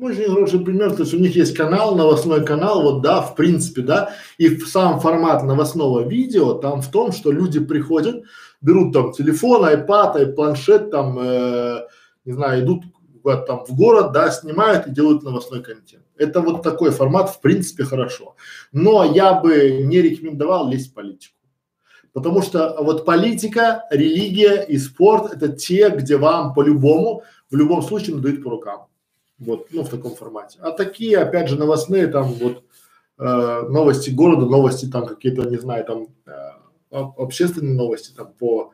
Очень 0.00 0.28
хороший 0.28 0.60
пример, 0.60 0.92
то 0.94 1.02
есть 1.02 1.12
у 1.12 1.18
них 1.18 1.34
есть 1.34 1.56
канал, 1.56 1.96
новостной 1.96 2.44
канал, 2.44 2.82
вот 2.82 3.02
да, 3.02 3.20
в 3.20 3.34
принципе, 3.34 3.82
да, 3.82 4.12
и 4.36 4.56
сам 4.58 5.00
формат 5.00 5.42
новостного 5.42 6.06
видео 6.06 6.54
там 6.54 6.82
в 6.82 6.90
том, 6.90 7.10
что 7.10 7.32
люди 7.32 7.58
приходят, 7.58 8.22
берут 8.60 8.92
там 8.92 9.10
телефон, 9.10 9.64
iPad, 9.64 10.34
планшет, 10.34 10.92
там, 10.92 11.18
э, 11.18 11.80
не 12.24 12.32
знаю, 12.32 12.64
идут 12.64 12.84
в, 13.24 13.36
там, 13.38 13.64
в 13.66 13.74
город, 13.74 14.12
да, 14.12 14.30
снимают 14.30 14.86
и 14.86 14.92
делают 14.92 15.24
новостной 15.24 15.64
контент. 15.64 16.04
Это 16.16 16.42
вот 16.42 16.62
такой 16.62 16.92
формат, 16.92 17.30
в 17.30 17.40
принципе, 17.40 17.82
хорошо. 17.82 18.36
Но 18.70 19.04
я 19.04 19.34
бы 19.34 19.82
не 19.84 20.00
рекомендовал 20.00 20.68
лезть 20.68 20.92
в 20.92 20.94
политику. 20.94 21.37
Потому 22.18 22.42
что 22.42 22.76
вот 22.80 23.04
политика, 23.04 23.84
религия 23.92 24.64
и 24.64 24.76
спорт– 24.76 25.32
это 25.34 25.52
те, 25.52 25.88
где 25.90 26.16
вам 26.16 26.52
по-любому, 26.52 27.22
в 27.48 27.54
любом 27.54 27.80
случае 27.80 28.16
надают 28.16 28.42
по 28.42 28.50
рукам. 28.50 28.86
Вот, 29.38 29.68
ну, 29.70 29.84
в 29.84 29.88
таком 29.88 30.16
формате. 30.16 30.58
А 30.60 30.72
такие, 30.72 31.16
опять 31.18 31.48
же, 31.48 31.56
новостные, 31.56 32.08
там, 32.08 32.32
вот, 32.32 32.64
э, 33.20 33.62
новости 33.68 34.10
города, 34.10 34.46
новости 34.46 34.86
там 34.86 35.06
какие-то, 35.06 35.48
не 35.48 35.58
знаю, 35.58 35.84
там, 35.84 36.08
э, 36.26 36.32
общественные 36.90 37.76
новости, 37.76 38.12
там, 38.12 38.32
по, 38.32 38.72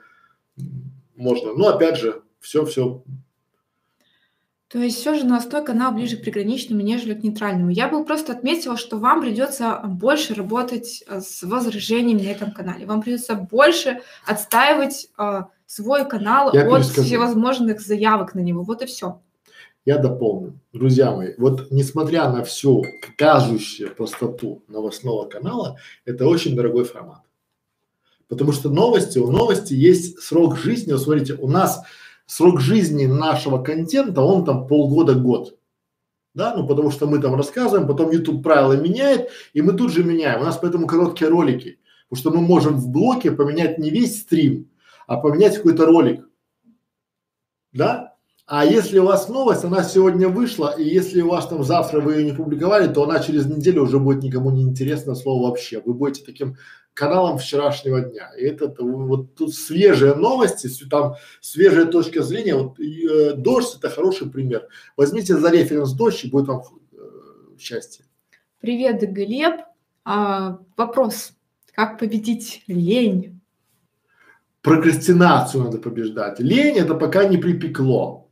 можно. 1.15 1.53
Но, 1.53 1.69
опять 1.69 1.99
же, 1.99 2.23
все-все 2.41 3.03
то 4.75 4.83
есть 4.83 4.99
все 4.99 5.15
же 5.15 5.25
новостной 5.25 5.65
канал 5.65 5.93
ближе 5.93 6.17
к 6.17 6.23
приграничному, 6.23 6.83
нежели 6.83 7.15
к 7.15 7.23
нейтральному. 7.23 7.71
Я 7.71 7.87
бы 7.87 8.05
просто 8.05 8.33
отметила, 8.33 8.77
что 8.77 8.99
вам 8.99 9.21
придется 9.21 9.81
больше 9.85 10.35
работать 10.35 11.05
э, 11.07 11.21
с 11.21 11.45
возражениями 11.45 12.23
на 12.23 12.33
этом 12.33 12.51
канале. 12.51 12.85
Вам 12.85 13.01
придется 13.01 13.37
больше 13.37 14.01
отстаивать 14.27 15.11
э, 15.17 15.43
свой 15.67 16.09
канал 16.09 16.53
Я 16.53 16.63
от 16.63 16.73
перескажу. 16.73 17.07
всевозможных 17.07 17.81
заявок 17.81 18.35
на 18.35 18.41
него. 18.41 18.65
Вот 18.65 18.83
и 18.83 18.87
все. 18.87 19.21
Я 19.85 19.99
дополню. 19.99 20.59
Друзья 20.73 21.13
мои, 21.13 21.35
вот 21.39 21.71
несмотря 21.71 22.29
на 22.29 22.43
всю 22.43 22.85
кажущую 23.17 23.95
простоту 23.95 24.65
новостного 24.67 25.29
канала, 25.29 25.79
это 26.05 26.27
очень 26.27 26.57
дорогой 26.57 26.83
формат. 26.83 27.23
Потому 28.27 28.51
что 28.51 28.71
новости, 28.71 29.21
у 29.21 29.31
новости 29.31 29.73
есть 29.73 30.19
срок 30.21 30.59
жизни. 30.59 30.91
Вот 30.91 31.03
смотрите, 31.03 31.35
у 31.35 31.49
нас 31.49 31.81
срок 32.27 32.61
жизни 32.61 33.07
нашего 33.07 33.63
контента, 33.63 34.23
он 34.23 34.45
там 34.45 34.67
полгода-год. 34.67 35.59
Да, 36.35 36.55
ну 36.57 36.67
потому 36.67 36.91
что 36.91 37.07
мы 37.07 37.21
там 37.21 37.37
рассказываем, 37.37 37.87
потом 37.87 38.11
YouTube 38.11 38.43
правила 38.43 38.73
меняет, 38.73 39.31
и 39.53 39.63
мы 39.63 39.73
тут 39.73 39.93
же 39.93 40.03
меняем. 40.03 40.41
У 40.41 40.45
нас 40.45 40.57
поэтому 40.57 40.87
короткие 40.89 41.31
ролики, 41.31 41.79
потому 42.09 42.21
что 42.21 42.31
мы 42.31 42.47
можем 42.47 42.77
в 42.77 42.89
блоке 42.89 43.31
поменять 43.31 43.79
не 43.79 43.91
весь 43.91 44.23
стрим, 44.23 44.69
а 45.07 45.17
поменять 45.17 45.57
какой-то 45.57 45.87
ролик. 45.87 46.29
Да? 47.73 48.14
А 48.47 48.67
если 48.67 48.99
у 48.99 49.07
вас 49.07 49.31
новость, 49.31 49.65
она 49.65 49.83
сегодня 49.83 50.29
вышла, 50.29 50.75
и 50.79 50.85
если 50.85 51.23
у 51.23 51.31
вас 51.31 51.49
там 51.49 51.65
завтра 51.65 52.01
вы 52.01 52.17
ее 52.17 52.25
не 52.25 52.33
публиковали, 52.33 52.93
то 52.93 53.05
она 53.05 53.21
через 53.21 53.47
неделю 53.47 53.85
уже 53.85 53.99
будет 53.99 54.23
никому 54.23 54.51
не 54.51 54.63
интересно 54.63 55.15
слово 55.15 55.49
вообще. 55.49 55.81
Вы 55.85 55.95
будете 55.95 56.27
таким 56.27 56.57
каналом 56.93 57.39
вчерашнего 57.39 58.03
дня. 58.03 58.31
И 58.39 58.45
это, 58.45 58.73
вот 58.79 59.35
тут 59.35 59.55
свежие 59.55 60.15
новости, 60.15 60.69
там 60.89 61.15
свежая 61.41 61.87
точка 61.87 62.23
зрения. 62.23 62.55
Вот 62.55 62.79
э, 62.79 63.33
дождь 63.35 63.77
это 63.79 63.89
хороший 63.89 64.29
пример. 64.29 64.69
Возьмите 64.97 65.39
за 65.39 65.51
референс 65.51 65.93
дождь 65.93 66.25
и 66.25 66.31
будет 66.31 66.49
вам 66.49 66.63
э, 66.93 66.97
счастье. 67.59 68.05
Привет, 68.61 69.01
Глеб. 69.11 69.61
А, 70.05 70.59
вопрос: 70.77 71.33
как 71.73 71.99
победить 71.99 72.63
лень? 72.67 73.41
Прокрастинацию 74.61 75.65
надо 75.65 75.79
побеждать. 75.79 76.41
Лень 76.41 76.77
это 76.77 76.95
пока 76.95 77.25
не 77.25 77.39
припекло. 77.39 78.24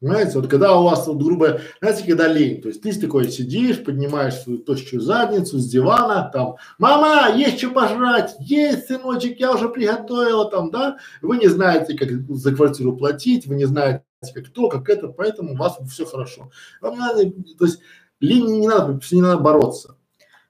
Понимаете, 0.00 0.38
вот 0.38 0.48
когда 0.48 0.78
у 0.78 0.84
вас, 0.84 1.08
вот, 1.08 1.20
грубо, 1.20 1.60
знаете, 1.80 2.06
когда 2.06 2.28
лень, 2.28 2.62
то 2.62 2.68
есть 2.68 2.82
ты 2.82 2.92
такой 3.00 3.28
сидишь, 3.30 3.82
поднимаешь 3.82 4.34
свою 4.34 4.60
тощую 4.60 5.00
задницу 5.00 5.58
с 5.58 5.68
дивана, 5.68 6.30
там, 6.32 6.54
мама, 6.78 7.36
есть 7.36 7.58
что 7.58 7.70
пожрать, 7.70 8.36
есть, 8.38 8.86
сыночек, 8.86 9.40
я 9.40 9.52
уже 9.52 9.68
приготовила, 9.68 10.48
там, 10.48 10.70
да, 10.70 10.98
вы 11.20 11.38
не 11.38 11.48
знаете, 11.48 11.96
как 11.96 12.10
за 12.30 12.54
квартиру 12.54 12.96
платить, 12.96 13.46
вы 13.46 13.56
не 13.56 13.64
знаете, 13.64 14.04
как 14.32 14.48
то, 14.50 14.68
как 14.68 14.88
это, 14.88 15.08
поэтому 15.08 15.54
у 15.54 15.56
вас 15.56 15.78
все 15.90 16.06
хорошо. 16.06 16.52
Вам 16.80 16.96
надо, 16.96 17.28
то 17.58 17.64
есть 17.64 17.80
лень 18.20 18.60
не 18.60 18.68
надо, 18.68 19.00
с 19.04 19.10
ней 19.10 19.20
надо 19.20 19.38
бороться. 19.38 19.96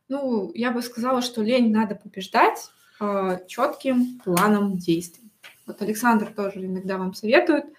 Ну, 0.09 0.53
я 0.55 0.73
бы 0.73 0.83
сказала, 0.83 1.23
что 1.23 1.43
лень 1.43 1.73
надо 1.73 1.95
побеждать 1.95 2.71
э, 3.01 3.39
четким 3.47 4.19
планом 4.23 4.77
действий. 4.77 5.33
Вот 5.67 5.81
Александр 5.81 6.33
тоже 6.37 6.67
иногда 6.67 6.99
вам 6.99 7.15
советует– 7.15 7.65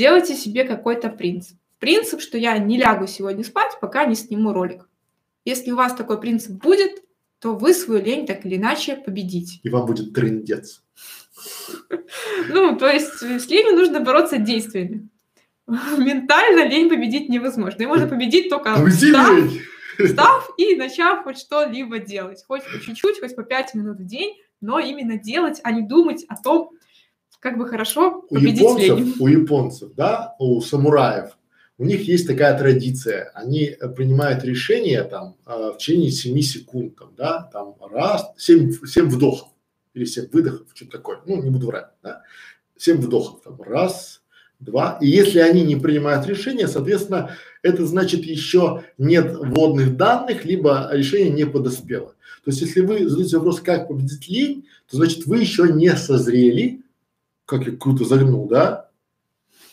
Сделайте 0.00 0.34
себе 0.34 0.64
какой-то 0.64 1.10
принцип. 1.10 1.58
Принцип, 1.78 2.22
что 2.22 2.38
я 2.38 2.56
не 2.56 2.78
лягу 2.78 3.06
сегодня 3.06 3.44
спать, 3.44 3.72
пока 3.82 4.06
не 4.06 4.14
сниму 4.14 4.54
ролик. 4.54 4.88
Если 5.44 5.72
у 5.72 5.76
вас 5.76 5.94
такой 5.94 6.18
принцип 6.18 6.52
будет, 6.52 7.04
то 7.38 7.54
вы 7.54 7.74
свою 7.74 8.02
лень 8.02 8.24
так 8.26 8.46
или 8.46 8.56
иначе 8.56 8.96
победите. 8.96 9.60
И 9.62 9.68
вам 9.68 9.84
будет 9.84 10.14
трындец. 10.14 10.82
Ну, 12.48 12.78
то 12.78 12.88
есть 12.88 13.12
с 13.12 13.46
ленью 13.50 13.76
нужно 13.76 14.00
бороться 14.00 14.38
действиями. 14.38 15.10
Ментально 15.66 16.66
лень 16.66 16.88
победить 16.88 17.28
невозможно. 17.28 17.82
И 17.82 17.86
можно 17.86 18.06
победить 18.06 18.48
только 18.48 18.74
встав, 18.86 19.38
встав 19.98 20.50
и 20.56 20.76
начав 20.76 21.24
хоть 21.24 21.38
что-либо 21.38 21.98
делать. 21.98 22.42
Хоть 22.48 22.62
по 22.64 22.80
чуть-чуть, 22.80 23.20
хоть 23.20 23.36
по 23.36 23.42
5 23.42 23.74
минут 23.74 23.98
в 23.98 24.06
день, 24.06 24.38
но 24.62 24.78
именно 24.78 25.18
делать, 25.18 25.60
а 25.62 25.72
не 25.72 25.82
думать 25.82 26.24
о 26.26 26.36
том, 26.36 26.70
как 27.40 27.58
бы 27.58 27.66
хорошо 27.66 28.22
победить 28.22 28.62
у 28.62 28.78
японцев. 28.78 29.20
У 29.20 29.26
японцев, 29.26 29.92
да, 29.96 30.36
у 30.38 30.60
самураев, 30.60 31.36
у 31.78 31.84
них 31.84 32.06
есть 32.06 32.26
такая 32.26 32.56
традиция, 32.58 33.30
они 33.34 33.64
э, 33.64 33.88
принимают 33.88 34.44
решение 34.44 35.02
там 35.02 35.36
э, 35.46 35.72
в 35.74 35.78
течение 35.78 36.10
7 36.10 36.38
секунд, 36.42 36.96
там, 36.96 37.14
да, 37.16 37.48
там 37.52 37.74
раз, 37.90 38.30
7, 38.36 38.86
7 38.86 39.08
вдохов 39.08 39.48
или 39.94 40.04
7 40.04 40.28
выдохов, 40.30 40.68
что-то 40.74 40.98
такое, 40.98 41.20
ну 41.24 41.42
не 41.42 41.50
буду 41.50 41.68
врать, 41.68 41.88
да, 42.02 42.22
7 42.76 42.98
вдохов, 42.98 43.40
там 43.42 43.60
раз, 43.62 44.20
два, 44.58 44.98
и 45.00 45.08
если 45.08 45.38
они 45.38 45.62
не 45.62 45.76
принимают 45.76 46.26
решение, 46.26 46.68
соответственно, 46.68 47.34
это 47.62 47.86
значит 47.86 48.24
еще 48.24 48.84
нет 48.98 49.34
вводных 49.34 49.96
данных, 49.96 50.44
либо 50.44 50.90
решение 50.92 51.30
не 51.30 51.46
подоспело. 51.46 52.14
То 52.44 52.50
есть, 52.50 52.60
если 52.60 52.80
вы 52.80 53.08
задаете 53.08 53.38
вопрос, 53.38 53.60
как 53.60 53.88
победить 53.88 54.28
лень, 54.28 54.66
то 54.90 54.98
значит 54.98 55.26
вы 55.26 55.38
еще 55.38 55.70
не 55.72 55.94
созрели 55.96 56.82
как 57.50 57.66
я 57.66 57.76
круто 57.76 58.04
загнул, 58.04 58.46
да? 58.46 58.88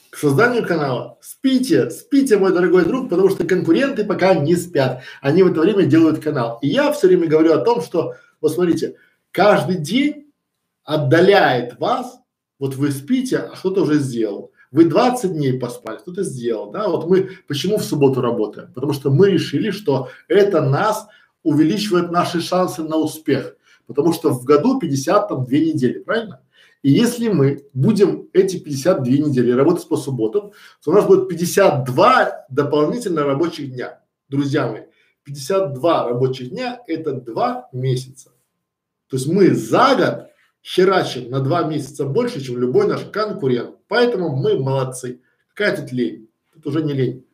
К 0.09 0.17
созданию 0.17 0.65
канала. 0.65 1.19
Спите, 1.21 1.91
спите, 1.91 2.37
мой 2.37 2.51
дорогой 2.51 2.85
друг, 2.85 3.07
потому 3.09 3.29
что 3.29 3.45
конкуренты 3.45 4.03
пока 4.03 4.33
не 4.33 4.55
спят. 4.55 5.03
Они 5.21 5.43
в 5.43 5.51
это 5.51 5.61
время 5.61 5.85
делают 5.85 6.19
канал. 6.19 6.57
И 6.63 6.69
я 6.69 6.91
все 6.91 7.07
время 7.07 7.27
говорю 7.27 7.53
о 7.53 7.59
том, 7.59 7.81
что, 7.81 8.15
вот 8.41 8.51
смотрите, 8.51 8.95
каждый 9.31 9.77
день 9.77 10.31
отдаляет 10.83 11.79
вас, 11.79 12.17
вот 12.57 12.73
вы 12.75 12.89
спите, 12.89 13.37
а 13.37 13.55
кто-то 13.55 13.83
уже 13.83 13.99
сделал. 13.99 14.51
Вы 14.71 14.85
20 14.85 15.33
дней 15.33 15.53
поспали, 15.53 15.97
кто-то 15.97 16.23
сделал, 16.23 16.71
да? 16.71 16.87
Вот 16.87 17.07
мы 17.07 17.29
почему 17.47 17.77
в 17.77 17.83
субботу 17.83 18.21
работаем? 18.21 18.73
Потому 18.73 18.93
что 18.93 19.11
мы 19.11 19.29
решили, 19.29 19.69
что 19.69 20.09
это 20.27 20.61
нас 20.61 21.07
увеличивает 21.43 22.11
наши 22.11 22.41
шансы 22.41 22.81
на 22.81 22.97
успех. 22.97 23.55
Потому 23.85 24.13
что 24.13 24.31
в 24.31 24.43
году 24.43 24.79
50 24.79 25.29
там 25.29 25.45
две 25.45 25.71
недели, 25.71 25.99
правильно? 25.99 26.41
И 26.83 26.91
если 26.91 27.27
мы 27.29 27.65
будем 27.73 28.29
эти 28.33 28.59
52 28.59 29.05
недели 29.05 29.51
работать 29.51 29.87
по 29.87 29.97
субботам, 29.97 30.51
то 30.83 30.91
у 30.91 30.93
нас 30.93 31.05
будет 31.05 31.27
52 31.27 32.45
дополнительно 32.49 33.23
рабочих 33.23 33.71
дня. 33.73 34.01
Друзья 34.29 34.67
мои, 34.67 34.83
52 35.23 36.09
рабочих 36.09 36.49
дня– 36.49 36.81
это 36.87 37.13
два 37.13 37.67
месяца. 37.73 38.31
То 39.09 39.17
есть 39.17 39.27
мы 39.27 39.53
за 39.53 39.95
год 39.95 40.27
херачим 40.63 41.29
на 41.29 41.39
два 41.39 41.63
месяца 41.63 42.05
больше, 42.05 42.41
чем 42.41 42.57
любой 42.57 42.87
наш 42.87 43.01
конкурент. 43.05 43.77
Поэтому 43.87 44.35
мы 44.35 44.59
молодцы. 44.59 45.21
Какая 45.53 45.77
тут 45.77 45.91
лень? 45.91 46.29
Тут 46.53 46.67
уже 46.67 46.83
не 46.83 46.93
лень. 46.93 47.25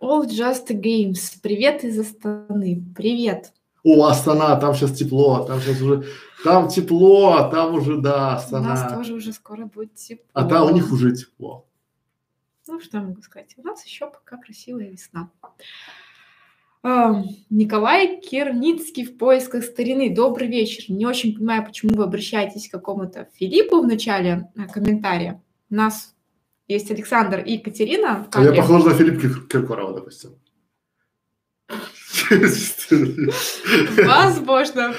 All 0.00 0.28
Just 0.28 0.68
Games. 0.68 1.38
Привет 1.42 1.82
из 1.82 1.98
Астаны. 1.98 2.84
Привет. 2.94 3.52
О, 3.82 4.06
Астана, 4.06 4.56
там 4.56 4.74
сейчас 4.74 4.92
тепло, 4.92 5.44
там 5.44 5.60
сейчас 5.60 5.80
уже, 5.80 6.04
там 6.44 6.68
тепло, 6.68 7.48
там 7.50 7.74
уже, 7.74 7.96
да, 7.96 8.36
Астана. 8.36 8.66
У 8.66 8.68
нас 8.68 8.92
тоже 8.92 9.14
уже 9.14 9.32
скоро 9.32 9.64
будет 9.64 9.94
тепло. 9.94 10.26
А 10.34 10.44
там 10.44 10.66
у 10.66 10.74
них 10.74 10.92
уже 10.92 11.16
тепло. 11.16 11.66
Ну, 12.68 12.80
что 12.80 12.98
я 12.98 13.04
могу 13.04 13.22
сказать? 13.22 13.54
У 13.56 13.62
нас 13.62 13.84
еще 13.84 14.06
пока 14.06 14.36
красивая 14.36 14.90
весна. 14.90 15.30
А, 16.82 17.22
Николай 17.48 18.20
Керницкий 18.20 19.06
в 19.06 19.16
поисках 19.16 19.64
старины. 19.64 20.14
Добрый 20.14 20.48
вечер. 20.48 20.84
Не 20.88 21.06
очень 21.06 21.34
понимаю, 21.34 21.64
почему 21.64 21.94
вы 21.94 22.04
обращаетесь 22.04 22.68
к 22.68 22.72
какому-то 22.72 23.28
Филиппу 23.34 23.80
в 23.80 23.86
начале 23.86 24.50
э, 24.54 24.66
комментария. 24.66 25.42
У 25.70 25.74
нас 25.74 26.14
есть 26.68 26.90
Александр 26.90 27.40
и 27.40 27.54
Екатерина. 27.54 28.28
А 28.30 28.42
я 28.42 28.52
похож 28.52 28.84
на 28.84 28.92
Филиппа 28.92 29.46
Киркорова, 29.48 29.94
допустим. 29.94 30.38
Возможно. 34.06 34.94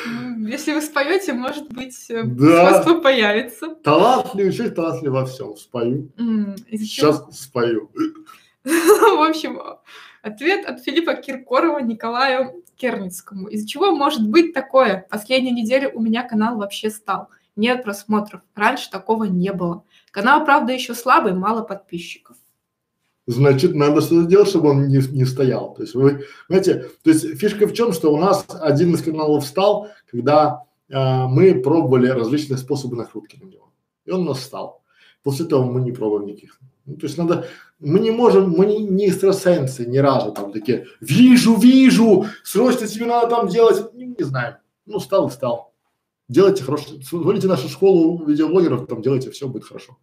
Если 0.47 0.73
вы 0.73 0.81
споете, 0.81 1.33
может 1.33 1.67
быть, 1.69 2.09
э, 2.09 2.23
сходство 2.23 2.99
появится. 3.01 3.75
Талантливый 3.75 4.51
человек, 4.51 4.75
талантливый 4.75 5.21
во 5.21 5.25
всем. 5.25 5.55
Спою. 5.55 6.11
Сейчас 6.69 7.23
спою. 7.39 7.91
В 8.63 9.29
общем, 9.29 9.59
ответ 10.21 10.65
от 10.65 10.81
Филиппа 10.81 11.13
Киркорова 11.13 11.79
Николаю 11.79 12.63
Керницкому. 12.75 13.47
Из-за 13.47 13.67
чего 13.67 13.91
может 13.95 14.27
быть 14.27 14.53
такое? 14.53 15.05
Последнюю 15.09 15.53
неделю 15.53 15.91
у 15.93 16.01
меня 16.01 16.23
канал 16.23 16.57
вообще 16.57 16.89
стал. 16.89 17.29
Нет 17.55 17.83
просмотров. 17.83 18.41
Раньше 18.53 18.89
такого 18.89 19.23
не 19.25 19.53
было. 19.53 19.83
Канал, 20.11 20.43
правда, 20.43 20.73
еще 20.73 20.93
слабый, 20.93 21.33
мало 21.33 21.61
подписчиков. 21.63 22.35
Значит, 23.27 23.73
надо 23.73 24.01
что-то 24.01 24.27
делать, 24.27 24.49
чтобы 24.49 24.69
он 24.69 24.87
не, 24.87 24.97
не 24.97 25.25
стоял. 25.25 25.73
То 25.73 25.81
есть 25.81 25.95
вы, 25.95 26.25
знаете, 26.47 26.89
то 27.03 27.09
есть 27.09 27.37
фишка 27.37 27.65
в 27.65 27.73
чем, 27.73 27.91
что 27.91 28.13
у 28.13 28.17
нас 28.17 28.45
один 28.61 28.93
из 28.93 29.01
каналов 29.01 29.43
встал, 29.43 29.87
когда 30.11 30.63
э, 30.89 31.25
мы 31.27 31.55
пробовали 31.55 32.07
различные 32.07 32.57
способы 32.57 32.95
накрутки 32.95 33.39
на 33.41 33.47
него. 33.47 33.71
И 34.05 34.11
он 34.11 34.21
у 34.21 34.25
нас 34.25 34.39
встал. 34.39 34.83
После 35.23 35.45
этого 35.45 35.63
мы 35.63 35.81
не 35.81 35.91
пробуем 35.91 36.27
никаких. 36.27 36.59
Ну, 36.85 36.97
то 36.97 37.07
есть 37.07 37.17
надо, 37.17 37.47
мы 37.79 37.99
не 37.99 38.11
можем, 38.11 38.51
мы 38.51 38.67
не, 38.67 38.77
не 38.77 39.07
экстрасенсы 39.09 39.87
ни 39.87 39.97
разу 39.97 40.31
там 40.31 40.51
такие, 40.51 40.85
вижу, 41.01 41.55
вижу, 41.55 42.27
срочно 42.43 42.85
тебе 42.85 43.07
надо 43.07 43.27
там 43.27 43.47
делать, 43.47 43.91
не, 43.95 44.05
не 44.05 44.23
знаю. 44.23 44.57
Ну, 44.85 44.99
стал 44.99 45.29
и 45.29 45.31
стал. 45.31 45.73
Делайте 46.27 46.63
хорошо, 46.63 47.01
смотрите 47.03 47.47
нашу 47.47 47.69
школу 47.69 48.23
видеоблогеров, 48.23 48.87
там 48.87 49.01
делайте, 49.01 49.31
все 49.31 49.47
будет 49.47 49.63
хорошо. 49.63 49.97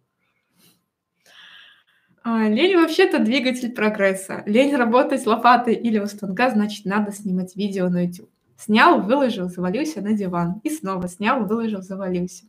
А, 2.23 2.47
лень 2.47 2.77
вообще-то 2.77 3.19
двигатель 3.19 3.73
прогресса. 3.73 4.43
Лень 4.45 4.75
работать 4.75 5.25
лопатой 5.25 5.73
или 5.73 5.99
у 5.99 6.05
станка, 6.07 6.49
значит, 6.49 6.85
надо 6.85 7.11
снимать 7.11 7.55
видео 7.55 7.89
на 7.89 8.05
YouTube. 8.05 8.29
Снял, 8.57 9.01
выложил, 9.01 9.49
завалился 9.49 9.99
на 10.01 10.13
диван. 10.13 10.61
И 10.63 10.69
снова 10.69 11.09
снял, 11.09 11.45
выложил, 11.45 11.81
завалился. 11.81 12.45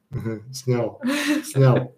Снял, 0.52 1.00
снял. 1.44 1.92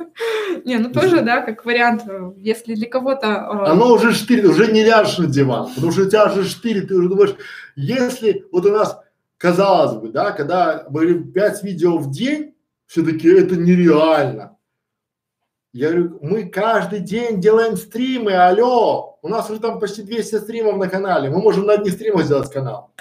Не, 0.65 0.79
ну 0.79 0.91
тоже, 0.91 1.21
да, 1.21 1.43
как 1.43 1.67
вариант, 1.67 2.05
если 2.39 2.75
для 2.75 2.89
кого-то... 2.89 3.27
Э, 3.27 3.71
Оно 3.71 3.93
уже 3.93 4.13
штырит, 4.15 4.47
уже 4.47 4.73
не 4.73 4.83
ляжешь 4.83 5.19
на 5.19 5.27
диван, 5.27 5.69
потому 5.75 5.93
что 5.93 6.03
у 6.03 6.09
тебя 6.09 6.33
уже 6.33 6.45
штырит, 6.45 6.89
ты 6.89 6.95
уже 6.95 7.11
думаешь, 7.11 7.35
если 7.75 8.47
вот 8.51 8.65
у 8.65 8.73
нас, 8.73 8.99
казалось 9.37 10.01
бы, 10.01 10.09
да, 10.09 10.33
когда 10.33 10.85
говорим 10.89 11.31
5 11.31 11.63
видео 11.63 11.99
в 11.99 12.11
день, 12.11 12.55
все-таки 12.87 13.29
это 13.29 13.57
нереально. 13.57 14.56
Я 15.77 15.91
говорю, 15.91 16.19
мы 16.23 16.49
каждый 16.49 17.01
день 17.01 17.39
делаем 17.39 17.77
стримы, 17.77 18.33
алло, 18.33 19.19
у 19.21 19.29
нас 19.29 19.51
уже 19.51 19.61
там 19.61 19.79
почти 19.79 20.03
200 20.03 20.37
стримов 20.37 20.79
на 20.79 20.89
канале, 20.89 21.29
мы 21.29 21.39
можем 21.39 21.67
на 21.67 21.75
одних 21.75 21.93
стримах 21.93 22.25
сделать 22.25 22.51
канал. 22.51 22.93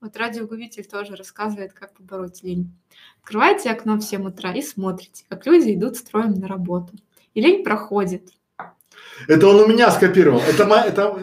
Вот 0.00 0.16
радиогубитель 0.16 0.86
тоже 0.86 1.14
рассказывает, 1.14 1.74
как 1.74 1.92
побороть 1.92 2.42
лень. 2.42 2.74
Открывайте 3.20 3.70
окно 3.70 3.96
в 3.96 4.00
7 4.00 4.26
утра 4.26 4.54
и 4.54 4.62
смотрите, 4.62 5.26
как 5.28 5.44
люди 5.44 5.74
идут 5.74 5.96
строем 5.96 6.32
на 6.32 6.48
работу. 6.48 6.94
И 7.34 7.42
лень 7.42 7.62
проходит. 7.62 8.30
Это 9.28 9.46
он 9.46 9.56
у 9.56 9.66
меня 9.66 9.90
скопировал. 9.90 10.40
Это, 10.40 10.64
это 10.64 11.18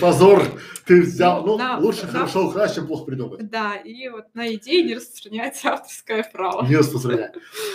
позор. 0.00 0.42
Ты 0.86 1.02
взял. 1.02 1.44
Ну, 1.44 1.58
на, 1.58 1.78
лучше 1.78 2.06
на, 2.06 2.12
хорошо 2.12 2.46
украсть, 2.46 2.76
чем 2.76 2.86
плохо 2.86 3.04
придумать. 3.04 3.50
Да, 3.50 3.74
и 3.74 4.08
вот 4.08 4.26
на 4.34 4.54
идеи 4.54 4.82
не 4.82 4.94
распространяется 4.94 5.70
авторское 5.70 6.28
право. 6.32 6.64
Не 6.64 6.76
распространяй. 6.76 7.30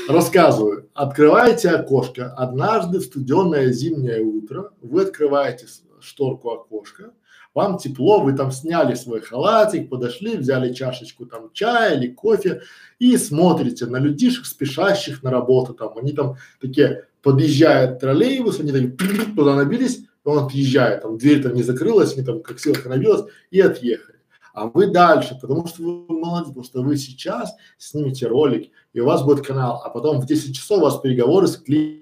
Рассказываю. 0.07 0.89
Открываете 0.93 1.69
окошко. 1.71 2.33
Однажды 2.33 2.99
в 2.99 3.03
студенное 3.03 3.71
зимнее 3.71 4.21
утро 4.21 4.71
вы 4.81 5.01
открываете 5.01 5.67
шторку 5.99 6.51
окошка, 6.51 7.11
вам 7.53 7.77
тепло, 7.77 8.21
вы 8.21 8.33
там 8.33 8.51
сняли 8.51 8.95
свой 8.95 9.19
халатик, 9.19 9.89
подошли, 9.89 10.37
взяли 10.37 10.73
чашечку 10.73 11.25
там 11.25 11.51
чая 11.51 11.97
или 11.97 12.07
кофе 12.07 12.61
и 12.97 13.17
смотрите 13.17 13.87
на 13.87 13.97
людишек, 13.97 14.45
спешащих 14.45 15.21
на 15.21 15.31
работу 15.31 15.73
там, 15.73 15.97
они 15.97 16.13
там 16.13 16.37
такие 16.61 17.07
подъезжает 17.21 17.99
троллейбус, 17.99 18.61
они 18.61 18.71
так 18.71 19.35
туда 19.35 19.55
набились, 19.57 20.05
он 20.23 20.45
отъезжает, 20.45 21.01
там 21.01 21.17
дверь 21.17 21.41
там 21.41 21.53
не 21.53 21.63
закрылась, 21.63 22.13
они 22.13 22.25
там 22.25 22.41
как 22.41 22.59
силка 22.59 22.89
набилась 22.89 23.25
и 23.49 23.59
отъехали. 23.59 24.19
А 24.53 24.67
вы 24.67 24.87
дальше, 24.87 25.37
потому 25.41 25.65
что 25.67 25.81
вы 25.81 26.19
молодцы, 26.19 26.49
потому 26.49 26.65
что 26.65 26.81
вы 26.81 26.97
сейчас 26.97 27.55
снимете 27.77 28.27
ролик, 28.27 28.69
и 28.93 28.99
у 28.99 29.05
вас 29.05 29.23
будет 29.23 29.45
канал, 29.45 29.81
а 29.83 29.89
потом 29.89 30.19
в 30.19 30.25
10 30.25 30.55
часов 30.55 30.79
у 30.79 30.81
вас 30.81 30.99
переговоры 30.99 31.47
с 31.47 31.57
клиентом, 31.57 32.00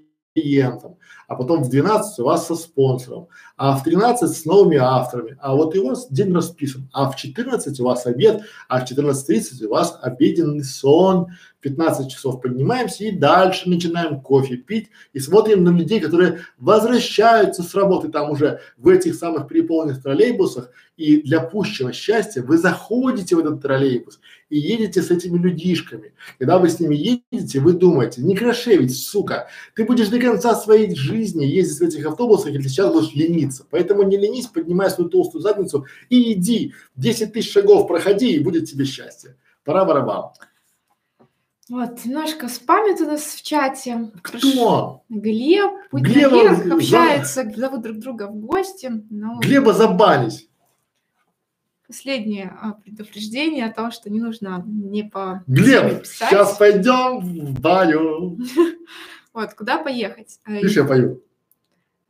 а 1.27 1.35
потом 1.35 1.63
в 1.63 1.69
12 1.69 2.19
у 2.19 2.23
вас 2.23 2.47
со 2.47 2.55
спонсором, 2.55 3.27
а 3.55 3.77
в 3.77 3.83
13 3.83 4.29
с 4.29 4.45
новыми 4.45 4.77
авторами, 4.77 5.37
а 5.39 5.55
вот 5.55 5.75
и 5.75 5.79
у 5.79 5.89
вас 5.89 6.07
день 6.09 6.33
расписан, 6.33 6.89
а 6.91 7.09
в 7.09 7.15
14 7.15 7.79
у 7.79 7.83
вас 7.83 8.05
обед, 8.07 8.41
а 8.67 8.83
в 8.83 8.91
14.30 8.91 9.65
у 9.65 9.69
вас 9.69 9.97
обеденный 10.01 10.63
сон, 10.63 11.27
15 11.61 12.11
часов 12.11 12.41
поднимаемся 12.41 13.03
и 13.03 13.11
дальше 13.11 13.69
начинаем 13.69 14.21
кофе 14.21 14.57
пить 14.57 14.89
и 15.13 15.19
смотрим 15.19 15.63
на 15.63 15.69
людей, 15.69 15.99
которые 15.99 16.39
возвращаются 16.57 17.63
с 17.63 17.75
работы. 17.75 18.09
Там 18.09 18.31
уже 18.31 18.61
в 18.77 18.87
этих 18.87 19.15
самых 19.15 19.47
переполненных 19.47 20.01
троллейбусах. 20.01 20.71
И 20.95 21.21
для 21.21 21.41
пущего 21.41 21.93
счастья 21.93 22.41
вы 22.41 22.57
заходите 22.57 23.35
в 23.35 23.39
этот 23.39 23.61
троллейбус 23.61 24.19
и 24.49 24.57
едете 24.57 25.01
с 25.01 25.11
этими 25.11 25.37
людишками. 25.37 26.13
Когда 26.37 26.59
вы 26.59 26.69
с 26.69 26.79
ними 26.79 27.21
едете, 27.31 27.59
вы 27.59 27.73
думаете, 27.73 28.21
не 28.21 28.35
крошевить, 28.35 28.97
сука, 28.97 29.47
ты 29.75 29.85
будешь 29.85 30.09
до 30.09 30.19
конца 30.19 30.55
своей 30.55 30.93
жизни 30.95 31.45
ездить 31.45 31.79
в 31.79 31.83
этих 31.83 32.05
автобусах, 32.05 32.53
или 32.53 32.67
сейчас 32.67 32.91
будешь 32.91 33.13
лениться. 33.13 33.65
Поэтому 33.69 34.03
не 34.03 34.17
ленись, 34.17 34.47
поднимай 34.47 34.89
свою 34.89 35.09
толстую 35.09 35.41
задницу 35.41 35.85
и 36.09 36.33
иди, 36.33 36.73
10 36.95 37.33
тысяч 37.33 37.51
шагов 37.51 37.87
проходи 37.87 38.31
и 38.31 38.39
будет 38.39 38.69
тебе 38.69 38.85
счастье. 38.85 39.35
Пора 39.63 39.85
барабан. 39.85 40.31
Вот, 41.69 42.03
немножко 42.03 42.47
спамят 42.47 42.99
у 42.99 43.05
нас 43.05 43.21
в 43.21 43.43
чате. 43.43 44.09
Кто? 44.23 45.03
Глеб, 45.07 45.69
путь 45.91 46.01
Глеба, 46.01 46.73
общаются, 46.73 47.47
зовут 47.55 47.81
друг 47.83 47.99
друга 47.99 48.27
в 48.27 48.35
гости. 48.37 48.91
Но... 49.11 49.39
Глеба 49.39 49.73
забанить. 49.73 50.48
Последнее 51.89 52.55
а, 52.61 52.73
предупреждение 52.73 53.65
о 53.65 53.73
том, 53.73 53.91
что 53.91 54.11
не 54.11 54.19
нужно 54.19 54.63
не 54.67 55.01
по 55.01 55.43
Глеб, 55.47 56.05
сейчас 56.05 56.55
пойдем 56.55 57.19
в 57.19 57.59
баню. 57.59 58.37
Вот, 59.33 59.53
куда 59.53 59.77
поехать? 59.77 60.39
А, 60.43 60.51
Видишь, 60.53 60.75
я 60.75 60.83
пою. 60.83 61.23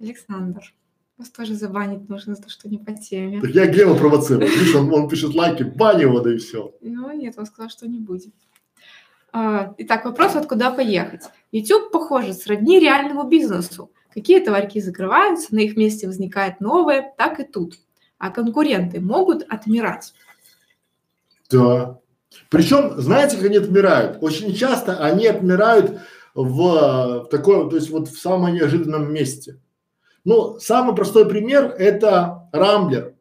Александр. 0.01 0.73
Вас 1.17 1.29
тоже 1.29 1.53
забанить 1.53 2.09
нужно 2.09 2.35
за 2.35 2.43
то, 2.43 2.49
что 2.49 2.67
не 2.69 2.77
по 2.77 2.93
теме. 2.93 3.39
Так 3.41 3.51
я 3.51 3.67
Глеба 3.67 3.95
провоцирую. 3.95 4.49
Видишь, 4.49 4.75
он, 4.75 4.93
он 4.93 5.07
пишет 5.07 5.33
лайки, 5.33 5.63
бани 5.63 6.01
его, 6.01 6.19
да 6.19 6.33
и 6.33 6.37
все. 6.37 6.73
Ну 6.81 7.11
нет, 7.13 7.35
он 7.37 7.45
сказал, 7.45 7.69
что 7.69 7.87
не 7.87 7.99
будет. 7.99 8.33
А, 9.31 9.73
итак, 9.77 10.03
вопрос, 10.03 10.33
вот 10.33 10.47
куда 10.47 10.71
поехать. 10.71 11.23
YouTube, 11.53 11.91
похоже, 11.91 12.33
сродни 12.33 12.79
реальному 12.79 13.29
бизнесу. 13.29 13.91
Какие 14.13 14.39
товарки 14.39 14.79
закрываются, 14.79 15.55
на 15.55 15.59
их 15.59 15.77
месте 15.77 16.07
возникает 16.07 16.59
новое, 16.59 17.13
так 17.17 17.39
и 17.39 17.43
тут. 17.43 17.79
А 18.19 18.29
конкуренты 18.29 18.99
могут 18.99 19.43
отмирать. 19.49 20.13
Да. 21.49 21.97
Причем, 22.49 22.99
знаете, 23.01 23.37
как 23.37 23.45
они 23.45 23.57
отмирают? 23.57 24.19
Очень 24.21 24.53
часто 24.53 25.03
они 25.03 25.25
отмирают 25.25 25.99
в, 26.35 27.23
в 27.23 27.27
таком, 27.31 27.69
то 27.69 27.75
есть 27.75 27.89
вот 27.89 28.09
в 28.09 28.19
самом 28.19 28.53
неожиданном 28.53 29.11
месте. 29.11 29.59
Ну, 30.25 30.59
самый 30.59 30.95
простой 30.95 31.27
пример 31.27 31.73
это 31.77 32.49
Рамблер, 32.51 33.15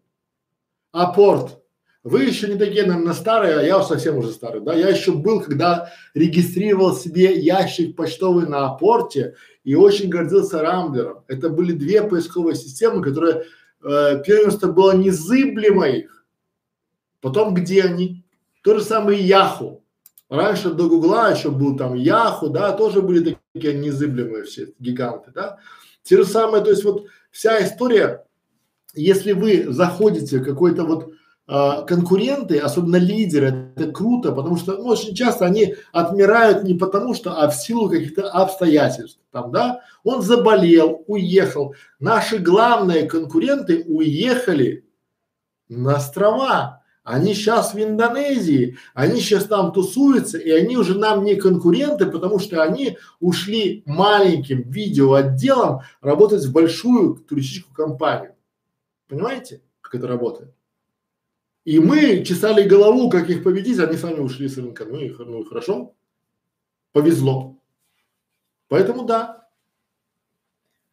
Апорт. 0.93 1.59
Вы 2.05 2.25
еще 2.25 2.49
не 2.49 2.59
такие, 2.59 2.85
наверное, 2.85 3.12
старые, 3.12 3.59
а 3.59 3.62
я 3.62 3.83
совсем 3.83 4.19
уже 4.19 4.31
старый, 4.31 4.61
да. 4.61 4.75
Я 4.75 4.89
еще 4.89 5.12
был, 5.12 5.41
когда 5.41 5.91
регистрировал 6.15 6.95
себе 6.95 7.39
ящик 7.39 7.97
почтовый 7.97 8.47
на 8.47 8.66
апорте 8.66 9.35
и 9.65 9.75
очень 9.75 10.09
гордился 10.09 10.62
Рамблером. 10.62 11.25
Это 11.29 11.51
были 11.51 11.73
две 11.73 12.03
поисковые 12.03 12.57
системы, 12.57 13.03
которые 13.03 13.45
э, 13.83 14.23
первенство 14.25 14.71
было 14.71 14.97
незыблемо 14.97 15.89
их. 15.89 16.25
Потом 17.21 17.55
где 17.55 17.83
они? 17.83 18.25
То 18.63 18.79
же 18.79 18.85
самое 18.85 19.21
Яху. 19.21 19.85
Раньше 20.29 20.71
до 20.71 20.89
Гугла 20.89 21.33
еще 21.33 21.51
был 21.51 21.77
там 21.77 21.95
Яху, 21.95 22.51
да, 22.51 22.73
тоже 22.73 23.01
были 23.01 23.39
такие 23.55 23.75
незыблемые 23.75 24.45
все 24.45 24.75
гиганты, 24.79 25.31
да. 25.35 25.59
Те 26.03 26.19
же 26.19 26.25
самые, 26.25 26.63
то 26.63 26.71
есть 26.71 26.85
вот 26.85 27.07
вся 27.31 27.65
история, 27.65 28.27
если 28.95 29.33
вы 29.33 29.73
заходите 29.73 30.39
в 30.39 30.45
какой-то 30.45 30.85
вот 30.85 31.13
конкуренты, 31.49 32.59
особенно 32.59 32.97
лидеры, 32.97 33.73
это 33.75 33.91
круто, 33.91 34.33
потому 34.33 34.59
что 34.59 34.77
ну, 34.77 34.85
очень 34.85 35.15
часто 35.15 35.47
они 35.47 35.77
отмирают 35.93 36.62
не 36.65 36.75
потому 36.75 37.15
что, 37.15 37.41
а 37.41 37.49
в 37.49 37.55
силу 37.55 37.89
каких-то 37.89 38.31
обстоятельств. 38.31 39.19
Там, 39.33 39.51
да, 39.51 39.81
он 40.05 40.20
заболел, 40.20 41.05
уехал. 41.07 41.75
Наши 42.01 42.37
главные 42.37 43.05
конкуренты 43.05 43.83
уехали 43.87 44.85
на 45.70 45.97
острова. 45.97 46.83
Они 47.03 47.33
сейчас 47.33 47.73
в 47.73 47.83
Индонезии, 47.83 48.77
они 48.93 49.23
сейчас 49.23 49.45
там 49.45 49.73
тусуются, 49.73 50.37
и 50.37 50.51
они 50.51 50.77
уже 50.77 50.99
нам 50.99 51.25
не 51.25 51.37
конкуренты, 51.37 52.05
потому 52.05 52.39
что 52.39 52.62
они 52.62 52.99
ушли 53.20 53.83
маленьким 53.87 54.61
видеоотделом 54.69 55.81
работать 56.03 56.45
в 56.45 56.53
большую 56.53 57.15
туристическую 57.15 57.75
компанию. 57.75 58.35
Понимаете, 59.09 59.62
как 59.81 59.95
это 59.95 60.07
работает? 60.07 60.53
И 61.69 61.78
мы 61.81 62.24
чесали 62.24 62.66
голову, 62.66 63.11
как 63.11 63.28
их 63.28 63.45
победить, 63.45 63.78
они 63.78 63.99
сами 63.99 64.20
ушли 64.20 64.49
с 64.49 64.57
рынка. 64.57 64.86
Ну 64.86 65.01
и, 65.01 65.11
ну 65.11 65.45
хорошо, 65.45 65.95
повезло. 66.93 67.59
Поэтому 68.69 69.05
да. 69.05 69.51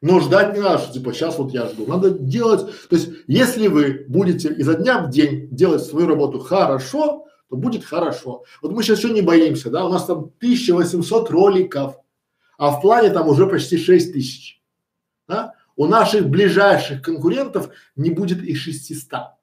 Но 0.01 0.19
ждать 0.19 0.53
не 0.53 0.59
надо, 0.59 0.79
что 0.79 0.91
типа 0.91 1.13
сейчас 1.13 1.37
вот 1.37 1.53
я 1.53 1.67
жду. 1.67 1.87
Надо 1.87 2.09
делать, 2.09 2.69
то 2.89 2.95
есть 2.97 3.09
если 3.25 3.67
вы 3.67 4.03
будете 4.09 4.53
изо 4.53 4.73
дня 4.73 4.99
в 4.99 5.09
день 5.09 5.47
делать 5.49 5.81
свою 5.81 6.07
работу 6.07 6.39
хорошо, 6.39 7.25
то 7.49 7.55
будет 7.55 7.85
хорошо. 7.85 8.43
Вот 8.61 8.73
мы 8.73 8.83
сейчас 8.83 8.97
еще 8.97 9.13
не 9.13 9.21
боимся, 9.21 9.69
да, 9.69 9.85
у 9.85 9.89
нас 9.89 10.03
там 10.03 10.33
1800 10.39 11.31
роликов, 11.31 11.95
а 12.57 12.71
в 12.71 12.81
плане 12.81 13.11
там 13.11 13.29
уже 13.29 13.47
почти 13.47 13.77
6000, 13.77 14.61
да. 15.29 15.53
У 15.77 15.85
наших 15.85 16.27
ближайших 16.27 17.01
конкурентов 17.01 17.69
не 17.95 18.09
будет 18.09 18.43
и 18.43 18.55
600. 18.55 19.34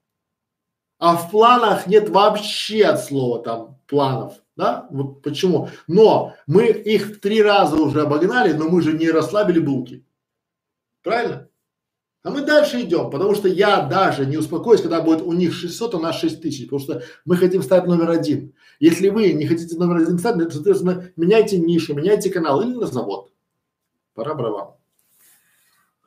А 1.02 1.16
в 1.16 1.32
планах 1.32 1.88
нет 1.88 2.10
вообще 2.10 2.84
от 2.84 3.04
слова 3.04 3.42
там 3.42 3.76
планов, 3.88 4.34
да? 4.54 4.86
Вот 4.90 5.20
почему? 5.20 5.68
Но 5.88 6.34
мы 6.46 6.66
их 6.68 7.06
в 7.06 7.18
три 7.18 7.42
раза 7.42 7.74
уже 7.74 8.02
обогнали, 8.02 8.52
но 8.52 8.68
мы 8.68 8.82
же 8.82 8.92
не 8.92 9.10
расслабили 9.10 9.58
булки. 9.58 10.04
Правильно? 11.02 11.48
А 12.22 12.30
мы 12.30 12.42
дальше 12.42 12.82
идем, 12.82 13.10
потому 13.10 13.34
что 13.34 13.48
я 13.48 13.80
даже 13.80 14.26
не 14.26 14.36
успокоюсь, 14.36 14.80
когда 14.80 15.00
будет 15.00 15.22
у 15.22 15.32
них 15.32 15.54
600, 15.54 15.94
а 15.94 15.96
у 15.96 16.00
нас 16.00 16.20
6000, 16.20 16.66
потому 16.66 16.80
что 16.80 17.02
мы 17.24 17.36
хотим 17.36 17.64
стать 17.64 17.84
номер 17.88 18.08
один. 18.08 18.54
Если 18.78 19.08
вы 19.08 19.32
не 19.32 19.48
хотите 19.48 19.76
номер 19.76 20.02
один 20.02 20.20
стать, 20.20 20.36
соответственно, 20.52 21.10
меняйте 21.16 21.58
нишу, 21.58 21.94
меняйте 21.94 22.30
канал 22.30 22.62
или 22.62 22.74
на 22.74 22.86
завод. 22.86 23.32
Пора 24.14 24.34
бравам. 24.34 24.76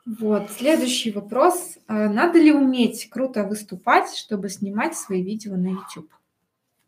Вот, 0.05 0.51
следующий 0.51 1.11
вопрос. 1.11 1.77
А, 1.87 2.07
надо 2.07 2.39
ли 2.39 2.51
уметь 2.51 3.09
круто 3.09 3.43
выступать, 3.43 4.15
чтобы 4.15 4.49
снимать 4.49 4.95
свои 4.95 5.23
видео 5.23 5.55
на 5.55 5.69
YouTube? 5.69 6.11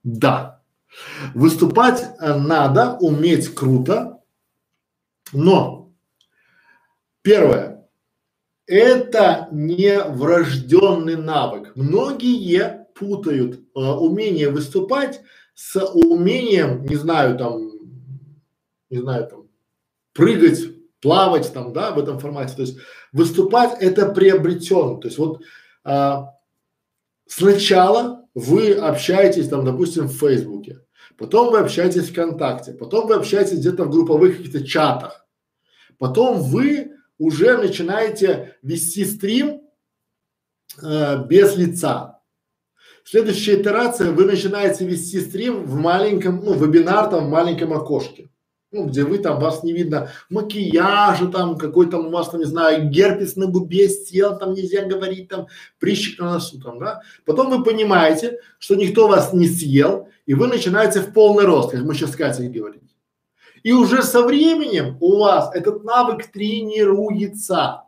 Да. 0.03 0.61
Выступать 1.33 2.03
э, 2.19 2.35
надо, 2.35 2.97
уметь 3.01 3.53
круто, 3.53 4.21
но 5.33 5.91
первое, 7.21 7.89
это 8.67 9.49
не 9.51 9.99
врожденный 9.99 11.17
навык. 11.17 11.75
Многие 11.75 12.87
путают 12.95 13.59
э, 13.59 13.79
умение 13.79 14.49
выступать 14.49 15.21
с 15.55 15.83
умением, 15.83 16.85
не 16.85 16.95
знаю, 16.95 17.37
там, 17.37 17.71
не 18.89 18.99
знаю, 18.99 19.27
там, 19.27 19.47
прыгать, 20.13 20.76
плавать 21.07 21.53
там, 21.53 21.71
да, 21.71 21.91
в 21.91 21.99
этом 21.99 22.19
формате. 22.19 22.53
То 22.53 22.63
есть 22.63 22.77
выступать 23.13 23.81
это 23.81 24.11
приобретен. 24.11 24.99
То 24.99 25.07
есть 25.07 25.17
вот 25.17 25.41
а, 25.85 26.33
сначала 27.25 28.25
вы 28.35 28.73
общаетесь 28.73 29.47
там, 29.47 29.63
допустим, 29.63 30.07
в 30.07 30.17
Фейсбуке, 30.19 30.81
потом 31.17 31.51
вы 31.51 31.59
общаетесь 31.59 32.09
ВКонтакте, 32.09 32.73
потом 32.73 33.07
вы 33.07 33.15
общаетесь 33.15 33.59
где-то 33.59 33.85
в 33.85 33.89
групповых 33.89 34.35
каких-то 34.35 34.65
чатах, 34.65 35.25
потом 35.97 36.41
вы 36.41 36.91
уже 37.17 37.57
начинаете 37.57 38.57
вести 38.61 39.05
стрим 39.05 39.61
э, 40.83 41.25
без 41.25 41.55
лица. 41.55 42.19
Следующая 43.05 43.61
итерация, 43.61 44.11
вы 44.11 44.25
начинаете 44.25 44.85
вести 44.85 45.21
стрим 45.21 45.63
в 45.63 45.75
маленьком, 45.75 46.43
ну, 46.43 46.53
вебинар 46.53 47.09
там 47.09 47.27
в 47.27 47.29
маленьком 47.29 47.71
окошке. 47.71 48.29
Ну, 48.71 48.85
где 48.85 49.05
вы 49.05 49.19
там, 49.19 49.39
вас 49.39 49.63
не 49.63 49.71
видно 49.71 50.09
макияжа 50.29 51.27
там, 51.27 51.57
какой 51.57 51.89
там 51.89 52.07
у 52.07 52.09
вас 52.09 52.29
там, 52.29 52.41
не 52.41 52.45
знаю, 52.45 52.89
герпес 52.89 53.37
на 53.37 53.47
губе 53.47 53.87
сел, 53.87 54.37
там 54.37 54.53
нельзя 54.53 54.83
говорить, 54.83 55.29
там, 55.29 55.47
прыщик 55.79 56.19
на 56.19 56.33
носу 56.33 56.59
там, 56.59 56.77
да. 56.77 57.01
Потом 57.25 57.49
вы 57.49 57.63
понимаете, 57.63 58.39
что 58.59 58.75
никто 58.75 59.07
вас 59.07 59.31
не 59.31 59.47
съел, 59.47 60.09
и 60.25 60.33
вы 60.33 60.47
начинаете 60.47 60.99
в 60.99 61.13
полный 61.13 61.45
рост, 61.45 61.71
как 61.71 61.81
мы 61.83 61.93
сейчас 61.93 62.11
с 62.11 62.15
Катей 62.17 62.49
говорим. 62.49 62.81
И 63.63 63.71
уже 63.71 64.03
со 64.03 64.21
временем 64.21 64.97
у 64.99 65.17
вас 65.17 65.49
этот 65.55 65.85
навык 65.85 66.27
тренируется. 66.27 67.83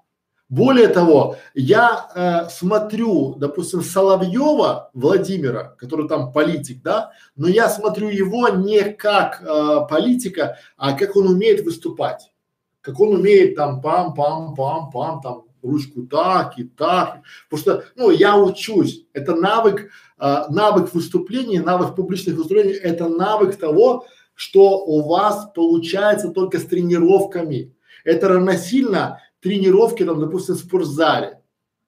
Более 0.49 0.87
того, 0.87 1.35
я 1.53 2.09
э, 2.15 2.49
смотрю, 2.49 3.35
допустим, 3.35 3.83
Соловьева 3.83 4.89
Владимира, 4.95 5.75
который 5.77 6.07
там 6.07 6.31
политик, 6.31 6.81
да, 6.81 7.11
но 7.35 7.47
я 7.47 7.69
смотрю 7.69 8.09
его 8.09 8.49
не 8.49 8.81
как 8.93 9.43
э, 9.43 9.81
политика, 9.87 10.57
а 10.75 10.93
как 10.93 11.15
он 11.15 11.27
умеет 11.27 11.63
выступать, 11.63 12.31
как 12.81 12.99
он 12.99 13.09
умеет 13.09 13.55
там 13.55 13.79
пам-пам-пам-пам, 13.79 15.21
там 15.21 15.43
ручку 15.61 16.07
так 16.07 16.57
и 16.57 16.63
так, 16.63 17.21
потому 17.47 17.61
что, 17.61 17.83
ну, 17.95 18.09
я 18.09 18.35
учусь, 18.35 19.05
это 19.13 19.35
навык, 19.35 19.91
э, 20.17 20.43
навык 20.49 20.91
выступления, 20.95 21.61
навык 21.61 21.95
публичных 21.95 22.37
выступлений, 22.37 22.73
это 22.73 23.07
навык 23.07 23.55
того, 23.55 24.07
что 24.33 24.79
у 24.79 25.07
вас 25.07 25.51
получается 25.53 26.29
только 26.29 26.57
с 26.57 26.65
тренировками. 26.65 27.75
Это 28.05 28.29
равносильно 28.29 29.19
тренировки, 29.41 30.05
там, 30.05 30.19
допустим, 30.19 30.55
в 30.55 30.59
спортзале. 30.59 31.39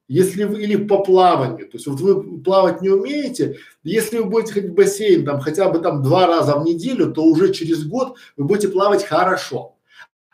Если 0.08 0.44
вы 0.44 0.62
или 0.64 0.76
по 0.76 1.04
плаванию, 1.04 1.68
то 1.70 1.78
есть 1.78 1.88
вот 1.88 2.02
вы 2.02 2.42
плавать 2.42 2.82
не 2.82 2.90
умеете, 2.90 3.58
если 3.82 4.18
вы 4.18 4.26
будете 4.26 4.54
ходить 4.54 4.72
в 4.72 4.74
бассейн 4.74 5.24
там 5.24 5.40
хотя 5.40 5.70
бы 5.70 5.80
там 5.80 6.04
два 6.04 6.28
раза 6.28 6.58
в 6.58 6.66
неделю, 6.66 7.14
то 7.14 7.24
уже 7.24 7.54
через 7.54 7.86
год 7.86 8.18
вы 8.36 8.44
будете 8.44 8.68
плавать 8.68 9.06
хорошо. 9.06 9.78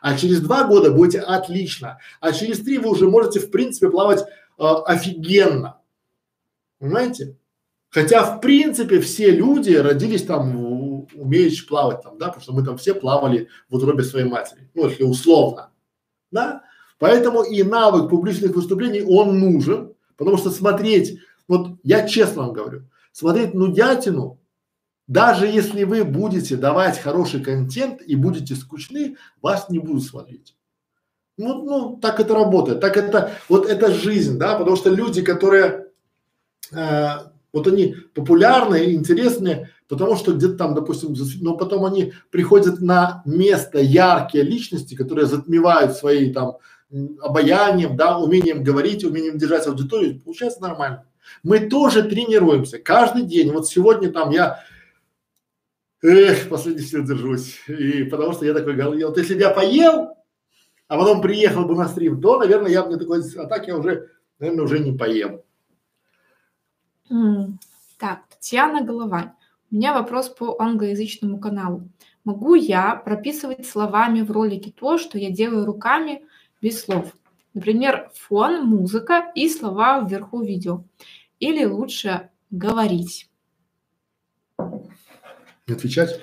А 0.00 0.16
через 0.16 0.40
два 0.40 0.64
года 0.64 0.90
будете 0.90 1.20
отлично. 1.20 1.98
А 2.20 2.32
через 2.32 2.58
три 2.60 2.78
вы 2.78 2.90
уже 2.90 3.08
можете 3.08 3.38
в 3.38 3.52
принципе 3.52 3.88
плавать 3.88 4.22
э, 4.22 4.24
офигенно. 4.58 5.80
Понимаете? 6.80 7.36
Хотя 7.90 8.24
в 8.24 8.40
принципе 8.40 9.00
все 9.00 9.30
люди 9.30 9.74
родились 9.74 10.24
там 10.24 11.06
умеющие 11.14 11.66
плавать 11.66 12.02
там, 12.02 12.18
да, 12.18 12.26
потому 12.26 12.42
что 12.42 12.52
мы 12.52 12.64
там 12.64 12.76
все 12.78 12.94
плавали 12.94 13.48
в 13.68 13.76
утробе 13.76 14.02
своей 14.02 14.26
матери. 14.26 14.68
Ну, 14.74 14.88
если 14.88 15.04
условно. 15.04 15.70
Да? 16.30 16.62
Поэтому 16.98 17.42
и 17.42 17.62
навык 17.62 18.10
публичных 18.10 18.54
выступлений, 18.54 19.02
он 19.02 19.38
нужен, 19.38 19.94
потому 20.16 20.36
что 20.36 20.50
смотреть, 20.50 21.20
вот 21.46 21.78
я 21.82 22.06
честно 22.06 22.42
вам 22.42 22.52
говорю, 22.52 22.82
смотреть 23.12 23.54
нудятину, 23.54 24.38
даже 25.06 25.46
если 25.46 25.84
вы 25.84 26.04
будете 26.04 26.56
давать 26.56 26.98
хороший 26.98 27.42
контент 27.42 28.02
и 28.02 28.14
будете 28.14 28.54
скучны, 28.54 29.16
вас 29.40 29.70
не 29.70 29.78
будут 29.78 30.04
смотреть. 30.04 30.54
Ну, 31.38 31.64
ну, 31.64 31.98
так 32.02 32.18
это 32.18 32.34
работает, 32.34 32.80
так 32.80 32.96
это, 32.96 33.32
вот 33.48 33.64
это 33.66 33.92
жизнь, 33.92 34.38
да, 34.38 34.58
потому 34.58 34.76
что 34.76 34.90
люди, 34.90 35.22
которые, 35.22 35.86
э, 36.72 37.08
вот 37.52 37.66
они 37.68 37.94
популярные, 38.12 38.92
интересные, 38.92 39.70
потому 39.88 40.16
что 40.16 40.34
где-то 40.34 40.54
там, 40.54 40.74
допустим, 40.74 41.14
но 41.40 41.56
потом 41.56 41.84
они 41.84 42.12
приходят 42.30 42.80
на 42.80 43.22
место 43.24 43.78
яркие 43.78 44.42
личности, 44.42 44.96
которые 44.96 45.26
затмевают 45.26 45.92
свои 45.92 46.32
там 46.32 46.56
обаянием, 47.20 47.96
да, 47.96 48.18
умением 48.18 48.62
говорить, 48.62 49.04
умением 49.04 49.38
держать 49.38 49.66
аудиторию, 49.66 50.20
получается 50.20 50.62
нормально. 50.62 51.06
Мы 51.42 51.68
тоже 51.68 52.02
тренируемся 52.02 52.78
каждый 52.78 53.22
день. 53.22 53.52
Вот 53.52 53.68
сегодня 53.68 54.10
там 54.10 54.30
я, 54.30 54.60
эх, 56.02 56.48
последний 56.48 56.82
сил 56.82 57.04
держусь, 57.04 57.58
и 57.68 58.04
потому 58.04 58.32
что 58.32 58.46
я 58.46 58.54
такой 58.54 58.74
говорил, 58.74 59.08
вот 59.08 59.18
если 59.18 59.34
бы 59.34 59.40
я 59.40 59.50
поел, 59.50 60.16
а 60.86 60.96
потом 60.96 61.20
приехал 61.20 61.66
бы 61.66 61.74
на 61.74 61.88
стрим, 61.88 62.20
то, 62.20 62.38
наверное, 62.38 62.70
я 62.70 62.82
бы 62.82 62.96
такой, 62.96 63.22
а 63.36 63.46
так 63.46 63.68
я 63.68 63.76
уже, 63.76 64.10
наверное, 64.38 64.64
уже 64.64 64.78
не 64.78 64.96
поем. 64.96 65.42
Mm. 67.10 67.52
Так, 67.98 68.20
Татьяна 68.28 68.82
Головань. 68.82 69.32
У 69.70 69.74
меня 69.74 69.92
вопрос 69.92 70.28
по 70.28 70.56
англоязычному 70.60 71.38
каналу. 71.40 71.88
Могу 72.24 72.54
я 72.54 72.94
прописывать 72.94 73.66
словами 73.66 74.22
в 74.22 74.30
ролике 74.30 74.72
то, 74.72 74.98
что 74.98 75.18
я 75.18 75.30
делаю 75.30 75.66
руками 75.66 76.22
без 76.60 76.80
слов. 76.80 77.14
Например, 77.54 78.10
фон, 78.14 78.64
музыка 78.64 79.30
и 79.34 79.48
слова 79.48 80.00
вверху 80.00 80.42
видео. 80.42 80.84
Или 81.40 81.64
лучше 81.64 82.30
говорить. 82.50 83.30
Отвечать? 85.66 86.20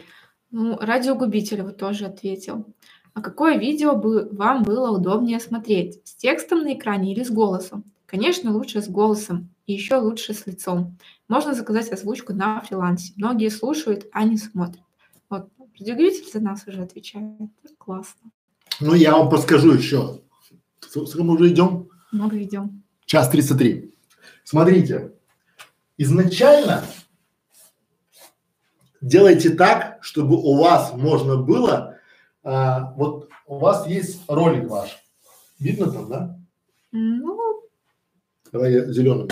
Ну, 0.52 0.78
радиогубитель 0.80 1.62
вот 1.62 1.78
тоже 1.78 2.06
ответил. 2.06 2.66
А 3.14 3.22
какое 3.22 3.58
видео 3.58 3.96
бы 3.96 4.28
вам 4.32 4.64
было 4.64 4.92
удобнее 4.92 5.40
смотреть? 5.40 6.02
С 6.04 6.16
текстом 6.16 6.64
на 6.64 6.74
экране 6.74 7.14
или 7.14 7.24
с 7.24 7.32
голосом? 7.32 7.84
Конечно, 8.06 8.54
лучше 8.54 8.82
с 8.82 8.88
голосом 8.88 9.50
и 9.66 9.74
еще 9.74 9.98
лучше 9.98 10.34
с 10.34 10.46
лицом. 10.46 10.98
Можно 11.28 11.54
заказать 11.54 11.92
озвучку 11.92 12.34
на 12.34 12.62
фрилансе. 12.62 13.14
Многие 13.16 13.50
слушают, 13.50 14.08
а 14.12 14.24
не 14.24 14.38
смотрят. 14.38 14.84
Вот, 15.30 15.50
радиогубитель 15.80 16.30
за 16.32 16.40
нас 16.40 16.66
уже 16.68 16.82
отвечает. 16.82 17.50
Классно. 17.78 18.32
Ну, 18.80 18.94
я 18.94 19.18
вам 19.18 19.30
подскажу 19.30 19.74
еще. 19.74 20.20
Сколько 21.04 21.24
мы 21.24 21.34
уже 21.36 21.50
идем? 21.50 21.90
Много 22.12 22.42
идем. 22.42 22.84
Час 23.06 23.30
33. 23.30 23.94
Смотрите, 24.46 25.12
изначально 25.98 26.84
делайте 29.02 29.50
так, 29.50 29.98
чтобы 30.02 30.38
у 30.38 30.58
вас 30.58 30.94
можно 30.94 31.38
было, 31.38 31.98
а, 32.44 32.94
вот 32.94 33.30
у 33.48 33.58
вас 33.58 33.88
есть 33.88 34.22
ролик 34.28 34.70
ваш. 34.70 35.04
Видно 35.60 35.92
там, 35.92 36.10
да? 36.10 36.40
Ну. 36.92 37.62
Давай 38.52 38.74
я 38.74 38.86
зеленым. 38.92 39.28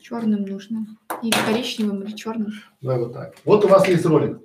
Черным 0.00 0.42
нужно. 0.44 0.86
Или 1.22 1.36
коричневым, 1.46 2.02
или 2.02 2.16
черным. 2.16 2.52
Давай 2.80 2.98
вот 2.98 3.12
так. 3.12 3.34
Вот 3.44 3.64
у 3.64 3.68
вас 3.68 3.86
есть 3.86 4.04
ролик. 4.04 4.40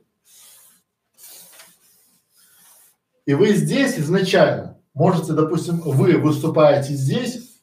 И 3.26 3.34
вы 3.34 3.54
здесь 3.54 3.98
изначально 3.98 4.80
можете, 4.96 5.34
допустим, 5.34 5.82
вы 5.82 6.18
выступаете 6.18 6.94
здесь, 6.94 7.62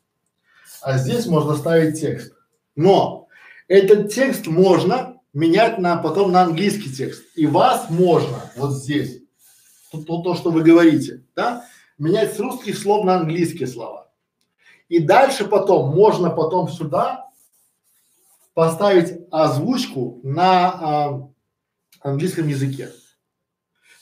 а 0.80 0.98
здесь 0.98 1.26
можно 1.26 1.56
ставить 1.56 2.00
текст. 2.00 2.32
Но 2.76 3.26
этот 3.66 4.12
текст 4.12 4.46
можно 4.46 5.16
менять 5.32 5.78
на 5.78 5.96
потом 5.96 6.30
на 6.30 6.42
английский 6.42 6.94
текст. 6.94 7.24
И 7.34 7.46
вас 7.46 7.90
можно 7.90 8.38
вот 8.56 8.72
здесь, 8.72 9.22
то, 9.90 10.02
то, 10.02 10.22
то 10.22 10.34
что 10.34 10.50
вы 10.50 10.62
говорите, 10.62 11.24
да, 11.34 11.64
менять 11.98 12.34
с 12.34 12.38
русских 12.38 12.78
слов 12.78 13.04
на 13.04 13.16
английские 13.16 13.66
слова. 13.66 14.10
И 14.88 14.98
дальше 14.98 15.46
потом 15.46 15.94
можно 15.94 16.30
потом 16.30 16.68
сюда 16.68 17.26
поставить 18.54 19.20
озвучку 19.30 20.20
на 20.22 20.68
а, 20.68 21.28
английском 22.00 22.46
языке. 22.48 22.90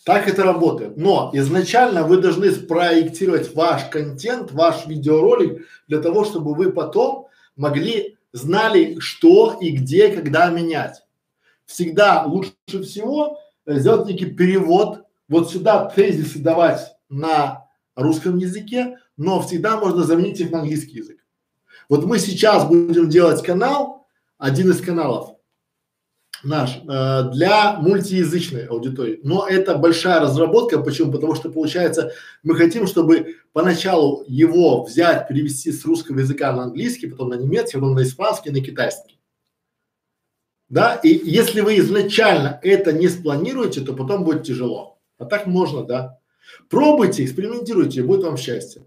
Так 0.05 0.28
это 0.28 0.44
работает. 0.44 0.97
Но 0.97 1.31
изначально 1.35 2.05
вы 2.05 2.18
должны 2.18 2.51
спроектировать 2.51 3.55
ваш 3.55 3.85
контент, 3.85 4.51
ваш 4.52 4.86
видеоролик 4.86 5.66
для 5.89 6.01
того, 6.01 6.24
чтобы 6.24 6.55
вы 6.55 6.72
потом 6.72 7.28
могли 7.56 8.16
знали, 8.32 8.98
что 8.98 9.59
и 9.60 9.70
где, 9.70 10.09
когда 10.09 10.48
менять. 10.48 11.02
Всегда 11.66 12.24
лучше 12.24 12.52
всего 12.82 13.39
сделать 13.66 14.06
некий 14.06 14.27
перевод, 14.27 15.05
вот 15.28 15.51
сюда 15.51 15.85
тезисы 15.85 16.39
давать 16.39 16.93
на 17.09 17.66
русском 17.94 18.39
языке, 18.39 18.97
но 19.16 19.40
всегда 19.43 19.77
можно 19.77 20.02
заменить 20.02 20.40
их 20.40 20.51
на 20.51 20.60
английский 20.60 20.98
язык. 20.98 21.18
Вот 21.89 22.06
мы 22.06 22.18
сейчас 22.18 22.66
будем 22.66 23.09
делать 23.09 23.43
канал, 23.43 24.06
один 24.39 24.70
из 24.70 24.81
каналов 24.81 25.35
наш, 26.43 26.79
э, 26.89 27.31
для 27.33 27.77
мультиязычной 27.81 28.67
аудитории. 28.67 29.21
Но 29.23 29.47
это 29.47 29.77
большая 29.77 30.21
разработка. 30.21 30.81
Почему? 30.81 31.12
Потому 31.12 31.35
что 31.35 31.51
получается, 31.51 32.12
мы 32.43 32.57
хотим, 32.57 32.87
чтобы 32.87 33.37
поначалу 33.53 34.25
его 34.27 34.85
взять, 34.85 35.29
перевести 35.29 35.73
с 35.73 35.85
русского 35.85 36.21
языка 36.21 36.53
на 36.53 36.65
английский, 36.65 37.09
потом 37.09 37.31
на 37.31 37.35
немецкий, 37.35 37.79
потом 37.79 37.95
на 37.95 38.03
испанский, 38.03 38.51
на 38.51 38.61
китайский. 38.61 39.19
Да, 40.69 40.95
и 41.03 41.09
если 41.09 41.62
вы 41.62 41.79
изначально 41.79 42.61
это 42.62 42.93
не 42.93 43.09
спланируете, 43.09 43.81
то 43.81 43.93
потом 43.93 44.23
будет 44.23 44.45
тяжело. 44.45 44.99
А 45.19 45.25
так 45.25 45.47
можно, 45.47 45.83
да. 45.83 46.19
Пробуйте, 46.69 47.25
экспериментируйте, 47.25 48.03
будет 48.03 48.23
вам 48.23 48.37
счастье. 48.37 48.87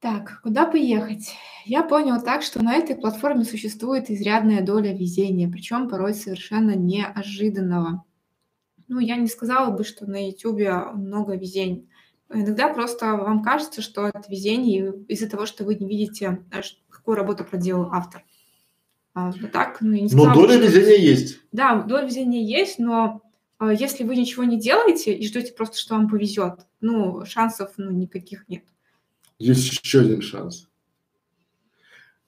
Так, 0.00 0.40
куда 0.42 0.64
поехать? 0.66 1.32
Я 1.64 1.82
понял 1.82 2.22
так, 2.22 2.42
что 2.42 2.62
на 2.62 2.76
этой 2.76 2.94
платформе 2.94 3.44
существует 3.44 4.10
изрядная 4.10 4.64
доля 4.64 4.92
везения, 4.92 5.50
причем 5.50 5.88
порой 5.88 6.14
совершенно 6.14 6.76
неожиданного. 6.76 8.04
Ну, 8.86 9.00
я 9.00 9.16
не 9.16 9.26
сказала 9.26 9.76
бы, 9.76 9.82
что 9.82 10.06
на 10.06 10.28
YouTube 10.28 10.94
много 10.94 11.34
везения. 11.34 11.84
Иногда 12.32 12.72
просто 12.72 13.16
вам 13.16 13.42
кажется, 13.42 13.82
что 13.82 14.06
это 14.06 14.22
везение 14.28 14.94
из-за 15.08 15.28
того, 15.28 15.46
что 15.46 15.64
вы 15.64 15.74
не 15.74 15.88
видите, 15.88 16.44
а, 16.52 16.60
какую 16.88 17.16
работу 17.16 17.44
проделал 17.44 17.90
автор. 17.92 18.22
А, 19.14 19.32
так, 19.52 19.78
ну, 19.80 19.92
я 19.92 20.02
не 20.02 20.08
сказала, 20.08 20.28
но 20.28 20.34
доля 20.34 20.62
что... 20.62 20.66
везения 20.66 21.10
есть. 21.10 21.40
Да, 21.50 21.82
доля 21.82 22.06
везения 22.06 22.42
есть, 22.42 22.78
но 22.78 23.22
а, 23.58 23.72
если 23.72 24.04
вы 24.04 24.14
ничего 24.14 24.44
не 24.44 24.60
делаете 24.60 25.12
и 25.12 25.26
ждете 25.26 25.52
просто, 25.54 25.76
что 25.76 25.94
вам 25.94 26.08
повезет, 26.08 26.66
ну, 26.80 27.24
шансов 27.24 27.72
ну, 27.78 27.90
никаких 27.90 28.48
нет. 28.48 28.62
Есть 29.38 29.84
еще 29.84 30.00
один 30.00 30.20
шанс. 30.20 30.68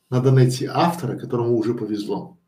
Надо 0.08 0.32
найти 0.32 0.66
автора, 0.66 1.16
которому 1.16 1.56
уже 1.56 1.74
повезло, 1.74 2.38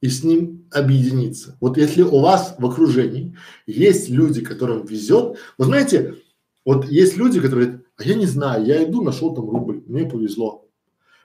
и 0.00 0.08
с 0.08 0.22
ним 0.24 0.68
объединиться. 0.70 1.56
Вот 1.60 1.78
если 1.78 2.02
у 2.02 2.20
вас 2.20 2.56
в 2.58 2.66
окружении 2.66 3.36
есть 3.66 4.10
люди, 4.10 4.42
которым 4.42 4.84
везет, 4.84 5.38
вы 5.56 5.64
знаете, 5.64 6.16
вот 6.64 6.86
есть 6.86 7.16
люди, 7.16 7.40
которые 7.40 7.66
говорят, 7.66 7.86
а 7.96 8.02
я 8.04 8.14
не 8.16 8.26
знаю, 8.26 8.64
я 8.64 8.84
иду, 8.84 9.02
нашел 9.02 9.34
там 9.34 9.48
рубль, 9.48 9.82
мне 9.86 10.04
повезло. 10.04 10.68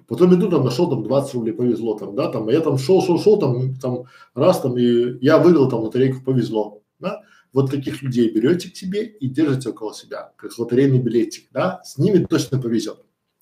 Потом 0.07 0.33
иду 0.35 0.49
там, 0.49 0.63
нашел 0.63 0.89
там 0.89 1.03
20 1.03 1.33
рублей, 1.33 1.53
повезло 1.53 1.97
там, 1.97 2.15
да, 2.15 2.29
там, 2.29 2.47
а 2.47 2.51
я 2.51 2.61
там 2.61 2.77
шел, 2.77 3.01
шел, 3.01 3.19
шел, 3.19 3.37
там, 3.37 3.75
там, 3.75 4.05
раз 4.33 4.61
там, 4.61 4.77
и 4.77 5.17
я 5.19 5.37
выиграл 5.37 5.69
там 5.69 5.81
лотерейку, 5.81 6.23
повезло, 6.23 6.81
да. 6.99 7.23
Вот 7.53 7.71
таких 7.71 8.01
людей 8.01 8.29
берете 8.29 8.69
к 8.69 8.75
себе 8.75 9.05
и 9.05 9.27
держите 9.27 9.69
около 9.69 9.93
себя, 9.93 10.33
как 10.35 10.57
лотерейный 10.57 10.99
билетик, 10.99 11.47
да, 11.51 11.81
с 11.83 11.97
ними 11.97 12.23
точно 12.23 12.61
повезет. 12.61 12.99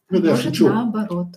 Ну, 0.09 0.19
это 0.19 0.27
я 0.27 0.37
шучу. 0.37 0.69
наоборот. 0.69 1.27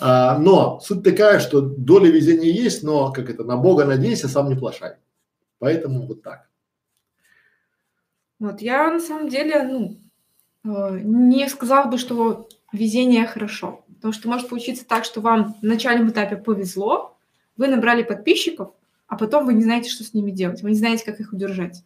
А, 0.00 0.38
но 0.38 0.80
суть 0.80 1.02
такая, 1.02 1.40
что 1.40 1.60
доля 1.60 2.10
везения 2.10 2.50
есть, 2.50 2.82
но 2.82 3.12
как 3.12 3.28
это, 3.28 3.44
на 3.44 3.56
Бога 3.56 3.84
надейся, 3.84 4.28
сам 4.28 4.48
не 4.48 4.56
плашай. 4.56 4.94
Поэтому 5.58 6.06
вот 6.06 6.22
так. 6.22 6.48
Вот 8.38 8.62
я 8.62 8.90
на 8.90 9.00
самом 9.00 9.28
деле, 9.28 9.62
ну, 9.64 10.00
э, 10.64 11.00
не 11.02 11.46
сказала 11.48 11.90
бы, 11.90 11.98
что 11.98 12.48
везение 12.72 13.26
хорошо. 13.26 13.84
Потому 13.96 14.14
что 14.14 14.28
может 14.28 14.48
получиться 14.48 14.86
так, 14.86 15.04
что 15.04 15.20
вам 15.20 15.54
в 15.60 15.62
начальном 15.62 16.08
этапе 16.08 16.36
повезло, 16.36 17.18
вы 17.58 17.68
набрали 17.68 18.02
подписчиков, 18.02 18.72
а 19.10 19.16
потом 19.16 19.44
вы 19.44 19.54
не 19.54 19.64
знаете, 19.64 19.90
что 19.90 20.04
с 20.04 20.14
ними 20.14 20.30
делать, 20.30 20.62
вы 20.62 20.70
не 20.70 20.76
знаете, 20.76 21.04
как 21.04 21.18
их 21.18 21.32
удержать. 21.32 21.84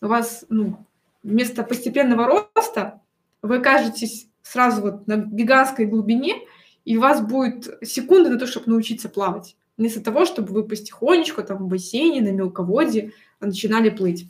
У 0.00 0.06
вас, 0.06 0.46
ну, 0.48 0.78
вместо 1.24 1.64
постепенного 1.64 2.44
роста 2.54 3.00
вы 3.42 3.56
окажетесь 3.56 4.28
сразу 4.42 4.80
вот 4.80 5.08
на 5.08 5.16
гигантской 5.16 5.86
глубине, 5.86 6.36
и 6.84 6.96
у 6.96 7.00
вас 7.00 7.20
будет 7.20 7.78
секунды 7.82 8.30
на 8.30 8.38
то, 8.38 8.46
чтобы 8.46 8.70
научиться 8.70 9.08
плавать. 9.08 9.56
Вместо 9.76 10.00
того, 10.00 10.24
чтобы 10.24 10.52
вы 10.52 10.62
потихонечку 10.62 11.42
там 11.42 11.58
в 11.58 11.66
бассейне, 11.66 12.22
на 12.22 12.32
мелководье 12.32 13.12
начинали 13.40 13.90
плыть. 13.90 14.26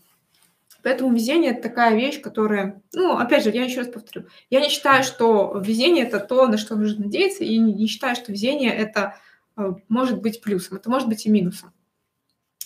Поэтому 0.82 1.14
везение– 1.14 1.50
это 1.52 1.68
такая 1.68 1.94
вещь, 1.94 2.22
которая, 2.22 2.82
ну, 2.94 3.18
опять 3.18 3.44
же, 3.44 3.50
я 3.50 3.64
еще 3.64 3.80
раз 3.80 3.88
повторю, 3.88 4.26
я 4.48 4.60
не 4.60 4.70
считаю, 4.70 5.04
что 5.04 5.60
везение– 5.62 6.04
это 6.06 6.18
то, 6.18 6.46
на 6.46 6.56
что 6.56 6.76
нужно 6.76 7.04
надеяться, 7.04 7.44
и 7.44 7.58
не, 7.58 7.86
считаю, 7.86 8.16
что 8.16 8.32
везение– 8.32 8.74
это 8.74 9.16
э, 9.58 9.74
может 9.88 10.22
быть 10.22 10.40
плюсом, 10.40 10.78
это 10.78 10.88
может 10.88 11.08
быть 11.08 11.26
и 11.26 11.30
минусом. 11.30 11.72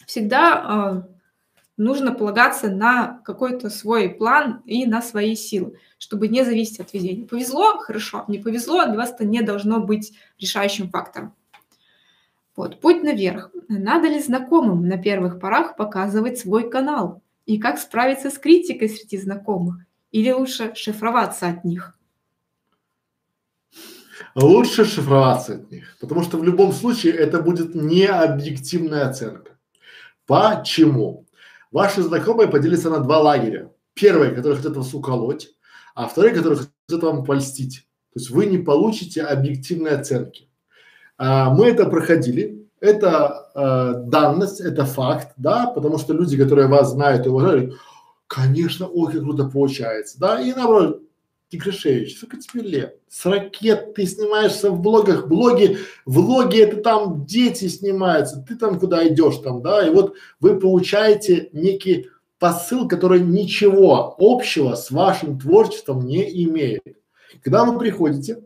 Всегда 0.06 1.04
э, 1.06 1.16
нужно 1.76 2.12
полагаться 2.12 2.70
на 2.70 3.20
какой-то 3.24 3.70
свой 3.70 4.08
план 4.08 4.62
и 4.64 4.86
на 4.86 5.02
свои 5.02 5.34
силы, 5.34 5.78
чтобы 5.98 6.28
не 6.28 6.44
зависеть 6.44 6.80
от 6.80 6.92
везения. 6.92 7.26
Повезло– 7.26 7.78
хорошо, 7.78 8.24
не 8.28 8.38
повезло– 8.38 8.84
для 8.86 8.96
вас 8.96 9.10
это 9.10 9.24
не 9.24 9.42
должно 9.42 9.80
быть 9.80 10.12
решающим 10.38 10.88
фактором. 10.90 11.34
Вот, 12.54 12.80
путь 12.80 13.02
наверх. 13.02 13.50
Надо 13.68 14.08
ли 14.08 14.20
знакомым 14.22 14.88
на 14.88 14.96
первых 14.96 15.38
порах 15.38 15.76
показывать 15.76 16.38
свой 16.38 16.70
канал? 16.70 17.22
И 17.44 17.58
как 17.58 17.78
справиться 17.78 18.30
с 18.30 18.38
критикой 18.38 18.88
среди 18.88 19.18
знакомых? 19.18 19.76
Или 20.10 20.30
лучше 20.30 20.74
шифроваться 20.74 21.48
от 21.48 21.64
них? 21.64 21.98
Лучше 24.34 24.84
шифроваться 24.84 25.54
от 25.54 25.70
них, 25.70 25.96
потому 26.00 26.22
что 26.22 26.38
в 26.38 26.44
любом 26.44 26.72
случае 26.72 27.12
это 27.14 27.42
будет 27.42 27.74
не 27.74 28.06
объективная 28.06 29.08
оценка. 29.08 29.55
Почему? 30.26 31.26
Ваши 31.70 32.02
знакомые 32.02 32.48
поделятся 32.48 32.90
на 32.90 33.00
два 33.00 33.20
лагеря. 33.20 33.70
Первые, 33.94 34.32
которые 34.32 34.56
хотят 34.56 34.76
вас 34.76 34.92
уколоть, 34.94 35.50
а 35.94 36.06
вторые, 36.06 36.34
которые 36.34 36.58
хотят 36.58 37.02
вам 37.02 37.24
польстить. 37.24 37.86
То 38.12 38.20
есть 38.20 38.30
вы 38.30 38.46
не 38.46 38.58
получите 38.58 39.22
объективной 39.22 39.92
оценки. 39.92 40.48
А, 41.18 41.50
мы 41.50 41.66
это 41.66 41.86
проходили, 41.86 42.66
это 42.80 43.50
э, 43.54 44.08
данность, 44.08 44.60
это 44.60 44.84
факт, 44.84 45.32
да, 45.36 45.66
потому 45.66 45.98
что 45.98 46.12
люди, 46.12 46.36
которые 46.36 46.68
вас 46.68 46.92
знают 46.92 47.26
и 47.26 47.30
уважают, 47.30 47.74
конечно, 48.26 48.86
ой, 48.86 49.12
как 49.12 49.22
круто 49.22 49.44
получается, 49.44 50.18
да, 50.20 50.40
и 50.40 50.52
наоборот, 50.52 51.00
Тиграшевич, 51.48 52.16
сколько 52.16 52.38
тебе 52.38 52.62
лет? 52.62 53.00
С 53.08 53.24
ракет 53.24 53.94
ты 53.94 54.04
снимаешься 54.06 54.70
в 54.70 54.80
блогах, 54.80 55.28
блоги, 55.28 55.78
влоги 56.04 56.58
это 56.58 56.78
там 56.78 57.24
дети 57.24 57.68
снимаются, 57.68 58.44
ты 58.46 58.56
там 58.56 58.80
куда 58.80 59.06
идешь 59.06 59.36
там, 59.36 59.62
да, 59.62 59.86
и 59.86 59.90
вот 59.90 60.14
вы 60.40 60.58
получаете 60.58 61.48
некий 61.52 62.08
посыл, 62.38 62.88
который 62.88 63.20
ничего 63.20 64.16
общего 64.18 64.74
с 64.74 64.90
вашим 64.90 65.38
творчеством 65.38 66.06
не 66.06 66.44
имеет. 66.44 66.82
Когда 67.42 67.64
вы 67.64 67.78
приходите 67.78 68.42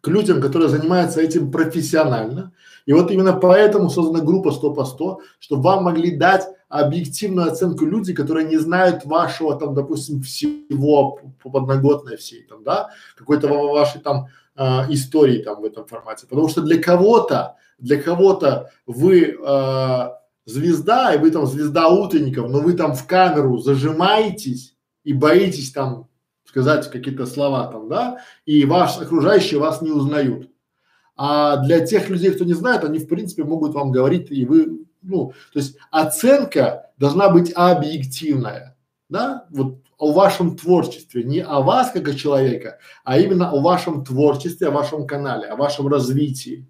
к 0.00 0.08
людям, 0.08 0.40
которые 0.40 0.70
занимаются 0.70 1.20
этим 1.20 1.50
профессионально, 1.50 2.52
и 2.86 2.92
вот 2.92 3.10
именно 3.10 3.34
поэтому 3.34 3.90
создана 3.90 4.24
группа 4.24 4.52
100 4.52 4.72
по 4.72 4.84
100, 4.84 5.20
чтобы 5.38 5.62
вам 5.62 5.84
могли 5.84 6.16
дать 6.16 6.48
объективную 6.68 7.48
оценку 7.48 7.84
люди, 7.84 8.12
которые 8.12 8.46
не 8.46 8.58
знают 8.58 9.04
вашего 9.04 9.56
там, 9.56 9.74
допустим, 9.74 10.22
всего 10.22 11.20
по 11.42 11.50
подноготной 11.50 12.16
всей 12.16 12.42
там, 12.42 12.64
да, 12.64 12.90
какой-то 13.16 13.48
вашей 13.48 14.00
там 14.00 14.26
э, 14.56 14.62
истории 14.90 15.42
там 15.42 15.60
в 15.60 15.64
этом 15.64 15.86
формате. 15.86 16.26
Потому 16.28 16.48
что 16.48 16.62
для 16.62 16.82
кого-то, 16.82 17.56
для 17.78 18.00
кого-то 18.00 18.70
вы 18.86 19.36
э, 19.38 20.08
звезда, 20.44 21.14
и 21.14 21.18
вы 21.18 21.30
там 21.30 21.46
звезда 21.46 21.88
утренников, 21.88 22.50
но 22.50 22.60
вы 22.60 22.72
там 22.72 22.94
в 22.94 23.06
камеру 23.06 23.58
зажимаетесь 23.58 24.76
и 25.04 25.12
боитесь 25.12 25.72
там 25.72 26.08
сказать 26.44 26.90
какие-то 26.90 27.26
слова 27.26 27.66
там, 27.66 27.88
да, 27.88 28.18
и 28.44 28.64
ваш 28.64 28.98
окружающие 28.98 29.60
вас 29.60 29.82
не 29.82 29.90
узнают. 29.90 30.50
А 31.16 31.56
для 31.58 31.84
тех 31.84 32.08
людей, 32.08 32.30
кто 32.30 32.44
не 32.44 32.52
знает, 32.52 32.84
они 32.84 32.98
в 32.98 33.08
принципе 33.08 33.44
могут 33.44 33.74
вам 33.74 33.90
говорить, 33.90 34.30
и 34.30 34.44
вы, 34.44 34.85
ну, 35.06 35.32
то 35.52 35.58
есть 35.58 35.76
оценка 35.90 36.90
должна 36.98 37.28
быть 37.30 37.52
объективная, 37.54 38.76
да, 39.08 39.46
вот 39.50 39.78
о 39.98 40.12
вашем 40.12 40.56
творчестве, 40.56 41.24
не 41.24 41.40
о 41.40 41.60
вас 41.60 41.90
как 41.90 42.08
о 42.08 42.14
человека, 42.14 42.78
а 43.04 43.18
именно 43.18 43.50
о 43.50 43.60
вашем 43.60 44.04
творчестве, 44.04 44.68
о 44.68 44.72
вашем 44.72 45.06
канале, 45.06 45.46
о 45.46 45.56
вашем 45.56 45.88
развитии. 45.88 46.66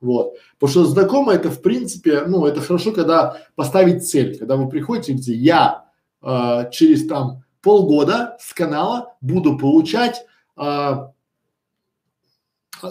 Вот. 0.00 0.36
Потому 0.58 0.70
что 0.70 0.84
знакомые 0.86 1.38
это 1.38 1.50
в 1.50 1.60
принципе, 1.60 2.22
ну, 2.22 2.46
это 2.46 2.60
хорошо, 2.62 2.92
когда 2.92 3.36
поставить 3.54 4.08
цель, 4.08 4.38
когда 4.38 4.56
вы 4.56 4.68
приходите, 4.68 5.12
где 5.12 5.34
я 5.34 5.84
э, 6.22 6.70
через 6.72 7.06
там 7.06 7.44
полгода 7.60 8.36
с 8.40 8.54
канала 8.54 9.14
буду 9.20 9.58
получать 9.58 10.24
э, 10.56 10.92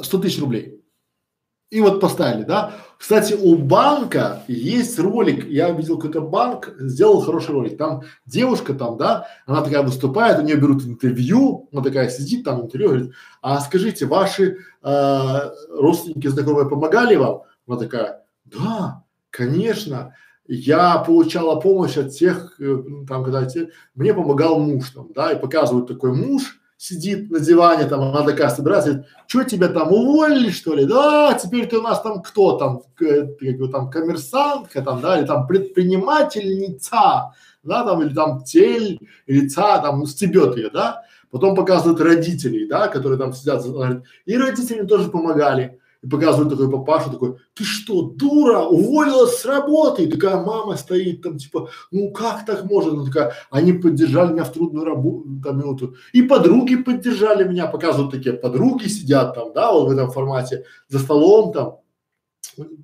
100 0.02 0.18
тысяч 0.20 0.40
рублей. 0.40 0.79
И 1.70 1.82
вот 1.82 2.02
поставили, 2.02 2.44
да. 2.44 2.74
Кстати, 2.98 3.34
у 3.34 3.56
банка 3.56 4.44
есть 4.48 4.98
ролик, 4.98 5.48
я 5.48 5.70
видел 5.72 5.98
какой-то 5.98 6.22
банк, 6.22 6.74
сделал 6.80 7.22
хороший 7.22 7.52
ролик. 7.52 7.78
Там 7.78 8.02
девушка 8.26 8.74
там, 8.74 8.98
да, 8.98 9.28
она 9.46 9.62
такая 9.62 9.84
выступает, 9.84 10.40
у 10.40 10.42
нее 10.42 10.56
берут 10.56 10.84
интервью, 10.84 11.70
она 11.72 11.84
такая 11.84 12.10
сидит 12.10 12.44
там 12.44 12.62
интервью, 12.62 12.90
говорит, 12.90 13.14
а 13.42 13.60
скажите, 13.62 14.08
ваши 14.08 14.58
э, 14.82 15.40
родственники, 15.70 16.28
знакомые 16.28 16.68
помогали 16.68 17.16
вам? 17.16 17.44
Она 17.68 17.78
такая, 17.78 18.24
да, 18.46 19.04
конечно, 19.30 20.16
я 20.48 20.98
получала 20.98 21.60
помощь 21.60 21.98
от 21.98 22.12
тех, 22.12 22.60
э, 22.60 22.78
там, 23.08 23.24
когда 23.24 23.46
те, 23.46 23.70
мне 23.94 24.14
помогал 24.14 24.60
муж 24.60 24.90
там, 24.90 25.14
да, 25.14 25.32
и 25.32 25.40
показывают 25.40 25.88
такой 25.88 26.14
муж, 26.14 26.59
сидит 26.80 27.30
на 27.30 27.42
диване, 27.42 27.86
там, 27.90 28.00
она 28.00 28.24
такая 28.24 28.50
собирается, 28.50 29.06
что 29.28 29.44
тебя 29.44 29.68
там 29.68 29.92
уволили, 29.92 30.50
что 30.50 30.74
ли? 30.74 30.86
Да, 30.86 31.34
теперь 31.34 31.68
ты 31.68 31.78
у 31.78 31.82
нас 31.82 32.02
там 32.02 32.22
кто 32.22 32.58
там, 32.58 32.84
как 32.96 33.72
там, 33.72 33.92
коммерсантка 33.92 34.82
там, 34.82 35.02
да, 35.02 35.20
или 35.20 35.28
там 35.28 35.46
предпринимательница, 35.46 37.34
да, 37.64 37.84
там, 37.84 38.02
или 38.02 38.14
там 38.14 38.46
тель, 38.46 38.98
лица, 39.28 39.80
там, 39.80 40.06
стебет 40.06 40.56
ее, 40.56 40.70
да. 40.70 41.04
Потом 41.32 41.54
показывают 41.54 42.00
родителей, 42.00 42.66
да, 42.66 42.88
которые 42.88 43.20
там 43.20 43.34
сидят, 43.34 43.64
и 44.26 44.38
родители 44.38 44.86
тоже 44.86 45.10
помогали 45.10 45.79
и 46.02 46.08
показывают 46.08 46.50
такой 46.50 46.72
папашу, 46.72 47.12
такой, 47.12 47.38
ты 47.54 47.64
что, 47.64 48.04
дура, 48.04 48.60
уволилась 48.60 49.42
с 49.42 49.46
работы? 49.46 50.04
И 50.04 50.12
такая 50.12 50.42
мама 50.42 50.78
стоит 50.78 51.22
там, 51.22 51.38
типа, 51.38 51.70
ну 51.92 52.12
как 52.12 52.46
так 52.46 52.64
можно? 52.64 52.94
Она 52.94 53.06
такая, 53.06 53.34
они 53.52 53.74
поддержали 53.74 54.32
меня 54.32 54.46
в 54.46 54.54
трудную 54.54 54.86
работу, 54.86 55.28
там, 55.44 55.60
минуту. 55.60 55.96
И 56.14 56.22
подруги 56.22 56.76
поддержали 56.76 57.44
меня, 57.44 57.68
показывают 57.68 58.12
такие, 58.12 58.34
подруги 58.34 58.88
сидят 58.88 59.36
там, 59.36 59.52
да, 59.54 59.74
вот 59.74 59.90
в 59.90 59.92
этом 59.92 60.10
формате, 60.10 60.64
за 60.88 61.00
столом 61.00 61.52
там, 61.52 61.78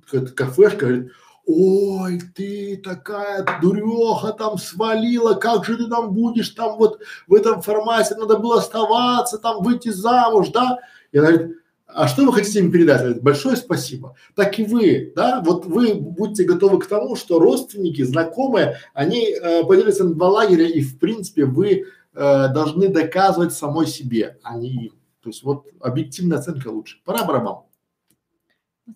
какая-то 0.04 0.32
кафешка, 0.32 0.86
говорит, 0.86 1.12
ой, 1.46 2.20
ты 2.34 2.76
такая 2.76 3.46
дуреха 3.62 4.32
там 4.32 4.58
свалила, 4.58 5.34
как 5.34 5.64
же 5.64 5.78
ты 5.78 5.86
там 5.86 6.12
будешь 6.12 6.50
там 6.50 6.76
вот 6.76 7.00
в 7.26 7.34
этом 7.34 7.62
формате, 7.62 8.14
надо 8.16 8.36
было 8.36 8.58
оставаться, 8.58 9.38
там 9.38 9.62
выйти 9.62 9.88
замуж, 9.88 10.48
да? 10.48 10.78
И 11.12 11.18
она 11.18 11.32
говорит, 11.32 11.56
а 11.86 12.08
что 12.08 12.24
вы 12.24 12.32
хотите 12.32 12.58
им 12.58 12.72
передать? 12.72 13.22
Большое 13.22 13.56
спасибо. 13.56 14.16
Так 14.34 14.58
и 14.58 14.64
вы, 14.64 15.12
да, 15.14 15.40
вот 15.40 15.66
вы 15.66 15.94
будьте 15.94 16.44
готовы 16.44 16.80
к 16.80 16.86
тому, 16.86 17.16
что 17.16 17.38
родственники, 17.38 18.02
знакомые, 18.02 18.78
они 18.92 19.30
э, 19.30 19.64
поделятся 19.64 20.04
на 20.04 20.14
два 20.14 20.28
лагеря, 20.28 20.66
и 20.66 20.80
в 20.80 20.98
принципе 20.98 21.44
вы 21.44 21.70
э, 21.70 21.84
должны 22.12 22.88
доказывать 22.88 23.52
самой 23.52 23.86
себе, 23.86 24.38
а 24.42 24.56
не 24.56 24.86
им. 24.86 24.92
То 25.22 25.30
есть 25.30 25.42
вот 25.42 25.66
объективная 25.80 26.38
оценка 26.38 26.68
лучше. 26.68 26.98
Пора 27.04 27.24
барабан. 27.24 27.62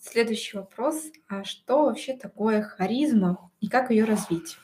Следующий 0.03 0.57
вопрос. 0.57 0.97
А 1.29 1.45
что 1.45 1.87
вообще 1.87 2.17
такое 2.17 2.63
харизма 2.63 3.51
и 3.61 3.69
как 3.69 3.91
ее 3.91 4.05
развить? 4.05 4.57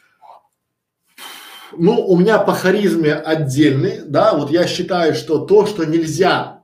Ну, 1.77 2.07
у 2.07 2.17
меня 2.17 2.39
по 2.39 2.53
харизме 2.53 3.15
отдельный, 3.15 4.03
да, 4.03 4.37
вот 4.37 4.51
я 4.51 4.67
считаю, 4.69 5.15
что 5.15 5.45
то, 5.47 5.67
что 5.67 5.85
нельзя 5.85 6.56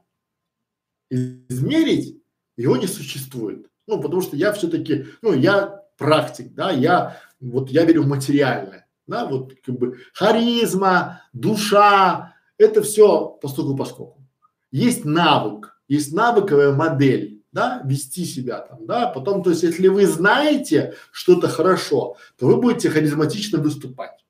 измерить, 1.13 2.17
его 2.57 2.77
не 2.77 2.87
существует. 2.87 3.67
Ну, 3.87 4.01
потому 4.01 4.23
что 4.23 4.37
я 4.37 4.53
все-таки, 4.53 5.07
ну, 5.21 5.35
я 5.35 5.83
практик, 5.99 6.55
да, 6.55 6.71
я, 6.71 7.19
вот 7.41 7.71
я 7.71 7.85
верю 7.85 8.03
в 8.03 8.09
материальное, 8.09 8.87
да, 9.07 9.27
вот 9.27 9.55
как 9.65 9.79
бы 9.79 9.99
харизма, 10.15 11.23
душа, 11.33 12.35
это 12.59 12.83
все 12.83 13.27
постуку 13.41 13.77
поскольку. 13.77 14.27
Есть 14.71 15.05
навык, 15.05 15.77
есть 15.89 16.13
навыковая 16.13 16.73
модель, 16.73 17.43
да, 17.53 17.83
вести 17.85 18.25
себя 18.25 18.61
там, 18.61 18.87
да, 18.87 19.09
потом, 19.09 19.43
то 19.43 19.51
есть, 19.51 19.63
если 19.63 19.89
вы 19.89 20.07
знаете 20.07 20.95
что-то 21.11 21.49
хорошо, 21.49 22.17
то 22.39 22.47
вы 22.47 22.57
будете 22.57 22.89
харизматично 22.89 23.59
выступать. 23.59 24.22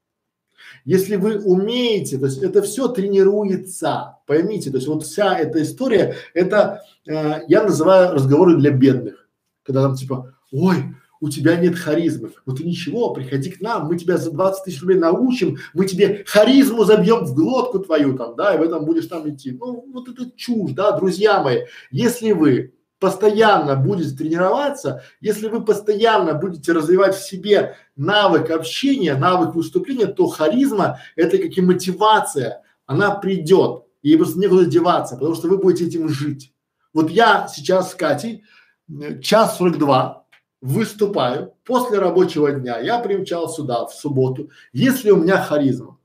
Если 0.84 1.16
вы 1.16 1.38
умеете, 1.38 2.18
то 2.18 2.26
есть 2.26 2.42
это 2.42 2.62
все 2.62 2.88
тренируется, 2.88 4.18
поймите, 4.26 4.70
то 4.70 4.76
есть 4.76 4.88
вот 4.88 5.04
вся 5.04 5.38
эта 5.38 5.62
история, 5.62 6.16
это 6.34 6.82
э, 7.06 7.40
я 7.48 7.62
называю 7.62 8.14
разговоры 8.14 8.56
для 8.56 8.70
бедных, 8.70 9.28
когда 9.62 9.82
там 9.82 9.94
типа, 9.94 10.34
ой, 10.50 10.76
у 11.22 11.28
тебя 11.28 11.56
нет 11.56 11.76
харизмы. 11.76 12.32
Ну 12.46 12.54
ты 12.54 12.64
ничего, 12.64 13.12
приходи 13.12 13.50
к 13.52 13.60
нам, 13.60 13.86
мы 13.86 13.96
тебя 13.96 14.16
за 14.16 14.32
20 14.32 14.64
тысяч 14.64 14.80
рублей 14.80 14.98
научим, 14.98 15.58
мы 15.72 15.86
тебе 15.86 16.24
харизму 16.26 16.84
забьем 16.84 17.24
в 17.24 17.34
глотку 17.34 17.78
твою 17.78 18.18
там, 18.18 18.34
да, 18.34 18.54
и 18.54 18.58
в 18.58 18.62
этом 18.62 18.84
будешь 18.84 19.06
там 19.06 19.30
идти. 19.30 19.52
Ну 19.52 19.88
вот 19.92 20.08
это 20.08 20.28
чушь, 20.36 20.72
да, 20.72 20.98
друзья 20.98 21.40
мои. 21.40 21.60
Если 21.92 22.32
вы 22.32 22.74
постоянно 23.02 23.74
будете 23.74 24.16
тренироваться, 24.16 25.02
если 25.20 25.48
вы 25.48 25.64
постоянно 25.64 26.34
будете 26.34 26.70
развивать 26.70 27.16
в 27.16 27.28
себе 27.28 27.74
навык 27.96 28.48
общения, 28.52 29.16
навык 29.16 29.56
выступления, 29.56 30.06
то 30.06 30.28
харизма 30.28 31.00
это 31.16 31.36
как 31.38 31.58
и 31.58 31.60
мотивация, 31.60 32.62
она 32.86 33.10
придет, 33.16 33.82
и 34.02 34.16
просто 34.16 34.38
некуда 34.38 34.66
деваться, 34.66 35.16
потому 35.16 35.34
что 35.34 35.48
вы 35.48 35.58
будете 35.58 35.86
этим 35.86 36.08
жить. 36.08 36.54
Вот 36.94 37.10
я 37.10 37.48
сейчас 37.48 37.90
с 37.90 37.94
Катей 37.96 38.44
э, 38.88 39.18
час 39.20 39.58
сорок 39.58 39.78
два 39.78 40.24
выступаю 40.60 41.54
после 41.64 41.98
рабочего 41.98 42.52
дня, 42.52 42.78
я 42.78 43.00
примчал 43.00 43.48
сюда 43.48 43.84
в 43.84 43.92
субботу, 43.92 44.50
если 44.72 45.10
у 45.10 45.16
меня 45.16 45.42
харизма, 45.42 45.98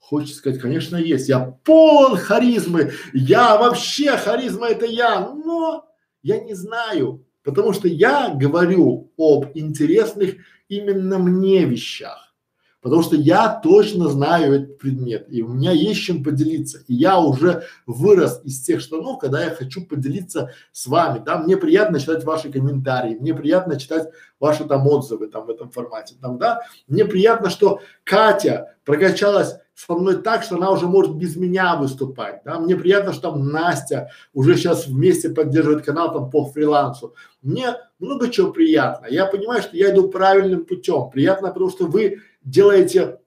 Хочется 0.00 0.38
сказать, 0.38 0.62
конечно, 0.62 0.96
есть. 0.96 1.28
Я 1.28 1.58
полон 1.64 2.16
харизмы. 2.16 2.92
Я 3.12 3.58
вообще 3.58 4.16
харизма 4.16 4.68
это 4.68 4.86
я. 4.86 5.20
Но 5.20 5.87
я 6.28 6.40
не 6.40 6.54
знаю, 6.54 7.24
потому 7.42 7.72
что 7.72 7.88
я 7.88 8.34
говорю 8.34 9.10
об 9.16 9.46
интересных 9.54 10.36
именно 10.68 11.18
мне 11.18 11.64
вещах. 11.64 12.34
Потому 12.80 13.02
что 13.02 13.16
я 13.16 13.58
точно 13.60 14.08
знаю 14.08 14.52
этот 14.52 14.78
предмет, 14.78 15.26
и 15.30 15.42
у 15.42 15.48
меня 15.48 15.72
есть 15.72 16.00
чем 16.00 16.22
поделиться. 16.22 16.84
И 16.86 16.94
я 16.94 17.18
уже 17.18 17.64
вырос 17.86 18.40
из 18.44 18.60
тех 18.60 18.80
штанов, 18.80 19.18
когда 19.18 19.42
я 19.42 19.50
хочу 19.50 19.84
поделиться 19.84 20.52
с 20.70 20.86
вами. 20.86 21.20
Да, 21.24 21.38
мне 21.38 21.56
приятно 21.56 21.98
читать 21.98 22.24
ваши 22.24 22.52
комментарии, 22.52 23.16
мне 23.18 23.34
приятно 23.34 23.80
читать 23.80 24.08
ваши 24.38 24.64
там 24.64 24.86
отзывы 24.86 25.26
там 25.26 25.46
в 25.46 25.50
этом 25.50 25.70
формате. 25.70 26.14
Там, 26.20 26.38
да, 26.38 26.60
мне 26.86 27.04
приятно, 27.04 27.50
что 27.50 27.80
Катя 28.04 28.76
прокачалась 28.84 29.56
со 29.78 29.94
мной 29.94 30.20
так, 30.22 30.42
что 30.42 30.56
она 30.56 30.72
уже 30.72 30.86
может 30.88 31.14
без 31.14 31.36
меня 31.36 31.76
выступать, 31.76 32.42
да, 32.44 32.58
мне 32.58 32.74
приятно, 32.74 33.12
что 33.12 33.30
там 33.30 33.48
Настя 33.48 34.10
уже 34.32 34.56
сейчас 34.56 34.88
вместе 34.88 35.30
поддерживает 35.30 35.84
канал 35.84 36.12
там 36.12 36.30
по 36.30 36.46
фрилансу, 36.46 37.14
мне 37.42 37.76
много 38.00 38.28
чего 38.28 38.50
приятно, 38.50 39.06
я 39.08 39.26
понимаю, 39.26 39.62
что 39.62 39.76
я 39.76 39.92
иду 39.94 40.08
правильным 40.08 40.64
путем, 40.66 41.10
приятно, 41.10 41.48
потому 41.48 41.70
что 41.70 41.86
вы 41.86 42.22
делаете 42.42 43.20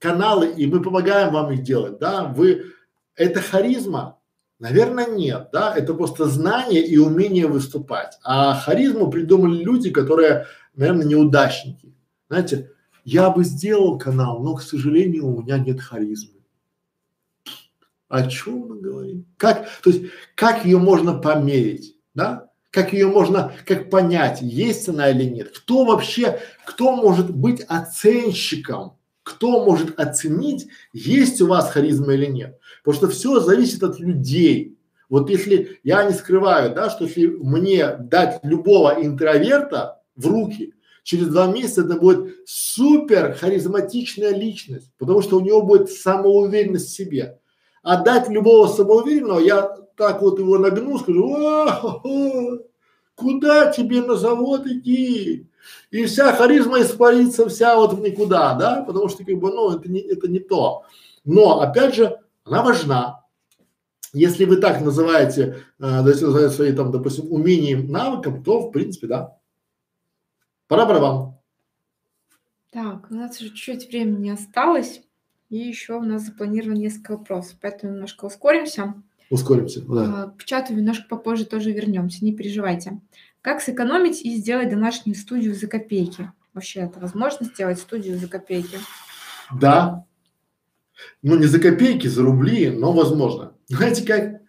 каналы 0.00 0.50
и 0.50 0.66
мы 0.66 0.82
помогаем 0.82 1.32
вам 1.32 1.52
их 1.52 1.62
делать, 1.62 1.98
да, 1.98 2.24
вы, 2.24 2.72
это 3.14 3.40
харизма, 3.40 4.16
Наверное, 4.58 5.06
нет, 5.06 5.48
да, 5.54 5.74
это 5.74 5.94
просто 5.94 6.26
знание 6.26 6.84
и 6.84 6.98
умение 6.98 7.46
выступать. 7.46 8.18
А 8.22 8.54
харизму 8.54 9.10
придумали 9.10 9.64
люди, 9.64 9.88
которые, 9.88 10.48
наверное, 10.74 11.06
неудачники. 11.06 11.94
Знаете, 12.28 12.70
я 13.04 13.30
бы 13.30 13.44
сделал 13.44 13.98
канал, 13.98 14.42
но, 14.42 14.54
к 14.54 14.62
сожалению, 14.62 15.26
у 15.26 15.42
меня 15.42 15.58
нет 15.58 15.80
харизмы. 15.80 16.40
О 18.08 18.26
чем 18.28 18.66
мы 18.68 18.80
говорим? 18.80 19.26
Как, 19.36 19.68
то 19.82 19.90
есть, 19.90 20.06
как 20.34 20.64
ее 20.64 20.78
можно 20.78 21.14
померить, 21.14 21.96
да? 22.14 22.48
Как 22.70 22.92
ее 22.92 23.08
можно, 23.08 23.52
как 23.66 23.90
понять, 23.90 24.42
есть 24.42 24.88
она 24.88 25.10
или 25.10 25.24
нет? 25.24 25.50
Кто 25.56 25.84
вообще, 25.84 26.40
кто 26.64 26.94
может 26.94 27.34
быть 27.34 27.62
оценщиком? 27.62 28.96
Кто 29.22 29.64
может 29.64 29.98
оценить, 29.98 30.68
есть 30.92 31.40
у 31.40 31.46
вас 31.46 31.70
харизма 31.70 32.14
или 32.14 32.26
нет? 32.26 32.58
Потому 32.82 32.96
что 32.96 33.08
все 33.08 33.40
зависит 33.40 33.82
от 33.82 34.00
людей. 34.00 34.76
Вот 35.08 35.30
если 35.30 35.78
я 35.82 36.04
не 36.04 36.12
скрываю, 36.12 36.74
да, 36.74 36.90
что 36.90 37.04
если 37.04 37.26
мне 37.26 37.94
дать 37.96 38.40
любого 38.44 39.04
интроверта 39.04 40.00
в 40.16 40.26
руки, 40.26 40.74
через 41.02 41.28
два 41.28 41.46
месяца 41.46 41.82
это 41.82 41.96
будет 41.96 42.36
супер 42.46 43.34
харизматичная 43.34 44.34
личность, 44.34 44.90
потому 44.98 45.22
что 45.22 45.36
у 45.36 45.40
него 45.40 45.62
будет 45.62 45.90
самоуверенность 45.90 46.88
в 46.88 46.96
себе. 46.96 47.38
А 47.82 48.02
дать 48.02 48.28
любого 48.28 48.68
самоуверенного, 48.68 49.40
я 49.40 49.76
так 49.96 50.22
вот 50.22 50.38
его 50.38 50.58
нагну, 50.58 50.98
скажу, 50.98 52.62
куда 53.14 53.72
тебе 53.72 54.02
на 54.02 54.16
завод 54.16 54.66
идти? 54.66 55.46
И 55.90 56.04
вся 56.04 56.32
харизма 56.32 56.80
испарится 56.80 57.48
вся 57.48 57.76
вот 57.76 57.92
в 57.92 58.00
никуда, 58.00 58.54
да, 58.54 58.82
потому 58.82 59.08
что 59.08 59.24
как 59.24 59.36
бы, 59.36 59.50
ну, 59.52 59.76
это 59.76 59.90
не, 59.90 60.00
это 60.00 60.28
не 60.28 60.38
то. 60.38 60.84
Но, 61.24 61.60
опять 61.60 61.94
же, 61.94 62.18
она 62.44 62.62
важна. 62.62 63.24
Если 64.12 64.44
вы 64.44 64.56
так 64.56 64.80
называете, 64.80 65.58
э, 65.78 66.02
называете 66.02 66.54
свои 66.54 66.72
там, 66.72 66.90
допустим, 66.90 67.30
умением, 67.30 67.90
навыком, 67.90 68.42
то 68.42 68.60
в 68.60 68.70
принципе, 68.72 69.06
да. 69.06 69.36
Пора 70.70 70.86
барабан. 70.86 71.34
Так, 72.70 73.10
у 73.10 73.14
нас 73.14 73.40
уже 73.40 73.48
чуть-чуть 73.50 73.88
времени 73.88 74.30
осталось. 74.30 75.02
И 75.48 75.56
еще 75.56 75.94
у 75.94 76.02
нас 76.04 76.22
запланировано 76.22 76.78
несколько 76.78 77.16
вопросов, 77.16 77.58
поэтому 77.60 77.94
немножко 77.94 78.26
ускоримся. 78.26 78.94
Ускоримся, 79.30 79.80
да. 79.80 80.04
А, 80.04 80.30
К 80.38 80.44
чату 80.44 80.72
немножко 80.72 81.08
попозже 81.08 81.44
тоже 81.44 81.72
вернемся, 81.72 82.24
не 82.24 82.32
переживайте. 82.32 83.00
Как 83.42 83.60
сэкономить 83.62 84.22
и 84.22 84.36
сделать 84.36 84.70
домашнюю 84.70 85.16
студию 85.16 85.56
за 85.56 85.66
копейки? 85.66 86.30
Вообще, 86.54 86.82
это 86.82 87.00
возможно 87.00 87.46
сделать 87.46 87.80
студию 87.80 88.16
за 88.16 88.28
копейки? 88.28 88.78
Да. 89.60 90.04
Ну, 91.22 91.36
не 91.36 91.46
за 91.46 91.58
копейки, 91.58 92.06
за 92.06 92.22
рубли, 92.22 92.70
но 92.70 92.92
возможно. 92.92 93.54
Знаете 93.66 94.06
как? 94.06 94.39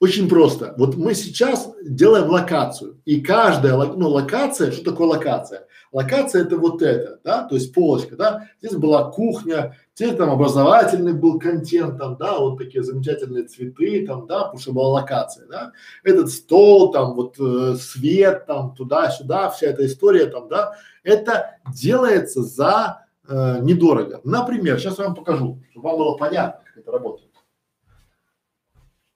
Очень 0.00 0.28
просто. 0.28 0.74
Вот 0.76 0.96
мы 0.96 1.14
сейчас 1.14 1.72
делаем 1.82 2.28
локацию, 2.28 3.00
и 3.04 3.20
каждая, 3.20 3.74
ну, 3.76 4.08
локация, 4.08 4.72
что 4.72 4.90
такое 4.90 5.08
локация? 5.08 5.66
Локация 5.92 6.42
это 6.42 6.56
вот 6.56 6.82
это, 6.82 7.20
да, 7.22 7.44
то 7.44 7.54
есть 7.54 7.72
полочка, 7.72 8.16
да. 8.16 8.48
Здесь 8.60 8.76
была 8.76 9.12
кухня, 9.12 9.78
здесь 9.94 10.16
там 10.16 10.30
образовательный 10.30 11.12
был 11.12 11.38
контент, 11.38 11.98
там, 11.98 12.16
да, 12.16 12.38
вот 12.38 12.58
такие 12.58 12.82
замечательные 12.82 13.44
цветы, 13.44 14.04
там, 14.04 14.26
да, 14.26 14.40
потому 14.40 14.58
что 14.58 14.72
была 14.72 14.88
локация, 14.88 15.46
да. 15.46 15.72
Этот 16.02 16.30
стол, 16.30 16.90
там, 16.90 17.14
вот 17.14 17.36
э, 17.38 17.76
свет, 17.76 18.46
там, 18.46 18.74
туда-сюда, 18.74 19.50
вся 19.50 19.68
эта 19.68 19.86
история, 19.86 20.26
там, 20.26 20.48
да. 20.48 20.74
Это 21.04 21.58
делается 21.72 22.42
за 22.42 23.06
э, 23.28 23.60
недорого. 23.60 24.20
Например, 24.24 24.80
сейчас 24.80 24.98
я 24.98 25.04
вам 25.04 25.14
покажу, 25.14 25.62
чтобы 25.70 25.88
вам 25.88 25.98
было 25.98 26.16
понятно, 26.16 26.60
как 26.66 26.78
это 26.78 26.90
работает. 26.90 27.30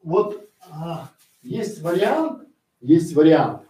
Вот 0.03 0.48
есть 1.43 1.81
вариант, 1.83 2.43
есть 2.81 3.15
вариант 3.15 3.63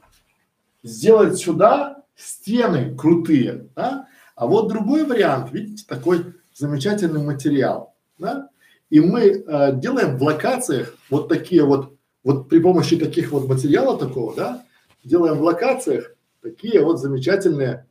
сделать 0.82 1.39
сюда 1.39 2.05
стены 2.16 2.94
крутые, 2.97 3.69
да? 3.74 4.09
А 4.35 4.47
вот 4.47 4.69
другой 4.69 5.05
вариант, 5.05 5.52
видите, 5.52 5.85
такой 5.86 6.35
замечательный 6.55 7.23
материал, 7.23 7.94
да? 8.19 8.51
И 8.90 9.01
мы 9.01 9.23
э, 9.23 9.77
делаем 9.77 10.16
в 10.16 10.23
локациях 10.23 10.94
вот 11.10 11.28
такие 11.28 11.65
вот, 11.65 11.94
вот 12.24 12.48
при 12.48 12.59
помощи 12.59 12.97
таких 12.97 13.32
вот 13.32 13.47
материала 13.48 13.98
такого, 13.98 14.35
да, 14.35 14.65
делаем 15.05 15.39
в 15.39 15.43
локациях 15.43 16.12
такие 16.43 16.82
вот 16.82 16.98
замечательные 16.98 17.86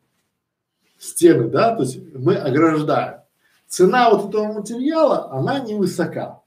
стены, 0.97 1.49
да, 1.49 1.75
то 1.75 1.83
есть 1.83 1.99
мы 2.13 2.35
ограждаем. 2.35 3.21
Цена 3.67 4.09
вот 4.09 4.29
этого 4.29 4.53
материала, 4.53 5.31
она 5.31 5.59
невысока. 5.59 6.41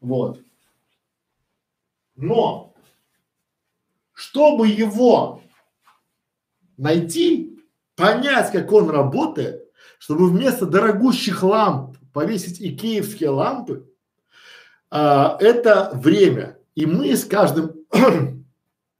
Вот. 0.00 0.40
Но, 2.18 2.74
чтобы 4.12 4.66
его 4.66 5.40
найти, 6.76 7.60
понять, 7.94 8.50
как 8.50 8.72
он 8.72 8.90
работает, 8.90 9.70
чтобы 10.00 10.28
вместо 10.28 10.66
дорогущих 10.66 11.44
ламп 11.44 11.96
повесить 12.12 12.60
и 12.60 12.76
киевские 12.76 13.30
лампы, 13.30 13.88
а, 14.90 15.36
это 15.40 15.92
время. 15.94 16.58
И 16.74 16.86
мы 16.86 17.16
с 17.16 17.24
каждым, 17.24 17.74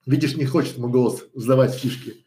видишь, 0.07 0.37
не 0.37 0.47
хочет 0.47 0.79
мой 0.79 0.91
голос 0.91 1.25
сдавать 1.35 1.75
фишки, 1.75 2.25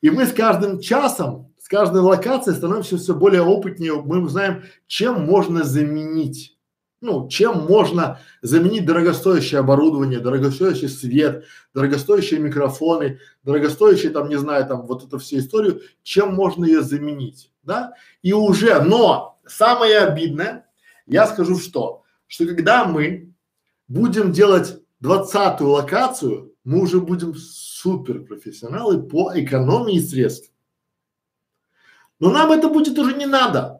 и 0.00 0.10
мы 0.10 0.26
с 0.26 0.32
каждым 0.32 0.80
часом, 0.80 1.54
с 1.60 1.68
каждой 1.68 2.00
локацией 2.00 2.56
становимся 2.56 2.98
все 2.98 3.14
более 3.14 3.42
опытнее, 3.42 4.02
мы 4.02 4.28
знаем, 4.28 4.64
чем 4.88 5.24
можно 5.24 5.62
заменить 5.62 6.57
ну, 7.00 7.28
чем 7.28 7.66
можно 7.66 8.20
заменить 8.42 8.84
дорогостоящее 8.84 9.60
оборудование, 9.60 10.18
дорогостоящий 10.18 10.88
свет, 10.88 11.44
дорогостоящие 11.74 12.40
микрофоны, 12.40 13.20
дорогостоящие 13.44 14.10
там, 14.10 14.28
не 14.28 14.38
знаю, 14.38 14.66
там 14.66 14.86
вот 14.86 15.04
эту 15.04 15.18
всю 15.18 15.38
историю, 15.38 15.82
чем 16.02 16.34
можно 16.34 16.64
ее 16.64 16.82
заменить, 16.82 17.52
да? 17.62 17.92
И 18.22 18.32
уже, 18.32 18.82
но 18.82 19.38
самое 19.46 19.98
обидное, 19.98 20.66
я 21.06 21.26
скажу 21.26 21.58
что, 21.58 22.02
что 22.26 22.46
когда 22.46 22.84
мы 22.84 23.32
будем 23.86 24.32
делать 24.32 24.82
двадцатую 25.00 25.70
локацию, 25.70 26.54
мы 26.64 26.82
уже 26.82 27.00
будем 27.00 27.34
супер 27.34 28.24
профессионалы 28.24 29.02
по 29.02 29.32
экономии 29.34 29.98
средств. 30.00 30.52
Но 32.18 32.30
нам 32.30 32.50
это 32.50 32.68
будет 32.68 32.98
уже 32.98 33.14
не 33.14 33.26
надо. 33.26 33.77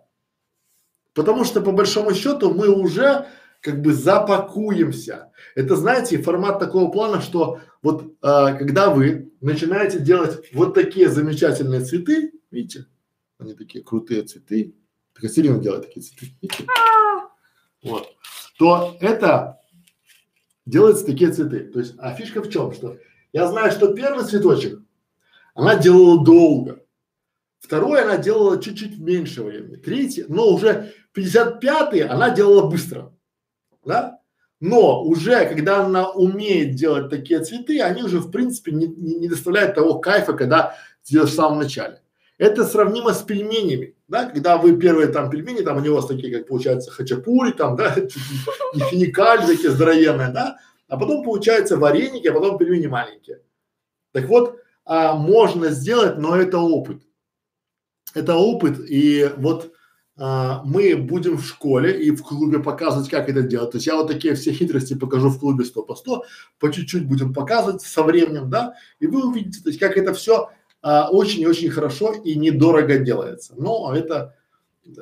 Потому 1.19 1.43
что 1.43 1.61
по 1.63 1.73
большому 1.73 2.15
счету 2.15 2.55
мы 2.55 2.69
уже 2.69 3.27
как 3.61 3.83
бы 3.83 3.93
запакуемся. 3.93 5.33
Это, 5.57 5.75
знаете, 5.75 6.23
формат 6.23 6.61
такого 6.61 6.93
плана, 6.93 7.21
что 7.21 7.59
вот 7.83 8.15
а, 8.23 8.53
когда 8.53 8.91
вы 8.91 9.33
начинаете 9.41 9.99
делать 9.99 10.39
вот 10.53 10.75
такие 10.75 11.09
замечательные 11.09 11.81
цветы, 11.81 12.31
видите, 12.53 12.87
они 13.37 13.55
такие 13.55 13.83
крутые 13.83 14.23
цветы, 14.23 14.77
так 15.13 15.23
Катерина 15.23 15.59
делает 15.59 15.87
такие 15.87 16.07
цветы? 16.07 16.31
Вот. 17.83 18.07
То 18.57 18.97
это 19.01 19.61
делаются 20.67 21.05
такие 21.05 21.33
цветы. 21.33 21.65
То 21.65 21.81
есть, 21.81 21.95
а 21.99 22.15
фишка 22.15 22.43
в 22.43 22.49
чем? 22.49 22.73
Что 22.73 22.97
я 23.33 23.49
знаю, 23.49 23.73
что 23.73 23.93
первый 23.93 24.25
цветочек 24.25 24.81
она 25.55 25.75
делала 25.75 26.25
долго. 26.25 26.85
Второй 27.61 28.03
она 28.03 28.19
делала 28.19 28.63
чуть-чуть 28.63 28.99
меньше 28.99 29.43
времени. 29.43 29.77
Третий, 29.77 30.25
но 30.29 30.49
уже 30.49 30.93
55-й 31.17 32.03
она 32.03 32.31
делала 32.31 32.69
быстро. 32.69 33.13
Да? 33.85 34.21
Но 34.61 35.05
уже, 35.05 35.47
когда 35.47 35.85
она 35.85 36.11
умеет 36.11 36.75
делать 36.75 37.11
такие 37.11 37.41
цветы, 37.41 37.81
они 37.81 38.03
уже 38.03 38.19
в 38.19 38.31
принципе 38.31 38.73
не, 38.73 38.87
не, 38.87 39.15
не 39.17 39.29
доставляют 39.29 39.75
того 39.75 39.99
кайфа, 39.99 40.33
когда 40.33 40.77
делаешь 41.05 41.31
в 41.31 41.35
самом 41.35 41.59
начале. 41.59 42.01
Это 42.39 42.65
сравнимо 42.65 43.13
с 43.13 43.23
пельменями, 43.23 43.97
да, 44.07 44.27
когда 44.27 44.59
вы 44.59 44.77
первые 44.77 45.09
там 45.09 45.29
пельмени, 45.29 45.63
там 45.63 45.85
у 45.85 45.95
вас 45.95 46.07
такие, 46.07 46.37
как 46.37 46.47
получается, 46.47 46.91
хачапури, 46.91 47.53
там, 47.53 47.77
да, 47.77 47.95
не 48.75 48.81
финикаль 48.81 49.45
такие 49.45 49.71
здоровенные, 49.71 50.29
да, 50.29 50.59
а 50.89 50.97
потом 50.97 51.25
получается 51.25 51.77
вареники, 51.77 52.29
а 52.29 52.33
потом 52.33 52.59
пельмени 52.59 52.87
маленькие. 52.87 53.43
Так 54.13 54.27
вот, 54.29 54.57
а, 54.85 55.15
можно 55.15 55.71
сделать, 55.71 56.17
но 56.19 56.37
это 56.37 56.59
опыт. 56.59 57.03
Это 58.19 58.37
опыт, 58.37 58.79
и 58.89 59.31
вот 59.37 59.73
а, 60.21 60.63
мы 60.65 60.97
будем 60.97 61.39
в 61.39 61.47
школе 61.47 62.03
и 62.03 62.11
в 62.11 62.23
клубе 62.23 62.59
показывать, 62.59 63.09
как 63.09 63.29
это 63.29 63.43
делать. 63.43 63.71
То 63.71 63.77
есть 63.77 63.87
я 63.87 63.97
вот 63.97 64.09
такие 64.09 64.35
все 64.35 64.53
хитрости 64.53 64.95
покажу 64.95 65.29
в 65.29 65.39
клубе 65.39 65.65
100 65.65 65.83
по 65.83 65.95
100, 65.95 66.25
по 66.59 66.73
чуть-чуть 66.73 67.07
будем 67.07 67.33
показывать 67.33 67.83
со 67.83 68.03
временем, 68.03 68.51
да, 68.51 68.75
и 68.99 69.07
вы 69.07 69.29
увидите, 69.29 69.63
то 69.63 69.69
есть 69.69 69.79
как 69.79 69.97
это 69.97 70.13
все 70.13 70.51
а, 70.83 71.09
очень 71.11 71.43
и 71.43 71.47
очень 71.47 71.71
хорошо 71.71 72.13
и 72.13 72.35
недорого 72.35 72.99
делается. 72.99 73.55
Но 73.57 73.95
это 73.95 74.35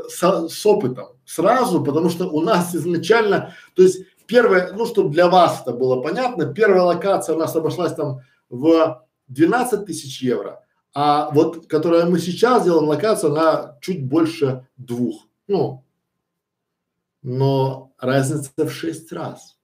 с, 0.08 0.48
с 0.48 0.66
опытом 0.66 1.08
сразу, 1.24 1.82
потому 1.82 2.10
что 2.10 2.26
у 2.28 2.42
нас 2.42 2.74
изначально, 2.74 3.54
то 3.74 3.82
есть 3.82 4.04
первое, 4.26 4.72
ну 4.72 4.84
чтобы 4.84 5.10
для 5.10 5.28
вас 5.28 5.62
это 5.62 5.72
было 5.72 6.02
понятно, 6.02 6.52
первая 6.52 6.82
локация 6.82 7.34
у 7.34 7.38
нас 7.38 7.56
обошлась 7.56 7.94
там 7.94 8.20
в 8.50 9.02
12 9.28 9.86
тысяч 9.86 10.20
евро, 10.20 10.62
а 10.98 11.28
вот, 11.30 11.66
которая 11.66 12.06
мы 12.06 12.18
сейчас 12.18 12.64
делаем 12.64 12.88
локацию, 12.88 13.30
она 13.30 13.76
чуть 13.82 14.02
больше 14.02 14.66
двух. 14.78 15.28
Ну, 15.46 15.84
но 17.20 17.92
разница 17.98 18.50
в 18.56 18.70
шесть 18.70 19.12
раз. 19.12 19.58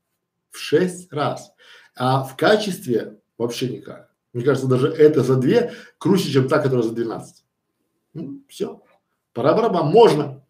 В 0.51 0.59
шесть 0.59 1.11
раз. 1.11 1.55
А 1.97 2.23
в 2.23 2.37
качестве 2.37 3.19
вообще 3.39 3.71
никак. 3.71 4.13
Мне 4.35 4.45
кажется, 4.45 4.69
даже 4.69 4.89
это 4.89 5.23
за 5.23 5.37
две 5.37 5.73
круче, 5.97 6.31
чем 6.31 6.49
та, 6.49 6.59
которая 6.59 6.83
за 6.83 6.95
12. 6.95 7.47
Ну, 8.13 8.43
все. 8.47 8.83
Пора 9.33 9.55
барабан. 9.55 9.91
Можно. 9.91 10.45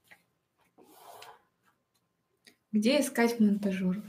Где 2.73 3.01
искать 3.01 3.39
монтажеров? 3.39 4.03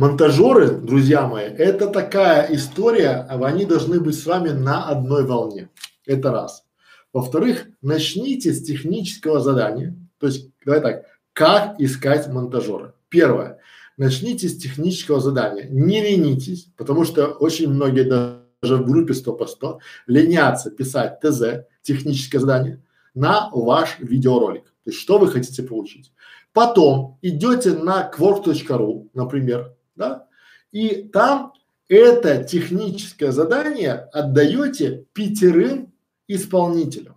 Монтажеры, 0.00 0.70
друзья 0.70 1.26
мои, 1.26 1.44
это 1.44 1.86
такая 1.86 2.50
история, 2.54 3.26
они 3.28 3.66
должны 3.66 4.00
быть 4.00 4.18
с 4.18 4.24
вами 4.24 4.48
на 4.48 4.88
одной 4.88 5.26
волне. 5.26 5.68
Это 6.06 6.30
раз. 6.32 6.64
Во-вторых, 7.12 7.66
начните 7.82 8.54
с 8.54 8.62
технического 8.62 9.40
задания. 9.40 9.94
То 10.18 10.28
есть, 10.28 10.48
давай 10.64 10.80
так, 10.80 11.02
как 11.34 11.78
искать 11.78 12.28
монтажера. 12.28 12.94
Первое. 13.10 13.58
Начните 13.98 14.48
с 14.48 14.56
технического 14.56 15.20
задания. 15.20 15.68
Не 15.68 16.00
ленитесь, 16.00 16.68
потому 16.78 17.04
что 17.04 17.26
очень 17.26 17.68
многие 17.68 18.04
даже 18.04 18.76
в 18.78 18.86
группе 18.86 19.12
100 19.12 19.32
по 19.34 19.46
100 19.46 19.80
ленятся 20.06 20.70
писать 20.70 21.20
ТЗ, 21.20 21.66
техническое 21.82 22.38
задание, 22.38 22.82
на 23.12 23.50
ваш 23.52 23.98
видеоролик. 23.98 24.64
То 24.64 24.92
есть, 24.92 24.98
что 24.98 25.18
вы 25.18 25.28
хотите 25.28 25.62
получить. 25.62 26.10
Потом 26.54 27.18
идете 27.20 27.74
на 27.74 28.10
quark.ru, 28.10 29.10
например, 29.12 29.74
да, 29.96 30.28
и 30.70 31.08
там 31.08 31.52
это 31.88 32.44
техническое 32.44 33.32
задание 33.32 33.94
отдаете 33.94 35.06
пятерым 35.12 35.92
исполнителям. 36.28 37.16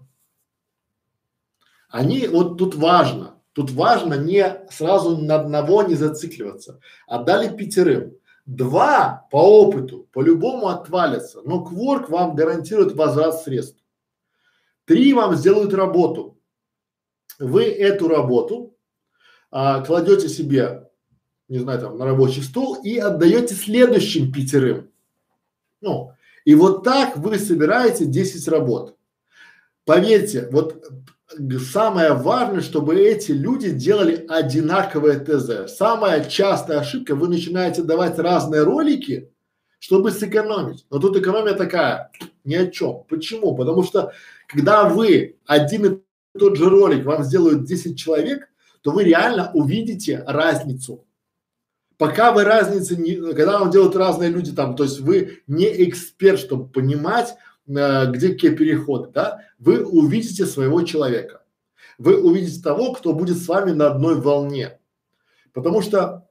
Они, 1.90 2.28
вот 2.28 2.58
тут 2.58 2.74
важно, 2.74 3.40
тут 3.54 3.70
важно 3.70 4.16
не 4.16 4.66
сразу 4.72 5.18
на 5.18 5.36
одного 5.36 5.84
не 5.84 5.94
зацикливаться. 5.94 6.80
Отдали 7.06 7.56
пятерым. 7.56 8.18
Два 8.48 9.28
по 9.32 9.38
опыту 9.38 10.10
по-любому 10.12 10.68
отвалятся, 10.68 11.42
но 11.44 11.64
Кворк 11.64 12.10
вам 12.10 12.36
гарантирует 12.36 12.94
возврат 12.94 13.42
средств. 13.42 13.82
Три 14.86 15.14
вам 15.14 15.36
сделают 15.36 15.74
работу. 15.74 16.38
Вы 17.40 17.66
эту 17.66 18.08
работу 18.08 18.76
а, 19.52 19.82
кладете 19.82 20.28
себе, 20.28 20.90
не 21.48 21.60
знаю, 21.60 21.80
там, 21.80 21.98
на 21.98 22.06
рабочий 22.06 22.42
стол 22.42 22.76
и 22.84 22.98
отдаете 22.98 23.56
следующим 23.56 24.32
пятерым. 24.32 24.90
Ну, 25.82 26.14
и 26.46 26.56
вот 26.56 26.84
так 26.84 27.18
вы 27.18 27.38
собираете 27.38 28.06
10 28.06 28.48
работ. 28.48 28.98
Поверьте, 29.86 30.48
вот 30.52 30.84
самое 31.72 32.14
важное, 32.14 32.62
чтобы 32.62 32.96
эти 32.96 33.32
люди 33.32 33.72
делали 33.72 34.26
одинаковое 34.28 35.20
ТЗ. 35.20 35.76
Самая 35.76 36.24
частая 36.26 36.80
ошибка, 36.80 37.16
вы 37.16 37.28
начинаете 37.28 37.82
давать 37.82 38.18
разные 38.20 38.64
ролики, 38.64 39.30
чтобы 39.80 40.12
сэкономить. 40.12 40.86
Но 40.90 41.00
тут 41.00 41.18
экономия 41.18 41.54
такая, 41.54 42.12
ни 42.44 42.56
о 42.56 42.68
чем. 42.68 43.04
Почему? 43.10 43.56
Потому 43.56 43.84
что 43.84 44.14
когда 44.48 44.88
вы 44.88 45.38
один 45.46 45.86
и 45.86 46.00
тот 46.40 46.58
же 46.58 46.70
ролик 46.70 47.06
вам 47.06 47.24
сделают 47.24 47.66
10 47.66 47.98
человек, 47.98 48.48
то 48.82 48.92
вы 48.92 49.04
реально 49.04 49.52
увидите 49.54 50.24
разницу. 50.26 51.06
Пока 51.98 52.32
вы 52.32 52.44
разницы 52.44 52.96
не, 52.96 53.16
когда 53.16 53.60
вам 53.60 53.72
делают 53.72 53.96
разные 53.96 54.30
люди 54.30 54.52
там, 54.52 54.76
то 54.76 54.84
есть 54.84 55.00
вы 55.00 55.44
не 55.48 55.68
эксперт, 55.86 56.40
чтобы 56.40 56.68
понимать, 56.68 57.36
э, 57.68 58.12
где 58.12 58.30
какие 58.30 58.52
переходы, 58.52 59.10
да, 59.14 59.42
вы 59.60 59.84
увидите 59.84 60.46
своего 60.46 60.82
человека. 60.84 61.44
Вы 61.98 62.22
увидите 62.22 62.62
того, 62.62 62.94
кто 62.94 63.14
будет 63.14 63.38
с 63.38 63.48
вами 63.48 63.72
на 63.72 63.88
одной 63.88 64.20
волне. 64.20 64.80
Потому 65.54 65.82
что 65.82 66.28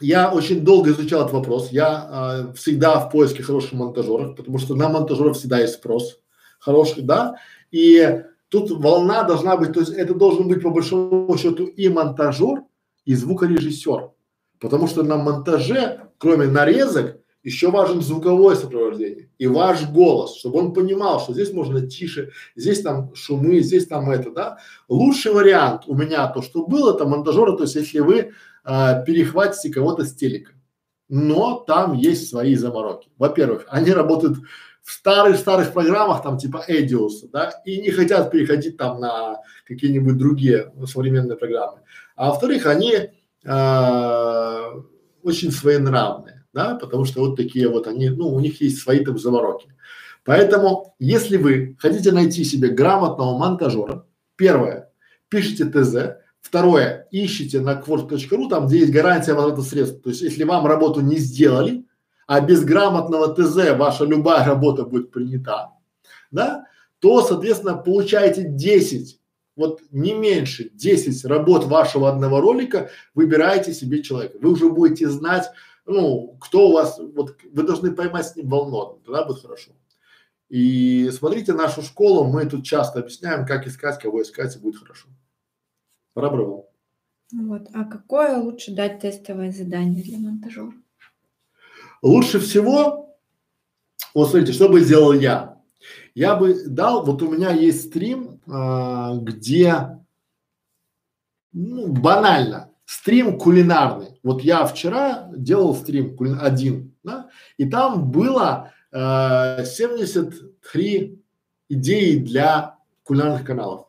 я 0.00 0.32
очень 0.32 0.64
долго 0.64 0.90
изучал 0.90 1.22
этот 1.22 1.32
вопрос. 1.32 1.70
Я 1.70 2.48
э, 2.50 2.54
всегда 2.54 2.98
в 3.00 3.10
поиске 3.10 3.42
хороших 3.42 3.72
монтажеров, 3.72 4.36
потому 4.36 4.58
что 4.58 4.74
на 4.74 4.88
монтажеров 4.88 5.36
всегда 5.36 5.60
есть 5.60 5.74
спрос 5.74 6.18
хороший, 6.58 7.02
да. 7.02 7.36
И 7.70 8.22
тут 8.48 8.70
волна 8.70 9.24
должна 9.24 9.56
быть, 9.56 9.72
то 9.72 9.80
есть 9.80 9.92
это 9.92 10.14
должен 10.14 10.48
быть 10.48 10.62
по 10.62 10.70
большому 10.70 11.36
счету 11.36 11.64
и 11.64 11.88
монтажер, 11.88 12.62
и 13.04 13.14
звукорежиссер. 13.14 14.10
Потому 14.60 14.86
что 14.86 15.02
на 15.02 15.16
монтаже, 15.16 16.08
кроме 16.18 16.46
нарезок, 16.46 17.18
еще 17.44 17.70
важен 17.70 18.00
звуковое 18.00 18.56
сопровождение 18.56 19.28
и 19.36 19.46
ваш 19.46 19.86
голос, 19.90 20.36
чтобы 20.36 20.58
он 20.58 20.72
понимал, 20.72 21.20
что 21.20 21.34
здесь 21.34 21.52
можно 21.52 21.86
тише, 21.86 22.30
здесь 22.56 22.80
там 22.80 23.14
шумы, 23.14 23.60
здесь 23.60 23.86
там 23.86 24.10
это, 24.10 24.30
да. 24.30 24.58
Лучший 24.88 25.32
вариант 25.32 25.82
у 25.86 25.94
меня 25.94 26.26
то, 26.28 26.40
что 26.40 26.66
было, 26.66 26.94
это 26.94 27.04
монтажера, 27.04 27.54
то 27.56 27.64
есть 27.64 27.74
если 27.74 28.00
вы 28.00 28.32
а, 28.64 29.02
перехватите 29.02 29.70
кого-то 29.70 30.04
с 30.04 30.14
телека. 30.14 30.52
Но 31.10 31.62
там 31.66 31.92
есть 31.92 32.30
свои 32.30 32.54
замороки. 32.54 33.10
Во-первых, 33.18 33.66
они 33.68 33.92
работают 33.92 34.38
в 34.82 34.90
старых-старых 34.92 35.72
программах, 35.72 36.22
там 36.22 36.38
типа 36.38 36.64
Edios, 36.66 37.28
да, 37.30 37.50
и 37.66 37.80
не 37.82 37.90
хотят 37.90 38.30
переходить 38.30 38.78
там 38.78 39.00
на 39.00 39.42
какие-нибудь 39.66 40.16
другие 40.16 40.72
современные 40.86 41.36
программы. 41.36 41.80
А 42.16 42.30
во-вторых, 42.30 42.64
они 42.66 43.10
э, 43.44 44.82
очень 45.22 45.50
своенравные, 45.50 46.44
да, 46.52 46.76
потому 46.76 47.04
что 47.04 47.20
вот 47.20 47.36
такие 47.36 47.68
вот 47.68 47.86
они, 47.86 48.10
ну, 48.10 48.28
у 48.28 48.40
них 48.40 48.60
есть 48.60 48.78
свои 48.78 49.04
там 49.04 49.18
замороки. 49.18 49.68
Поэтому, 50.24 50.94
если 50.98 51.36
вы 51.36 51.76
хотите 51.78 52.12
найти 52.12 52.44
себе 52.44 52.68
грамотного 52.68 53.36
монтажера, 53.36 54.06
первое, 54.36 54.90
пишите 55.28 55.66
ТЗ, 55.66 56.16
второе, 56.40 57.08
ищите 57.10 57.60
на 57.60 57.80
quartz.ru, 57.80 58.48
там, 58.48 58.66
где 58.66 58.78
есть 58.78 58.92
гарантия 58.92 59.34
возврата 59.34 59.62
средств. 59.62 60.02
То 60.02 60.10
есть, 60.10 60.22
если 60.22 60.44
вам 60.44 60.66
работу 60.66 61.00
не 61.00 61.18
сделали, 61.18 61.84
а 62.26 62.40
без 62.40 62.64
грамотного 62.64 63.34
ТЗ 63.34 63.76
ваша 63.76 64.04
любая 64.04 64.44
работа 64.44 64.84
будет 64.84 65.10
принята, 65.10 65.72
да, 66.30 66.64
то, 67.00 67.22
соответственно, 67.22 67.76
получаете 67.76 68.44
10 68.44 69.20
вот 69.56 69.82
не 69.90 70.12
меньше 70.12 70.70
10 70.72 71.24
работ 71.24 71.64
вашего 71.64 72.08
одного 72.08 72.40
ролика 72.40 72.90
выбираете 73.14 73.72
себе 73.72 74.02
человека. 74.02 74.38
Вы 74.40 74.50
уже 74.50 74.68
будете 74.68 75.08
знать, 75.08 75.50
ну, 75.86 76.36
кто 76.40 76.68
у 76.68 76.72
вас, 76.72 76.98
вот 76.98 77.36
вы 77.52 77.62
должны 77.62 77.92
поймать 77.92 78.26
с 78.26 78.36
ним 78.36 78.48
волну, 78.48 79.00
тогда 79.04 79.24
будет 79.24 79.42
хорошо. 79.42 79.72
И 80.48 81.10
смотрите 81.10 81.52
нашу 81.52 81.82
школу, 81.82 82.24
мы 82.24 82.44
тут 82.46 82.64
часто 82.64 83.00
объясняем, 83.00 83.46
как 83.46 83.66
искать, 83.66 83.98
кого 83.98 84.22
искать, 84.22 84.54
и 84.54 84.58
будет 84.58 84.76
хорошо. 84.76 85.08
Пора 86.12 86.28
Вот. 87.32 87.68
А 87.72 87.84
какое 87.84 88.36
лучше 88.38 88.74
дать 88.74 89.00
тестовое 89.00 89.50
задание 89.50 90.02
для 90.02 90.18
монтажера? 90.18 90.72
Лучше 92.02 92.38
всего, 92.38 93.16
вот 94.14 94.30
смотрите, 94.30 94.52
что 94.52 94.68
бы 94.68 94.80
сделал 94.80 95.12
я. 95.12 95.53
Я 96.14 96.36
бы 96.36 96.68
дал, 96.68 97.04
вот 97.04 97.22
у 97.22 97.30
меня 97.30 97.50
есть 97.50 97.88
стрим, 97.88 98.40
а, 98.46 99.16
где, 99.16 99.98
ну, 101.52 101.92
банально, 101.92 102.70
стрим 102.84 103.38
кулинарный. 103.38 104.20
Вот 104.22 104.42
я 104.42 104.64
вчера 104.64 105.28
делал 105.34 105.74
стрим 105.74 106.16
кули... 106.16 106.36
один, 106.40 106.94
да, 107.02 107.30
и 107.56 107.68
там 107.68 108.10
было 108.10 108.72
э, 108.92 109.64
73 109.64 111.22
идеи 111.68 112.16
для 112.18 112.78
кулинарных 113.02 113.44
каналов. 113.44 113.88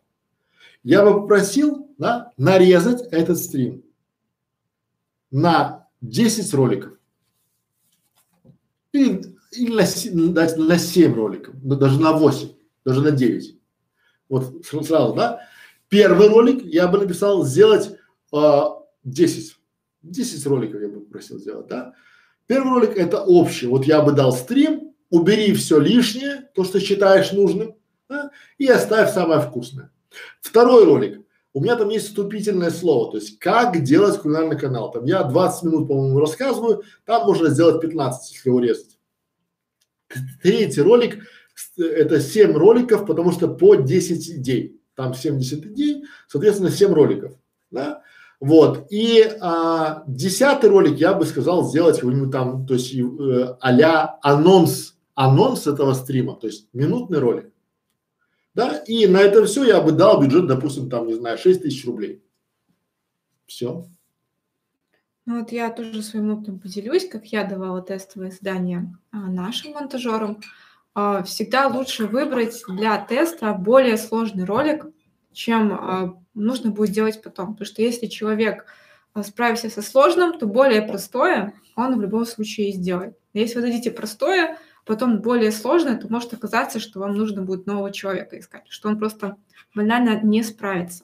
Я 0.84 1.04
бы 1.04 1.22
попросил, 1.22 1.94
да, 1.98 2.32
нарезать 2.38 3.02
этот 3.12 3.38
стрим 3.38 3.84
на 5.32 5.88
10 6.02 6.54
роликов. 6.54 6.94
И 8.94 9.35
или 9.58 9.72
на, 9.72 10.34
дать 10.34 10.58
на 10.58 10.78
7 10.78 11.14
роликов, 11.14 11.56
даже 11.62 12.00
на 12.00 12.14
8, 12.14 12.50
даже 12.84 13.02
на 13.02 13.12
9. 13.12 13.58
Вот 14.30 14.66
сразу, 14.66 15.14
да? 15.14 15.42
Первый 15.90 16.28
ролик 16.30 16.64
я 16.64 16.88
бы 16.88 16.98
написал 16.98 17.46
сделать 17.46 17.98
а, 18.32 18.84
10. 19.04 19.56
10 20.04 20.46
роликов 20.48 20.82
я 20.82 20.88
бы 20.88 21.02
просил 21.02 21.40
сделать, 21.40 21.68
да? 21.68 21.94
Первый 22.48 22.74
ролик 22.74 22.98
это 22.98 23.24
общий. 23.24 23.68
Вот 23.68 23.86
я 23.86 24.02
бы 24.02 24.12
дал 24.12 24.32
стрим, 24.32 24.94
убери 25.10 25.54
все 25.54 25.80
лишнее, 25.80 26.50
то, 26.54 26.64
что 26.64 26.80
считаешь 26.80 27.32
нужным, 27.32 27.76
да? 28.08 28.32
и 28.58 28.68
оставь 28.68 29.14
самое 29.14 29.42
вкусное. 29.42 29.92
Второй 30.42 30.86
ролик. 30.86 31.22
У 31.54 31.62
меня 31.62 31.78
там 31.78 31.90
есть 31.90 32.08
вступительное 32.08 32.70
слово, 32.70 33.12
то 33.12 33.18
есть 33.18 33.40
как 33.40 33.82
делать 33.82 34.20
кулинарный 34.20 34.60
канал. 34.60 34.92
Там 34.92 35.06
я 35.06 35.24
20 35.24 35.64
минут, 35.64 35.88
по-моему, 35.88 36.20
рассказываю, 36.20 36.84
там 37.06 37.26
можно 37.26 37.50
сделать 37.50 37.80
15, 37.82 38.34
если 38.34 38.50
урезать. 38.50 38.95
Третий 40.42 40.82
ролик– 40.82 41.28
это 41.78 42.20
7 42.20 42.54
роликов, 42.54 43.06
потому 43.06 43.32
что 43.32 43.48
по 43.48 43.76
10 43.76 44.30
идей. 44.38 44.80
Там 44.96 45.14
70 45.14 45.66
идей, 45.68 46.04
соответственно, 46.28 46.72
7 46.72 46.94
роликов. 46.94 47.34
Да? 47.72 48.02
Вот. 48.40 48.88
И 48.90 49.24
а, 49.42 50.04
десятый 50.08 50.70
ролик 50.70 50.98
я 50.98 51.14
бы 51.14 51.26
сказал 51.26 51.68
сделать 51.70 52.00
какой-нибудь 52.00 52.32
там, 52.32 52.66
то 52.66 52.74
есть 52.74 52.94
э, 52.94 53.58
а 53.60 54.20
анонс, 54.22 54.98
анонс 55.16 55.68
этого 55.68 55.94
стрима, 55.94 56.36
то 56.36 56.48
есть 56.48 56.68
минутный 56.74 57.20
ролик. 57.20 57.52
Да, 58.54 58.78
и 58.88 59.06
на 59.08 59.18
это 59.18 59.46
все 59.46 59.66
я 59.66 59.82
бы 59.82 59.92
дал 59.92 60.22
бюджет, 60.22 60.48
допустим, 60.48 60.90
там, 60.90 61.08
не 61.08 61.14
знаю, 61.14 61.38
6 61.38 61.62
тысяч 61.62 61.86
рублей. 61.86 62.24
Все. 63.46 63.86
Ну 65.26 65.40
вот 65.40 65.52
я 65.52 65.72
тоже 65.72 66.04
своим 66.04 66.32
опытом 66.32 66.60
поделюсь, 66.60 67.10
как 67.10 67.26
я 67.28 67.46
давала 67.46 67.82
тестовое 67.82 68.30
задание 68.30 68.96
а, 69.12 69.18
нашим 69.18 69.74
монтажерам. 69.74 70.40
А, 70.94 71.24
всегда 71.24 71.68
лучше 71.68 72.06
выбрать 72.06 72.62
для 72.68 73.04
теста 73.04 73.54
более 73.54 73.98
сложный 73.98 74.46
ролик, 74.46 74.86
чем 75.34 75.74
а, 75.74 76.22
нужно 76.36 76.70
будет 76.70 76.92
делать 76.92 77.24
потом. 77.24 77.54
Потому 77.54 77.66
что 77.66 77.82
если 77.82 78.06
человек 78.06 78.68
справится 79.24 79.70
со 79.72 79.82
сложным, 79.82 80.38
то 80.38 80.46
более 80.46 80.84
простое 80.84 81.54
он 81.76 81.98
в 81.98 82.02
любом 82.02 82.26
случае 82.26 82.72
сделает. 82.72 83.18
Если 83.34 83.56
вы 83.56 83.62
дадите 83.64 83.90
простое, 83.90 84.60
потом 84.86 85.22
более 85.22 85.52
сложное, 85.52 85.98
то 85.98 86.08
может 86.08 86.34
оказаться, 86.34 86.80
что 86.80 87.00
вам 87.00 87.16
нужно 87.16 87.42
будет 87.42 87.66
нового 87.66 87.92
человека 87.92 88.38
искать, 88.38 88.66
что 88.70 88.90
он 88.90 89.00
просто 89.00 89.38
банально 89.74 90.22
не 90.22 90.44
справится. 90.44 91.04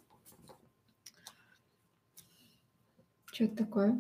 Что 3.26 3.46
это 3.46 3.56
такое? 3.56 4.00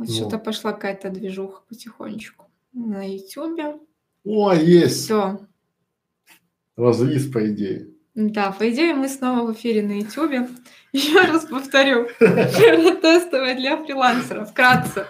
Вот 0.00 0.08
ну. 0.08 0.14
что-то 0.14 0.38
пошла 0.38 0.72
какая-то 0.72 1.10
движуха 1.10 1.60
потихонечку 1.68 2.46
на 2.72 3.06
Ютубе. 3.06 3.76
О, 4.24 4.54
есть. 4.54 5.04
Все. 5.04 5.40
Разлиз, 6.74 7.30
по 7.30 7.46
идее. 7.52 7.90
Да, 8.14 8.50
по 8.50 8.70
идее 8.70 8.94
мы 8.94 9.10
снова 9.10 9.46
в 9.46 9.52
эфире 9.52 9.82
на 9.82 10.00
Ютубе. 10.00 10.48
Еще 10.92 11.20
раз 11.20 11.44
повторю, 11.44 12.08
тестовое 12.18 13.54
для 13.54 13.76
фрилансеров. 13.76 14.52
Вкратце. 14.52 15.06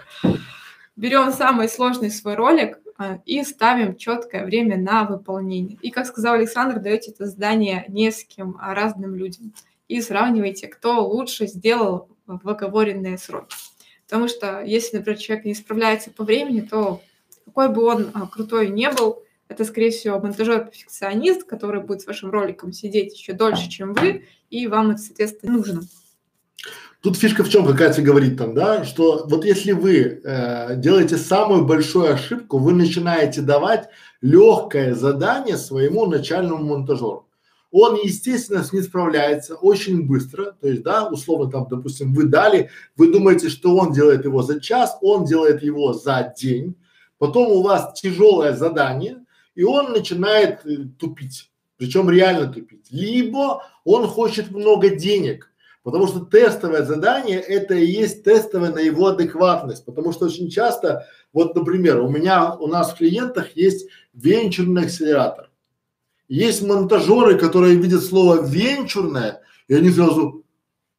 Берем 0.97 1.31
самый 1.31 1.69
сложный 1.69 2.11
свой 2.11 2.35
ролик, 2.35 2.77
а, 2.97 3.21
и 3.25 3.45
ставим 3.45 3.95
четкое 3.95 4.43
время 4.43 4.77
на 4.77 5.05
выполнение. 5.05 5.77
И, 5.81 5.89
как 5.89 6.05
сказал 6.05 6.33
Александр, 6.33 6.81
даете 6.81 7.11
это 7.11 7.27
задание 7.27 7.85
нескольким 7.87 8.57
а, 8.59 8.75
разным 8.75 9.15
людям 9.15 9.53
и 9.87 10.01
сравниваете, 10.01 10.67
кто 10.67 11.07
лучше 11.07 11.47
сделал 11.47 12.09
в 12.25 12.49
оговоренные 12.49 13.17
сроки. 13.17 13.55
Потому 14.11 14.27
что 14.27 14.61
если, 14.61 14.97
например, 14.97 15.17
человек 15.17 15.45
не 15.45 15.55
справляется 15.55 16.11
по 16.11 16.25
времени, 16.25 16.59
то 16.59 17.01
какой 17.45 17.69
бы 17.69 17.85
он 17.85 18.11
а, 18.13 18.27
крутой 18.27 18.67
не 18.67 18.91
был, 18.91 19.23
это, 19.47 19.63
скорее 19.63 19.91
всего, 19.91 20.19
монтажер-перфекционист, 20.19 21.45
который 21.45 21.81
будет 21.81 22.01
с 22.01 22.07
вашим 22.07 22.29
роликом 22.29 22.73
сидеть 22.73 23.17
еще 23.17 23.31
дольше, 23.31 23.69
чем 23.69 23.93
вы, 23.93 24.25
и 24.49 24.67
вам 24.67 24.91
это, 24.91 24.99
соответственно, 24.99 25.53
нужно. 25.53 25.83
Тут 26.99 27.15
фишка 27.15 27.45
в 27.45 27.49
чем, 27.49 27.65
как 27.65 27.77
Катя 27.77 28.01
говорит 28.01 28.37
там, 28.37 28.53
да, 28.53 28.83
что 28.83 29.25
вот 29.29 29.45
если 29.45 29.71
вы 29.71 30.19
э, 30.21 30.75
делаете 30.75 31.15
самую 31.15 31.63
большую 31.63 32.13
ошибку, 32.13 32.57
вы 32.57 32.73
начинаете 32.73 33.39
давать 33.39 33.87
легкое 34.19 34.93
задание 34.93 35.55
своему 35.55 36.05
начальному 36.05 36.65
монтажеру. 36.65 37.29
Он, 37.71 37.95
естественно, 37.95 38.63
с 38.63 38.73
ним 38.73 38.83
справляется 38.83 39.55
очень 39.55 40.05
быстро, 40.05 40.51
то 40.59 40.67
есть, 40.67 40.83
да, 40.83 41.07
условно 41.07 41.49
там, 41.49 41.67
допустим, 41.69 42.13
вы 42.13 42.25
дали, 42.25 42.69
вы 42.97 43.11
думаете, 43.11 43.49
что 43.49 43.75
он 43.77 43.93
делает 43.93 44.25
его 44.25 44.43
за 44.43 44.59
час, 44.59 44.97
он 45.01 45.25
делает 45.25 45.63
его 45.63 45.93
за 45.93 46.33
день, 46.37 46.75
потом 47.17 47.49
у 47.49 47.61
вас 47.61 47.99
тяжелое 47.99 48.53
задание, 48.53 49.23
и 49.55 49.63
он 49.63 49.91
начинает 49.91 50.65
э, 50.65 50.85
тупить, 50.99 51.49
причем 51.77 52.09
реально 52.09 52.51
тупить. 52.51 52.87
Либо 52.91 53.63
он 53.85 54.07
хочет 54.07 54.51
много 54.51 54.89
денег, 54.89 55.51
Потому 55.83 56.07
что 56.07 56.19
тестовое 56.19 56.83
задание 56.83 57.39
это 57.39 57.73
и 57.73 57.85
есть 57.85 58.23
тестовое 58.23 58.71
на 58.71 58.79
его 58.79 59.07
адекватность. 59.07 59.83
Потому 59.83 60.11
что 60.11 60.25
очень 60.25 60.49
часто, 60.49 61.07
вот, 61.33 61.55
например, 61.55 62.01
у 62.01 62.09
меня, 62.09 62.53
у 62.53 62.67
нас 62.67 62.91
в 62.91 62.97
клиентах 62.97 63.55
есть 63.55 63.89
венчурный 64.13 64.83
акселератор. 64.83 65.50
Есть 66.31 66.61
монтажеры, 66.61 67.37
которые 67.37 67.75
видят 67.75 68.05
слово 68.05 68.41
венчурное, 68.41 69.41
и 69.67 69.75
они 69.75 69.89
сразу, 69.89 70.45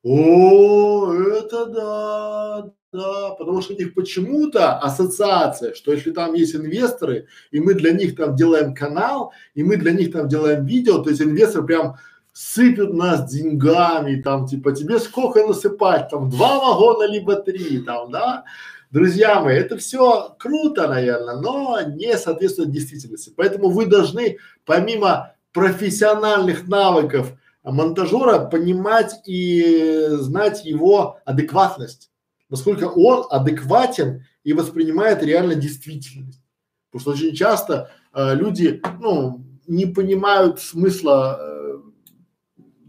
о, 0.02 1.10
это 1.14 1.64
да, 1.64 2.70
да, 2.92 3.30
потому 3.30 3.62
что 3.62 3.72
у 3.72 3.78
них 3.78 3.94
почему-то 3.94 4.78
ассоциация, 4.78 5.72
что 5.72 5.90
если 5.90 6.10
там 6.10 6.34
есть 6.34 6.54
инвесторы, 6.54 7.28
и 7.50 7.60
мы 7.60 7.72
для 7.72 7.92
них 7.92 8.14
там 8.14 8.36
делаем 8.36 8.74
канал, 8.74 9.32
и 9.54 9.64
мы 9.64 9.78
для 9.78 9.92
них 9.92 10.12
там 10.12 10.28
делаем 10.28 10.66
видео, 10.66 10.98
то 10.98 11.08
есть 11.08 11.22
инвестор 11.22 11.64
прям 11.64 11.96
сыпят 12.34 12.92
нас 12.92 13.30
деньгами, 13.30 14.20
там, 14.20 14.46
типа, 14.46 14.72
тебе 14.72 14.98
сколько 14.98 15.46
насыпать, 15.46 16.10
там, 16.10 16.28
два 16.28 16.58
вагона, 16.58 17.10
либо 17.10 17.36
три, 17.36 17.78
там, 17.78 18.10
да. 18.10 18.44
Друзья 18.92 19.40
мои, 19.40 19.56
это 19.56 19.78
все 19.78 20.36
круто, 20.38 20.86
наверное, 20.86 21.36
но 21.36 21.80
не 21.80 22.14
соответствует 22.18 22.70
действительности. 22.70 23.32
Поэтому 23.34 23.70
вы 23.70 23.86
должны, 23.86 24.36
помимо 24.66 25.34
профессиональных 25.54 26.68
навыков 26.68 27.32
монтажера, 27.64 28.44
понимать 28.50 29.14
и 29.26 30.08
знать 30.10 30.66
его 30.66 31.18
адекватность. 31.24 32.10
Насколько 32.50 32.84
он 32.84 33.24
адекватен 33.30 34.26
и 34.44 34.52
воспринимает 34.52 35.22
реально 35.22 35.54
действительность. 35.54 36.42
Потому 36.90 37.00
что 37.00 37.10
очень 37.12 37.34
часто 37.34 37.90
э, 38.12 38.34
люди, 38.34 38.82
ну, 39.00 39.42
не 39.66 39.86
понимают 39.86 40.60
смысла 40.60 41.38
э, 41.40 41.80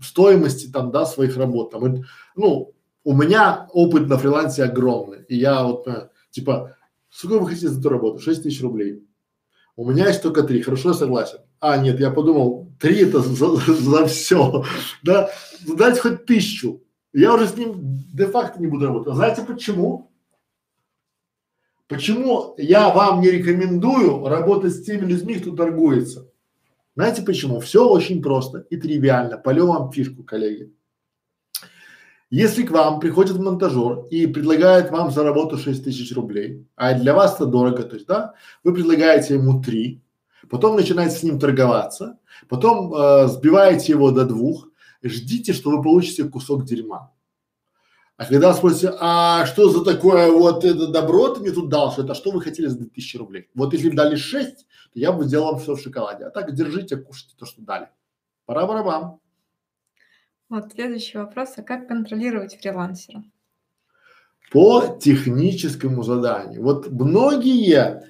стоимости 0.02 0.70
там, 0.70 0.92
да, 0.92 1.06
своих 1.06 1.38
работ. 1.38 1.72
Там, 1.72 1.96
и, 1.96 2.04
ну, 2.36 2.73
у 3.04 3.14
меня 3.14 3.68
опыт 3.74 4.08
на 4.08 4.18
фрилансе 4.18 4.64
огромный. 4.64 5.24
И 5.28 5.36
я 5.36 5.64
вот, 5.64 5.88
э, 5.88 6.10
типа, 6.32 6.78
сколько 7.10 7.40
вы 7.40 7.50
хотите 7.50 7.70
за 7.70 7.80
эту 7.80 7.90
работу? 7.90 8.20
6 8.20 8.44
тысяч 8.44 8.62
рублей. 8.62 9.04
У 9.76 9.90
меня 9.90 10.08
есть 10.08 10.22
только 10.22 10.44
три. 10.44 10.62
Хорошо, 10.62 10.90
я 10.90 10.94
согласен. 10.94 11.40
А, 11.60 11.78
нет, 11.78 12.00
я 12.00 12.12
подумал, 12.12 12.72
три 12.80 13.02
это 13.02 13.20
за, 13.22 13.56
за 13.56 14.06
все. 14.06 14.64
Да, 15.04 15.30
дайте 15.68 16.00
хоть 16.00 16.26
тысячу. 16.26 16.84
Я 17.12 17.34
уже 17.34 17.48
с 17.48 17.58
ним 17.58 17.76
де-факто 18.14 18.60
не 18.60 18.68
буду 18.68 18.88
работать. 18.88 19.14
А 19.14 19.16
знаете 19.16 19.44
почему? 19.44 20.12
Почему 21.88 22.56
я 22.58 22.90
вам 22.90 23.22
не 23.22 23.30
рекомендую 23.30 24.28
работать 24.28 24.74
с 24.74 24.84
теми 24.84 25.06
людьми, 25.06 25.36
кто 25.36 25.56
торгуется? 25.56 26.30
Знаете 26.96 27.24
почему? 27.24 27.60
Все 27.60 27.88
очень 27.88 28.22
просто 28.22 28.60
и 28.70 28.78
тривиально. 28.78 29.38
Полю 29.38 29.68
вам 29.68 29.92
фишку, 29.92 30.24
коллеги. 30.24 30.72
Если 32.34 32.64
к 32.64 32.72
вам 32.72 33.00
приходит 33.00 33.38
монтажер 33.38 34.08
и 34.10 34.26
предлагает 34.26 34.90
вам 34.90 35.12
за 35.12 35.24
работу 35.24 35.56
6 35.56 35.84
тысяч 35.84 36.12
рублей, 36.16 36.66
а 36.76 36.96
для 36.96 37.14
вас 37.14 37.36
это 37.36 37.46
дорого, 37.46 37.84
то 37.84 37.94
есть, 37.94 38.08
да, 38.08 38.34
вы 38.64 38.74
предлагаете 38.74 39.36
ему 39.36 39.62
3, 39.62 40.02
потом 40.50 40.76
начинаете 40.76 41.16
с 41.16 41.22
ним 41.22 41.38
торговаться, 41.38 42.18
потом 42.50 42.92
э, 42.92 43.28
сбиваете 43.28 43.92
его 43.92 44.10
до 44.10 44.26
двух, 44.26 44.68
ждите, 45.04 45.54
что 45.54 45.70
вы 45.70 45.84
получите 45.84 46.24
кусок 46.24 46.66
дерьма. 46.66 47.12
А 48.18 48.26
когда 48.26 48.52
спросите, 48.56 48.92
а 49.00 49.46
что 49.46 49.70
за 49.70 49.86
такое 49.86 50.32
вот 50.32 50.66
это 50.66 50.88
добро 50.88 51.36
ты 51.36 51.42
мне 51.42 51.52
тут 51.52 51.70
дал, 51.70 51.92
что 51.92 52.02
это, 52.02 52.16
что 52.16 52.32
вы 52.32 52.42
хотели 52.42 52.66
за 52.66 52.80
2000 52.80 53.18
рублей? 53.18 53.50
Вот 53.54 53.74
если 53.74 53.92
бы 53.92 53.96
дали 53.96 54.16
6, 54.16 54.58
то 54.58 55.00
я 55.00 55.12
бы 55.12 55.26
сделал 55.26 55.60
все 55.60 55.76
в 55.76 55.80
шоколаде. 55.80 56.26
А 56.26 56.32
так 56.32 56.52
держите, 56.56 56.98
кушайте 56.98 57.36
то, 57.38 57.46
что 57.46 57.62
дали. 57.62 57.90
Пора 58.48 58.66
барабан. 58.66 59.20
Вот 60.54 60.72
следующий 60.72 61.18
вопрос. 61.18 61.54
А 61.58 61.64
как 61.64 61.88
контролировать 61.88 62.62
фрилансера? 62.62 63.24
По 64.52 65.00
техническому 65.02 66.04
заданию. 66.04 66.62
Вот 66.62 66.92
многие 66.92 68.04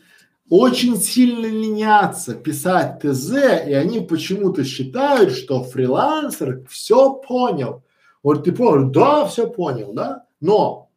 очень 0.49 0.97
сильно 0.97 1.45
ленятся 1.45 2.35
писать 2.35 2.99
ТЗ, 2.99 3.31
и 3.65 3.71
они 3.71 4.01
почему-то 4.01 4.65
считают, 4.65 5.31
что 5.31 5.63
фрилансер 5.63 6.65
все 6.67 7.13
понял. 7.13 7.81
Вот 8.23 8.43
ты 8.43 8.51
понял, 8.51 8.91
да, 8.91 9.25
все 9.25 9.49
понял, 9.49 9.93
да? 9.93 10.25
Но 10.41 10.89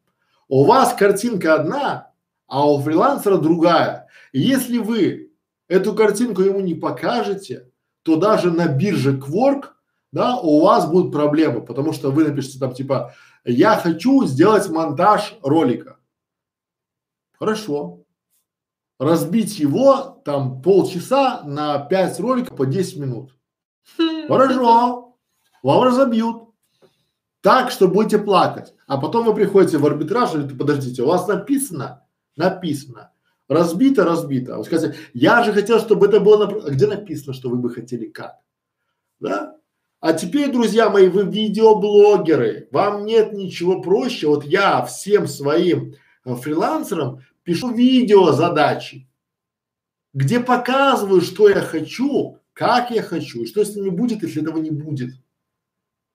у 0.49 0.65
вас 0.65 0.95
картинка 0.95 1.55
одна, 1.55 2.11
а 2.49 2.69
у 2.69 2.81
фрилансера 2.81 3.37
другая. 3.37 4.09
И 4.33 4.41
если 4.41 4.79
вы 4.79 5.31
эту 5.69 5.95
картинку 5.95 6.43
ему 6.43 6.59
не 6.59 6.75
покажете, 6.75 7.71
то 8.03 8.17
даже 8.17 8.51
на 8.51 8.67
бирже 8.67 9.17
Quark, 9.17 9.76
да, 10.17 10.39
у 10.39 10.63
вас 10.63 10.89
будут 10.89 11.13
проблемы, 11.13 11.61
потому 11.61 11.93
что 11.93 12.11
вы 12.11 12.25
напишите 12.25 12.59
там 12.59 12.73
типа, 12.73 13.15
я 13.45 13.77
хочу 13.77 14.25
сделать 14.25 14.67
монтаж 14.71 15.37
ролика. 15.43 15.99
Хорошо. 17.39 18.01
Разбить 18.99 19.59
его 19.59 20.23
там 20.25 20.63
полчаса 20.63 21.43
на 21.43 21.81
5 21.81 22.21
роликов 22.21 22.57
по 22.57 22.65
10 22.65 22.97
минут. 22.97 23.37
Хорошо. 24.29 25.19
Вам 25.63 25.83
разобьют 25.83 26.45
так, 27.43 27.71
что 27.71 27.87
будете 27.87 28.19
плакать. 28.19 28.73
А 28.87 28.99
потом 28.99 29.27
вы 29.27 29.35
приходите 29.35 29.77
в 29.77 29.85
арбитраж, 29.85 30.35
и 30.35 30.49
подождите, 30.49 31.03
у 31.03 31.09
вас 31.09 31.29
написано, 31.29 32.07
написано, 32.37 33.13
разбито, 33.49 34.05
разбито. 34.05 34.57
Вы 34.57 34.65
скажете, 34.65 34.97
я 35.13 35.43
же 35.43 35.53
хотел, 35.53 35.79
чтобы 35.79 36.07
это 36.07 36.21
было, 36.21 36.47
на... 36.47 36.71
где 36.71 36.87
написано, 36.87 37.35
что 37.35 37.51
вы 37.51 37.59
бы 37.59 37.69
хотели 37.69 38.07
как? 38.07 38.39
Да? 39.21 39.57
А 40.01 40.13
теперь, 40.13 40.53
друзья 40.53 40.91
мои, 40.91 41.09
вы 41.09 41.25
видеоблогеры, 41.25 42.69
вам 42.71 43.07
нет 43.07 43.33
ничего 43.33 43.81
проще. 43.81 44.29
Вот 44.29 44.45
я 44.45 44.85
всем 44.85 45.27
своим 45.27 45.95
э, 46.25 46.35
фрилансерам 46.35 47.21
пишу 47.45 47.73
видео 47.73 48.33
задачи, 48.33 49.09
где 50.13 50.41
показываю, 50.41 51.23
что 51.23 51.49
я 51.49 51.61
хочу, 51.61 52.39
как 52.53 52.91
я 52.91 53.03
хочу, 53.03 53.43
и 53.43 53.47
что 53.47 53.65
с 53.65 53.75
ними 53.75 53.89
будет, 53.89 54.23
если 54.23 54.43
этого 54.43 54.59
не 54.59 54.71
будет. 54.71 55.13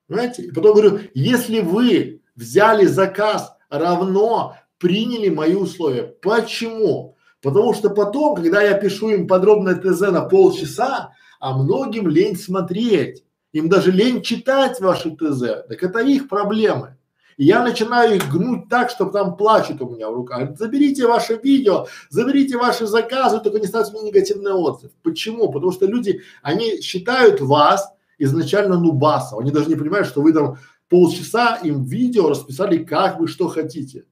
Понимаете? 0.07 0.43
И 0.43 0.51
потом 0.51 0.73
говорю, 0.73 0.99
если 1.13 1.61
вы 1.61 2.21
взяли 2.35 2.85
заказ, 2.85 3.55
равно 3.69 4.57
приняли 4.77 5.29
мои 5.29 5.55
условия. 5.55 6.03
Почему? 6.03 7.15
Потому 7.41 7.73
что 7.73 7.89
потом, 7.89 8.35
когда 8.35 8.61
я 8.61 8.73
пишу 8.73 9.09
им 9.09 9.27
подробное 9.27 9.75
ТЗ 9.75 10.01
на 10.11 10.21
полчаса, 10.21 11.13
а 11.39 11.57
многим 11.57 12.07
лень 12.07 12.37
смотреть, 12.37 13.23
им 13.53 13.69
даже 13.69 13.91
лень 13.91 14.22
читать 14.22 14.80
ваши 14.80 15.11
ТЗ, 15.15 15.68
так 15.68 15.84
это 15.84 15.99
их 15.99 16.30
проблемы. 16.30 16.98
И 17.38 17.45
я 17.45 17.64
начинаю 17.64 18.18
их 18.18 18.30
гнуть 18.30 18.69
так, 18.69 18.90
чтобы 18.90 19.11
там 19.11 19.36
плачут 19.36 19.82
у 19.82 19.90
меня 19.90 20.10
в 20.10 20.14
руках. 20.14 20.57
Заберите 20.57 21.07
ваше 21.07 21.40
видео, 21.41 21.88
заберите 22.10 22.57
ваши 22.57 22.86
заказы, 22.86 23.40
только 23.40 23.60
не 23.60 23.68
ставьте 23.68 23.94
мне 23.94 24.03
негативный 24.03 24.53
отзыв. 24.53 24.91
Почему? 25.02 25.52
Потому 25.52 25.72
что 25.72 25.86
люди, 25.86 26.22
они 26.44 26.82
считают 26.82 27.41
вас 27.41 27.91
изначально 28.18 28.78
нубаса. 28.78 29.38
Они 29.38 29.52
даже 29.52 29.69
не 29.69 29.76
понимают, 29.76 30.07
что 30.07 30.22
вы 30.22 30.34
там 30.34 30.57
полчаса 30.88 31.56
им 31.64 31.84
видео 31.84 32.30
расписали, 32.30 32.84
как 32.84 33.19
вы 33.19 33.28
что 33.28 33.48
хотите. 33.48 34.06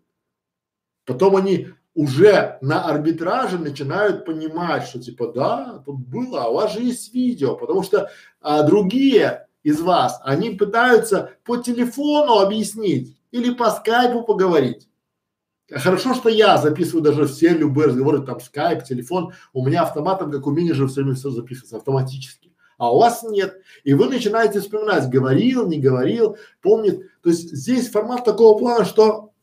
Потом 1.05 1.35
они 1.35 1.67
уже 1.99 2.57
на 2.61 2.85
арбитраже 2.85 3.57
начинают 3.57 4.23
понимать, 4.23 4.87
что 4.87 5.01
типа 5.01 5.33
да, 5.33 5.83
тут 5.85 5.99
было, 5.99 6.43
а 6.43 6.47
у 6.47 6.53
вас 6.53 6.73
же 6.73 6.79
есть 6.79 7.13
видео, 7.13 7.57
потому 7.57 7.83
что 7.83 8.09
а, 8.39 8.63
другие 8.63 9.47
из 9.63 9.81
вас, 9.81 10.21
они 10.23 10.51
пытаются 10.51 11.31
по 11.43 11.57
телефону 11.57 12.39
объяснить 12.39 13.17
или 13.31 13.53
по 13.53 13.69
скайпу 13.69 14.23
поговорить. 14.23 14.87
Хорошо, 15.69 16.13
что 16.13 16.29
я 16.29 16.57
записываю 16.57 17.03
даже 17.03 17.27
все 17.27 17.49
любые 17.49 17.89
разговоры, 17.89 18.21
там 18.21 18.39
скайп, 18.39 18.85
телефон, 18.85 19.33
у 19.51 19.67
меня 19.67 19.81
автоматом, 19.81 20.31
как 20.31 20.47
у 20.47 20.51
менеджера, 20.51 20.87
все 20.87 21.01
время 21.01 21.17
все 21.17 21.31
записывается 21.31 21.75
автоматически. 21.75 22.53
А 22.77 22.95
у 22.95 22.99
вас 22.99 23.23
нет. 23.23 23.57
И 23.83 23.93
вы 23.93 24.07
начинаете 24.07 24.61
вспоминать, 24.61 25.09
говорил, 25.09 25.67
не 25.67 25.81
говорил, 25.81 26.37
помнит. 26.61 27.11
То 27.21 27.29
есть 27.29 27.51
здесь 27.51 27.89
формат 27.89 28.23
такого 28.23 28.57
плана, 28.57 28.85
что 28.85 29.33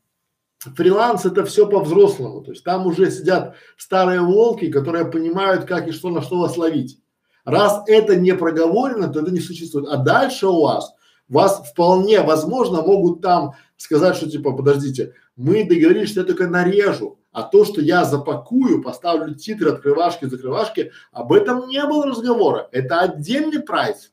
фриланс 0.75 1.25
это 1.25 1.45
все 1.45 1.67
по-взрослому. 1.67 2.43
То 2.43 2.53
есть 2.53 2.65
там 2.65 2.87
уже 2.87 3.11
сидят 3.11 3.55
старые 3.77 4.21
волки, 4.21 4.71
которые 4.71 5.05
понимают, 5.05 5.65
как 5.65 5.89
и 5.89 5.93
что 5.93 6.11
на 6.11 6.23
что 6.23 6.41
вас 6.41 6.57
ловить. 6.57 7.01
Раз 7.45 7.83
это 7.87 8.17
не 8.17 8.35
проговорено, 8.35 9.09
то 9.09 9.21
это 9.21 9.31
не 9.31 9.41
существует. 9.41 9.89
А 9.89 9.97
дальше 9.97 10.49
у 10.49 10.63
вас, 10.63 10.93
вас 11.29 11.63
вполне 11.71 12.21
возможно 12.23 12.83
могут 12.83 13.23
там 13.23 13.53
сказать, 13.77 14.17
что 14.17 14.29
типа, 14.29 14.53
подождите, 14.53 15.13
мы 15.37 15.65
договорились, 15.65 16.11
что 16.11 16.21
я 16.21 16.27
только 16.27 16.49
нарежу, 16.49 17.19
а 17.31 17.43
то, 17.43 17.65
что 17.65 17.81
я 17.81 18.05
запакую, 18.05 18.83
поставлю 18.83 19.35
титры, 19.35 19.71
открывашки, 19.71 20.25
закрывашки, 20.25 20.93
об 21.13 21.33
этом 21.33 21.69
не 21.69 21.85
было 21.85 22.07
разговора. 22.07 22.69
Это 22.73 23.01
отдельный 23.01 23.61
прайс. 23.61 24.13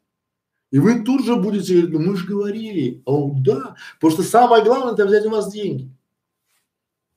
И 0.72 0.80
вы 0.80 1.04
тут 1.04 1.24
же 1.24 1.36
будете 1.36 1.74
говорить, 1.74 1.94
ну 1.94 2.00
мы 2.00 2.18
же 2.18 2.28
говорили, 2.28 3.02
а 3.06 3.14
он, 3.14 3.44
да, 3.44 3.76
потому 4.00 4.12
что 4.12 4.24
самое 4.24 4.64
главное 4.64 4.94
это 4.94 5.06
взять 5.06 5.26
у 5.26 5.30
вас 5.30 5.52
деньги. 5.52 5.90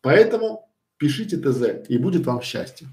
Поэтому 0.02 0.68
пишите 0.97 1.36
ТЗ 1.36 1.89
и 1.89 1.98
будет 1.98 2.27
вам 2.27 2.43
счастье. 2.43 2.89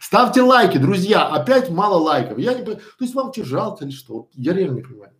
Ставьте 0.00 0.42
лайки, 0.42 0.78
друзья. 0.78 1.26
Опять 1.26 1.70
мало 1.70 1.96
лайков. 1.96 2.38
Я 2.38 2.54
не, 2.54 2.62
то 2.62 2.78
есть 3.00 3.14
вам 3.14 3.32
тебе 3.32 3.46
жалко 3.46 3.84
или 3.84 3.92
что? 3.92 4.28
Я 4.34 4.52
реально 4.52 4.76
не 4.76 4.82
понимаю. 4.82 5.12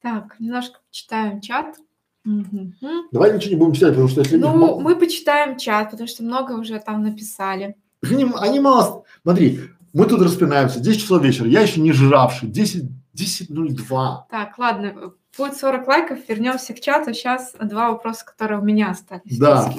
Так, 0.00 0.36
немножко 0.38 0.78
почитаем 0.88 1.40
чат. 1.40 1.76
Угу. 2.24 2.72
Давай 3.12 3.34
ничего 3.34 3.50
не 3.50 3.56
будем 3.56 3.72
читать, 3.72 3.90
потому 3.90 4.08
что 4.08 4.20
если 4.20 4.36
Ну, 4.36 4.54
мало... 4.54 4.80
мы 4.80 4.96
почитаем 4.96 5.56
чат, 5.58 5.90
потому 5.90 6.08
что 6.08 6.22
много 6.22 6.52
уже 6.52 6.78
там 6.78 7.02
написали. 7.02 7.76
Они, 8.02 8.26
они 8.36 8.60
мало. 8.60 9.04
Смотри, 9.22 9.60
мы 9.92 10.06
тут 10.06 10.22
распинаемся, 10.22 10.80
10 10.80 11.00
часов 11.00 11.22
вечера, 11.22 11.48
я 11.48 11.60
еще 11.62 11.80
не 11.80 11.92
жравший, 11.92 12.48
10, 12.48 12.84
10.02. 13.14 14.16
Так, 14.30 14.58
ладно, 14.58 15.12
будет 15.36 15.56
40 15.56 15.86
лайков, 15.86 16.18
вернемся 16.28 16.74
к 16.74 16.80
чату. 16.80 17.14
Сейчас 17.14 17.52
два 17.60 17.90
вопроса, 17.90 18.24
которые 18.24 18.60
у 18.60 18.64
меня 18.64 18.90
остались. 18.90 19.38
Да. 19.38 19.72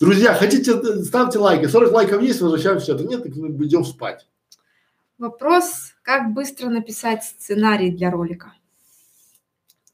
Друзья, 0.00 0.34
хотите, 0.34 1.02
ставьте 1.04 1.38
лайки. 1.38 1.66
40 1.66 1.92
лайков 1.92 2.22
есть, 2.22 2.40
возвращаемся 2.40 2.94
в 2.94 2.98
чат. 2.98 3.08
Нет, 3.08 3.22
так 3.22 3.34
мы 3.34 3.48
идем 3.64 3.84
спать. 3.84 4.26
Вопрос, 5.18 5.94
как 6.02 6.32
быстро 6.32 6.68
написать 6.68 7.24
сценарий 7.24 7.90
для 7.90 8.10
ролика? 8.10 8.52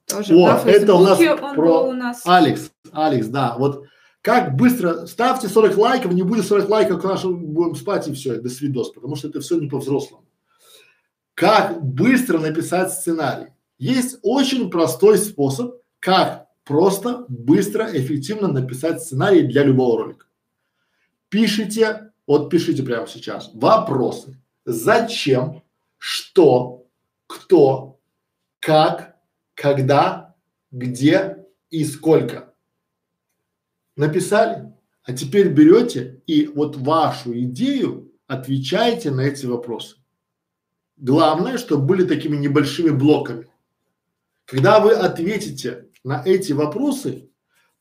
Тоже 0.06 0.34
О, 0.34 0.60
это 0.66 0.94
у 0.94 1.02
нас 1.02 1.18
про 1.54 1.88
у 1.88 1.92
нас. 1.92 2.22
Алекс, 2.26 2.70
Алекс, 2.92 3.26
да, 3.28 3.56
вот 3.56 3.86
как 4.20 4.54
быстро, 4.54 5.06
ставьте 5.06 5.48
40 5.48 5.76
лайков, 5.76 6.12
не 6.12 6.22
будет 6.22 6.46
40 6.46 6.68
лайков, 6.68 7.00
к 7.00 7.04
нашему 7.04 7.36
будем 7.36 7.74
спать 7.74 8.06
и 8.08 8.12
все, 8.12 8.36
до 8.36 8.48
свидос, 8.48 8.90
потому 8.92 9.16
что 9.16 9.28
это 9.28 9.40
все 9.40 9.58
не 9.58 9.68
по-взрослому. 9.68 10.24
Как 11.34 11.82
быстро 11.82 12.38
написать 12.38 12.92
сценарий? 12.92 13.53
Есть 13.84 14.18
очень 14.22 14.70
простой 14.70 15.18
способ, 15.18 15.74
как 16.00 16.46
просто, 16.64 17.26
быстро, 17.28 17.86
эффективно 17.92 18.48
написать 18.48 19.02
сценарий 19.02 19.42
для 19.42 19.62
любого 19.62 20.04
ролика. 20.04 20.24
Пишите, 21.28 22.10
вот 22.26 22.48
пишите 22.48 22.82
прямо 22.82 23.06
сейчас, 23.06 23.50
вопросы. 23.52 24.40
Зачем, 24.64 25.62
что, 25.98 26.86
кто, 27.26 28.00
как, 28.58 29.18
когда, 29.54 30.34
где 30.70 31.44
и 31.68 31.84
сколько. 31.84 32.54
Написали? 33.96 34.72
А 35.02 35.12
теперь 35.12 35.50
берете 35.50 36.22
и 36.26 36.46
вот 36.46 36.78
вашу 36.78 37.38
идею 37.38 38.10
отвечаете 38.28 39.10
на 39.10 39.20
эти 39.20 39.44
вопросы. 39.44 39.96
Главное, 40.96 41.58
чтобы 41.58 41.84
были 41.84 42.06
такими 42.06 42.38
небольшими 42.38 42.88
блоками. 42.88 43.48
Когда 44.46 44.80
вы 44.80 44.92
ответите 44.92 45.88
на 46.04 46.22
эти 46.24 46.52
вопросы, 46.52 47.30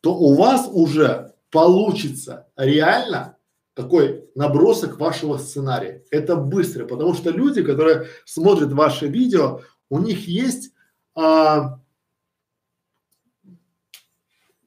то 0.01 0.15
у 0.15 0.35
вас 0.35 0.67
уже 0.71 1.33
получится 1.49 2.47
реально 2.55 3.37
такой 3.73 4.25
набросок 4.35 4.99
вашего 4.99 5.37
сценария. 5.37 6.03
Это 6.11 6.35
быстро, 6.35 6.85
потому 6.85 7.13
что 7.13 7.31
люди, 7.31 7.63
которые 7.63 8.07
смотрят 8.25 8.71
ваши 8.71 9.07
видео, 9.07 9.61
у 9.89 9.99
них 9.99 10.27
есть 10.27 10.71
а, 11.15 11.79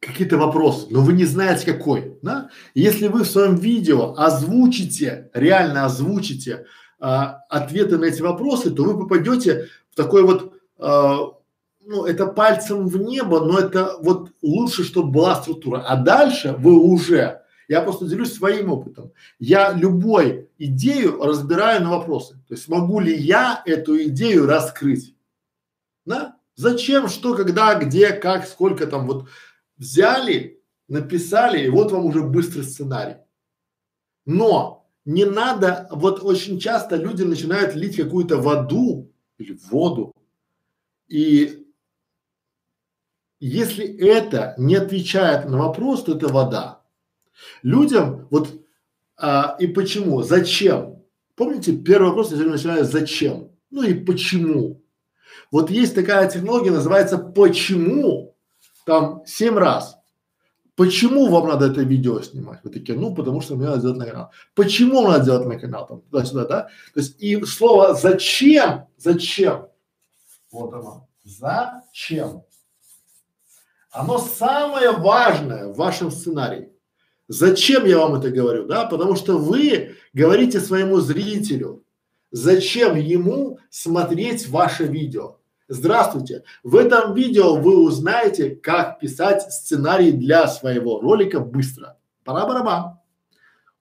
какие-то 0.01 0.39
вопросы, 0.39 0.87
но 0.91 1.03
вы 1.03 1.13
не 1.13 1.25
знаете 1.25 1.73
какой, 1.73 2.19
да? 2.23 2.51
Если 2.75 3.09
вы 3.09 3.25
в 3.25 3.29
своем 3.29 3.57
видео 3.57 4.15
озвучите, 4.17 5.31
реально 5.35 5.85
озвучите 5.85 6.67
а, 6.99 7.41
ответы 7.49 7.99
на 7.99 8.07
эти 8.07 8.23
вопросы, 8.23 8.71
то 8.71 8.85
вы 8.85 8.99
попадете 8.99 9.69
в 9.91 9.97
такой 9.97 10.23
вот, 10.23 10.55
а, 10.79 11.33
ну, 11.87 12.05
это 12.05 12.27
пальцем 12.27 12.89
в 12.89 12.97
небо, 12.99 13.41
но 13.41 13.59
это 13.59 13.97
вот 14.01 14.33
лучше, 14.43 14.83
чтобы 14.83 15.13
была 15.13 15.37
структура. 15.37 15.85
А 15.87 15.97
дальше 15.97 16.55
вы 16.59 16.75
уже, 16.75 17.43
я 17.69 17.81
просто 17.81 18.07
делюсь 18.07 18.35
своим 18.35 18.73
опытом, 18.73 19.13
я 19.39 19.73
любой 19.73 20.51
идею 20.59 21.23
разбираю 21.23 21.85
на 21.85 21.91
вопросы. 21.91 22.35
То 22.49 22.55
есть 22.55 22.69
могу 22.69 22.99
ли 22.99 23.15
я 23.17 23.63
эту 23.65 24.03
идею 24.05 24.47
раскрыть? 24.47 25.15
Да? 26.05 26.37
Зачем, 26.57 27.09
что, 27.09 27.35
когда, 27.35 27.75
где, 27.75 28.11
как, 28.11 28.47
сколько 28.47 28.87
там 28.87 29.07
вот 29.07 29.29
взяли, 29.77 30.61
написали, 30.89 31.67
и 31.67 31.69
вот 31.69 31.93
вам 31.93 32.07
уже 32.07 32.23
быстрый 32.23 32.63
сценарий. 32.63 33.17
Но 34.25 34.89
не 35.05 35.25
надо, 35.25 35.87
вот 35.93 36.23
очень 36.23 36.59
часто 36.59 36.97
люди 36.97 37.23
начинают 37.23 37.77
лить 37.77 37.97
какую-то 37.97 38.39
воду 38.39 39.13
или 39.39 39.57
воду, 39.71 40.13
и 41.09 41.66
если 43.41 43.85
это 44.09 44.55
не 44.59 44.77
отвечает 44.77 45.49
на 45.49 45.59
вопрос, 45.59 46.05
то 46.05 46.17
это 46.17 46.29
вода. 46.29 46.83
Людям 47.63 48.27
вот 48.31 48.49
а, 49.19 49.57
и 49.59 49.67
почему, 49.67 50.23
зачем? 50.23 51.03
Помните, 51.35 51.77
первый 51.77 52.09
вопрос 52.09 52.33
я 52.33 52.39
начинаю 52.39 52.85
зачем? 52.85 53.51
Ну 53.71 53.83
и 53.83 53.95
почему? 53.95 54.83
Вот 55.51 55.71
есть 55.71 55.95
такая 55.95 56.29
технология, 56.31 56.71
называется 56.71 57.19
«почему?» 57.19 58.37
там 58.85 59.23
семь 59.27 59.57
раз. 59.57 59.97
Почему 60.77 61.29
вам 61.29 61.49
надо 61.49 61.67
это 61.67 61.83
видео 61.83 62.21
снимать? 62.21 62.61
Вы 62.63 62.71
такие, 62.71 62.99
ну, 62.99 63.15
потому 63.15 63.41
что 63.41 63.57
мне 63.57 63.67
надо 63.67 63.81
сделать 63.81 63.99
на 63.99 64.07
канал. 64.07 64.31
Почему 64.55 65.03
надо 65.03 65.23
сделать 65.23 65.47
на 65.47 65.59
канал? 65.59 65.87
Там, 65.87 66.01
туда-сюда, 66.03 66.45
да? 66.45 66.63
То 66.95 67.01
есть 67.01 67.21
и 67.21 67.43
слово 67.45 67.95
«зачем», 67.95 68.87
«зачем», 68.97 69.69
вот 70.53 70.73
оно, 70.75 71.09
«зачем», 71.25 72.43
оно 73.97 74.19
самое 74.19 74.91
важное 74.93 75.69
в 75.69 75.77
вашем 75.77 76.11
сценарии. 76.11 76.71
Зачем 77.29 77.87
я 77.87 77.99
вам 77.99 78.15
это 78.15 78.31
говорю, 78.31 78.67
да? 78.67 78.85
Потому 78.85 79.17
что 79.17 79.39
вы 79.39 79.97
говорите 80.13 80.61
своему 80.61 81.01
зрителю, 81.01 81.83
зачем 82.31 82.95
ему 82.97 83.59
смотреть 83.71 84.49
ваше 84.49 84.85
видео. 84.85 85.39
Здравствуйте! 85.69 86.45
В 86.63 86.77
этом 86.77 87.15
видео 87.15 87.57
вы 87.57 87.79
узнаете, 87.79 88.51
как 88.51 89.01
писать 89.01 89.51
сценарий 89.53 90.13
для 90.13 90.47
своего 90.47 91.01
ролика 91.01 91.41
быстро. 91.41 91.97
Пора 92.23 92.47
барабан. 92.47 92.99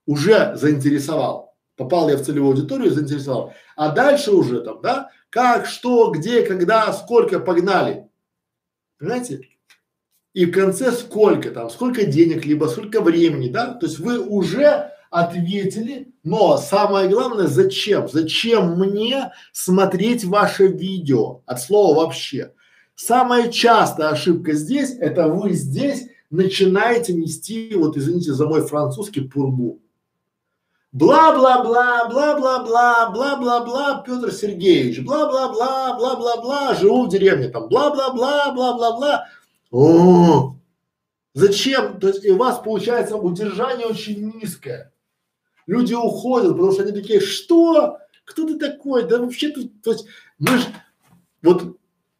Уже 0.07 0.55
заинтересовал. 0.55 1.55
Попал 1.75 2.09
я 2.09 2.15
в 2.15 2.23
целевую 2.23 2.53
аудиторию, 2.53 2.91
заинтересовал. 2.91 3.53
А 3.75 3.91
дальше 3.91 4.31
уже 4.31 4.61
там, 4.61 4.81
да, 4.81 5.11
как, 5.29 5.67
что, 5.67 6.09
где, 6.11 6.43
когда, 6.43 6.91
сколько, 6.93 7.39
погнали. 7.39 8.07
Понимаете? 8.97 9.41
И 10.35 10.45
в 10.45 10.51
конце 10.51 10.91
сколько 10.91 11.49
там, 11.49 11.69
сколько 11.69 12.05
денег, 12.05 12.45
либо 12.45 12.65
сколько 12.65 12.99
времени, 12.99 13.47
да? 13.47 13.73
То 13.73 13.85
есть 13.85 13.99
вы 13.99 14.19
уже 14.19 14.91
ответили, 15.09 16.13
но 16.23 16.57
самое 16.57 17.07
главное, 17.07 17.47
зачем? 17.47 18.09
Зачем 18.09 18.77
мне 18.77 19.31
смотреть 19.53 20.25
ваше 20.25 20.67
видео? 20.67 21.41
От 21.45 21.61
слова 21.61 22.03
вообще. 22.03 22.51
Самая 22.95 23.49
частая 23.49 24.09
ошибка 24.09 24.51
здесь, 24.51 24.97
это 24.99 25.29
вы 25.29 25.53
здесь 25.53 26.09
начинаете 26.29 27.13
нести, 27.13 27.73
вот 27.73 27.95
извините 27.95 28.33
за 28.33 28.45
мой 28.45 28.61
французский, 28.61 29.21
пургу. 29.21 29.79
Бла-бла-бла, 30.91 32.09
бла-бла-бла, 32.09 33.09
бла-бла-бла, 33.09 34.03
Петр 34.05 34.31
Сергеевич, 34.31 35.01
бла-бла-бла, 35.01 35.97
бла-бла-бла, 35.97 36.73
живу 36.75 37.05
в 37.05 37.09
деревне, 37.09 37.49
там, 37.49 37.67
бла-бла-бла, 37.67 38.53
бла-бла-бла. 38.53 39.25
О, 39.77 40.55
зачем? 41.33 41.99
То 41.99 42.07
есть 42.07 42.23
и 42.23 42.31
у 42.31 42.37
вас 42.37 42.59
получается 42.59 43.17
удержание 43.17 43.85
очень 43.85 44.31
низкое. 44.39 44.93
Люди 45.67 45.93
уходят, 45.93 46.53
потому 46.53 46.71
что 46.71 46.83
они 46.83 46.93
такие, 46.93 47.19
что? 47.19 47.97
Кто 48.23 48.47
ты 48.47 48.57
такой? 48.57 49.05
Да 49.05 49.19
вообще 49.19 49.49
тут, 49.49 49.81
то 49.81 49.91
есть 49.91 50.05
мы 50.39 50.59
же, 50.59 50.67
вот 51.41 51.77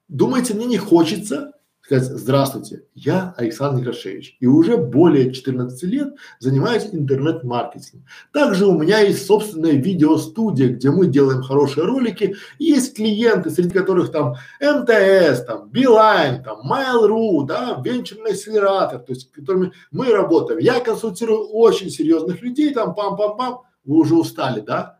думаете, 0.10 0.53
мне 0.53 0.65
не 0.65 0.77
хочется 0.77 1.53
сказать, 1.86 2.06
здравствуйте, 2.06 2.84
я 2.95 3.36
Александр 3.38 3.82
Некрашевич 3.82 4.38
и 4.40 4.48
уже 4.48 4.76
более 4.76 5.32
14 5.32 5.84
лет 5.84 6.16
занимаюсь 6.40 6.90
интернет-маркетингом. 6.91 8.07
Также 8.34 8.66
у 8.66 8.78
меня 8.78 8.99
есть 9.02 9.28
собственная 9.28 9.74
видеостудия, 9.74 10.70
где 10.70 10.90
мы 10.90 11.06
делаем 11.06 11.44
хорошие 11.44 11.86
ролики. 11.86 12.36
Есть 12.57 12.95
клиенты, 12.95 13.52
среди 13.52 13.70
которых 13.70 14.12
там 14.12 14.36
МТС, 14.60 15.45
там 15.45 15.70
Билайн, 15.70 16.44
там 16.44 16.62
Mail.ru, 16.72 17.45
да, 17.45 17.80
венчурный 17.86 18.32
акселератор, 18.32 18.99
то 18.99 19.14
есть 19.14 19.28
с 19.28 19.32
которыми 19.32 19.72
мы 19.91 20.07
работаем. 20.12 20.60
Я 20.60 20.80
консультирую 20.80 21.49
очень 21.49 21.91
серьезных 21.91 22.41
людей, 22.41 22.74
там 22.74 22.95
пам-пам-пам, 22.98 23.60
вы 23.84 23.98
уже 23.98 24.16
устали, 24.16 24.62
да? 24.62 24.99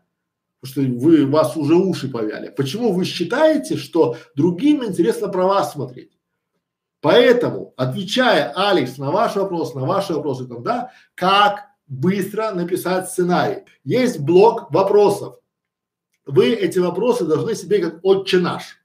Потому 0.60 0.86
что 0.88 1.04
вы, 1.04 1.26
вас 1.26 1.56
уже 1.56 1.74
уши 1.74 2.08
повяли. 2.08 2.52
Почему 2.56 2.92
вы 2.92 3.04
считаете, 3.04 3.76
что 3.76 4.16
другим 4.36 4.84
интересно 4.84 5.28
про 5.28 5.46
вас 5.46 5.72
смотреть? 5.72 6.15
Поэтому, 7.06 7.72
отвечая, 7.76 8.52
Алекс, 8.56 8.98
на 8.98 9.12
ваш 9.12 9.36
вопрос, 9.36 9.76
на 9.76 9.84
ваши 9.84 10.12
вопросы, 10.12 10.44
там, 10.44 10.64
да, 10.64 10.90
как 11.14 11.68
быстро 11.86 12.50
написать 12.50 13.08
сценарий. 13.08 13.62
Есть 13.84 14.18
блок 14.18 14.72
вопросов. 14.72 15.36
Вы 16.26 16.54
эти 16.54 16.80
вопросы 16.80 17.24
должны 17.24 17.54
себе 17.54 17.78
как 17.78 18.00
отче 18.02 18.40
наш. 18.40 18.80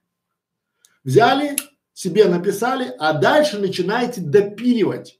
Взяли, 1.02 1.56
себе 1.94 2.26
написали, 2.26 2.94
а 2.96 3.12
дальше 3.12 3.58
начинаете 3.58 4.20
допиливать. 4.20 5.18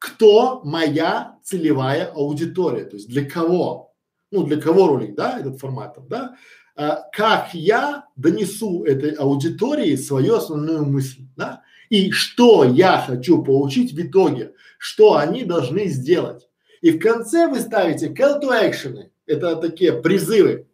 Кто 0.00 0.62
моя 0.64 1.38
целевая 1.44 2.06
аудитория? 2.06 2.86
То 2.86 2.96
есть 2.96 3.08
для 3.08 3.24
кого? 3.24 3.94
Ну, 4.32 4.42
для 4.42 4.60
кого 4.60 4.88
ролик, 4.88 5.14
да, 5.14 5.38
этот 5.38 5.60
формат, 5.60 5.96
да? 6.08 6.34
А, 6.74 7.04
как 7.12 7.54
я 7.54 8.06
донесу 8.16 8.82
этой 8.82 9.12
аудитории 9.12 9.94
свою 9.94 10.34
основную 10.34 10.84
мысль, 10.86 11.22
да? 11.36 11.62
И 11.90 12.10
что 12.10 12.64
я 12.64 13.04
хочу 13.06 13.42
получить 13.42 13.92
в 13.92 14.00
итоге, 14.00 14.52
что 14.78 15.16
они 15.16 15.44
должны 15.44 15.86
сделать. 15.86 16.48
И 16.80 16.90
в 16.92 17.00
конце 17.00 17.48
вы 17.48 17.60
ставите 17.60 18.08
call 18.08 18.40
to 18.40 18.50
action, 18.50 19.10
это 19.26 19.56
такие 19.56 19.92
призывы. 19.92 20.66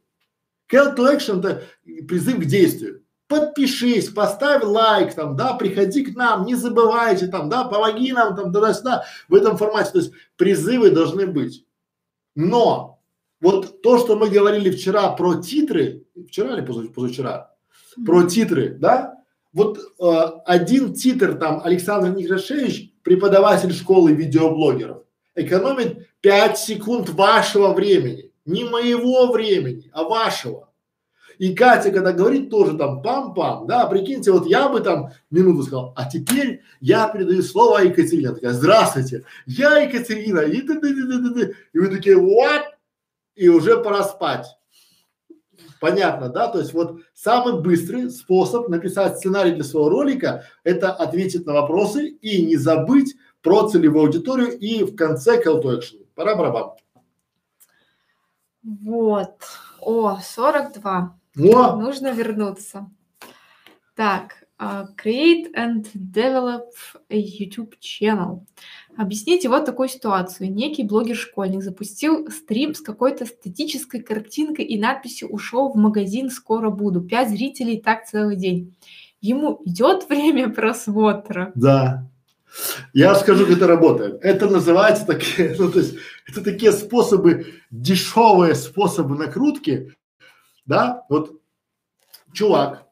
Call 0.70 0.96
to 0.96 1.16
action 1.16 1.38
это 1.40 1.62
призыв 2.06 2.40
к 2.40 2.44
действию. 2.44 3.02
Подпишись, 3.28 4.10
поставь 4.10 4.62
лайк, 4.62 5.14
там, 5.14 5.36
да, 5.36 5.54
приходи 5.54 6.04
к 6.04 6.14
нам, 6.14 6.44
не 6.44 6.54
забывайте, 6.54 7.28
там, 7.28 7.48
да, 7.48 7.64
помоги 7.64 8.12
нам, 8.12 8.36
там, 8.36 8.52
туда-сюда, 8.52 9.04
в 9.28 9.34
этом 9.34 9.56
формате. 9.56 9.90
То 9.92 9.98
есть 10.00 10.12
призывы 10.36 10.90
должны 10.90 11.26
быть. 11.26 11.64
Но 12.34 13.00
вот 13.40 13.80
то, 13.82 13.98
что 13.98 14.16
мы 14.16 14.28
говорили 14.28 14.70
вчера 14.70 15.10
про 15.12 15.36
титры, 15.36 16.04
вчера 16.28 16.58
или 16.58 16.60
позавчера, 16.60 17.54
про 18.04 18.24
титры, 18.24 18.76
да, 18.78 19.21
вот 19.52 19.78
э, 19.78 20.04
один 20.46 20.94
титр 20.94 21.34
там 21.34 21.60
Александр 21.64 22.16
Некрашевич, 22.16 22.92
преподаватель 23.02 23.72
школы 23.72 24.12
видеоблогеров, 24.12 25.02
экономит 25.34 26.08
5 26.20 26.58
секунд 26.58 27.10
вашего 27.10 27.72
времени. 27.72 28.30
Не 28.44 28.64
моего 28.64 29.30
времени, 29.30 29.90
а 29.92 30.02
вашего. 30.04 30.68
И 31.38 31.54
Катя, 31.54 31.90
когда 31.90 32.12
говорит, 32.12 32.50
тоже 32.50 32.76
там 32.76 33.02
пам-пам, 33.02 33.66
да, 33.66 33.86
прикиньте, 33.86 34.30
вот 34.32 34.46
я 34.46 34.68
бы 34.68 34.80
там 34.80 35.10
минуту 35.30 35.62
сказал, 35.62 35.92
а 35.96 36.08
теперь 36.08 36.62
я 36.80 37.08
передаю 37.08 37.42
слово 37.42 37.84
Екатерине. 37.84 38.28
Она 38.28 38.36
такая, 38.36 38.52
здравствуйте, 38.52 39.24
я 39.46 39.78
Екатерина, 39.78 40.40
и, 40.40 40.60
ды 40.60 40.74
-ды 40.74 40.92
-ды 40.92 41.18
-ды 41.18 41.34
-ды. 41.34 41.54
и 41.72 41.78
вы 41.78 41.88
такие, 41.88 42.16
what? 42.16 42.62
И 43.34 43.48
уже 43.48 43.82
пора 43.82 44.04
спать. 44.04 44.46
Понятно, 45.82 46.28
да? 46.28 46.46
То 46.46 46.60
есть 46.60 46.72
вот 46.74 47.00
самый 47.12 47.60
быстрый 47.60 48.08
способ 48.08 48.68
написать 48.68 49.16
сценарий 49.16 49.50
для 49.50 49.64
своего 49.64 49.88
ролика– 49.88 50.44
это 50.62 50.92
ответить 50.92 51.44
на 51.44 51.54
вопросы 51.54 52.06
и 52.06 52.46
не 52.46 52.56
забыть 52.56 53.16
про 53.40 53.68
целевую 53.68 54.04
аудиторию 54.04 54.56
и 54.56 54.84
в 54.84 54.94
конце 54.94 55.42
call 55.42 55.60
to 55.60 55.76
action. 55.76 56.06
Пора 56.14 56.36
барабан. 56.36 56.70
Вот. 58.62 59.34
О, 59.80 60.20
42. 60.22 61.18
О! 61.36 61.76
Нужно 61.76 62.12
вернуться. 62.12 62.88
Так, 63.96 64.44
uh, 64.60 64.86
create 64.96 65.52
and 65.56 65.90
develop 65.94 66.70
a 67.10 67.16
YouTube 67.16 67.74
channel. 67.80 68.46
Объясните 68.96 69.48
вот 69.48 69.64
такую 69.64 69.88
ситуацию. 69.88 70.52
Некий 70.52 70.84
блогер-школьник 70.84 71.62
запустил 71.62 72.30
стрим 72.30 72.74
с 72.74 72.80
какой-то 72.80 73.24
статической 73.24 74.02
картинкой 74.02 74.66
и 74.66 74.78
надписью 74.78 75.32
«Ушел 75.32 75.72
в 75.72 75.76
магазин, 75.76 76.30
скоро 76.30 76.68
буду». 76.68 77.00
Пять 77.00 77.30
зрителей 77.30 77.80
так 77.80 78.06
целый 78.06 78.36
день. 78.36 78.76
Ему 79.20 79.60
идет 79.64 80.06
время 80.08 80.50
просмотра? 80.50 81.52
Да. 81.54 82.08
Я 82.92 83.14
скажу, 83.14 83.46
как 83.46 83.56
это 83.56 83.66
работает. 83.66 84.18
Это 84.22 84.48
называется 84.48 85.06
такие, 85.06 85.54
ну 85.58 85.70
то 85.70 85.78
есть 85.78 85.94
это 86.28 86.42
такие 86.42 86.72
способы, 86.72 87.46
дешевые 87.70 88.54
способы 88.54 89.16
накрутки, 89.16 89.94
да, 90.66 91.04
вот 91.08 91.40
чувак 92.32 92.86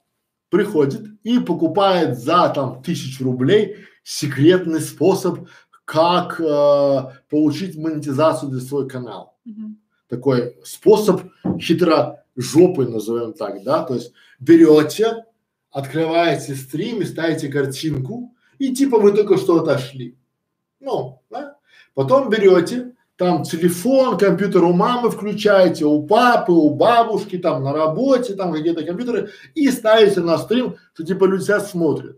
приходит 0.48 1.02
и 1.22 1.39
покупает 1.39 2.18
за 2.18 2.48
там 2.48 2.82
тысячу 2.82 3.24
рублей 3.24 3.86
секретный 4.02 4.81
способ 4.81 5.48
как 5.91 6.41
э, 6.41 7.21
получить 7.29 7.77
монетизацию 7.77 8.49
для 8.49 8.61
своего 8.61 8.89
канала. 8.89 9.33
Мгм. 9.45 9.77
Такой 10.07 10.57
способ 10.62 11.23
хитро 11.61 12.23
жопы, 12.37 12.87
назовем 12.87 13.33
так, 13.33 13.65
да, 13.65 13.83
то 13.83 13.95
есть 13.95 14.12
берете, 14.39 15.25
открываете 15.73 16.55
стрим 16.55 17.01
и 17.01 17.05
ставите 17.05 17.49
картинку, 17.49 18.33
и 18.61 18.73
типа 18.73 19.01
вы 19.01 19.11
только 19.11 19.37
что 19.37 19.62
отошли. 19.62 20.17
Ну, 20.79 21.23
да? 21.29 21.57
Потом 21.95 22.31
берете, 22.31 22.93
там 23.17 23.43
телефон, 23.43 24.17
компьютер 24.17 24.62
у 24.62 24.73
мамы 24.73 25.11
включаете, 25.11 25.87
у 25.87 26.07
папы, 26.07 26.53
у 26.53 26.71
бабушки, 26.71 27.37
там 27.37 27.65
на 27.65 27.73
работе, 27.73 28.35
там 28.35 28.53
какие-то 28.53 28.85
компьютеры, 28.85 29.31
и 29.57 29.69
ставите 29.73 30.21
на 30.21 30.39
стрим, 30.39 30.77
что 30.95 31.05
типа 31.05 31.25
люди 31.25 31.43
себя 31.43 31.59
смотрят. 31.59 32.17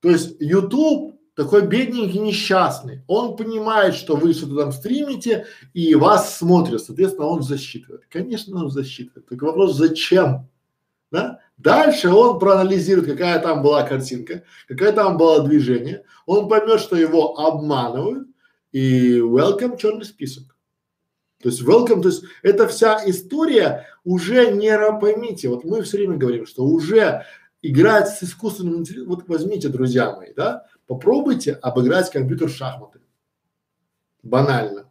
То 0.00 0.08
есть 0.08 0.36
YouTube 0.40 1.11
такой 1.44 1.66
бедненький 1.66 2.20
несчастный, 2.20 3.02
он 3.06 3.36
понимает, 3.36 3.94
что 3.94 4.16
вы 4.16 4.32
что-то 4.32 4.56
там 4.56 4.72
стримите 4.72 5.46
и 5.72 5.94
вас 5.94 6.38
смотрят, 6.38 6.82
соответственно, 6.82 7.26
он 7.26 7.42
засчитывает. 7.42 8.02
Конечно, 8.08 8.56
он 8.64 8.70
засчитывает. 8.70 9.28
Только 9.28 9.44
вопрос, 9.44 9.76
зачем? 9.76 10.48
Да? 11.10 11.40
Дальше 11.58 12.10
он 12.10 12.38
проанализирует, 12.38 13.08
какая 13.08 13.38
там 13.40 13.62
была 13.62 13.82
картинка, 13.82 14.44
какое 14.66 14.92
там 14.92 15.16
было 15.16 15.46
движение, 15.46 16.04
он 16.26 16.48
поймет, 16.48 16.80
что 16.80 16.96
его 16.96 17.38
обманывают, 17.38 18.28
и 18.72 19.18
welcome 19.18 19.76
черный 19.76 20.04
список. 20.04 20.56
То 21.42 21.48
есть 21.48 21.62
welcome, 21.62 22.02
то 22.02 22.08
есть 22.08 22.22
это 22.42 22.66
вся 22.68 23.02
история 23.04 23.86
уже 24.04 24.52
не, 24.52 24.76
поймите, 24.98 25.48
вот 25.48 25.64
мы 25.64 25.82
все 25.82 25.98
время 25.98 26.16
говорим, 26.16 26.46
что 26.46 26.64
уже 26.64 27.24
играть 27.62 28.08
с 28.08 28.22
искусственным 28.22 28.78
интеллектом, 28.78 29.14
вот 29.14 29.28
возьмите, 29.28 29.68
друзья 29.68 30.14
мои, 30.14 30.32
да, 30.34 30.66
попробуйте 30.92 31.52
обыграть 31.54 32.10
компьютер 32.10 32.48
в 32.48 32.54
шахматы. 32.54 33.00
Банально. 34.22 34.90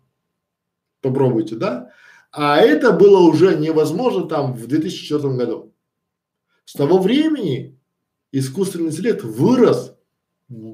Попробуйте, 1.01 1.55
да? 1.55 1.91
А 2.31 2.57
это 2.57 2.91
было 2.91 3.19
уже 3.19 3.55
невозможно 3.55 4.27
там 4.27 4.53
в 4.53 4.65
2004 4.65 5.35
году. 5.35 5.73
С 6.65 6.73
того 6.73 6.97
времени 6.99 7.77
искусственный 8.31 8.87
интеллект 8.87 9.23
вырос 9.23 9.95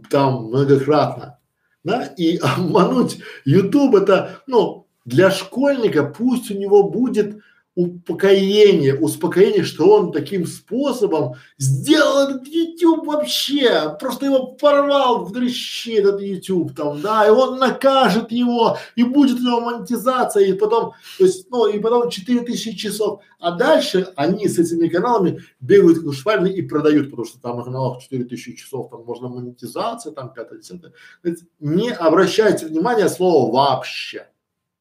там 0.10 0.46
многократно, 0.46 1.40
да, 1.84 2.06
и 2.06 2.38
обмануть 2.38 3.20
YouTube 3.44 3.96
это, 3.96 4.42
ну, 4.48 4.88
для 5.04 5.30
школьника 5.30 6.04
пусть 6.06 6.52
у 6.52 6.58
него 6.58 6.90
будет 6.90 7.42
упокоение, 7.78 8.96
успокоение, 8.96 9.64
что 9.64 9.88
он 9.88 10.12
таким 10.12 10.48
способом 10.48 11.36
сделал 11.60 12.28
этот 12.28 12.48
YouTube 12.48 13.06
вообще, 13.06 13.96
просто 14.00 14.26
его 14.26 14.48
порвал 14.54 15.26
в 15.26 15.32
дрыщи 15.32 15.92
этот 15.92 16.20
YouTube 16.20 16.76
там, 16.76 17.00
да, 17.02 17.28
и 17.28 17.30
он 17.30 17.60
накажет 17.60 18.32
его, 18.32 18.80
и 18.96 19.04
будет 19.04 19.40
у 19.40 19.44
него 19.44 19.62
монетизация, 19.62 20.46
и 20.46 20.54
потом, 20.54 20.94
то 21.20 21.24
есть, 21.24 21.52
ну, 21.52 21.68
и 21.68 21.78
потом 21.78 22.10
4000 22.10 22.76
часов, 22.76 23.22
а 23.40 23.52
дальше 23.52 24.12
они 24.16 24.48
с 24.48 24.58
этими 24.58 24.88
каналами 24.88 25.44
бегают 25.60 26.04
как 26.04 26.14
швальные 26.16 26.56
и 26.56 26.64
продают, 26.64 27.12
потому 27.12 27.28
что 27.28 27.40
там 27.40 27.58
на 27.60 27.64
каналах 27.64 28.02
4000 28.02 28.56
часов, 28.56 28.90
там 28.90 29.06
можно 29.06 29.28
монетизация, 29.28 30.14
там 30.14 30.34
пятое, 30.34 30.58
десятое. 30.58 30.94
То 31.22 31.30
есть 31.30 31.44
Не 31.60 31.92
обращайте 31.92 32.66
внимания 32.66 33.08
слова 33.08 33.52
вообще. 33.52 34.28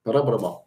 Пора 0.03 0.23
барабан. 0.23 0.66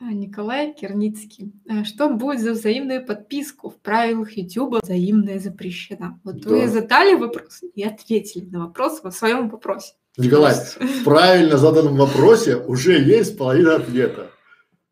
А, 0.00 0.12
Николай 0.12 0.74
Керницкий. 0.74 1.52
А, 1.68 1.84
Что 1.84 2.08
будет 2.08 2.40
за 2.40 2.52
взаимную 2.52 3.04
подписку? 3.04 3.70
В 3.70 3.76
правилах 3.78 4.32
YouTube 4.36 4.80
взаимная 4.82 5.40
запрещена. 5.40 6.20
Вот 6.22 6.40
Да. 6.40 6.50
вы 6.50 6.68
задали 6.68 7.14
вопрос 7.14 7.62
и 7.74 7.82
ответили 7.82 8.44
на 8.44 8.60
вопрос 8.66 9.00
во 9.02 9.10
своем 9.10 9.48
вопросе. 9.48 9.94
Николай, 10.16 10.54
в 10.54 11.04
правильно 11.04 11.56
заданном 11.56 11.96
вопросе 11.96 12.56
уже 12.56 13.00
есть 13.00 13.36
половина 13.36 13.76
ответа. 13.76 14.30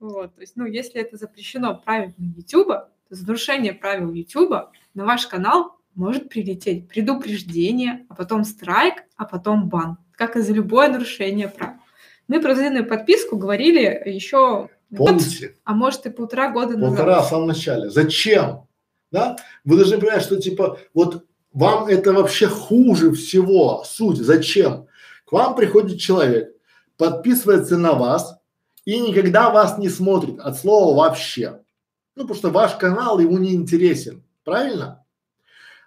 Вот, 0.01 0.35
то 0.35 0.41
есть, 0.41 0.57
ну, 0.57 0.67
если 0.67 1.01
это 1.01 1.17
запрещено 1.17 1.75
правилами 1.77 2.35
YouTube, 2.37 2.69
то 2.69 3.15
за 3.15 3.27
нарушение 3.27 3.73
правил 3.73 4.13
YouTube 4.13 4.55
на 4.95 5.05
ваш 5.05 5.27
канал 5.29 5.77
может 5.95 6.29
прилететь 6.29 6.89
предупреждение, 6.89 8.07
а 8.09 8.15
потом 8.15 8.45
страйк, 8.45 9.05
а 9.17 9.25
потом 9.25 9.69
бан, 9.69 9.99
как 10.13 10.37
и 10.37 10.41
за 10.41 10.53
любое 10.53 10.89
нарушение 10.89 11.49
прав. 11.49 11.75
Мы 12.29 12.41
про 12.41 12.55
взаимную 12.55 12.87
подписку 12.87 13.37
говорили 13.37 14.03
еще 14.05 14.69
Помните? 14.95 15.49
год, 15.49 15.57
а 15.65 15.75
может 15.75 16.07
и 16.07 16.11
полтора 16.11 16.51
года 16.51 16.77
назад. 16.77 16.97
Полтора 16.97 17.23
в 17.23 17.29
самом 17.29 17.49
начале. 17.49 17.91
Зачем? 17.91 18.67
Да? 19.11 19.37
Вы 19.65 19.77
должны 19.77 19.99
понимать, 19.99 20.23
что 20.23 20.37
типа 20.37 20.79
вот 20.95 21.25
вам 21.53 21.87
это 21.87 22.13
вообще 22.13 22.49
хуже 22.49 23.13
всего 23.13 23.83
суть. 23.85 24.19
Зачем? 24.19 24.87
К 25.25 25.33
вам 25.33 25.57
приходит 25.57 25.99
человек, 25.99 26.55
подписывается 26.97 27.77
на 27.79 27.95
вас 27.95 28.39
и 28.85 29.01
никогда 29.01 29.51
вас 29.51 29.79
не 29.79 29.89
смотрит 29.89 30.39
от 30.39 30.59
слова 30.59 30.97
вообще. 30.97 31.61
Ну, 32.15 32.23
потому 32.23 32.39
что 32.39 32.51
ваш 32.51 32.75
канал 32.77 33.19
ему 33.19 33.39
не 33.39 33.55
интересен. 33.55 34.23
Правильно? 34.45 35.05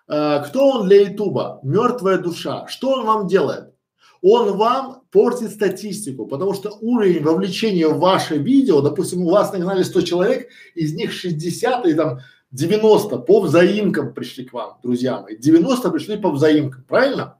А, 0.07 0.39
кто 0.39 0.69
он 0.69 0.87
для 0.87 1.07
Ютуба? 1.07 1.59
Мертвая 1.63 2.17
душа. 2.17 2.67
Что 2.67 2.91
он 2.93 3.05
вам 3.05 3.27
делает? 3.27 3.73
Он 4.21 4.57
вам 4.57 4.98
портит 5.11 5.51
статистику, 5.51 6.25
потому 6.27 6.53
что 6.53 6.77
уровень 6.81 7.23
вовлечения 7.23 7.87
в 7.87 7.99
ваше 7.99 8.37
видео, 8.37 8.81
допустим, 8.81 9.21
у 9.23 9.29
вас 9.29 9.51
на 9.51 9.59
канале 9.59 9.83
100 9.83 10.01
человек, 10.01 10.49
из 10.75 10.93
них 10.93 11.11
60 11.11 11.85
и 11.87 11.93
там 11.93 12.19
90 12.51 13.17
по 13.17 13.41
взаимкам 13.41 14.13
пришли 14.13 14.45
к 14.45 14.53
вам, 14.53 14.77
друзья 14.83 15.21
мои, 15.21 15.37
90 15.37 15.89
пришли 15.91 16.17
по 16.17 16.31
взаимкам, 16.31 16.83
правильно? 16.83 17.37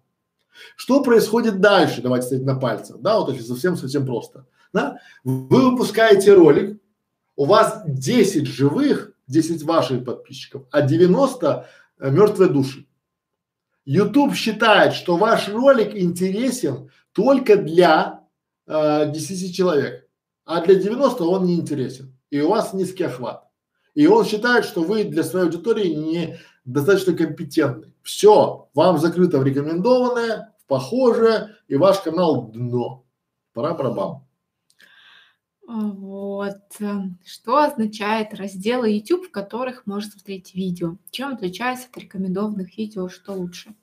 Что 0.76 1.02
происходит 1.02 1.62
дальше? 1.62 2.02
Давайте 2.02 2.28
смотреть 2.28 2.48
на 2.48 2.56
пальцах, 2.56 2.98
да, 3.00 3.20
вот 3.20 3.30
если 3.30 3.44
совсем-совсем 3.44 4.06
просто, 4.06 4.46
да? 4.74 4.98
Вы 5.24 5.72
выпускаете 5.72 6.34
ролик, 6.34 6.80
у 7.36 7.46
вас 7.46 7.84
10 7.86 8.48
живых, 8.48 9.14
10 9.28 9.64
ваших 9.64 10.04
подписчиков, 10.04 10.64
а 10.72 10.82
90 10.82 11.68
э, 12.00 12.12
мертвые 12.12 12.50
души. 12.50 12.86
YouTube 13.86 14.36
считает, 14.36 14.94
что 14.94 15.18
ваш 15.18 15.50
ролик 15.50 15.96
интересен 15.96 16.90
только 17.14 17.58
для 17.58 18.28
э, 18.68 19.12
10 19.12 19.56
человек, 19.56 20.08
а 20.46 20.62
для 20.62 20.76
90 20.76 21.24
он 21.24 21.46
не 21.46 21.56
интересен, 21.56 22.18
и 22.30 22.42
у 22.42 22.50
вас 22.50 22.74
низкий 22.74 23.04
охват. 23.04 23.46
И 23.96 24.08
он 24.08 24.26
считает, 24.26 24.66
что 24.66 24.82
вы 24.82 25.04
для 25.04 25.24
своей 25.24 25.46
аудитории 25.46 25.94
не 25.94 26.40
достаточно 26.66 27.14
компетентны. 27.14 27.92
Все, 28.04 28.70
вам 28.74 28.98
закрыто 28.98 29.40
в 29.40 29.44
рекомендованное, 29.44 30.56
в 30.60 30.68
похожее, 30.68 31.56
и 31.68 31.76
ваш 31.76 32.00
канал 32.00 32.52
дно. 32.52 33.06
Пора 33.54 33.74
барабан. 33.74 34.24
Вот. 35.68 36.56
Что 37.26 37.58
означает 37.58 38.34
разделы 38.34 38.90
YouTube, 38.90 39.28
в 39.28 39.32
которых 39.32 39.86
можно 39.86 40.12
смотреть 40.12 40.56
видео? 40.56 40.98
Чем 41.12 41.34
отличается 41.34 41.88
от 41.92 41.98
рекомендованных 41.98 42.76
видео, 42.76 43.08
что 43.08 43.34
лучше? 43.34 43.76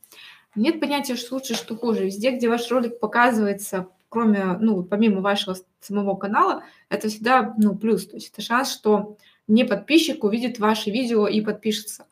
Нет 0.56 0.80
понятия, 0.80 1.16
что 1.16 1.34
лучше, 1.34 1.54
что 1.54 1.76
хуже. 1.76 2.06
Везде, 2.06 2.30
где 2.30 2.48
ваш 2.48 2.70
ролик 2.70 2.98
показывается, 2.98 3.88
кроме, 4.08 4.56
ну, 4.58 4.82
помимо 4.82 5.20
вашего 5.20 5.56
самого 5.80 6.16
канала, 6.16 6.64
это 6.88 7.08
всегда, 7.08 7.54
ну, 7.58 7.76
плюс. 7.76 8.06
То 8.06 8.16
есть 8.16 8.32
это 8.32 8.42
шанс, 8.42 8.72
что 8.72 9.16
не 9.46 9.64
подписчик 9.64 10.24
увидит 10.24 10.58
ваше 10.58 10.90
видео 10.90 11.26
и 11.26 11.40
подпишется. 11.40 12.06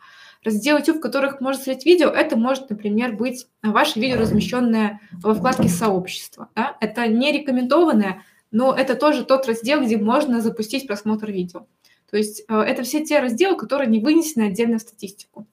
Раздел 0.44 0.76
YouTube, 0.76 0.98
в 0.98 1.00
которых 1.00 1.40
можно 1.40 1.62
смотреть 1.62 1.86
видео, 1.86 2.10
это 2.10 2.36
может, 2.36 2.68
например, 2.68 3.16
быть 3.16 3.46
ваше 3.62 3.98
видео, 3.98 4.20
размещенное 4.20 5.00
во 5.10 5.34
вкладке 5.34 5.68
сообщества. 5.68 6.50
Да? 6.54 6.76
Это 6.80 7.06
не 7.08 7.32
рекомендованное, 7.32 8.22
но 8.50 8.74
это 8.74 8.94
тоже 8.94 9.24
тот 9.24 9.46
раздел, 9.46 9.82
где 9.82 9.96
можно 9.96 10.42
запустить 10.42 10.86
просмотр 10.86 11.30
видео. 11.30 11.66
То 12.10 12.18
есть 12.18 12.44
э, 12.46 12.54
это 12.54 12.82
все 12.82 13.04
те 13.04 13.20
разделы, 13.20 13.56
которые 13.56 13.88
не 13.88 14.00
вынесены 14.00 14.44
отдельно 14.44 14.78
в 14.78 14.82
статистику. 14.82 15.46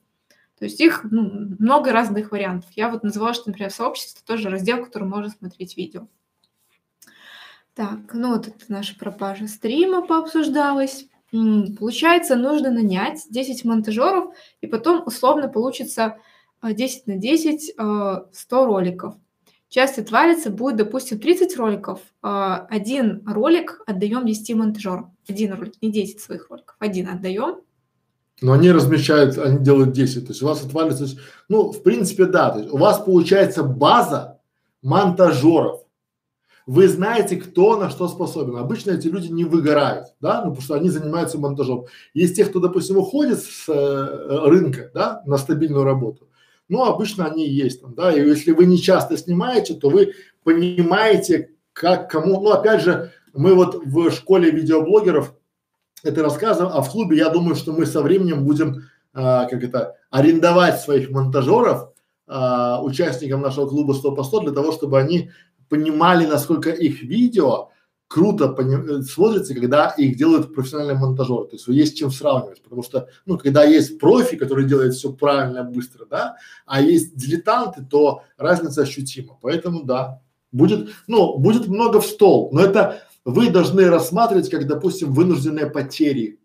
То 0.62 0.66
есть 0.66 0.80
их 0.80 1.02
ну, 1.10 1.56
много 1.58 1.90
разных 1.90 2.30
вариантов. 2.30 2.70
Я 2.76 2.88
вот 2.88 3.02
называла, 3.02 3.34
что, 3.34 3.50
например, 3.50 3.72
сообщество 3.72 4.22
тоже 4.24 4.48
раздел, 4.48 4.76
в 4.76 4.84
котором 4.84 5.08
можно 5.08 5.28
смотреть 5.28 5.76
видео. 5.76 6.06
Так, 7.74 8.14
ну 8.14 8.28
вот 8.28 8.46
это 8.46 8.64
наша 8.68 8.96
пропажа 8.96 9.48
стрима 9.48 10.06
пообсуждалась. 10.06 11.08
Получается, 11.32 12.36
нужно 12.36 12.70
нанять 12.70 13.26
10 13.28 13.64
монтажеров, 13.64 14.36
и 14.60 14.68
потом 14.68 15.02
условно 15.04 15.48
получится 15.48 16.18
10 16.62 17.08
э, 17.08 17.12
на 17.12 17.16
10 17.16 17.72
100 17.72 17.76
э, 17.82 18.64
роликов 18.64 19.16
часть 19.68 19.98
отвалится, 19.98 20.50
будет, 20.50 20.76
допустим, 20.76 21.18
30 21.18 21.56
роликов, 21.56 21.98
а, 22.22 22.66
один 22.70 23.26
ролик 23.26 23.80
отдаем 23.86 24.26
10 24.26 24.54
монтажерам. 24.54 25.16
Один 25.28 25.54
ролик, 25.54 25.74
не 25.82 25.90
10 25.90 26.20
своих 26.20 26.50
роликов, 26.50 26.76
один 26.78 27.08
отдаем. 27.08 27.62
Но 28.42 28.52
они 28.52 28.70
размещают, 28.72 29.38
они 29.38 29.58
делают 29.58 29.92
10, 29.92 30.26
то 30.26 30.32
есть 30.32 30.42
у 30.42 30.46
вас 30.46 30.64
отвалится, 30.64 31.06
ну, 31.48 31.72
в 31.72 31.82
принципе, 31.82 32.26
да, 32.26 32.50
то 32.50 32.58
есть 32.58 32.72
у 32.72 32.76
вас 32.76 32.98
получается 32.98 33.62
база 33.62 34.40
монтажеров. 34.82 35.82
Вы 36.66 36.88
знаете, 36.88 37.36
кто 37.36 37.76
на 37.76 37.90
что 37.90 38.06
способен. 38.06 38.56
Обычно 38.56 38.92
эти 38.92 39.08
люди 39.08 39.28
не 39.28 39.44
выгорают, 39.44 40.08
да, 40.20 40.42
ну, 40.44 40.50
потому 40.50 40.62
что 40.62 40.74
они 40.74 40.90
занимаются 40.90 41.38
монтажом. 41.38 41.86
Есть 42.14 42.36
те, 42.36 42.44
кто, 42.44 42.60
допустим, 42.60 42.98
уходит 42.98 43.40
с 43.40 43.68
э, 43.68 44.48
рынка, 44.48 44.90
да, 44.92 45.22
на 45.26 45.38
стабильную 45.38 45.84
работу 45.84 46.28
но 46.72 46.84
обычно 46.84 47.26
они 47.26 47.46
есть 47.46 47.82
там, 47.82 47.94
да, 47.94 48.10
и 48.10 48.26
если 48.26 48.52
вы 48.52 48.64
не 48.64 48.78
часто 48.78 49.18
снимаете, 49.18 49.74
то 49.74 49.90
вы 49.90 50.14
понимаете, 50.42 51.50
как 51.74 52.10
кому, 52.10 52.40
ну 52.40 52.50
опять 52.50 52.82
же, 52.82 53.12
мы 53.34 53.54
вот 53.54 53.84
в 53.84 54.10
школе 54.10 54.50
видеоблогеров 54.50 55.34
это 56.02 56.22
рассказываем, 56.22 56.72
а 56.74 56.82
в 56.82 56.90
клубе 56.90 57.16
я 57.16 57.28
думаю, 57.28 57.54
что 57.54 57.72
мы 57.72 57.86
со 57.86 58.02
временем 58.02 58.44
будем, 58.44 58.84
а, 59.12 59.46
как 59.46 59.62
это, 59.62 59.96
арендовать 60.10 60.80
своих 60.80 61.10
монтажеров, 61.10 61.92
а, 62.26 62.82
участникам 62.82 63.40
нашего 63.40 63.68
клуба 63.68 63.92
100 63.92 64.12
по 64.12 64.24
100 64.24 64.40
для 64.40 64.52
того, 64.52 64.72
чтобы 64.72 64.98
они 64.98 65.30
понимали, 65.68 66.26
насколько 66.26 66.70
их 66.70 67.02
видео 67.02 67.70
круто 68.12 68.54
смотрится, 69.04 69.54
когда 69.54 69.88
их 69.88 70.16
делают 70.16 70.54
профессиональные 70.54 70.98
монтажеры. 70.98 71.46
То 71.46 71.56
есть 71.56 71.66
есть 71.68 71.98
чем 71.98 72.10
сравнивать, 72.10 72.62
потому 72.62 72.82
что, 72.82 73.08
ну, 73.24 73.38
когда 73.38 73.64
есть 73.64 73.98
профи, 73.98 74.36
который 74.36 74.66
делает 74.66 74.92
все 74.92 75.12
правильно, 75.12 75.64
быстро, 75.64 76.04
да, 76.04 76.36
а 76.66 76.82
есть 76.82 77.16
дилетанты, 77.16 77.82
то 77.82 78.22
разница 78.36 78.82
ощутима. 78.82 79.38
Поэтому, 79.40 79.84
да, 79.84 80.20
будет, 80.52 80.90
ну, 81.06 81.38
будет 81.38 81.68
много 81.68 82.02
в 82.02 82.06
стол, 82.06 82.50
но 82.52 82.60
это 82.60 83.02
вы 83.24 83.50
должны 83.50 83.88
рассматривать 83.88 84.50
как, 84.50 84.66
допустим, 84.66 85.12
вынужденные 85.12 85.66
потери. 85.70 86.38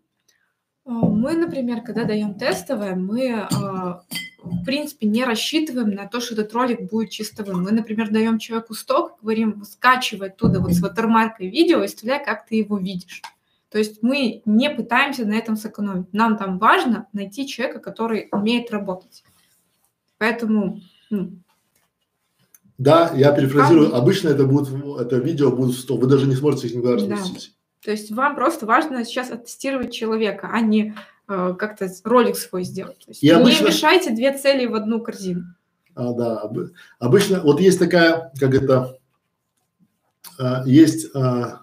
Мы, 0.84 1.34
например, 1.34 1.82
когда 1.82 2.04
даем 2.04 2.34
тестовое, 2.34 2.94
мы 2.94 3.46
а, 3.52 4.02
в 4.42 4.64
принципе, 4.64 5.06
не 5.06 5.24
рассчитываем 5.24 5.90
на 5.90 6.06
то, 6.06 6.20
что 6.20 6.34
этот 6.34 6.52
ролик 6.52 6.90
будет 6.90 7.10
чистовым. 7.10 7.62
Мы, 7.62 7.72
например, 7.72 8.10
даем 8.10 8.38
человеку 8.38 8.74
сток, 8.74 9.18
говорим, 9.20 9.64
скачивай 9.64 10.28
оттуда 10.28 10.60
вот 10.60 10.72
с 10.72 10.80
ватермаркой 10.80 11.48
видео 11.48 11.82
и 11.82 11.86
вставляй, 11.86 12.24
как 12.24 12.46
ты 12.46 12.56
его 12.56 12.78
видишь. 12.78 13.22
То 13.70 13.78
есть 13.78 14.02
мы 14.02 14.42
не 14.46 14.70
пытаемся 14.70 15.26
на 15.26 15.34
этом 15.34 15.56
сэкономить. 15.56 16.12
Нам 16.12 16.38
там 16.38 16.58
важно 16.58 17.06
найти 17.12 17.46
человека, 17.46 17.80
который 17.80 18.28
умеет 18.32 18.70
работать. 18.70 19.24
Поэтому 20.16 20.80
ну, 21.10 21.32
да, 22.78 23.12
я 23.14 23.32
перефразирую. 23.32 23.94
А, 23.94 23.98
Обычно 23.98 24.28
это 24.28 24.44
будет, 24.44 24.68
это 25.00 25.16
видео 25.16 25.50
будет 25.50 25.76
100. 25.76 25.96
Вы 25.96 26.06
даже 26.06 26.26
не 26.26 26.36
сможете 26.36 26.68
их 26.68 26.76
никуда 26.76 26.94
разместить. 26.94 27.52
Да. 27.52 27.84
То 27.84 27.90
есть 27.90 28.10
вам 28.10 28.34
просто 28.34 28.66
важно 28.66 29.04
сейчас 29.04 29.30
оттестировать 29.30 29.92
человека, 29.92 30.48
а 30.52 30.60
не 30.60 30.94
э, 31.28 31.54
как-то 31.58 31.88
ролик 32.04 32.36
свой 32.36 32.62
сделать. 32.62 32.98
То 32.98 33.10
есть 33.10 33.22
и 33.22 33.28
обычно... 33.28 33.64
Не 33.64 33.70
мешайте 33.70 34.10
две 34.10 34.36
цели 34.36 34.66
в 34.66 34.74
одну 34.74 35.00
корзину. 35.00 35.44
А, 35.94 36.12
да, 36.12 36.38
об... 36.38 36.58
обычно 37.00 37.40
вот 37.40 37.60
есть 37.60 37.78
такая, 37.78 38.32
как 38.38 38.54
это, 38.54 38.98
а, 40.38 40.62
есть 40.64 41.14
а, 41.14 41.62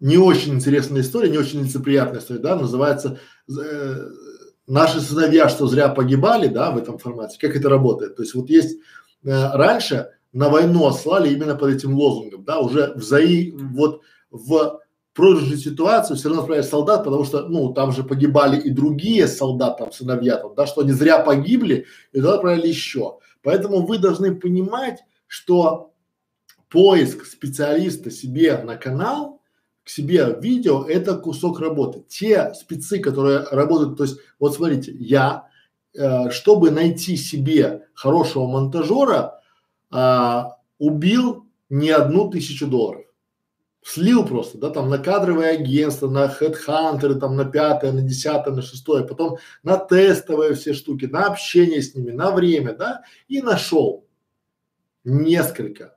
не 0.00 0.16
очень 0.16 0.54
интересная 0.54 1.02
история, 1.02 1.30
не 1.30 1.38
очень 1.38 1.62
лицеприятная 1.62 2.20
история, 2.20 2.40
да, 2.40 2.56
называется 2.56 3.18
э, 3.48 4.08
«Наши 4.66 5.00
сыновья, 5.00 5.50
что 5.50 5.66
зря 5.66 5.88
погибали», 5.88 6.48
да, 6.48 6.70
в 6.70 6.78
этом 6.78 6.98
формате. 6.98 7.38
Как 7.38 7.54
это 7.54 7.68
работает? 7.68 8.16
То 8.16 8.22
есть 8.22 8.34
вот 8.34 8.48
есть 8.48 8.78
э, 8.78 8.80
раньше 9.22 10.10
на 10.32 10.48
войну 10.48 10.86
ослали 10.86 11.32
именно 11.32 11.56
под 11.56 11.70
этим 11.70 11.94
лозунгом, 11.94 12.44
да, 12.44 12.60
уже 12.60 12.92
взаи, 12.94 13.50
вот 13.52 14.02
в 14.30 14.80
проигрышную 15.12 15.58
ситуацию 15.58 16.16
все 16.16 16.28
равно 16.28 16.42
отправить 16.42 16.66
солдат, 16.66 17.04
потому 17.04 17.24
что, 17.24 17.48
ну, 17.48 17.72
там 17.72 17.92
же 17.92 18.04
погибали 18.04 18.60
и 18.60 18.70
другие 18.70 19.26
солдаты, 19.26 19.84
там, 19.84 19.92
сыновья, 19.92 20.36
там, 20.36 20.54
да, 20.54 20.66
что 20.66 20.82
они 20.82 20.92
зря 20.92 21.18
погибли, 21.18 21.86
и 22.12 22.18
туда 22.18 22.34
отправили 22.34 22.68
еще. 22.68 23.18
Поэтому 23.42 23.84
вы 23.84 23.98
должны 23.98 24.34
понимать, 24.34 25.00
что 25.26 25.92
поиск 26.68 27.26
специалиста 27.26 28.10
себе 28.10 28.58
на 28.58 28.76
канал, 28.76 29.40
к 29.82 29.88
себе 29.88 30.26
в 30.26 30.40
видео, 30.40 30.84
это 30.84 31.16
кусок 31.16 31.58
работы. 31.58 32.04
Те 32.06 32.52
спецы, 32.54 32.98
которые 33.00 33.40
работают, 33.50 33.96
то 33.96 34.04
есть, 34.04 34.18
вот 34.38 34.54
смотрите, 34.54 34.94
я, 34.96 35.48
э, 35.94 36.30
чтобы 36.30 36.70
найти 36.70 37.16
себе 37.16 37.86
хорошего 37.94 38.46
монтажера, 38.46 39.40
э, 39.92 40.42
убил 40.78 41.46
не 41.68 41.90
одну 41.90 42.30
тысячу 42.30 42.66
долларов 42.66 43.04
слил 43.82 44.26
просто, 44.26 44.58
да, 44.58 44.70
там 44.70 44.88
на 44.88 44.98
кадровое 44.98 45.52
агентство, 45.52 46.08
на 46.08 46.28
хедхантеры, 46.28 47.14
там 47.14 47.36
на 47.36 47.44
пятое, 47.44 47.92
на 47.92 48.02
десятое, 48.02 48.54
на 48.54 48.62
шестое, 48.62 49.04
потом 49.04 49.38
на 49.62 49.76
тестовые 49.76 50.54
все 50.54 50.74
штуки, 50.74 51.06
на 51.06 51.26
общение 51.26 51.82
с 51.82 51.94
ними, 51.94 52.10
на 52.10 52.30
время, 52.30 52.74
да, 52.74 53.02
и 53.28 53.40
нашел 53.40 54.06
несколько. 55.04 55.96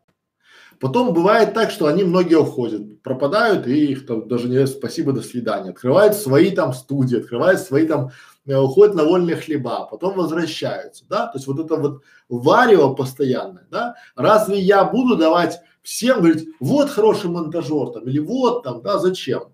Потом 0.84 1.14
бывает 1.14 1.54
так, 1.54 1.72
что 1.72 1.86
они 1.86 2.04
многие 2.04 2.36
уходят, 2.36 3.02
пропадают 3.04 3.68
и 3.68 3.94
их 3.94 4.06
там 4.06 4.28
даже 4.28 4.50
не 4.50 4.68
спасибо, 4.68 5.14
до 5.14 5.22
свидания. 5.22 5.70
Открывают 5.70 6.14
свои 6.14 6.52
там 6.52 6.74
студии, 6.74 7.20
открывают 7.20 7.62
свои 7.62 7.88
там, 7.88 8.10
э, 8.46 8.58
уходят 8.58 8.94
на 8.94 9.06
вольные 9.06 9.38
хлеба, 9.38 9.88
потом 9.90 10.16
возвращаются, 10.16 11.06
да, 11.08 11.28
то 11.28 11.38
есть 11.38 11.48
вот 11.48 11.58
это 11.62 11.78
вот 11.78 12.02
варево 12.28 12.94
постоянное, 12.96 13.66
да. 13.72 13.96
Разве 14.18 14.60
я 14.60 14.84
буду 14.84 15.16
давать 15.16 15.62
всем 15.84 16.18
говорить, 16.18 16.50
вот 16.60 16.90
хороший 16.90 17.30
монтажер 17.30 17.92
там, 17.92 18.04
или 18.04 18.20
вот 18.20 18.64
там, 18.64 18.82
да, 18.82 19.00
зачем? 19.00 19.54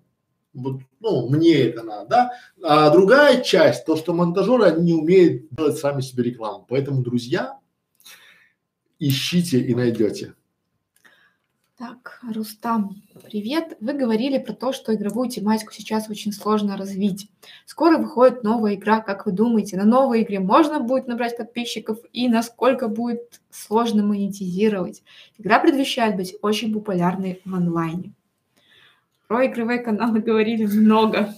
Вот, 0.56 0.82
ну, 1.00 1.30
мне 1.30 1.60
это 1.60 1.84
надо, 1.84 2.10
да? 2.10 2.32
А 2.64 2.90
другая 2.90 3.44
часть, 3.44 3.86
то, 3.86 3.96
что 3.98 4.16
монтажеры, 4.16 4.64
они 4.64 4.94
не 4.94 4.94
умеют 5.00 5.48
делать 5.52 5.78
сами 5.78 6.02
себе 6.02 6.24
рекламу. 6.24 6.66
Поэтому, 6.68 7.04
друзья, 7.04 7.60
ищите 8.98 9.60
и 9.60 9.76
найдете. 9.76 10.34
Так, 11.80 12.20
Рустам, 12.36 13.02
привет. 13.24 13.78
Вы 13.80 13.94
говорили 13.94 14.38
про 14.38 14.52
то, 14.52 14.74
что 14.74 14.94
игровую 14.94 15.30
тематику 15.30 15.72
сейчас 15.72 16.10
очень 16.10 16.34
сложно 16.34 16.76
развить. 16.76 17.32
Скоро 17.66 17.98
выходит 17.98 18.44
новая 18.44 18.76
игра, 18.76 19.00
как 19.00 19.26
вы 19.26 19.32
думаете, 19.32 19.78
на 19.78 19.86
новой 19.86 20.24
игре 20.24 20.42
можно 20.42 20.82
будет 20.82 21.08
набрать 21.08 21.38
подписчиков 21.38 22.00
и 22.12 22.28
насколько 22.28 22.90
будет 22.90 23.40
сложно 23.50 24.04
монетизировать? 24.04 25.04
Игра 25.38 25.58
предвещает 25.60 26.18
быть 26.18 26.36
очень 26.42 26.74
популярной 26.74 27.42
в 27.46 27.56
онлайне. 27.56 28.12
Про 29.30 29.46
игровые 29.46 29.80
каналы 29.80 30.20
говорили 30.30 30.66
много. 30.66 31.34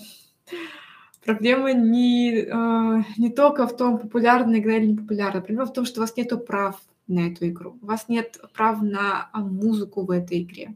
Проблема 1.23 1.71
не, 1.71 2.31
э, 2.33 3.03
не 3.15 3.29
только 3.29 3.67
в 3.67 3.77
том, 3.77 3.99
популярна 3.99 4.57
игра 4.57 4.77
или 4.77 4.87
не 4.87 4.97
популярна. 4.97 5.41
Проблема 5.41 5.67
в 5.67 5.73
том, 5.73 5.85
что 5.85 5.99
у 5.99 6.01
вас 6.01 6.17
нет 6.17 6.33
прав 6.47 6.81
на 7.11 7.27
эту 7.27 7.47
игру. 7.49 7.77
У 7.81 7.85
вас 7.85 8.07
нет 8.07 8.39
прав 8.53 8.81
на 8.81 9.29
а, 9.31 9.39
музыку 9.41 10.05
в 10.05 10.11
этой 10.11 10.41
игре. 10.41 10.75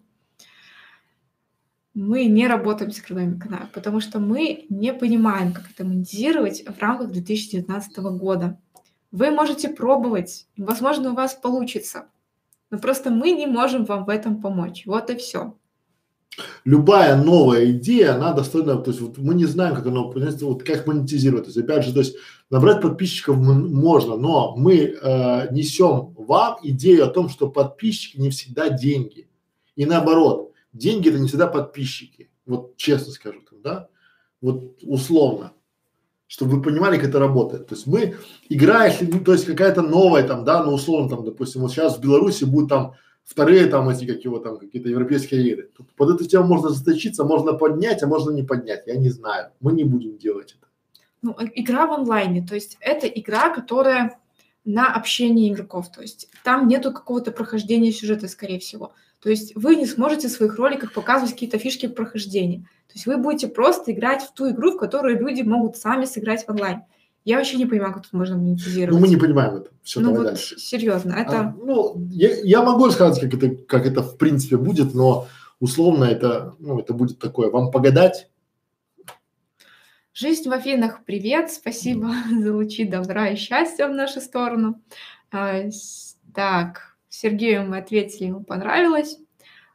Мы 1.94 2.26
не 2.26 2.48
работаем 2.48 2.91
с 2.91 2.99
игровыми 2.99 3.40
каналами, 3.40 3.70
потому 3.74 4.02
что 4.02 4.20
мы 4.20 4.66
не 4.70 4.94
понимаем, 4.94 5.53
как 5.53 5.72
это 5.72 5.86
монетизировать 5.86 6.66
в 6.68 6.80
рамках 6.80 7.12
2019 7.12 7.98
года. 8.20 8.60
Вы 9.12 9.32
можете 9.32 9.70
пробовать, 9.70 10.48
возможно, 10.57 11.12
у 11.12 11.16
вас 11.16 11.36
получится, 11.36 12.10
но 12.70 12.80
просто 12.80 13.12
мы 13.12 13.32
не 13.32 13.48
можем 13.48 13.86
вам 13.86 14.03
в 14.03 14.10
этом 14.10 14.41
помочь. 14.41 14.86
Вот 14.86 15.10
и 15.10 15.16
все 15.16 15.56
любая 16.64 17.22
новая 17.22 17.72
идея, 17.72 18.16
она 18.16 18.34
достойна, 18.34 18.78
то 18.78 18.91
есть 18.91 19.02
вот 19.02 19.18
мы 19.18 19.36
не 19.36 19.45
знаем, 19.45 19.76
как 19.76 19.86
оно, 19.88 20.12
вот 20.12 20.64
как 20.64 20.88
монетизировать. 20.88 21.45
То 21.45 21.49
есть 21.49 21.57
опять 21.57 21.86
же, 21.86 21.94
то 21.94 21.99
есть 21.99 22.16
набрать 22.49 22.82
подписчиков 22.82 23.38
можно, 23.38 24.18
но 24.18 24.56
мы 24.56 24.78
э, 24.78 25.53
несем 25.53 26.14
вам 26.18 26.57
идею 26.64 27.06
о 27.06 27.10
том, 27.10 27.30
что 27.30 27.49
подписчики 27.49 28.20
не 28.20 28.30
всегда 28.30 28.70
деньги. 28.70 29.28
И 29.76 29.86
наоборот, 29.86 30.52
деньги 30.74 31.10
это 31.10 31.20
не 31.20 31.28
всегда 31.28 31.48
подписчики. 31.48 32.30
Вот 32.45 32.78
честно 32.78 33.12
скажу 33.12 33.41
да? 33.66 33.90
Вот 34.41 34.78
условно. 34.84 35.52
Чтобы 36.28 36.56
вы 36.56 36.62
понимали, 36.62 36.98
как 36.98 37.10
это 37.10 37.20
работает. 37.20 37.68
То 37.68 37.76
есть 37.76 37.86
мы, 37.86 38.16
игра, 38.49 38.86
если, 38.86 39.06
ну, 39.06 39.20
то 39.20 39.34
есть 39.34 39.45
какая-то 39.45 39.82
новая 39.82 40.28
там, 40.28 40.44
да, 40.44 40.64
ну 40.64 40.74
условно 40.74 41.10
там, 41.10 41.24
допустим, 41.24 41.62
вот 41.62 41.72
сейчас 41.72 41.98
в 41.98 42.02
Беларуси 42.02 42.45
будет 42.45 42.70
там 42.70 42.94
вторые 43.26 43.65
там 43.65 43.89
эти, 43.89 44.06
как 44.06 44.23
его 44.23 44.39
там, 44.39 44.57
какие-то 44.57 44.89
европейские. 44.89 45.64
Тут 45.76 45.91
под 45.95 46.15
эту 46.15 46.26
тему 46.26 46.45
можно 46.45 46.69
заточиться, 46.69 47.26
можно 47.26 47.53
поднять, 47.53 48.02
а 48.03 48.07
можно 48.07 48.31
не 48.31 48.43
поднять. 48.43 48.84
Я 48.88 48.95
не 48.95 49.10
знаю. 49.10 49.52
Мы 49.60 49.73
не 49.73 49.84
будем 49.84 50.18
делать 50.18 50.56
это. 50.57 50.68
Ну, 51.22 51.35
игра 51.56 51.88
в 51.88 51.91
онлайне, 51.91 52.45
то 52.45 52.53
есть 52.53 52.77
это 52.80 53.07
игра, 53.07 53.49
которая 53.49 54.19
на 54.64 54.93
общение 54.93 55.52
игроков, 55.52 55.91
то 55.91 56.02
есть 56.02 56.30
там 56.43 56.68
нету 56.68 56.91
какого-то 56.91 57.31
прохождения 57.31 57.91
сюжета, 57.91 58.27
скорее 58.27 58.60
всего. 58.60 58.93
То 59.22 59.31
есть 59.31 59.56
вы 59.56 59.76
не 59.76 59.88
сможете 59.88 60.27
в 60.27 60.31
своих 60.31 60.57
роликах 60.57 60.93
показывать 60.93 61.34
какие-то 61.34 61.57
фишки 61.57 61.88
прохождения. 61.88 62.60
То 62.88 62.93
есть 62.93 63.07
вы 63.07 63.18
будете 63.18 63.47
просто 63.47 63.91
играть 63.91 64.22
в 64.22 64.34
ту 64.34 64.52
игру, 64.52 64.73
в 64.73 64.77
которую 64.77 65.19
люди 65.19 65.41
могут 65.41 65.77
сами 65.77 66.06
сыграть 66.06 66.45
в 66.45 66.49
онлайн. 66.49 66.84
Я 67.26 67.38
вообще 67.38 67.57
не 67.57 67.65
понимаю, 67.65 67.91
как 67.91 68.03
тут 68.03 68.14
можно 68.14 68.38
монетизировать. 68.38 68.93
Ну, 68.93 68.99
мы 68.99 69.07
не 69.07 69.18
понимаем 69.18 69.56
это. 69.56 69.72
Все, 69.81 69.99
ну, 69.99 70.15
вот 70.15 70.23
дальше. 70.26 70.60
серьезно, 70.60 71.14
это... 71.14 71.39
А, 71.39 71.56
ну, 71.57 72.07
я, 72.11 72.39
я 72.41 72.61
могу 72.61 72.89
сказать, 72.91 73.19
как 73.19 73.34
это, 73.34 73.56
как 73.64 73.88
это 73.88 74.03
в 74.03 74.18
принципе 74.18 74.57
будет, 74.57 74.93
но 74.93 75.27
условно 75.60 76.03
это, 76.03 76.56
ну, 76.60 76.80
это 76.80 76.93
будет 76.93 77.18
такое, 77.18 77.49
вам 77.49 77.72
погадать. 77.72 78.30
Жизнь 80.14 80.47
в 80.47 80.53
Афинах, 80.53 81.03
привет, 81.03 81.52
спасибо 81.52 82.14
за 82.31 82.56
лучи 82.56 82.85
добра 82.85 83.30
и 83.30 83.35
счастья 83.35 83.88
в 83.88 83.91
нашу 83.93 84.22
сторону. 84.22 84.80
А, 85.31 85.64
так, 86.31 86.95
Сергею 87.10 87.68
мы 87.68 87.80
ответили, 87.80 88.27
ему 88.27 88.43
понравилось. 88.43 89.18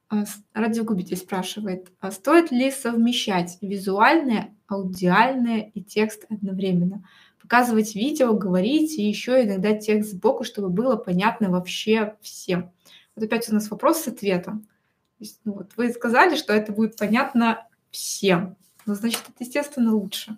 А, 0.09 0.22
радиогубитель 0.55 1.16
спрашивает, 1.16 1.90
а 1.98 2.12
стоит 2.12 2.52
ли 2.52 2.70
совмещать 2.70 3.58
визуальное, 3.60 4.55
аудиальное 4.68 5.73
и 5.75 5.83
текст 5.83 6.26
одновременно? 6.31 7.05
Показывать 7.51 7.97
видео, 7.97 8.33
говорить 8.33 8.97
и 8.97 9.09
еще 9.09 9.43
иногда 9.43 9.73
текст 9.73 10.12
сбоку, 10.12 10.45
чтобы 10.45 10.69
было 10.69 10.95
понятно 10.95 11.51
вообще 11.51 12.15
всем. 12.20 12.70
Вот 13.17 13.25
опять 13.25 13.51
у 13.51 13.55
нас 13.55 13.69
вопрос 13.73 14.03
с 14.03 14.07
ответом. 14.07 14.69
Ну, 15.45 15.55
вот 15.55 15.73
вы 15.77 15.91
сказали, 15.91 16.37
что 16.37 16.53
это 16.53 16.70
будет 16.70 16.97
понятно 16.97 17.67
всем. 17.91 18.57
Ну, 18.87 18.95
значит, 18.95 19.23
это, 19.23 19.45
естественно, 19.45 19.93
лучше. 19.93 20.37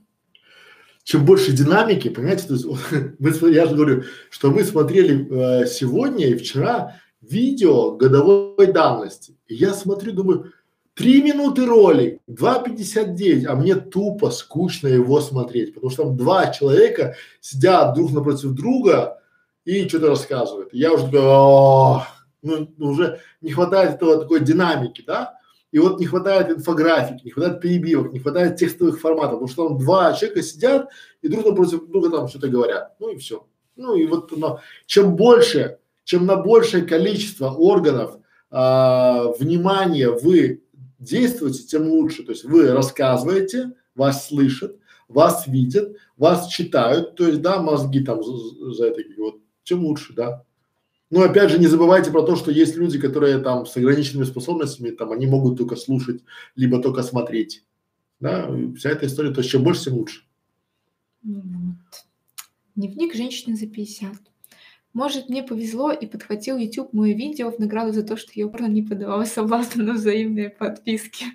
Чем 1.05 1.27
больше 1.27 1.53
динамики, 1.53 2.09
понимаете, 2.09 2.49
то 2.49 2.55
есть, 2.55 2.67
мы, 3.19 3.53
я 3.53 3.67
же 3.67 3.77
говорю, 3.77 4.05
что 4.31 4.51
мы 4.51 4.65
смотрели 4.65 5.63
э, 5.63 5.67
сегодня 5.67 6.29
и 6.29 6.35
вчера 6.35 6.97
видео 7.21 7.95
годовой 7.95 8.73
давности. 8.73 9.37
И 9.49 9.55
я 9.55 9.75
смотрю, 9.75 10.13
думаю, 10.13 10.53
Три 10.95 11.23
минуты 11.23 11.65
ролик, 11.65 12.21
2.59, 12.29 13.47
а 13.47 13.57
мне 13.57 13.77
тупо 13.77 14.31
скучно 14.31 14.89
его 14.89 15.23
смотреть, 15.23 15.73
потому 15.75 15.91
что 15.91 16.05
там 16.05 16.17
два 16.19 16.51
человека 16.51 17.17
сидят 17.41 17.95
друг 17.95 18.13
напротив 18.13 18.53
друга 18.53 19.19
и 19.65 19.89
что-то 19.89 20.09
рассказывают. 20.09 20.69
Я 20.75 20.93
уже 20.93 21.05
такой, 21.05 22.03
ну, 22.43 22.69
уже 22.79 23.21
не 23.41 23.53
хватает 23.53 23.95
этого 23.95 24.19
такой 24.19 24.41
динамики, 24.41 25.03
да? 25.07 25.39
И 25.71 25.79
вот 25.79 25.99
не 25.99 26.05
хватает 26.05 26.51
инфографики, 26.51 27.25
не 27.25 27.31
хватает 27.31 27.63
перебивок, 27.63 28.13
не 28.13 28.19
хватает 28.19 28.57
текстовых 28.57 29.01
форматов, 29.01 29.41
потому 29.41 29.49
что 29.49 29.69
там 29.69 29.79
два 29.79 30.13
человека 30.13 30.43
сидят 30.43 30.91
и 31.23 31.29
друг 31.29 31.47
напротив 31.47 31.87
друга 31.89 32.11
там 32.11 32.29
что-то 32.29 32.49
говорят. 32.49 32.95
Ну 33.01 33.09
и 33.09 33.17
все. 33.17 33.47
Ну 33.77 33.95
и 33.95 34.07
вот, 34.07 34.37
но 34.37 34.61
чем 34.85 35.17
больше, 35.17 35.79
чем 36.05 36.27
на 36.27 36.37
большее 36.37 36.85
количество 36.85 37.49
органов 37.51 38.19
а, 38.51 39.33
внимания 39.39 40.11
вы 40.11 40.63
действуете, 41.03 41.65
тем 41.65 41.89
лучше. 41.89 42.23
То 42.23 42.33
есть 42.33 42.45
вы 42.45 42.71
рассказываете, 42.73 43.73
вас 43.95 44.29
слышат, 44.29 44.79
вас 45.09 45.47
видят, 45.47 45.97
вас 46.17 46.49
читают, 46.49 47.17
то 47.17 47.27
есть, 47.27 47.43
да, 47.43 47.61
мозги 47.61 48.01
там 48.01 48.23
за, 48.23 48.73
за 48.73 48.87
это, 48.87 49.03
вот, 49.19 49.41
тем 49.65 49.85
лучше, 49.85 50.15
да. 50.15 50.45
Но 51.11 51.23
опять 51.23 51.51
же, 51.51 51.59
не 51.59 51.67
забывайте 51.67 52.11
про 52.11 52.23
то, 52.23 52.37
что 52.37 52.51
есть 52.51 52.77
люди, 52.77 52.99
которые 52.99 53.39
там 53.39 53.67
с 53.67 53.77
ограниченными 53.77 54.25
способностями, 54.25 54.91
там, 54.91 55.13
они 55.13 55.27
могут 55.27 55.59
только 55.59 55.77
слушать, 55.77 56.23
либо 56.57 56.81
только 56.81 57.03
смотреть. 57.03 57.67
Да, 58.19 58.51
вся 58.77 58.91
эта 58.91 59.07
история, 59.07 59.31
то 59.31 59.41
есть, 59.41 59.51
чем 59.51 59.63
больше, 59.63 59.85
тем 59.85 59.95
лучше. 59.95 60.23
Вот. 61.23 62.07
Дневник 62.77 63.15
женщины 63.15 63.57
за 63.57 63.67
50. 63.67 64.32
Может, 64.93 65.29
мне 65.29 65.43
повезло 65.43 65.91
и 65.91 66.07
подхватил 66.07 66.59
YouTube 66.59 66.93
мое 66.93 67.15
видео 67.15 67.51
в 67.51 67.59
награду 67.59 67.93
за 67.93 68.03
то, 68.03 68.17
что 68.17 68.33
я 68.35 68.47
упорно 68.47 68.67
не 68.67 68.83
подавала 68.83 69.25
соблазн 69.25 69.83
на 69.83 69.95
взаимные 69.95 70.51
подписки. 70.51 71.27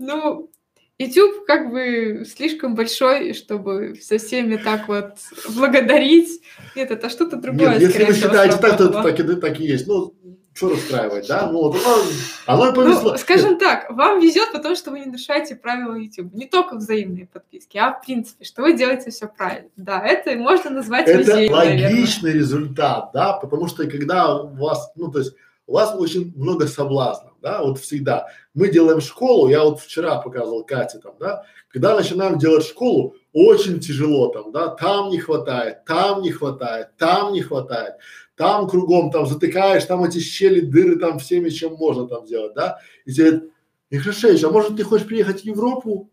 Ну, 0.00 0.50
YouTube 0.98 1.44
как 1.46 1.70
бы 1.70 2.24
слишком 2.24 2.74
большой, 2.74 3.34
чтобы 3.34 3.96
со 4.00 4.18
всеми 4.18 4.56
так 4.56 4.88
вот 4.88 5.18
благодарить. 5.54 6.40
Нет, 6.74 6.90
это 6.90 7.10
что-то 7.10 7.36
другое. 7.36 7.78
Нет, 7.78 7.82
если 7.82 8.04
вы 8.04 8.14
считаете 8.14 8.56
так, 8.56 8.76
то 8.78 8.84
это 8.84 9.02
так, 9.02 9.20
и, 9.20 9.36
так 9.36 9.60
и 9.60 9.64
есть. 9.64 9.86
Ну, 9.86 10.14
что 10.54 10.70
расстраивать, 10.70 11.26
да? 11.26 11.50
Ну, 11.50 11.68
вот 11.68 11.76
оно, 11.84 12.02
оно 12.46 12.70
и 12.70 12.74
повезло. 12.74 13.12
Ну, 13.12 13.18
скажем 13.18 13.58
так, 13.58 13.90
вам 13.90 14.20
везет, 14.20 14.52
потому 14.52 14.76
что 14.76 14.92
вы 14.92 15.00
не 15.00 15.06
нарушаете 15.06 15.56
правила 15.56 15.94
YouTube. 15.94 16.32
Не 16.32 16.46
только 16.46 16.76
взаимные 16.76 17.26
подписки, 17.26 17.76
а 17.76 17.92
в 17.92 18.04
принципе, 18.06 18.44
что 18.44 18.62
вы 18.62 18.74
делаете 18.74 19.10
все 19.10 19.26
правильно. 19.26 19.68
Да, 19.76 20.00
это 20.06 20.36
можно 20.36 20.70
назвать 20.70 21.08
Это 21.08 21.18
везением, 21.18 21.52
логичный 21.52 22.30
наверное. 22.30 22.32
результат, 22.32 23.10
да, 23.12 23.32
потому 23.34 23.66
что 23.66 23.86
когда 23.88 24.36
у 24.36 24.54
вас, 24.54 24.92
ну, 24.94 25.10
то 25.10 25.18
есть 25.18 25.34
у 25.66 25.72
вас 25.72 25.94
очень 25.96 26.32
много 26.36 26.66
соблазнов, 26.66 27.32
да, 27.40 27.62
вот 27.62 27.78
всегда. 27.78 28.28
Мы 28.54 28.70
делаем 28.70 29.00
школу, 29.00 29.48
я 29.48 29.64
вот 29.64 29.80
вчера 29.80 30.20
показывал 30.20 30.64
Кате 30.64 30.98
там, 30.98 31.14
да, 31.18 31.44
когда 31.68 31.96
начинаем 31.96 32.38
делать 32.38 32.64
школу, 32.64 33.16
очень 33.32 33.80
тяжело 33.80 34.28
там, 34.28 34.52
да, 34.52 34.68
там 34.68 35.10
не 35.10 35.18
хватает, 35.18 35.84
там 35.84 36.22
не 36.22 36.30
хватает, 36.30 36.96
там 36.96 37.32
не 37.32 37.42
хватает 37.42 37.94
там 38.36 38.68
кругом 38.68 39.10
там 39.10 39.26
затыкаешь, 39.26 39.84
там 39.84 40.04
эти 40.04 40.18
щели, 40.18 40.60
дыры 40.60 40.96
там 40.96 41.18
всеми, 41.18 41.50
чем 41.50 41.74
можно 41.74 42.06
там 42.06 42.26
делать, 42.26 42.54
да, 42.54 42.78
и 43.04 43.12
тебе 43.12 43.42
Михашевич, 43.90 44.42
а 44.42 44.50
может 44.50 44.76
ты 44.76 44.82
хочешь 44.82 45.06
приехать 45.06 45.42
в 45.42 45.44
Европу? 45.44 46.10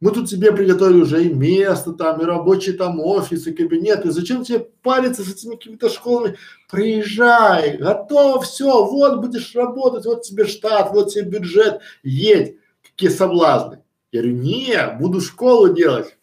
Мы 0.00 0.10
тут 0.10 0.28
тебе 0.28 0.52
приготовили 0.52 1.00
уже 1.00 1.24
и 1.24 1.32
место 1.32 1.92
там, 1.92 2.20
и 2.20 2.26
рабочий 2.26 2.72
там 2.72 3.00
офис, 3.00 3.46
и 3.46 3.54
кабинет. 3.54 4.04
И 4.04 4.10
зачем 4.10 4.44
тебе 4.44 4.60
париться 4.82 5.22
с 5.22 5.32
этими 5.32 5.54
какими-то 5.54 5.88
школами? 5.88 6.36
Приезжай, 6.70 7.78
готово, 7.78 8.42
все, 8.42 8.84
вот 8.84 9.20
будешь 9.20 9.54
работать, 9.54 10.04
вот 10.04 10.22
тебе 10.22 10.44
штат, 10.44 10.92
вот 10.92 11.14
тебе 11.14 11.24
бюджет, 11.24 11.80
едь. 12.02 12.56
Какие 12.82 13.08
соблазны. 13.08 13.82
Я 14.12 14.20
говорю, 14.20 14.36
не, 14.36 14.96
буду 15.00 15.22
школу 15.22 15.72
делать. 15.72 16.16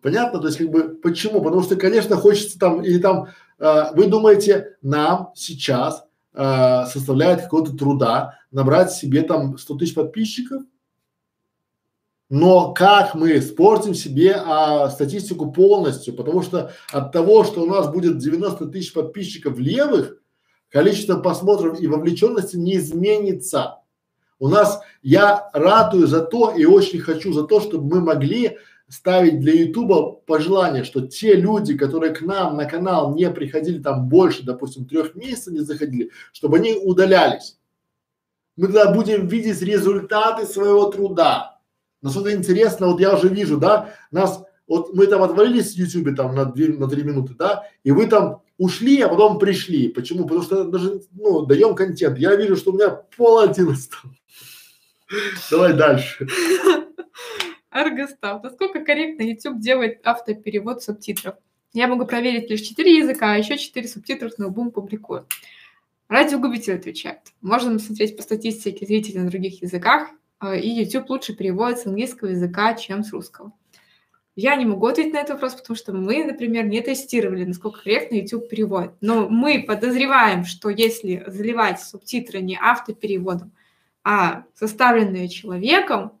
Понятно? 0.00 0.40
То 0.40 0.48
есть 0.48 0.58
как 0.58 0.70
бы 0.70 0.98
почему? 1.00 1.40
Потому 1.40 1.62
что, 1.62 1.76
конечно, 1.76 2.16
хочется 2.16 2.58
там 2.58 2.82
или 2.82 2.98
там, 2.98 3.28
э, 3.62 3.94
вы 3.94 4.06
думаете, 4.06 4.76
нам 4.82 5.30
сейчас 5.34 6.04
э, 6.34 6.84
составляет 6.86 7.42
какого-то 7.42 7.76
труда 7.76 8.38
набрать 8.50 8.92
себе 8.92 9.22
там 9.22 9.56
100 9.56 9.76
тысяч 9.76 9.94
подписчиков? 9.94 10.62
Но 12.28 12.72
как 12.72 13.14
мы 13.14 13.36
испортим 13.36 13.92
себе 13.92 14.34
а, 14.34 14.88
статистику 14.88 15.52
полностью, 15.52 16.14
потому 16.14 16.40
что 16.40 16.72
от 16.90 17.12
того, 17.12 17.44
что 17.44 17.60
у 17.60 17.66
нас 17.66 17.92
будет 17.92 18.16
90 18.16 18.68
тысяч 18.68 18.94
подписчиков 18.94 19.58
левых, 19.58 20.16
количество 20.70 21.20
просмотров 21.20 21.78
и 21.78 21.86
вовлеченности 21.86 22.56
не 22.56 22.78
изменится. 22.78 23.80
У 24.38 24.48
нас, 24.48 24.80
я 25.02 25.50
ратую 25.52 26.06
за 26.06 26.22
то 26.22 26.50
и 26.50 26.64
очень 26.64 27.00
хочу 27.00 27.34
за 27.34 27.44
то, 27.44 27.60
чтобы 27.60 27.96
мы 27.96 28.00
могли 28.00 28.56
ставить 28.92 29.40
для 29.40 29.54
Ютуба 29.54 30.12
пожелание, 30.12 30.84
что 30.84 31.06
те 31.06 31.34
люди, 31.34 31.76
которые 31.78 32.12
к 32.12 32.20
нам 32.20 32.58
на 32.58 32.66
канал 32.66 33.14
не 33.14 33.30
приходили 33.30 33.82
там 33.82 34.06
больше, 34.06 34.44
допустим, 34.44 34.84
трех 34.84 35.14
месяцев 35.14 35.54
не 35.54 35.60
заходили, 35.60 36.10
чтобы 36.32 36.58
они 36.58 36.74
удалялись. 36.74 37.58
Мы 38.56 38.66
тогда 38.66 38.92
будем 38.92 39.26
видеть 39.28 39.62
результаты 39.62 40.44
своего 40.44 40.90
труда. 40.90 41.58
Но 42.02 42.10
что-то 42.10 42.34
интересно, 42.34 42.88
вот 42.88 43.00
я 43.00 43.14
уже 43.16 43.28
вижу, 43.28 43.56
да, 43.56 43.94
нас, 44.10 44.44
вот 44.66 44.92
мы 44.92 45.06
там 45.06 45.22
отвалились 45.22 45.72
в 45.72 45.78
Ютубе 45.78 46.14
там 46.14 46.34
на 46.34 46.44
две, 46.44 46.68
на 46.68 46.86
три 46.86 47.02
минуты, 47.02 47.34
да, 47.34 47.64
и 47.84 47.92
вы 47.92 48.06
там 48.08 48.42
ушли, 48.58 49.00
а 49.00 49.08
потом 49.08 49.38
пришли. 49.38 49.88
Почему? 49.88 50.24
Потому 50.24 50.42
что 50.42 50.64
даже, 50.64 51.00
ну, 51.12 51.46
даем 51.46 51.74
контент. 51.74 52.18
Я 52.18 52.36
вижу, 52.36 52.56
что 52.56 52.72
у 52.72 52.74
меня 52.74 52.90
пол 52.90 53.38
одиннадцатого. 53.38 54.12
Давай 55.50 55.72
дальше. 55.72 56.28
Аргостав, 57.72 58.42
насколько 58.42 58.84
корректно 58.84 59.22
YouTube 59.22 59.58
делает 59.58 60.06
автоперевод 60.06 60.82
субтитров? 60.82 61.36
Я 61.72 61.88
могу 61.88 62.04
проверить 62.04 62.50
лишь 62.50 62.60
четыре 62.60 62.98
языка, 62.98 63.32
а 63.32 63.38
еще 63.38 63.56
четыре 63.56 63.88
субтитров 63.88 64.36
на 64.36 64.50
бум 64.50 64.70
публикую. 64.70 65.26
Радиогубитель 66.08 66.74
отвечает. 66.74 67.20
Можно 67.40 67.72
посмотреть 67.72 68.14
по 68.14 68.22
статистике 68.22 68.84
зрителей 68.84 69.20
на 69.20 69.30
других 69.30 69.62
языках 69.62 70.10
а, 70.38 70.54
и 70.54 70.68
YouTube 70.68 71.08
лучше 71.08 71.34
переводит 71.34 71.78
с 71.78 71.86
английского 71.86 72.28
языка, 72.28 72.74
чем 72.74 73.02
с 73.04 73.12
русского. 73.12 73.52
Я 74.36 74.56
не 74.56 74.66
могу 74.66 74.86
ответить 74.86 75.14
на 75.14 75.18
этот 75.18 75.34
вопрос, 75.34 75.54
потому 75.54 75.74
что 75.76 75.94
мы, 75.94 76.24
например, 76.24 76.66
не 76.66 76.82
тестировали, 76.82 77.44
насколько 77.46 77.82
корректно 77.82 78.16
YouTube 78.16 78.50
переводит. 78.50 78.92
Но 79.00 79.30
мы 79.30 79.64
подозреваем, 79.66 80.44
что 80.44 80.68
если 80.68 81.24
заливать 81.26 81.80
субтитры 81.80 82.40
не 82.40 82.58
автопереводом, 82.58 83.52
а 84.04 84.44
составленные 84.54 85.28
человеком 85.30 86.18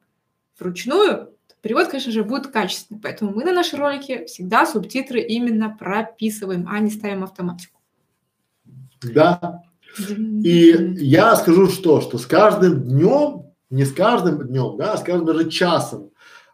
вручную, 0.58 1.31
перевод, 1.62 1.88
конечно 1.88 2.12
же, 2.12 2.24
будет 2.24 2.48
качественный. 2.48 3.00
Поэтому 3.00 3.32
мы 3.32 3.44
на 3.44 3.52
наши 3.52 3.76
ролики 3.76 4.26
всегда 4.26 4.66
субтитры 4.66 5.20
именно 5.20 5.74
прописываем, 5.78 6.68
а 6.68 6.78
не 6.80 6.90
ставим 6.90 7.24
автоматику. 7.24 7.80
Да. 9.02 9.62
И 10.44 10.94
я 10.98 11.36
скажу 11.36 11.68
что, 11.68 12.00
что 12.00 12.18
с 12.18 12.26
каждым 12.26 12.82
днем 12.82 13.52
не 13.72 13.86
с 13.86 13.92
каждым 13.92 14.46
днем, 14.46 14.76
да, 14.76 14.92
а 14.92 14.98
с 14.98 15.02
каждым 15.02 15.26
даже 15.26 15.50
часом 15.50 16.10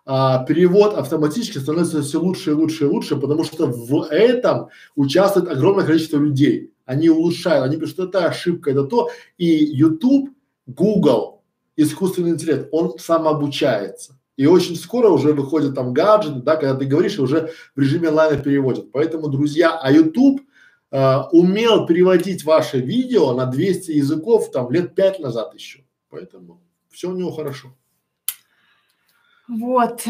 а, 0.06 0.44
перевод 0.44 0.94
автоматически 0.94 1.58
становится 1.58 2.00
все 2.00 2.20
лучше 2.20 2.50
и 2.50 2.54
лучше 2.54 2.84
и 2.84 2.86
лучше, 2.86 3.16
потому 3.16 3.44
что 3.44 3.66
в 3.66 4.06
этом 4.10 4.68
участвует 4.94 5.48
огромное 5.48 5.84
количество 5.84 6.16
людей. 6.16 6.72
Они 6.86 7.10
улучшают, 7.10 7.64
они 7.64 7.76
пишут, 7.76 7.94
что 7.94 8.04
это 8.04 8.24
ошибка, 8.24 8.70
это 8.70 8.84
то. 8.84 9.10
И 9.36 9.46
YouTube, 9.46 10.30
Google, 10.66 11.42
искусственный 11.76 12.30
интеллект, 12.30 12.68
он 12.72 12.98
самообучается. 12.98 14.17
И 14.38 14.46
очень 14.46 14.76
скоро 14.76 15.08
уже 15.08 15.32
выходят 15.32 15.74
там 15.74 15.92
гаджеты, 15.92 16.40
да, 16.42 16.54
когда 16.54 16.76
ты 16.76 16.84
говоришь, 16.84 17.18
уже 17.18 17.52
в 17.74 17.80
режиме 17.80 18.08
онлайна 18.08 18.40
переводят. 18.40 18.92
Поэтому, 18.92 19.26
друзья, 19.26 19.76
а 19.76 19.90
YouTube 19.90 20.42
э, 20.92 21.16
умел 21.32 21.86
переводить 21.86 22.44
ваше 22.44 22.78
видео 22.78 23.34
на 23.34 23.46
200 23.46 23.90
языков 23.90 24.52
там 24.52 24.70
лет 24.70 24.94
пять 24.94 25.18
назад 25.18 25.54
еще. 25.54 25.80
Поэтому 26.08 26.62
все 26.88 27.10
у 27.10 27.16
него 27.16 27.32
хорошо. 27.32 27.74
Вот. 29.48 30.04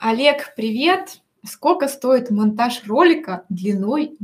Олег, 0.00 0.54
привет. 0.56 1.20
Сколько 1.44 1.88
стоит 1.88 2.30
монтаж 2.30 2.86
ролика 2.86 3.44
длиной 3.50 4.16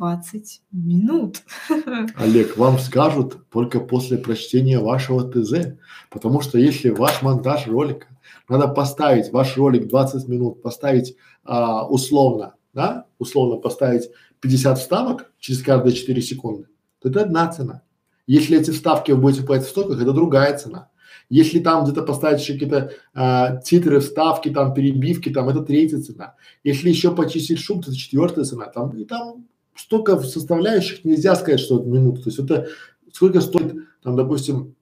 10-20 0.00 0.60
минут? 0.72 1.42
Олег, 2.16 2.56
вам 2.56 2.78
скажут 2.78 3.48
только 3.50 3.80
после 3.80 4.18
прочтения 4.18 4.78
вашего 4.78 5.30
ТЗ, 5.30 5.74
потому 6.10 6.40
что 6.40 6.58
если 6.58 6.90
ваш 6.90 7.22
монтаж 7.22 7.66
ролика, 7.66 8.06
надо 8.48 8.68
поставить 8.68 9.32
ваш 9.32 9.56
ролик 9.56 9.88
20 9.88 10.28
минут, 10.28 10.62
поставить 10.62 11.16
а, 11.44 11.86
условно, 11.86 12.54
да, 12.72 13.06
условно 13.18 13.56
поставить 13.56 14.10
50 14.40 14.78
вставок 14.78 15.32
через 15.38 15.62
каждые 15.62 15.94
4 15.94 16.22
секунды, 16.22 16.66
то 17.00 17.08
это 17.08 17.22
одна 17.22 17.48
цена. 17.48 17.82
Если 18.26 18.58
эти 18.58 18.70
вставки 18.70 19.12
вы 19.12 19.18
будете 19.18 19.42
платить 19.42 19.66
в 19.66 19.70
стоках, 19.70 20.00
это 20.00 20.12
другая 20.12 20.56
цена. 20.56 20.88
Если 21.28 21.60
там 21.60 21.84
где-то 21.84 22.02
поставить 22.02 22.40
еще 22.40 22.54
какие-то 22.54 22.92
э, 23.14 23.60
титры, 23.64 24.00
вставки, 24.00 24.50
там 24.50 24.74
перебивки, 24.74 25.30
там 25.30 25.48
это 25.48 25.60
третья 25.60 25.98
цена. 25.98 26.34
Если 26.64 26.88
еще 26.88 27.14
почистить 27.14 27.60
шум, 27.60 27.82
то 27.82 27.90
это 27.90 27.98
четвертая 27.98 28.44
цена. 28.44 28.66
Там 28.66 28.90
и 28.96 29.04
там 29.04 29.46
столько 29.74 30.18
составляющих 30.18 31.04
нельзя 31.04 31.34
сказать, 31.36 31.60
что 31.60 31.80
это 31.80 31.88
минута. 31.88 32.22
То 32.22 32.28
есть 32.30 32.38
это 32.38 32.68
сколько 33.12 33.40
стоит, 33.40 33.74
там, 34.02 34.16
допустим, 34.16 34.74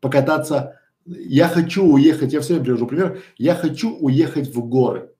покататься. 0.00 0.80
Я 1.06 1.48
хочу 1.48 1.84
уехать, 1.84 2.32
я 2.32 2.40
все 2.40 2.54
время 2.54 2.64
привожу 2.64 2.86
пример. 2.86 3.22
Я 3.36 3.54
хочу 3.54 3.96
уехать 3.96 4.54
в 4.54 4.68
горы. 4.68 5.14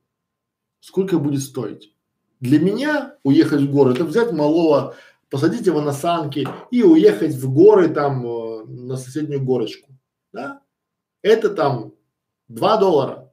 Сколько 0.80 1.18
будет 1.18 1.42
стоить? 1.42 1.94
Для 2.40 2.60
меня 2.60 3.16
уехать 3.24 3.62
в 3.62 3.70
горы, 3.70 3.94
это 3.94 4.04
взять 4.04 4.32
малого 4.32 4.94
посадить 5.30 5.66
его 5.66 5.80
на 5.80 5.92
санки 5.92 6.46
и 6.70 6.82
уехать 6.82 7.34
в 7.34 7.52
горы 7.52 7.88
там 7.88 8.26
э, 8.26 8.64
на 8.64 8.96
соседнюю 8.96 9.44
горочку, 9.44 9.90
да? 10.32 10.62
Это 11.22 11.50
там 11.50 11.92
2 12.48 12.76
доллара. 12.78 13.32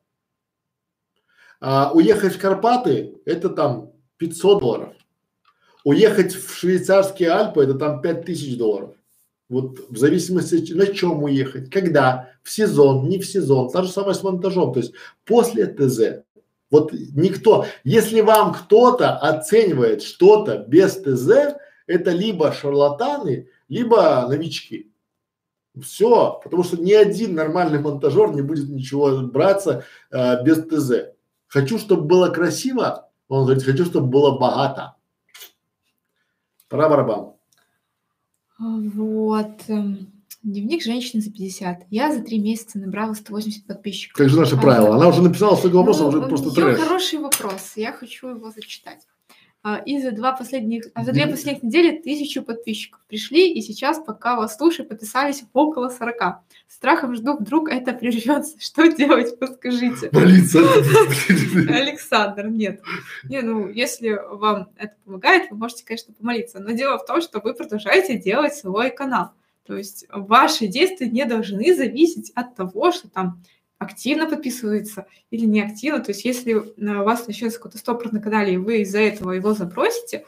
А 1.62 1.92
уехать 1.94 2.34
в 2.34 2.42
Карпаты 2.42 3.16
это 3.26 3.50
там 3.50 3.92
500 4.18 4.60
долларов. 4.60 4.94
Уехать 5.86 6.34
в 6.34 6.58
швейцарские 6.58 7.30
Альпы 7.30 7.64
это 7.64 7.76
там 7.76 8.02
5000 8.02 8.58
долларов. 8.58 8.96
Вот 9.50 9.80
в 9.88 9.98
зависимости 9.98 10.74
на 10.74 10.88
чем 10.88 11.22
уехать, 11.22 11.70
когда, 11.70 12.32
в 12.42 12.50
сезон, 12.50 13.08
не 13.08 13.20
в 13.20 13.26
сезон, 13.28 13.70
та 13.70 13.84
же 13.84 13.90
самое 13.90 14.16
с 14.16 14.24
монтажом, 14.24 14.74
то 14.74 14.80
есть 14.80 14.94
после 15.26 15.68
ТЗ. 15.68 16.24
Вот 16.72 16.92
никто, 16.92 17.68
если 17.84 18.22
вам 18.22 18.54
кто-то 18.54 19.16
оценивает 19.16 20.02
что-то 20.02 20.66
без 20.68 20.96
ТЗ, 20.96 21.56
это 21.86 22.10
либо 22.10 22.52
шарлатаны, 22.52 23.50
либо 23.70 24.26
новички. 24.28 24.92
Все, 25.80 26.40
потому 26.44 26.64
что 26.64 26.82
ни 26.82 26.94
один 26.94 27.36
нормальный 27.36 27.80
монтажер 27.80 28.34
не 28.34 28.42
будет 28.42 28.70
ничего 28.70 29.20
браться 29.20 29.86
э, 30.10 30.44
без 30.44 30.66
ТЗ. 30.66 31.12
Хочу, 31.46 31.78
чтобы 31.78 32.06
было 32.06 32.30
красиво, 32.30 33.12
он 33.28 33.44
говорит, 33.44 33.64
хочу, 33.64 33.86
чтобы 33.86 34.08
было 34.08 34.40
богато. 34.40 34.95
Пора 36.70 36.90
барабан. 36.90 37.34
Вот. 38.60 39.62
Эм, 39.68 40.12
дневник 40.42 40.84
женщины 40.84 41.22
за 41.22 41.32
50. 41.32 41.88
Я 41.90 42.14
за 42.14 42.24
три 42.24 42.40
месяца 42.40 42.80
набрала 42.80 43.14
180 43.14 43.68
подписчиков. 43.68 44.18
Как 44.18 44.30
же 44.30 44.40
наше 44.40 44.56
а, 44.56 44.60
правило? 44.60 44.96
Она 44.96 45.08
уже 45.08 45.22
написала 45.22 45.56
столько 45.56 45.76
вопросов, 45.76 46.14
ну, 46.14 46.20
уже 46.20 46.28
просто 46.28 46.52
трэш. 46.52 46.80
Хороший 46.80 47.20
вопрос. 47.20 47.74
Я 47.76 47.92
хочу 47.92 48.30
его 48.30 48.52
зачитать 48.52 49.06
а, 49.08 49.15
и 49.86 50.00
за 50.00 50.12
два 50.12 50.32
последних, 50.34 50.86
а 50.94 51.04
за 51.04 51.12
две 51.12 51.26
последних 51.26 51.64
недели 51.64 51.98
тысячу 51.98 52.44
подписчиков 52.44 53.02
пришли, 53.08 53.52
и 53.52 53.62
сейчас, 53.62 53.98
пока 53.98 54.36
вас 54.36 54.58
слушаю, 54.58 54.88
подписались 54.88 55.44
около 55.54 55.90
40. 55.90 56.40
Страхом 56.68 57.16
жду, 57.16 57.36
вдруг 57.36 57.70
это 57.70 57.94
прервется. 57.94 58.60
Что 58.60 58.88
делать, 58.92 59.40
подскажите. 59.40 60.10
Молиться. 60.12 60.60
Александр, 61.74 62.48
нет. 62.48 62.82
Не, 63.24 63.42
ну, 63.42 63.68
если 63.68 64.20
вам 64.30 64.70
это 64.78 64.94
помогает, 65.04 65.50
вы 65.50 65.58
можете, 65.58 65.84
конечно, 65.84 66.14
помолиться. 66.14 66.60
Но 66.60 66.72
дело 66.72 67.00
в 67.00 67.06
том, 67.06 67.22
что 67.22 67.40
вы 67.40 67.56
продолжаете 67.56 68.20
делать 68.20 68.54
свой 68.54 68.92
канал. 68.92 69.32
То 69.66 69.76
есть 69.76 70.06
ваши 70.12 70.68
действия 70.68 71.10
не 71.10 71.26
должны 71.26 71.74
зависеть 71.74 72.32
от 72.36 72.56
того, 72.56 72.92
что 72.92 73.10
там 73.10 73.42
активно 73.86 74.30
подписывается 74.30 75.06
или 75.32 75.46
не 75.46 75.62
активно. 75.62 76.00
То 76.00 76.12
есть 76.12 76.26
если 76.26 76.54
у 76.54 77.04
вас 77.04 77.28
начнется 77.28 77.58
какой-то 77.58 77.78
стопор 77.78 78.12
на 78.12 78.20
канале, 78.20 78.54
и 78.54 78.58
вы 78.58 78.82
из-за 78.82 79.00
этого 79.00 79.32
его 79.32 79.54
забросите, 79.54 80.26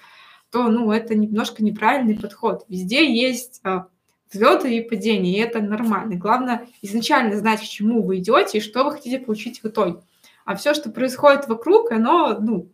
то, 0.52 0.70
ну, 0.70 0.92
это 0.92 1.16
немножко 1.16 1.64
неправильный 1.64 2.18
подход. 2.18 2.64
Везде 2.70 3.14
есть 3.14 3.60
а, 3.64 3.88
взлеты 4.32 4.76
и 4.76 4.82
падения, 4.82 5.38
и 5.38 5.42
это 5.42 5.60
нормально. 5.60 6.16
Главное 6.16 6.68
изначально 6.82 7.38
знать, 7.38 7.60
к 7.60 7.66
чему 7.66 8.02
вы 8.04 8.20
идете 8.20 8.58
и 8.58 8.62
что 8.62 8.86
вы 8.86 8.94
хотите 8.94 9.20
получить 9.20 9.62
в 9.62 9.68
итоге. 9.68 10.00
А 10.46 10.56
все, 10.56 10.74
что 10.74 10.90
происходит 10.90 11.48
вокруг, 11.48 11.92
оно, 11.92 12.38
ну, 12.40 12.70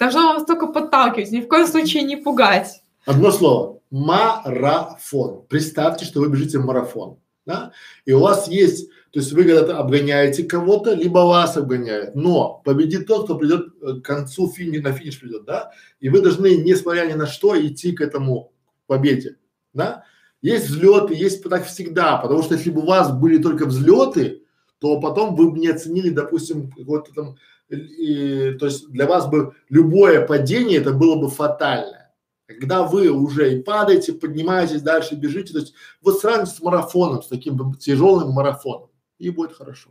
должно 0.00 0.34
вас 0.34 0.44
только 0.44 0.66
подталкивать, 0.66 1.30
ни 1.30 1.40
в 1.40 1.48
коем 1.48 1.66
случае 1.66 2.02
не 2.02 2.16
пугать. 2.16 2.82
Одно 3.06 3.30
слово. 3.30 3.80
Марафон. 3.90 5.44
Представьте, 5.48 6.04
что 6.04 6.20
вы 6.20 6.28
бежите 6.28 6.58
в 6.58 6.66
марафон. 6.66 7.18
Да? 7.46 7.72
И 8.04 8.12
у 8.12 8.20
вас 8.20 8.48
есть, 8.48 8.90
то 9.10 9.20
есть 9.20 9.32
вы 9.32 9.44
когда-то 9.44 9.78
обгоняете 9.78 10.44
кого-то, 10.44 10.92
либо 10.92 11.20
вас 11.20 11.56
обгоняют, 11.56 12.14
но 12.14 12.60
победит 12.64 13.06
тот, 13.06 13.24
кто 13.24 13.36
придет 13.36 13.68
э, 13.80 14.00
к 14.00 14.02
концу 14.02 14.48
фини, 14.48 14.78
на 14.78 14.92
финиш 14.92 15.18
придет, 15.18 15.44
да? 15.44 15.72
И 16.00 16.10
вы 16.10 16.20
должны, 16.20 16.56
несмотря 16.56 17.06
ни 17.06 17.14
на 17.14 17.26
что, 17.26 17.58
идти 17.58 17.92
к 17.92 18.02
этому 18.02 18.52
победе, 18.86 19.36
да? 19.72 20.04
Есть 20.42 20.68
взлеты, 20.68 21.14
есть 21.14 21.42
так 21.42 21.66
всегда, 21.66 22.18
потому 22.18 22.42
что 22.42 22.54
если 22.54 22.70
бы 22.70 22.82
у 22.82 22.86
вас 22.86 23.10
были 23.10 23.42
только 23.42 23.64
взлеты, 23.66 24.42
то 24.78 25.00
потом 25.00 25.34
вы 25.34 25.50
бы 25.50 25.58
не 25.58 25.68
оценили, 25.68 26.10
допустим, 26.10 26.70
какой-то 26.70 27.12
там, 27.14 27.36
и, 27.68 28.56
то 28.58 28.66
есть 28.66 28.88
для 28.90 29.06
вас 29.06 29.26
бы 29.26 29.54
любое 29.68 30.26
падение 30.26 30.78
это 30.78 30.92
было 30.92 31.16
бы 31.16 31.28
фатальное. 31.28 32.14
Когда 32.46 32.84
вы 32.84 33.10
уже 33.10 33.54
и 33.54 33.62
падаете, 33.62 34.14
поднимаетесь 34.14 34.80
дальше, 34.80 35.16
бежите, 35.16 35.52
то 35.52 35.58
есть 35.58 35.74
вот 36.00 36.20
сравните 36.20 36.52
с 36.52 36.62
марафоном, 36.62 37.22
с 37.22 37.26
таким 37.26 37.74
тяжелым 37.74 38.30
марафоном, 38.30 38.87
и 39.18 39.30
будет 39.30 39.52
хорошо. 39.52 39.90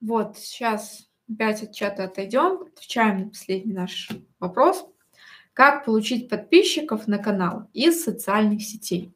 Вот, 0.00 0.36
сейчас 0.36 1.08
опять 1.30 1.62
от 1.62 1.72
чата 1.72 2.04
отойдем, 2.04 2.62
отвечаем 2.62 3.20
на 3.20 3.28
последний 3.28 3.72
наш 3.72 4.10
вопрос. 4.40 4.84
Как 5.52 5.84
получить 5.84 6.28
подписчиков 6.28 7.06
на 7.06 7.18
канал 7.18 7.68
из 7.72 8.02
социальных 8.02 8.62
сетей? 8.62 9.12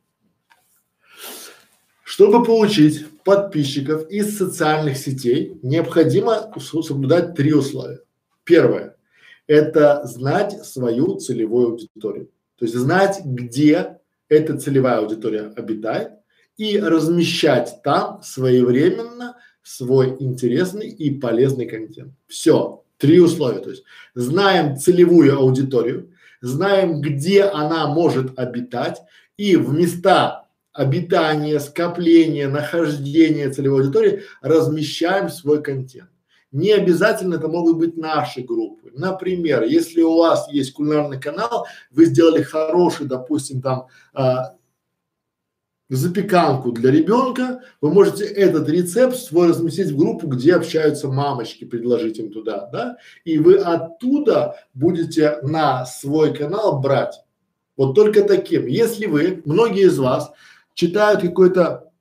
Чтобы 2.05 2.45
получить 2.45 3.11
подписчиков 3.25 4.09
из 4.11 4.37
социальных 4.39 4.97
сетей, 4.97 5.59
необходимо 5.63 6.53
соблюдать 6.59 7.35
три 7.35 7.53
условия. 7.53 8.01
Первое– 8.45 8.97
это 9.47 10.07
знать 10.07 10.65
свою 10.65 11.17
целевую 11.17 11.71
аудиторию. 11.71 12.31
То 12.57 12.65
есть 12.65 12.77
знать, 12.77 13.23
где 13.25 13.99
эта 14.29 14.57
целевая 14.57 14.99
аудитория 14.99 15.53
обитает 15.57 16.13
и 16.57 16.79
размещать 16.79 17.81
там 17.83 18.23
своевременно 18.23 19.37
свой 19.63 20.17
интересный 20.21 20.89
и 20.89 21.19
полезный 21.19 21.67
контент. 21.67 22.13
Все, 22.27 22.85
три 22.99 23.21
условия. 23.21 23.59
То 23.59 23.71
есть 23.71 23.85
знаем 24.15 24.77
целевую 24.77 25.37
аудиторию, 25.39 26.13
знаем, 26.41 27.01
где 27.01 27.43
она 27.43 27.87
может 27.89 28.39
обитать 28.39 29.03
и 29.37 29.57
в 29.57 29.73
места 29.75 30.47
обитания, 30.73 31.59
скопления, 31.59 32.49
нахождения 32.49 33.51
целевой 33.51 33.83
аудитории 33.83 34.23
размещаем 34.43 35.29
свой 35.29 35.63
контент. 35.63 36.11
Не 36.53 36.73
обязательно 36.73 37.35
это 37.35 37.49
могут 37.49 37.79
быть 37.79 37.97
наши 37.97 38.41
группы. 38.41 38.91
Например, 38.95 39.63
если 39.65 40.01
у 40.03 40.17
вас 40.17 40.49
есть 40.51 40.73
кулинарный 40.73 41.21
канал, 41.21 41.67
вы 41.91 42.07
сделали 42.07 42.43
хороший, 42.43 43.07
допустим, 43.07 43.61
там 43.61 43.89
а, 44.15 44.56
запеканку 45.89 46.73
для 46.73 46.91
ребенка, 46.91 47.61
вы 47.81 47.93
можете 47.93 48.25
этот 48.25 48.69
рецепт 48.69 49.17
свой 49.17 49.49
разместить 49.49 49.91
в 49.91 49.97
группу, 49.97 50.27
где 50.27 50.55
общаются 50.55 51.09
мамочки, 51.09 51.65
предложить 51.65 52.19
им 52.19 52.33
туда, 52.33 52.69
да, 52.73 52.97
и 53.25 53.39
вы 53.39 53.57
оттуда 53.57 54.57
будете 54.75 55.39
на 55.43 55.87
свой 55.87 56.35
канал 56.35 56.81
брать. 56.81 57.23
Вот 57.77 57.95
только 57.95 58.23
таким. 58.23 58.67
Если 58.67 59.07
вы, 59.07 59.43
многие 59.45 59.87
из 59.87 59.99
вас 59.99 60.33
читают 60.75 61.21
какой-то 61.21 61.93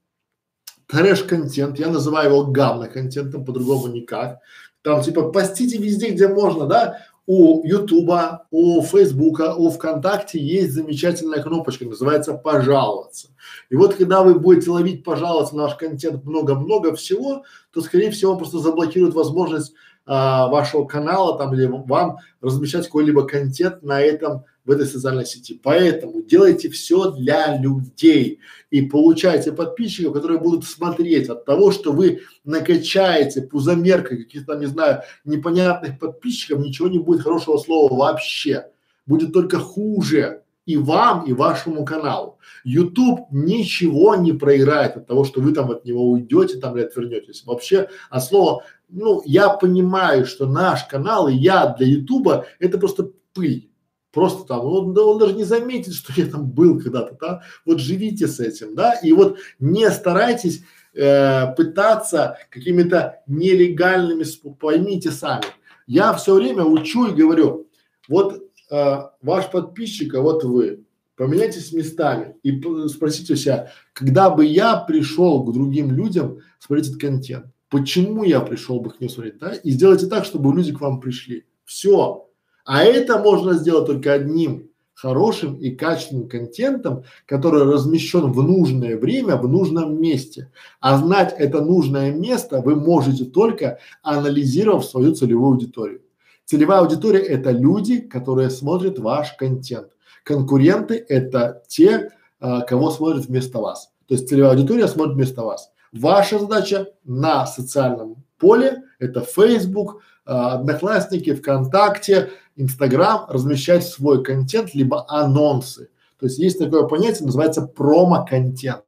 трэш-контент, 0.88 1.78
я 1.78 1.90
называю 1.90 2.30
его 2.30 2.46
гамма-контентом, 2.46 3.46
по-другому 3.46 3.88
никак, 3.88 4.40
там 4.82 5.02
типа 5.02 5.32
постите 5.32 5.78
везде, 5.78 6.10
где 6.10 6.28
можно, 6.28 6.66
да, 6.68 7.00
у 7.28 7.66
Ютуба, 7.66 8.46
у 8.52 8.82
Фейсбука, 8.82 9.56
у 9.56 9.70
ВКонтакте 9.70 10.40
есть 10.40 10.74
замечательная 10.74 11.42
кнопочка, 11.42 11.86
называется 11.86 12.34
«Пожаловаться». 12.34 13.30
И 13.70 13.76
вот 13.76 13.96
когда 13.96 14.24
вы 14.24 14.36
будете 14.36 14.70
ловить 14.70 15.04
«Пожаловаться» 15.04 15.56
на 15.56 15.64
наш 15.64 15.76
контент 15.76 16.24
много-много 16.24 16.96
всего, 16.96 17.44
то, 17.72 17.82
скорее 17.82 18.12
всего, 18.12 18.36
просто 18.38 18.60
заблокируют 18.60 19.16
возможность 19.16 19.74
а, 20.06 20.48
вашего 20.50 20.86
канала 20.86 21.38
там 21.38 21.54
или 21.56 21.66
вам 21.66 22.18
размещать 22.42 22.86
какой-либо 22.86 23.26
контент 23.26 23.82
на 23.82 24.02
этом 24.02 24.46
в 24.66 24.72
этой 24.72 24.86
социальной 24.86 25.26
сети. 25.26 25.60
Поэтому 25.62 26.24
делайте 26.24 26.70
все 26.70 27.12
для 27.12 27.58
людей 27.58 28.40
и 28.72 28.82
получайте 28.82 29.52
подписчиков, 29.52 30.14
которые 30.14 30.40
будут 30.40 30.66
смотреть 30.66 31.30
от 31.30 31.46
того, 31.46 31.72
что 31.72 31.92
вы 31.92 32.22
накачаете 32.44 33.44
пузомеркой 33.44 34.24
каких-то, 34.24 34.56
не 34.56 34.66
знаю, 34.66 35.04
непонятных 35.24 36.00
подписчиков, 36.00 36.60
ничего 36.60 36.88
не 36.88 37.00
будет 37.00 37.22
хорошего 37.22 37.58
слова 37.58 37.94
вообще. 37.94 38.66
Будет 39.06 39.34
только 39.34 39.60
хуже 39.60 40.42
и 40.66 40.78
вам, 40.78 41.26
и 41.26 41.34
вашему 41.34 41.86
каналу. 41.86 42.40
YouTube 42.64 43.28
ничего 43.30 44.16
не 44.16 44.34
проиграет 44.34 44.98
от 44.98 45.06
того, 45.06 45.24
что 45.24 45.42
вы 45.42 45.54
там 45.54 45.70
от 45.70 45.86
него 45.86 46.10
уйдете 46.10 46.58
там 46.58 46.76
или 46.76 46.86
отвернетесь. 46.86 47.44
Вообще, 47.46 47.88
от 48.10 48.24
слова, 48.24 48.64
ну, 48.90 49.22
я 49.26 49.50
понимаю, 49.50 50.26
что 50.26 50.48
наш 50.48 50.86
канал 50.86 51.28
и 51.28 51.36
я 51.36 51.76
для 51.78 51.86
YouTube 51.86 52.46
это 52.60 52.80
просто 52.80 53.12
пыль 53.34 53.70
просто 54.16 54.48
там, 54.48 54.66
он, 54.66 54.94
да, 54.94 55.04
он 55.04 55.20
даже 55.20 55.34
не 55.34 55.44
заметит, 55.44 55.94
что 55.94 56.14
я 56.16 56.26
там 56.26 56.50
был 56.50 56.80
когда-то, 56.80 57.18
да, 57.20 57.42
вот 57.66 57.80
живите 57.80 58.28
с 58.28 58.40
этим, 58.40 58.74
да, 58.74 58.94
и 58.94 59.12
вот 59.12 59.38
не 59.60 59.92
старайтесь 59.92 60.64
э, 60.94 61.54
пытаться 61.56 62.38
какими-то 62.50 63.22
нелегальными, 63.28 64.24
поймите 64.58 65.12
сами, 65.12 65.44
я 65.86 66.14
все 66.14 66.34
время 66.34 66.64
учу 66.64 67.08
и 67.08 67.14
говорю, 67.14 67.68
вот 68.08 68.42
э, 68.72 69.02
ваш 69.22 69.52
подписчик, 69.52 70.16
а 70.16 70.22
вот 70.22 70.46
вы, 70.46 70.86
поменяйтесь 71.18 71.74
местами 71.74 72.38
и 72.42 72.62
спросите 72.88 73.36
себя, 73.36 73.70
когда 73.92 74.30
бы 74.30 74.46
я 74.46 74.78
пришел 74.78 75.44
к 75.44 75.52
другим 75.52 75.92
людям 75.92 76.40
смотреть 76.60 76.88
этот 76.88 77.02
контент, 77.02 77.48
почему 77.70 78.24
я 78.24 78.40
пришел 78.40 78.80
бы 78.80 78.92
к 78.92 79.02
ним 79.02 79.10
смотреть, 79.10 79.40
да, 79.40 79.56
и 79.56 79.72
сделайте 79.72 80.08
так, 80.08 80.24
чтобы 80.24 80.56
люди 80.56 80.74
к 80.74 80.80
вам 80.80 81.02
пришли, 81.02 81.46
все, 81.66 82.26
а 82.66 82.84
это 82.84 83.20
можно 83.20 83.54
сделать 83.54 83.86
только 83.86 84.14
одним 84.14 84.70
хорошим 84.96 85.56
и 85.56 85.72
качественным 85.72 86.28
контентом, 86.28 87.04
который 87.26 87.64
размещен 87.64 88.32
в 88.32 88.42
нужное 88.42 88.98
время, 88.98 89.36
в 89.36 89.48
нужном 89.48 90.02
месте. 90.02 90.52
А 90.80 90.98
знать 90.98 91.36
это 91.38 91.62
нужное 91.62 92.12
место 92.12 92.62
вы 92.62 92.76
можете 92.76 93.26
только 93.26 93.78
анализировав 94.02 94.86
свою 94.86 95.14
целевую 95.14 95.54
аудиторию. 95.54 96.02
Целевая 96.46 96.80
аудитория– 96.80 97.20
это 97.22 97.52
люди, 97.52 98.00
которые 98.00 98.50
смотрят 98.50 98.98
ваш 99.00 99.34
контент. 99.34 99.90
Конкуренты– 100.24 101.06
это 101.10 101.64
те, 101.68 102.12
а, 102.40 102.62
кого 102.62 102.90
смотрят 102.90 103.26
вместо 103.26 103.60
вас. 103.60 103.92
То 104.08 104.14
есть 104.16 104.30
целевая 104.30 104.52
аудитория 104.52 104.88
смотрит 104.88 105.16
вместо 105.16 105.44
вас. 105.44 105.72
Ваша 105.92 106.40
задача 106.40 106.88
на 107.04 107.46
социальном 107.46 108.24
поле– 108.38 108.84
это 109.00 109.22
Facebook, 109.22 110.02
а, 110.26 110.54
Одноклассники, 110.54 111.34
ВКонтакте, 111.34 112.30
Инстаграм 112.56 113.26
размещать 113.28 113.86
свой 113.86 114.24
контент, 114.24 114.74
либо 114.74 115.06
анонсы. 115.10 115.90
То 116.20 116.26
есть 116.28 116.38
есть 116.40 116.60
такое 116.60 116.84
понятие, 116.88 117.26
называется 117.26 117.64
промо-контент. 117.64 118.84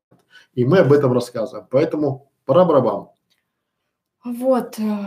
И 0.54 0.66
мы 0.66 0.80
об 0.80 0.94
этом 0.94 1.14
рассказываем. 1.14 1.68
Поэтому 1.70 2.32
пора 2.46 2.66
барабан. 2.66 3.10
Вот, 4.24 4.80
э, 4.80 5.06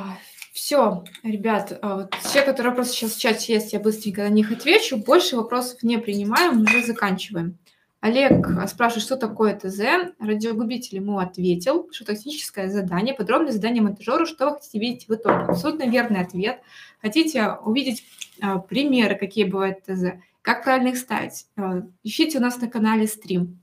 все, 0.52 1.04
ребят, 1.22 1.72
э, 1.72 1.78
вот 1.82 2.14
все, 2.22 2.42
которые 2.42 2.70
вопросы 2.70 2.92
сейчас 2.92 3.12
в 3.12 3.20
чате 3.20 3.54
есть, 3.54 3.72
я 3.72 3.80
быстренько 3.80 4.22
на 4.22 4.28
них 4.28 4.52
отвечу. 4.52 4.96
Больше 4.96 5.36
вопросов 5.36 5.82
не 5.82 5.98
принимаем, 5.98 6.62
уже 6.62 6.84
заканчиваем. 6.84 7.58
Олег 8.00 8.46
а, 8.56 8.66
спрашивает, 8.66 9.04
что 9.04 9.16
такое 9.16 9.54
ТЗ. 9.54 9.80
Радиогубитель 10.18 10.96
ему 10.96 11.18
ответил, 11.18 11.88
что 11.92 12.06
тактическое 12.06 12.70
задание, 12.70 13.14
подробное 13.14 13.52
задание 13.52 13.82
монтажеру, 13.82 14.24
что 14.24 14.46
вы 14.46 14.54
хотите 14.54 14.78
видеть 14.78 15.08
в 15.08 15.14
итоге. 15.14 15.44
Абсолютно 15.48 15.84
верный 15.84 16.20
ответ. 16.20 16.60
Хотите 17.00 17.52
увидеть 17.64 18.04
а, 18.40 18.58
примеры, 18.58 19.16
какие 19.16 19.44
бывают 19.44 19.82
ТЗ, 19.84 20.20
как 20.42 20.64
правильно 20.64 20.88
их 20.88 20.96
ставить. 20.96 21.46
А, 21.56 21.82
ищите 22.02 22.38
у 22.38 22.40
нас 22.40 22.60
на 22.60 22.68
канале 22.68 23.06
стрим. 23.06 23.60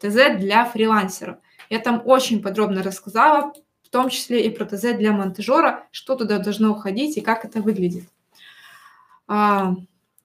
ТЗ 0.00 0.36
для 0.38 0.64
фрилансера. 0.64 1.40
Я 1.70 1.80
там 1.80 2.02
очень 2.04 2.42
подробно 2.42 2.82
рассказала, 2.82 3.52
в 3.82 3.88
том 3.90 4.10
числе 4.10 4.46
и 4.46 4.50
про 4.50 4.64
ТЗ 4.64 4.94
для 4.96 5.12
монтажера, 5.12 5.86
что 5.90 6.14
туда 6.14 6.38
должно 6.38 6.70
уходить 6.70 7.16
и 7.16 7.20
как 7.20 7.44
это 7.44 7.60
выглядит. 7.60 8.04
А, 9.26 9.74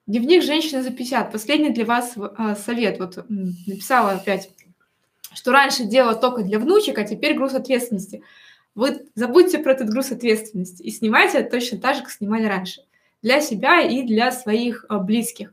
Дневник 0.06 0.44
женщины 0.44 0.84
за 0.84 0.92
50. 0.92 1.32
Последний 1.32 1.70
для 1.70 1.86
вас 1.86 2.16
совет. 2.62 3.00
Вот 3.00 3.24
написала 3.30 4.12
опять, 4.12 4.50
что 5.34 5.52
раньше 5.52 5.86
делала 5.86 6.14
только 6.14 6.44
для 6.44 6.60
внучек, 6.60 6.98
а 6.98 7.06
теперь 7.06 7.36
груз 7.36 7.54
ответственности. 7.54 8.22
Вы 8.76 9.06
забудьте 9.16 9.60
про 9.60 9.74
этот 9.74 9.90
груз 9.90 10.12
ответственности 10.12 10.82
и 10.82 10.92
снимайте 10.92 11.44
точно 11.44 11.78
так 11.78 11.96
же, 11.96 12.02
как 12.02 12.12
снимали 12.12 12.46
раньше. 12.46 12.82
Для 13.22 13.40
себя 13.40 13.82
и 13.82 14.04
для 14.04 14.32
своих 14.32 14.86
а, 14.90 15.00
близких. 15.00 15.52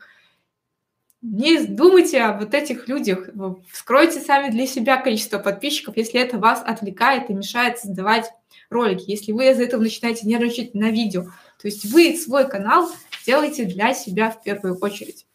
Не 1.23 1.67
думайте 1.67 2.23
о 2.23 2.39
вот 2.39 2.55
этих 2.55 2.89
людях. 2.89 3.29
Скройте 3.73 4.21
сами 4.21 4.51
для 4.51 4.67
себя 4.67 4.97
количество 4.97 5.39
подписчиков, 5.39 5.97
если 5.97 6.19
это 6.19 6.39
вас 6.39 6.63
отвлекает 6.65 7.29
и 7.29 7.35
мешает 7.35 7.79
создавать 7.79 8.31
ролики. 8.71 9.05
Если 9.11 9.33
вы 9.33 9.51
из-за 9.51 9.65
этого 9.65 9.83
начинаете 9.83 10.27
нервничать 10.27 10.75
на 10.75 10.91
видео. 10.91 11.25
То 11.61 11.69
есть 11.69 11.85
вы 11.93 12.17
свой 12.17 12.49
канал 12.49 12.91
делаете 13.27 13.67
для 13.67 13.93
себя 13.93 14.31
в 14.31 14.43
первую 14.43 14.79
очередь. 14.79 15.27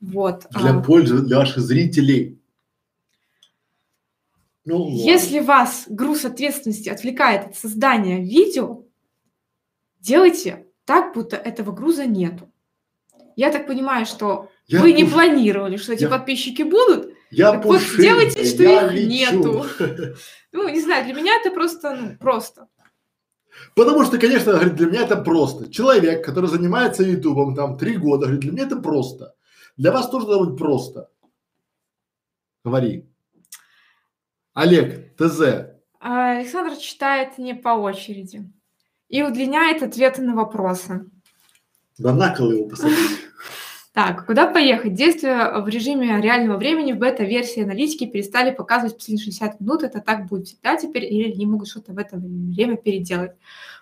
Вот. 0.00 0.46
Для 0.50 0.74
а, 0.74 0.80
пользы 0.80 1.20
для 1.20 1.38
ваших 1.38 1.62
зрителей. 1.62 2.37
Ну, 4.68 4.86
Если 4.90 5.40
вас 5.40 5.84
груз 5.88 6.26
ответственности 6.26 6.90
отвлекает 6.90 7.46
от 7.46 7.56
создания 7.56 8.20
видео, 8.20 8.84
делайте 9.98 10.66
так, 10.84 11.14
будто 11.14 11.36
этого 11.36 11.72
груза 11.72 12.04
нету. 12.04 12.52
Я 13.34 13.50
так 13.50 13.66
понимаю, 13.66 14.04
что 14.04 14.50
я 14.66 14.82
вы 14.82 14.90
пуш... 14.92 15.00
не 15.00 15.08
планировали, 15.08 15.78
что 15.78 15.94
эти 15.94 16.02
я... 16.02 16.10
подписчики 16.10 16.64
будут. 16.64 17.14
Я 17.30 17.52
так 17.52 17.62
пушинка, 17.62 17.92
вот 17.92 17.98
сделайте, 17.98 18.44
что 18.44 18.62
их 18.62 18.92
лечу. 18.92 19.08
нету. 19.08 19.66
Ну, 20.52 20.68
не 20.68 20.82
знаю, 20.82 21.06
для 21.06 21.14
меня 21.14 21.32
это 21.40 21.50
просто, 21.50 21.94
ну, 21.94 22.16
просто. 22.18 22.68
Потому 23.74 24.04
что, 24.04 24.18
конечно, 24.18 24.52
говорит, 24.52 24.74
для 24.74 24.86
меня 24.86 25.04
это 25.04 25.16
просто. 25.16 25.70
Человек, 25.70 26.22
который 26.22 26.50
занимается 26.50 27.04
ютубом 27.04 27.54
там 27.54 27.78
три 27.78 27.96
года, 27.96 28.26
говорит, 28.26 28.40
для 28.40 28.52
меня 28.52 28.64
это 28.64 28.76
просто. 28.76 29.34
Для 29.78 29.92
вас 29.92 30.10
тоже 30.10 30.26
должно 30.26 30.50
быть 30.50 30.58
просто. 30.58 31.08
Говори. 32.64 33.08
Олег, 34.58 35.14
ТЗ. 35.16 35.40
А, 36.00 36.32
Александр 36.32 36.74
читает 36.78 37.38
не 37.38 37.54
по 37.54 37.68
очереди 37.68 38.42
и 39.08 39.22
удлиняет 39.22 39.84
ответы 39.84 40.20
на 40.20 40.34
вопросы. 40.34 41.08
Да 41.96 42.12
на 42.12 42.34
кол 42.34 42.50
его 42.50 42.68
посадить. 42.68 42.98
Так, 43.94 44.26
куда 44.26 44.46
поехать? 44.46 44.94
Действия 44.94 45.60
в 45.60 45.68
режиме 45.68 46.20
реального 46.20 46.56
времени 46.56 46.92
в 46.92 46.98
бета-версии 46.98 47.64
аналитики 47.64 48.06
перестали 48.06 48.52
показывать 48.52 48.96
последние 48.96 49.24
60 49.24 49.60
минут. 49.60 49.82
Это 49.82 50.00
так 50.00 50.26
будет 50.26 50.46
всегда 50.46 50.76
теперь 50.76 51.04
или 51.04 51.32
они 51.32 51.46
могут 51.46 51.68
что-то 51.68 51.92
в 51.92 51.98
это 51.98 52.16
время 52.16 52.76
переделать? 52.76 53.32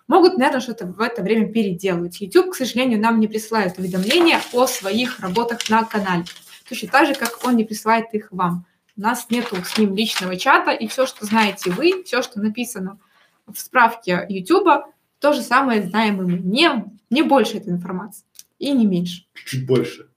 Могут, 0.09 0.39
наверное, 0.39 0.61
что-то 0.61 0.87
в 0.87 1.01
это 1.01 1.23
время 1.23 1.53
переделать. 1.53 2.21
YouTube, 2.21 2.53
к 2.53 2.55
сожалению, 2.55 2.99
нам 2.99 3.21
не 3.21 3.29
присылает 3.29 3.79
уведомления 3.79 4.41
о 4.55 4.67
своих 4.67 5.21
работах 5.21 5.69
на 5.69 5.85
канале. 5.85 6.25
Точно 6.67 6.89
так 6.89 7.07
же, 7.07 7.15
как 7.15 7.45
он 7.45 7.57
не 7.57 7.65
присылает 7.65 8.07
их 8.15 8.29
вам. 8.31 8.65
У 8.97 9.01
нас 9.01 9.27
нет 9.31 9.53
с 9.53 9.79
ним 9.79 9.95
личного 9.95 10.37
чата, 10.37 10.71
и 10.71 10.87
все, 10.89 11.07
что 11.07 11.27
знаете 11.27 11.71
вы, 11.71 12.03
все, 12.05 12.23
что 12.23 12.41
написано 12.41 12.99
в 13.47 13.57
справке 13.57 14.27
YouTube, 14.29 14.87
то 15.19 15.33
же 15.33 15.43
самое 15.43 15.83
знаем 15.83 16.23
и 16.23 16.25
мы. 16.25 16.39
Не, 16.39 16.85
не 17.11 17.23
больше 17.23 17.59
этой 17.59 17.71
информации 17.71 18.25
и 18.59 18.73
не 18.73 18.87
меньше. 18.87 19.27
Чуть 19.35 19.67
больше. 19.67 20.11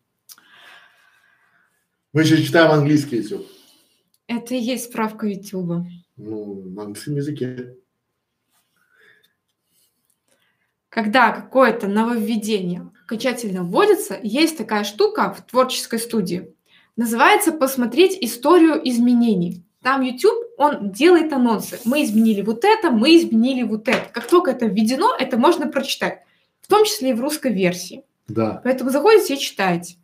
Мы 2.14 2.22
еще 2.22 2.44
читаем 2.44 2.72
английский 2.72 3.18
YouTube. 3.18 3.46
Это 4.28 4.56
и 4.56 4.60
есть 4.60 4.86
справка 4.86 5.28
YouTube. 5.28 5.86
Ну, 6.18 6.64
на 6.70 6.84
английском 6.84 7.16
языке. 7.16 7.76
Когда 10.90 11.32
какое-то 11.32 11.88
нововведение 11.88 12.92
окончательно 13.04 13.64
вводится, 13.64 14.20
есть 14.22 14.58
такая 14.58 14.84
штука 14.84 15.34
в 15.34 15.46
творческой 15.46 16.00
студии. 16.00 16.56
Называется 17.00 17.54
«Посмотреть 17.54 18.18
историю 18.20 18.78
изменений». 18.84 19.64
Там 19.82 20.02
YouTube, 20.02 20.50
он 20.58 20.92
делает 20.92 21.32
анонсы. 21.32 21.80
Мы 21.86 22.04
изменили 22.04 22.42
вот 22.42 22.66
это, 22.66 22.92
мы 22.92 23.16
изменили 23.16 23.64
вот 23.64 23.88
это. 23.88 24.10
Как 24.12 24.28
только 24.28 24.52
это 24.52 24.66
введено, 24.66 25.16
это 25.18 25.38
можно 25.38 25.68
прочитать. 25.68 26.26
В 26.60 26.68
том 26.68 26.84
числе 26.84 27.12
и 27.12 27.14
в 27.14 27.22
русской 27.22 27.54
версии. 27.54 28.04
Да. 28.28 28.60
Поэтому 28.66 28.90
заходите 28.90 29.36
и 29.36 29.40
читайте. 29.40 29.96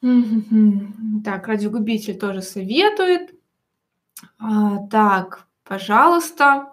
Так, 0.00 1.48
радиогубитель 1.48 2.16
тоже 2.16 2.40
советует. 2.40 3.34
А, 4.38 4.86
так, 4.86 5.48
пожалуйста. 5.64 6.72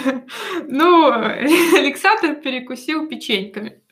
Ну, 0.66 1.10
Александр 1.12 2.36
перекусил 2.36 3.08
печеньками. 3.08 3.82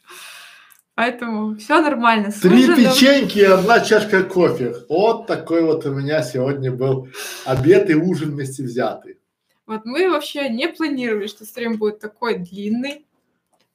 Поэтому 0.96 1.56
все 1.56 1.82
нормально. 1.82 2.32
Три 2.32 2.66
печеньки 2.74 3.38
и 3.38 3.44
одна 3.44 3.80
чашка 3.80 4.22
кофе. 4.22 4.74
Вот 4.88 5.26
такой 5.26 5.62
вот 5.62 5.84
у 5.84 5.92
меня 5.92 6.22
сегодня 6.22 6.72
был 6.72 7.08
обед 7.44 7.90
и 7.90 7.94
ужин 7.94 8.30
вместе 8.30 8.62
взятый. 8.62 9.18
Вот 9.66 9.84
мы 9.84 10.08
вообще 10.10 10.48
не 10.48 10.68
планировали, 10.68 11.26
что 11.26 11.44
стрим 11.44 11.76
будет 11.76 11.98
такой 11.98 12.38
длинный. 12.38 13.04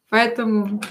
Поэтому, 0.10 0.82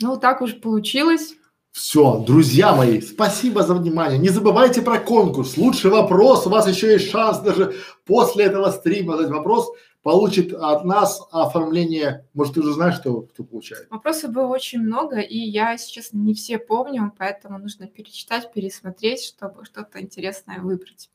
ну, 0.00 0.16
так 0.16 0.42
уж 0.42 0.60
получилось. 0.60 1.36
Все, 1.70 2.24
друзья 2.26 2.74
мои, 2.74 3.00
спасибо 3.00 3.62
за 3.62 3.74
внимание. 3.74 4.18
Не 4.18 4.30
забывайте 4.30 4.82
про 4.82 4.98
конкурс. 4.98 5.56
Лучший 5.56 5.92
вопрос. 5.92 6.44
У 6.46 6.50
вас 6.50 6.66
еще 6.66 6.90
есть 6.90 7.08
шанс 7.08 7.38
даже 7.38 7.72
после 8.04 8.46
этого 8.46 8.72
стрима 8.72 9.16
задать 9.16 9.30
вопрос. 9.30 9.70
Получит 10.06 10.52
от 10.52 10.84
нас 10.84 11.20
оформление. 11.32 12.28
Может, 12.32 12.54
ты 12.54 12.60
уже 12.60 12.74
знаешь, 12.74 12.94
что 12.94 13.22
кто 13.22 13.42
получает? 13.42 13.90
Вопросов 13.90 14.30
было 14.30 14.46
очень 14.46 14.78
много, 14.78 15.18
и 15.18 15.36
я 15.36 15.76
сейчас 15.76 16.12
не 16.12 16.32
все 16.32 16.58
помню, 16.58 17.12
поэтому 17.18 17.58
нужно 17.58 17.88
перечитать, 17.88 18.52
пересмотреть, 18.52 19.24
чтобы 19.24 19.64
что-то 19.64 20.00
интересное 20.00 20.60
выбрать. 20.60 21.10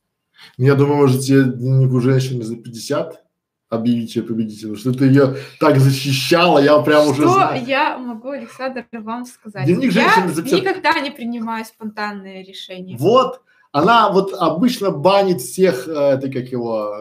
Я 0.58 0.74
думаю, 0.74 0.96
может, 0.96 1.22
тебе 1.22 1.40
у 1.40 2.00
женщины 2.00 2.42
за 2.42 2.56
50? 2.56 3.24
объявить 3.70 4.14
ее 4.14 4.24
победителем, 4.24 4.76
что 4.76 4.92
ты 4.92 5.06
ее 5.06 5.36
так 5.58 5.78
защищала, 5.78 6.58
я 6.58 6.78
прям 6.80 7.08
уже 7.08 7.22
что 7.22 7.32
знаю. 7.32 7.64
я 7.64 7.96
могу, 7.96 8.28
Александр, 8.28 8.84
вам 8.92 9.24
сказать? 9.24 9.64
Дневник 9.64 9.92
я 9.92 10.28
записал... 10.28 10.58
никогда 10.58 11.00
не 11.00 11.10
принимаю 11.10 11.64
спонтанные 11.64 12.44
решения. 12.44 12.98
Вот, 12.98 13.40
она 13.72 14.12
вот 14.12 14.34
обычно 14.34 14.90
банит 14.90 15.40
всех, 15.40 15.88
э, 15.88 15.92
это 15.92 16.30
как 16.30 16.48
его, 16.48 16.94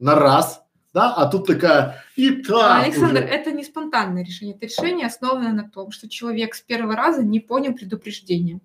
на 0.00 0.16
раз, 0.16 0.64
да, 0.92 1.14
а 1.14 1.26
тут 1.26 1.46
такая, 1.46 2.04
и 2.16 2.30
так 2.42 2.84
Александр, 2.84 3.22
уже. 3.22 3.28
это 3.28 3.52
не 3.52 3.64
спонтанное 3.64 4.24
решение, 4.24 4.56
это 4.56 4.66
решение 4.66 5.06
основано 5.06 5.52
на 5.52 5.68
том, 5.68 5.92
что 5.92 6.08
человек 6.08 6.54
с 6.54 6.60
первого 6.60 6.96
раза 6.96 7.22
не 7.22 7.38
понял 7.38 7.74
предупреждения, 7.74 8.60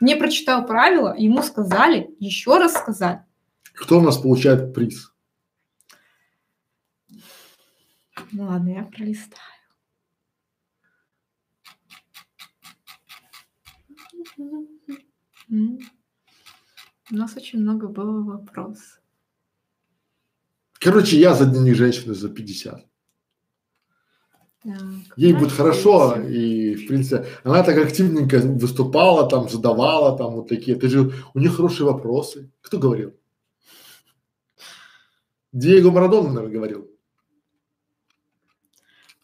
не 0.00 0.16
прочитал 0.16 0.66
правила, 0.66 1.14
ему 1.16 1.42
сказали, 1.42 2.14
еще 2.18 2.58
раз 2.58 2.74
сказали. 2.74 3.22
Кто 3.74 3.98
у 3.98 4.02
нас 4.02 4.18
получает 4.18 4.74
приз? 4.74 5.12
Ну 8.32 8.44
ладно, 8.44 8.70
я 8.70 8.82
пролистаю. 8.82 9.42
У 17.10 17.14
нас 17.14 17.36
очень 17.36 17.60
много 17.60 17.88
было 17.88 18.22
вопросов. 18.22 18.97
Короче, 20.80 21.18
я 21.18 21.34
за 21.34 21.46
дневник 21.46 21.76
женщины 21.76 22.14
за 22.14 22.28
50. 22.28 22.86
Так, 24.64 24.74
Ей 25.16 25.32
будет 25.32 25.52
хорошо, 25.52 26.16
и, 26.20 26.74
в 26.74 26.88
принципе, 26.88 27.26
она 27.44 27.62
так 27.62 27.78
активненько 27.78 28.38
выступала, 28.38 29.28
там, 29.28 29.48
задавала, 29.48 30.16
там, 30.18 30.34
вот 30.34 30.48
такие. 30.48 30.76
Ты 30.76 30.88
же, 30.88 31.12
у 31.34 31.38
них 31.38 31.56
хорошие 31.56 31.86
вопросы. 31.86 32.50
Кто 32.60 32.78
говорил? 32.78 33.14
Диего 35.52 35.90
Марадона, 35.90 36.28
наверное, 36.28 36.52
говорил. 36.52 36.90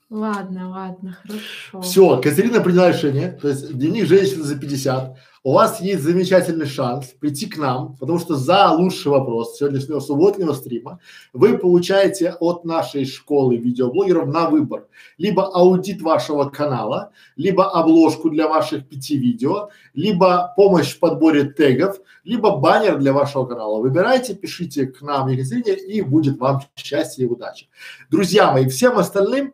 Ладно, 0.08 0.70
ладно, 0.70 1.18
хорошо. 1.22 1.80
Все, 1.80 2.20
Катерина 2.20 2.60
приняла 2.60 2.92
решение, 2.92 3.32
то 3.32 3.48
есть 3.48 3.76
дневник 3.76 4.06
женщины 4.06 4.44
за 4.44 4.56
50. 4.56 5.16
У 5.46 5.52
вас 5.52 5.82
есть 5.82 6.02
замечательный 6.02 6.64
шанс 6.64 7.08
прийти 7.20 7.44
к 7.44 7.58
нам, 7.58 7.96
потому 8.00 8.18
что 8.18 8.34
за 8.34 8.70
лучший 8.70 9.12
вопрос 9.12 9.58
сегодняшнего 9.58 10.00
субботнего 10.00 10.54
стрима 10.54 11.00
вы 11.34 11.58
получаете 11.58 12.34
от 12.40 12.64
нашей 12.64 13.04
школы 13.04 13.56
видеоблогеров 13.56 14.26
на 14.26 14.48
выбор 14.48 14.86
либо 15.18 15.44
аудит 15.54 16.00
вашего 16.00 16.48
канала, 16.48 17.10
либо 17.36 17.70
обложку 17.70 18.30
для 18.30 18.48
ваших 18.48 18.88
пяти 18.88 19.18
видео, 19.18 19.68
либо 19.92 20.54
помощь 20.56 20.94
в 20.94 20.98
подборе 20.98 21.44
тегов, 21.44 22.00
либо 22.24 22.56
баннер 22.56 22.96
для 22.96 23.12
вашего 23.12 23.44
канала. 23.44 23.82
Выбирайте, 23.82 24.34
пишите 24.34 24.86
к 24.86 25.02
нам 25.02 25.28
Екатерине 25.28 25.74
и 25.74 26.00
будет 26.00 26.38
вам 26.38 26.62
счастье 26.74 27.26
и 27.26 27.28
удачи. 27.28 27.68
Друзья 28.10 28.50
мои, 28.50 28.66
всем 28.66 28.96
остальным 28.96 29.52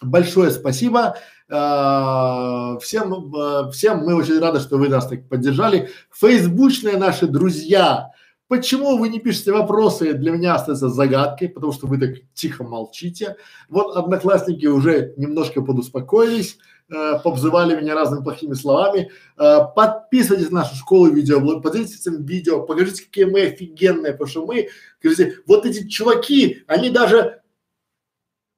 Большое 0.00 0.50
спасибо. 0.52 1.16
А, 1.50 2.78
всем, 2.78 3.34
а, 3.34 3.70
всем 3.70 3.98
мы 4.00 4.14
очень 4.14 4.38
рады, 4.38 4.60
что 4.60 4.76
вы 4.76 4.88
нас 4.88 5.06
так 5.06 5.28
поддержали. 5.28 5.90
Фейсбучные 6.12 6.96
наши 6.96 7.26
друзья, 7.26 8.12
Почему 8.48 8.96
вы 8.96 9.10
не 9.10 9.20
пишете 9.20 9.52
вопросы, 9.52 10.14
для 10.14 10.30
меня 10.32 10.54
остается 10.54 10.88
загадкой, 10.88 11.50
потому 11.50 11.70
что 11.70 11.86
вы 11.86 11.98
так 11.98 12.14
тихо 12.32 12.64
молчите. 12.64 13.36
Вот 13.68 13.94
одноклассники 13.94 14.64
уже 14.64 15.12
немножко 15.18 15.60
подуспокоились, 15.60 16.56
э, 16.88 17.18
побзывали 17.22 17.78
меня 17.78 17.94
разными 17.94 18.24
плохими 18.24 18.54
словами. 18.54 19.10
Э, 19.36 19.58
подписывайтесь 19.76 20.50
на 20.50 20.60
нашу 20.60 20.76
школу 20.76 21.10
видеоблог, 21.10 21.62
поделитесь 21.62 22.00
этим 22.00 22.24
видео, 22.24 22.62
покажите, 22.62 23.04
какие 23.04 23.24
мы 23.24 23.42
офигенные, 23.42 24.12
потому 24.12 24.30
что 24.30 24.46
мы, 24.46 24.68
скажите, 24.98 25.40
вот 25.46 25.66
эти 25.66 25.86
чуваки, 25.86 26.62
они 26.66 26.88
даже 26.88 27.42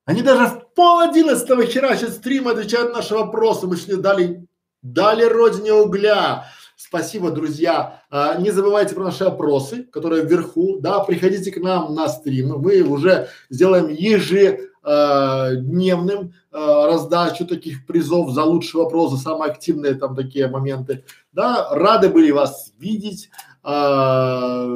они 0.04 0.22
даже 0.22 0.46
в 0.46 0.69
пол 0.80 1.00
одиннадцатого 1.00 1.66
херачат 1.66 2.14
стрим, 2.14 2.48
отвечают 2.48 2.92
на 2.92 3.00
наши 3.00 3.14
вопросы. 3.14 3.66
Мы 3.66 3.76
сегодня 3.76 4.02
дали 4.02 4.46
Дали 4.82 5.24
родине 5.24 5.74
угля. 5.74 6.46
Спасибо, 6.74 7.30
друзья. 7.30 8.02
А, 8.10 8.36
не 8.36 8.50
забывайте 8.50 8.94
про 8.94 9.04
наши 9.04 9.24
опросы, 9.24 9.82
которые 9.82 10.24
вверху. 10.24 10.78
Да, 10.80 11.00
приходите 11.00 11.52
к 11.52 11.58
нам 11.58 11.94
на 11.94 12.08
стрим. 12.08 12.58
Мы 12.60 12.80
уже 12.80 13.28
сделаем 13.50 13.88
ежедневным 13.88 16.32
а, 16.50 16.86
раздачу 16.86 17.46
таких 17.46 17.84
призов 17.84 18.30
за 18.30 18.44
лучший 18.44 18.80
вопрос, 18.80 19.12
за 19.12 19.18
самые 19.18 19.52
активные 19.52 19.96
там 19.96 20.16
такие 20.16 20.48
моменты. 20.48 21.04
Да, 21.32 21.68
рады 21.72 22.08
были 22.08 22.30
вас 22.30 22.72
видеть. 22.78 23.28
А, 23.62 24.66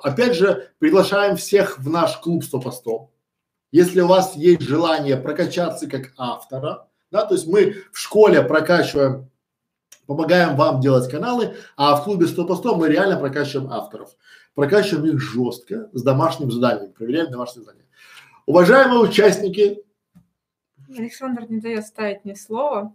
опять 0.00 0.36
же, 0.36 0.68
приглашаем 0.78 1.34
всех 1.34 1.80
в 1.80 1.90
наш 1.90 2.16
клуб 2.18 2.44
100 2.44 2.60
по 2.60 2.70
100. 2.70 3.10
Если 3.70 4.00
у 4.00 4.06
вас 4.06 4.34
есть 4.36 4.62
желание 4.62 5.16
прокачаться 5.16 5.88
как 5.88 6.12
автора, 6.16 6.88
да, 7.10 7.24
то 7.24 7.34
есть 7.34 7.46
мы 7.46 7.84
в 7.92 7.98
школе 7.98 8.42
прокачиваем 8.42 9.30
помогаем 10.08 10.56
вам 10.56 10.80
делать 10.80 11.08
каналы, 11.10 11.54
а 11.76 11.94
в 11.94 12.04
клубе 12.04 12.26
100 12.26 12.46
по 12.46 12.56
100 12.56 12.76
мы 12.76 12.88
реально 12.88 13.18
прокачиваем 13.18 13.70
авторов. 13.70 14.16
Прокачиваем 14.54 15.14
их 15.14 15.20
жестко, 15.20 15.90
с 15.92 16.02
домашним 16.02 16.50
заданием, 16.50 16.92
проверяем 16.92 17.30
домашние 17.30 17.64
задания. 17.64 17.84
Уважаемые 18.46 19.00
участники. 19.00 19.84
Александр 20.96 21.44
не 21.48 21.60
дает 21.60 21.86
ставить 21.86 22.24
ни 22.24 22.32
слова. 22.32 22.94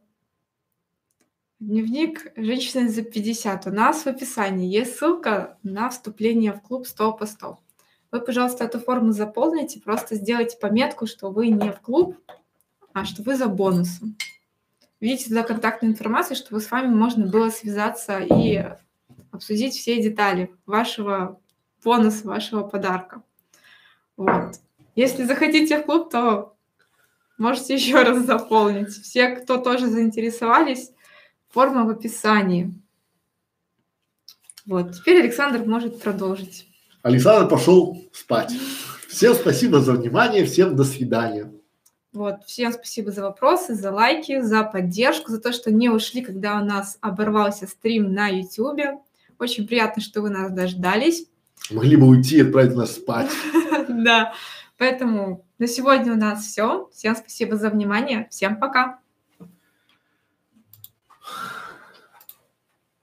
Дневник 1.59 2.33
женщины 2.35 2.89
за 2.89 3.03
50. 3.03 3.67
У 3.67 3.69
нас 3.69 4.03
в 4.03 4.07
описании 4.07 4.67
есть 4.67 4.97
ссылка 4.97 5.59
на 5.61 5.89
вступление 5.89 6.51
в 6.51 6.61
клуб 6.61 6.87
100 6.87 7.13
по 7.13 7.27
100. 7.27 7.59
Вы, 8.13 8.21
пожалуйста, 8.21 8.63
эту 8.63 8.79
форму 8.79 9.11
заполните, 9.11 9.81
просто 9.81 10.15
сделайте 10.15 10.57
пометку, 10.57 11.07
что 11.07 11.31
вы 11.31 11.47
не 11.47 11.71
в 11.71 11.81
клуб, 11.81 12.15
а 12.93 13.05
что 13.05 13.23
вы 13.23 13.35
за 13.35 13.47
бонусом 13.47 14.15
введите 15.03 15.29
туда 15.29 15.43
контактную 15.43 15.91
информацию, 15.91 16.37
чтобы 16.37 16.61
с 16.61 16.71
вами 16.71 16.93
можно 16.93 17.25
было 17.25 17.49
связаться 17.49 18.19
и 18.19 18.63
обсудить 19.31 19.73
все 19.73 20.01
детали 20.01 20.55
вашего 20.65 21.41
бонуса, 21.83 22.25
вашего 22.25 22.63
подарка. 22.63 23.21
Вот. 24.15 24.59
Если 24.95 25.23
захотите 25.23 25.79
в 25.79 25.85
клуб, 25.85 26.09
то 26.09 26.55
можете 27.37 27.73
еще 27.73 28.03
раз 28.03 28.25
заполнить. 28.25 28.89
Все, 28.91 29.29
кто 29.29 29.57
тоже 29.57 29.87
заинтересовались, 29.87 30.91
форма 31.49 31.83
в 31.83 31.89
описании. 31.89 32.73
Вот, 34.65 34.93
теперь 34.93 35.19
Александр 35.19 35.65
может 35.65 36.01
продолжить. 36.01 36.72
Александр 37.03 37.49
пошел 37.49 38.01
спать. 38.13 38.53
Всем 39.09 39.33
спасибо 39.33 39.81
за 39.81 39.91
внимание, 39.91 40.45
всем 40.45 40.75
до 40.77 40.85
свидания. 40.85 41.51
Вот, 42.13 42.45
всем 42.45 42.71
спасибо 42.71 43.11
за 43.11 43.23
вопросы, 43.23 43.75
за 43.75 43.91
лайки, 43.91 44.39
за 44.39 44.63
поддержку, 44.63 45.29
за 45.29 45.41
то, 45.41 45.51
что 45.51 45.69
не 45.69 45.89
ушли, 45.89 46.21
когда 46.21 46.61
у 46.61 46.63
нас 46.63 46.97
оборвался 47.01 47.67
стрим 47.67 48.13
на 48.13 48.29
YouTube. 48.29 49.01
Очень 49.37 49.67
приятно, 49.67 50.01
что 50.01 50.21
вы 50.21 50.29
нас 50.29 50.49
дождались. 50.51 51.27
Могли 51.71 51.97
бы 51.97 52.07
уйти 52.07 52.37
и 52.37 52.41
отправить 52.41 52.75
нас 52.75 52.95
спать. 52.95 53.29
Да, 53.89 54.33
поэтому 54.77 55.45
на 55.59 55.67
сегодня 55.67 56.13
у 56.13 56.15
нас 56.15 56.45
все. 56.45 56.89
Всем 56.93 57.15
спасибо 57.17 57.57
за 57.57 57.69
внимание. 57.69 58.27
Всем 58.31 58.57
пока. 58.57 58.99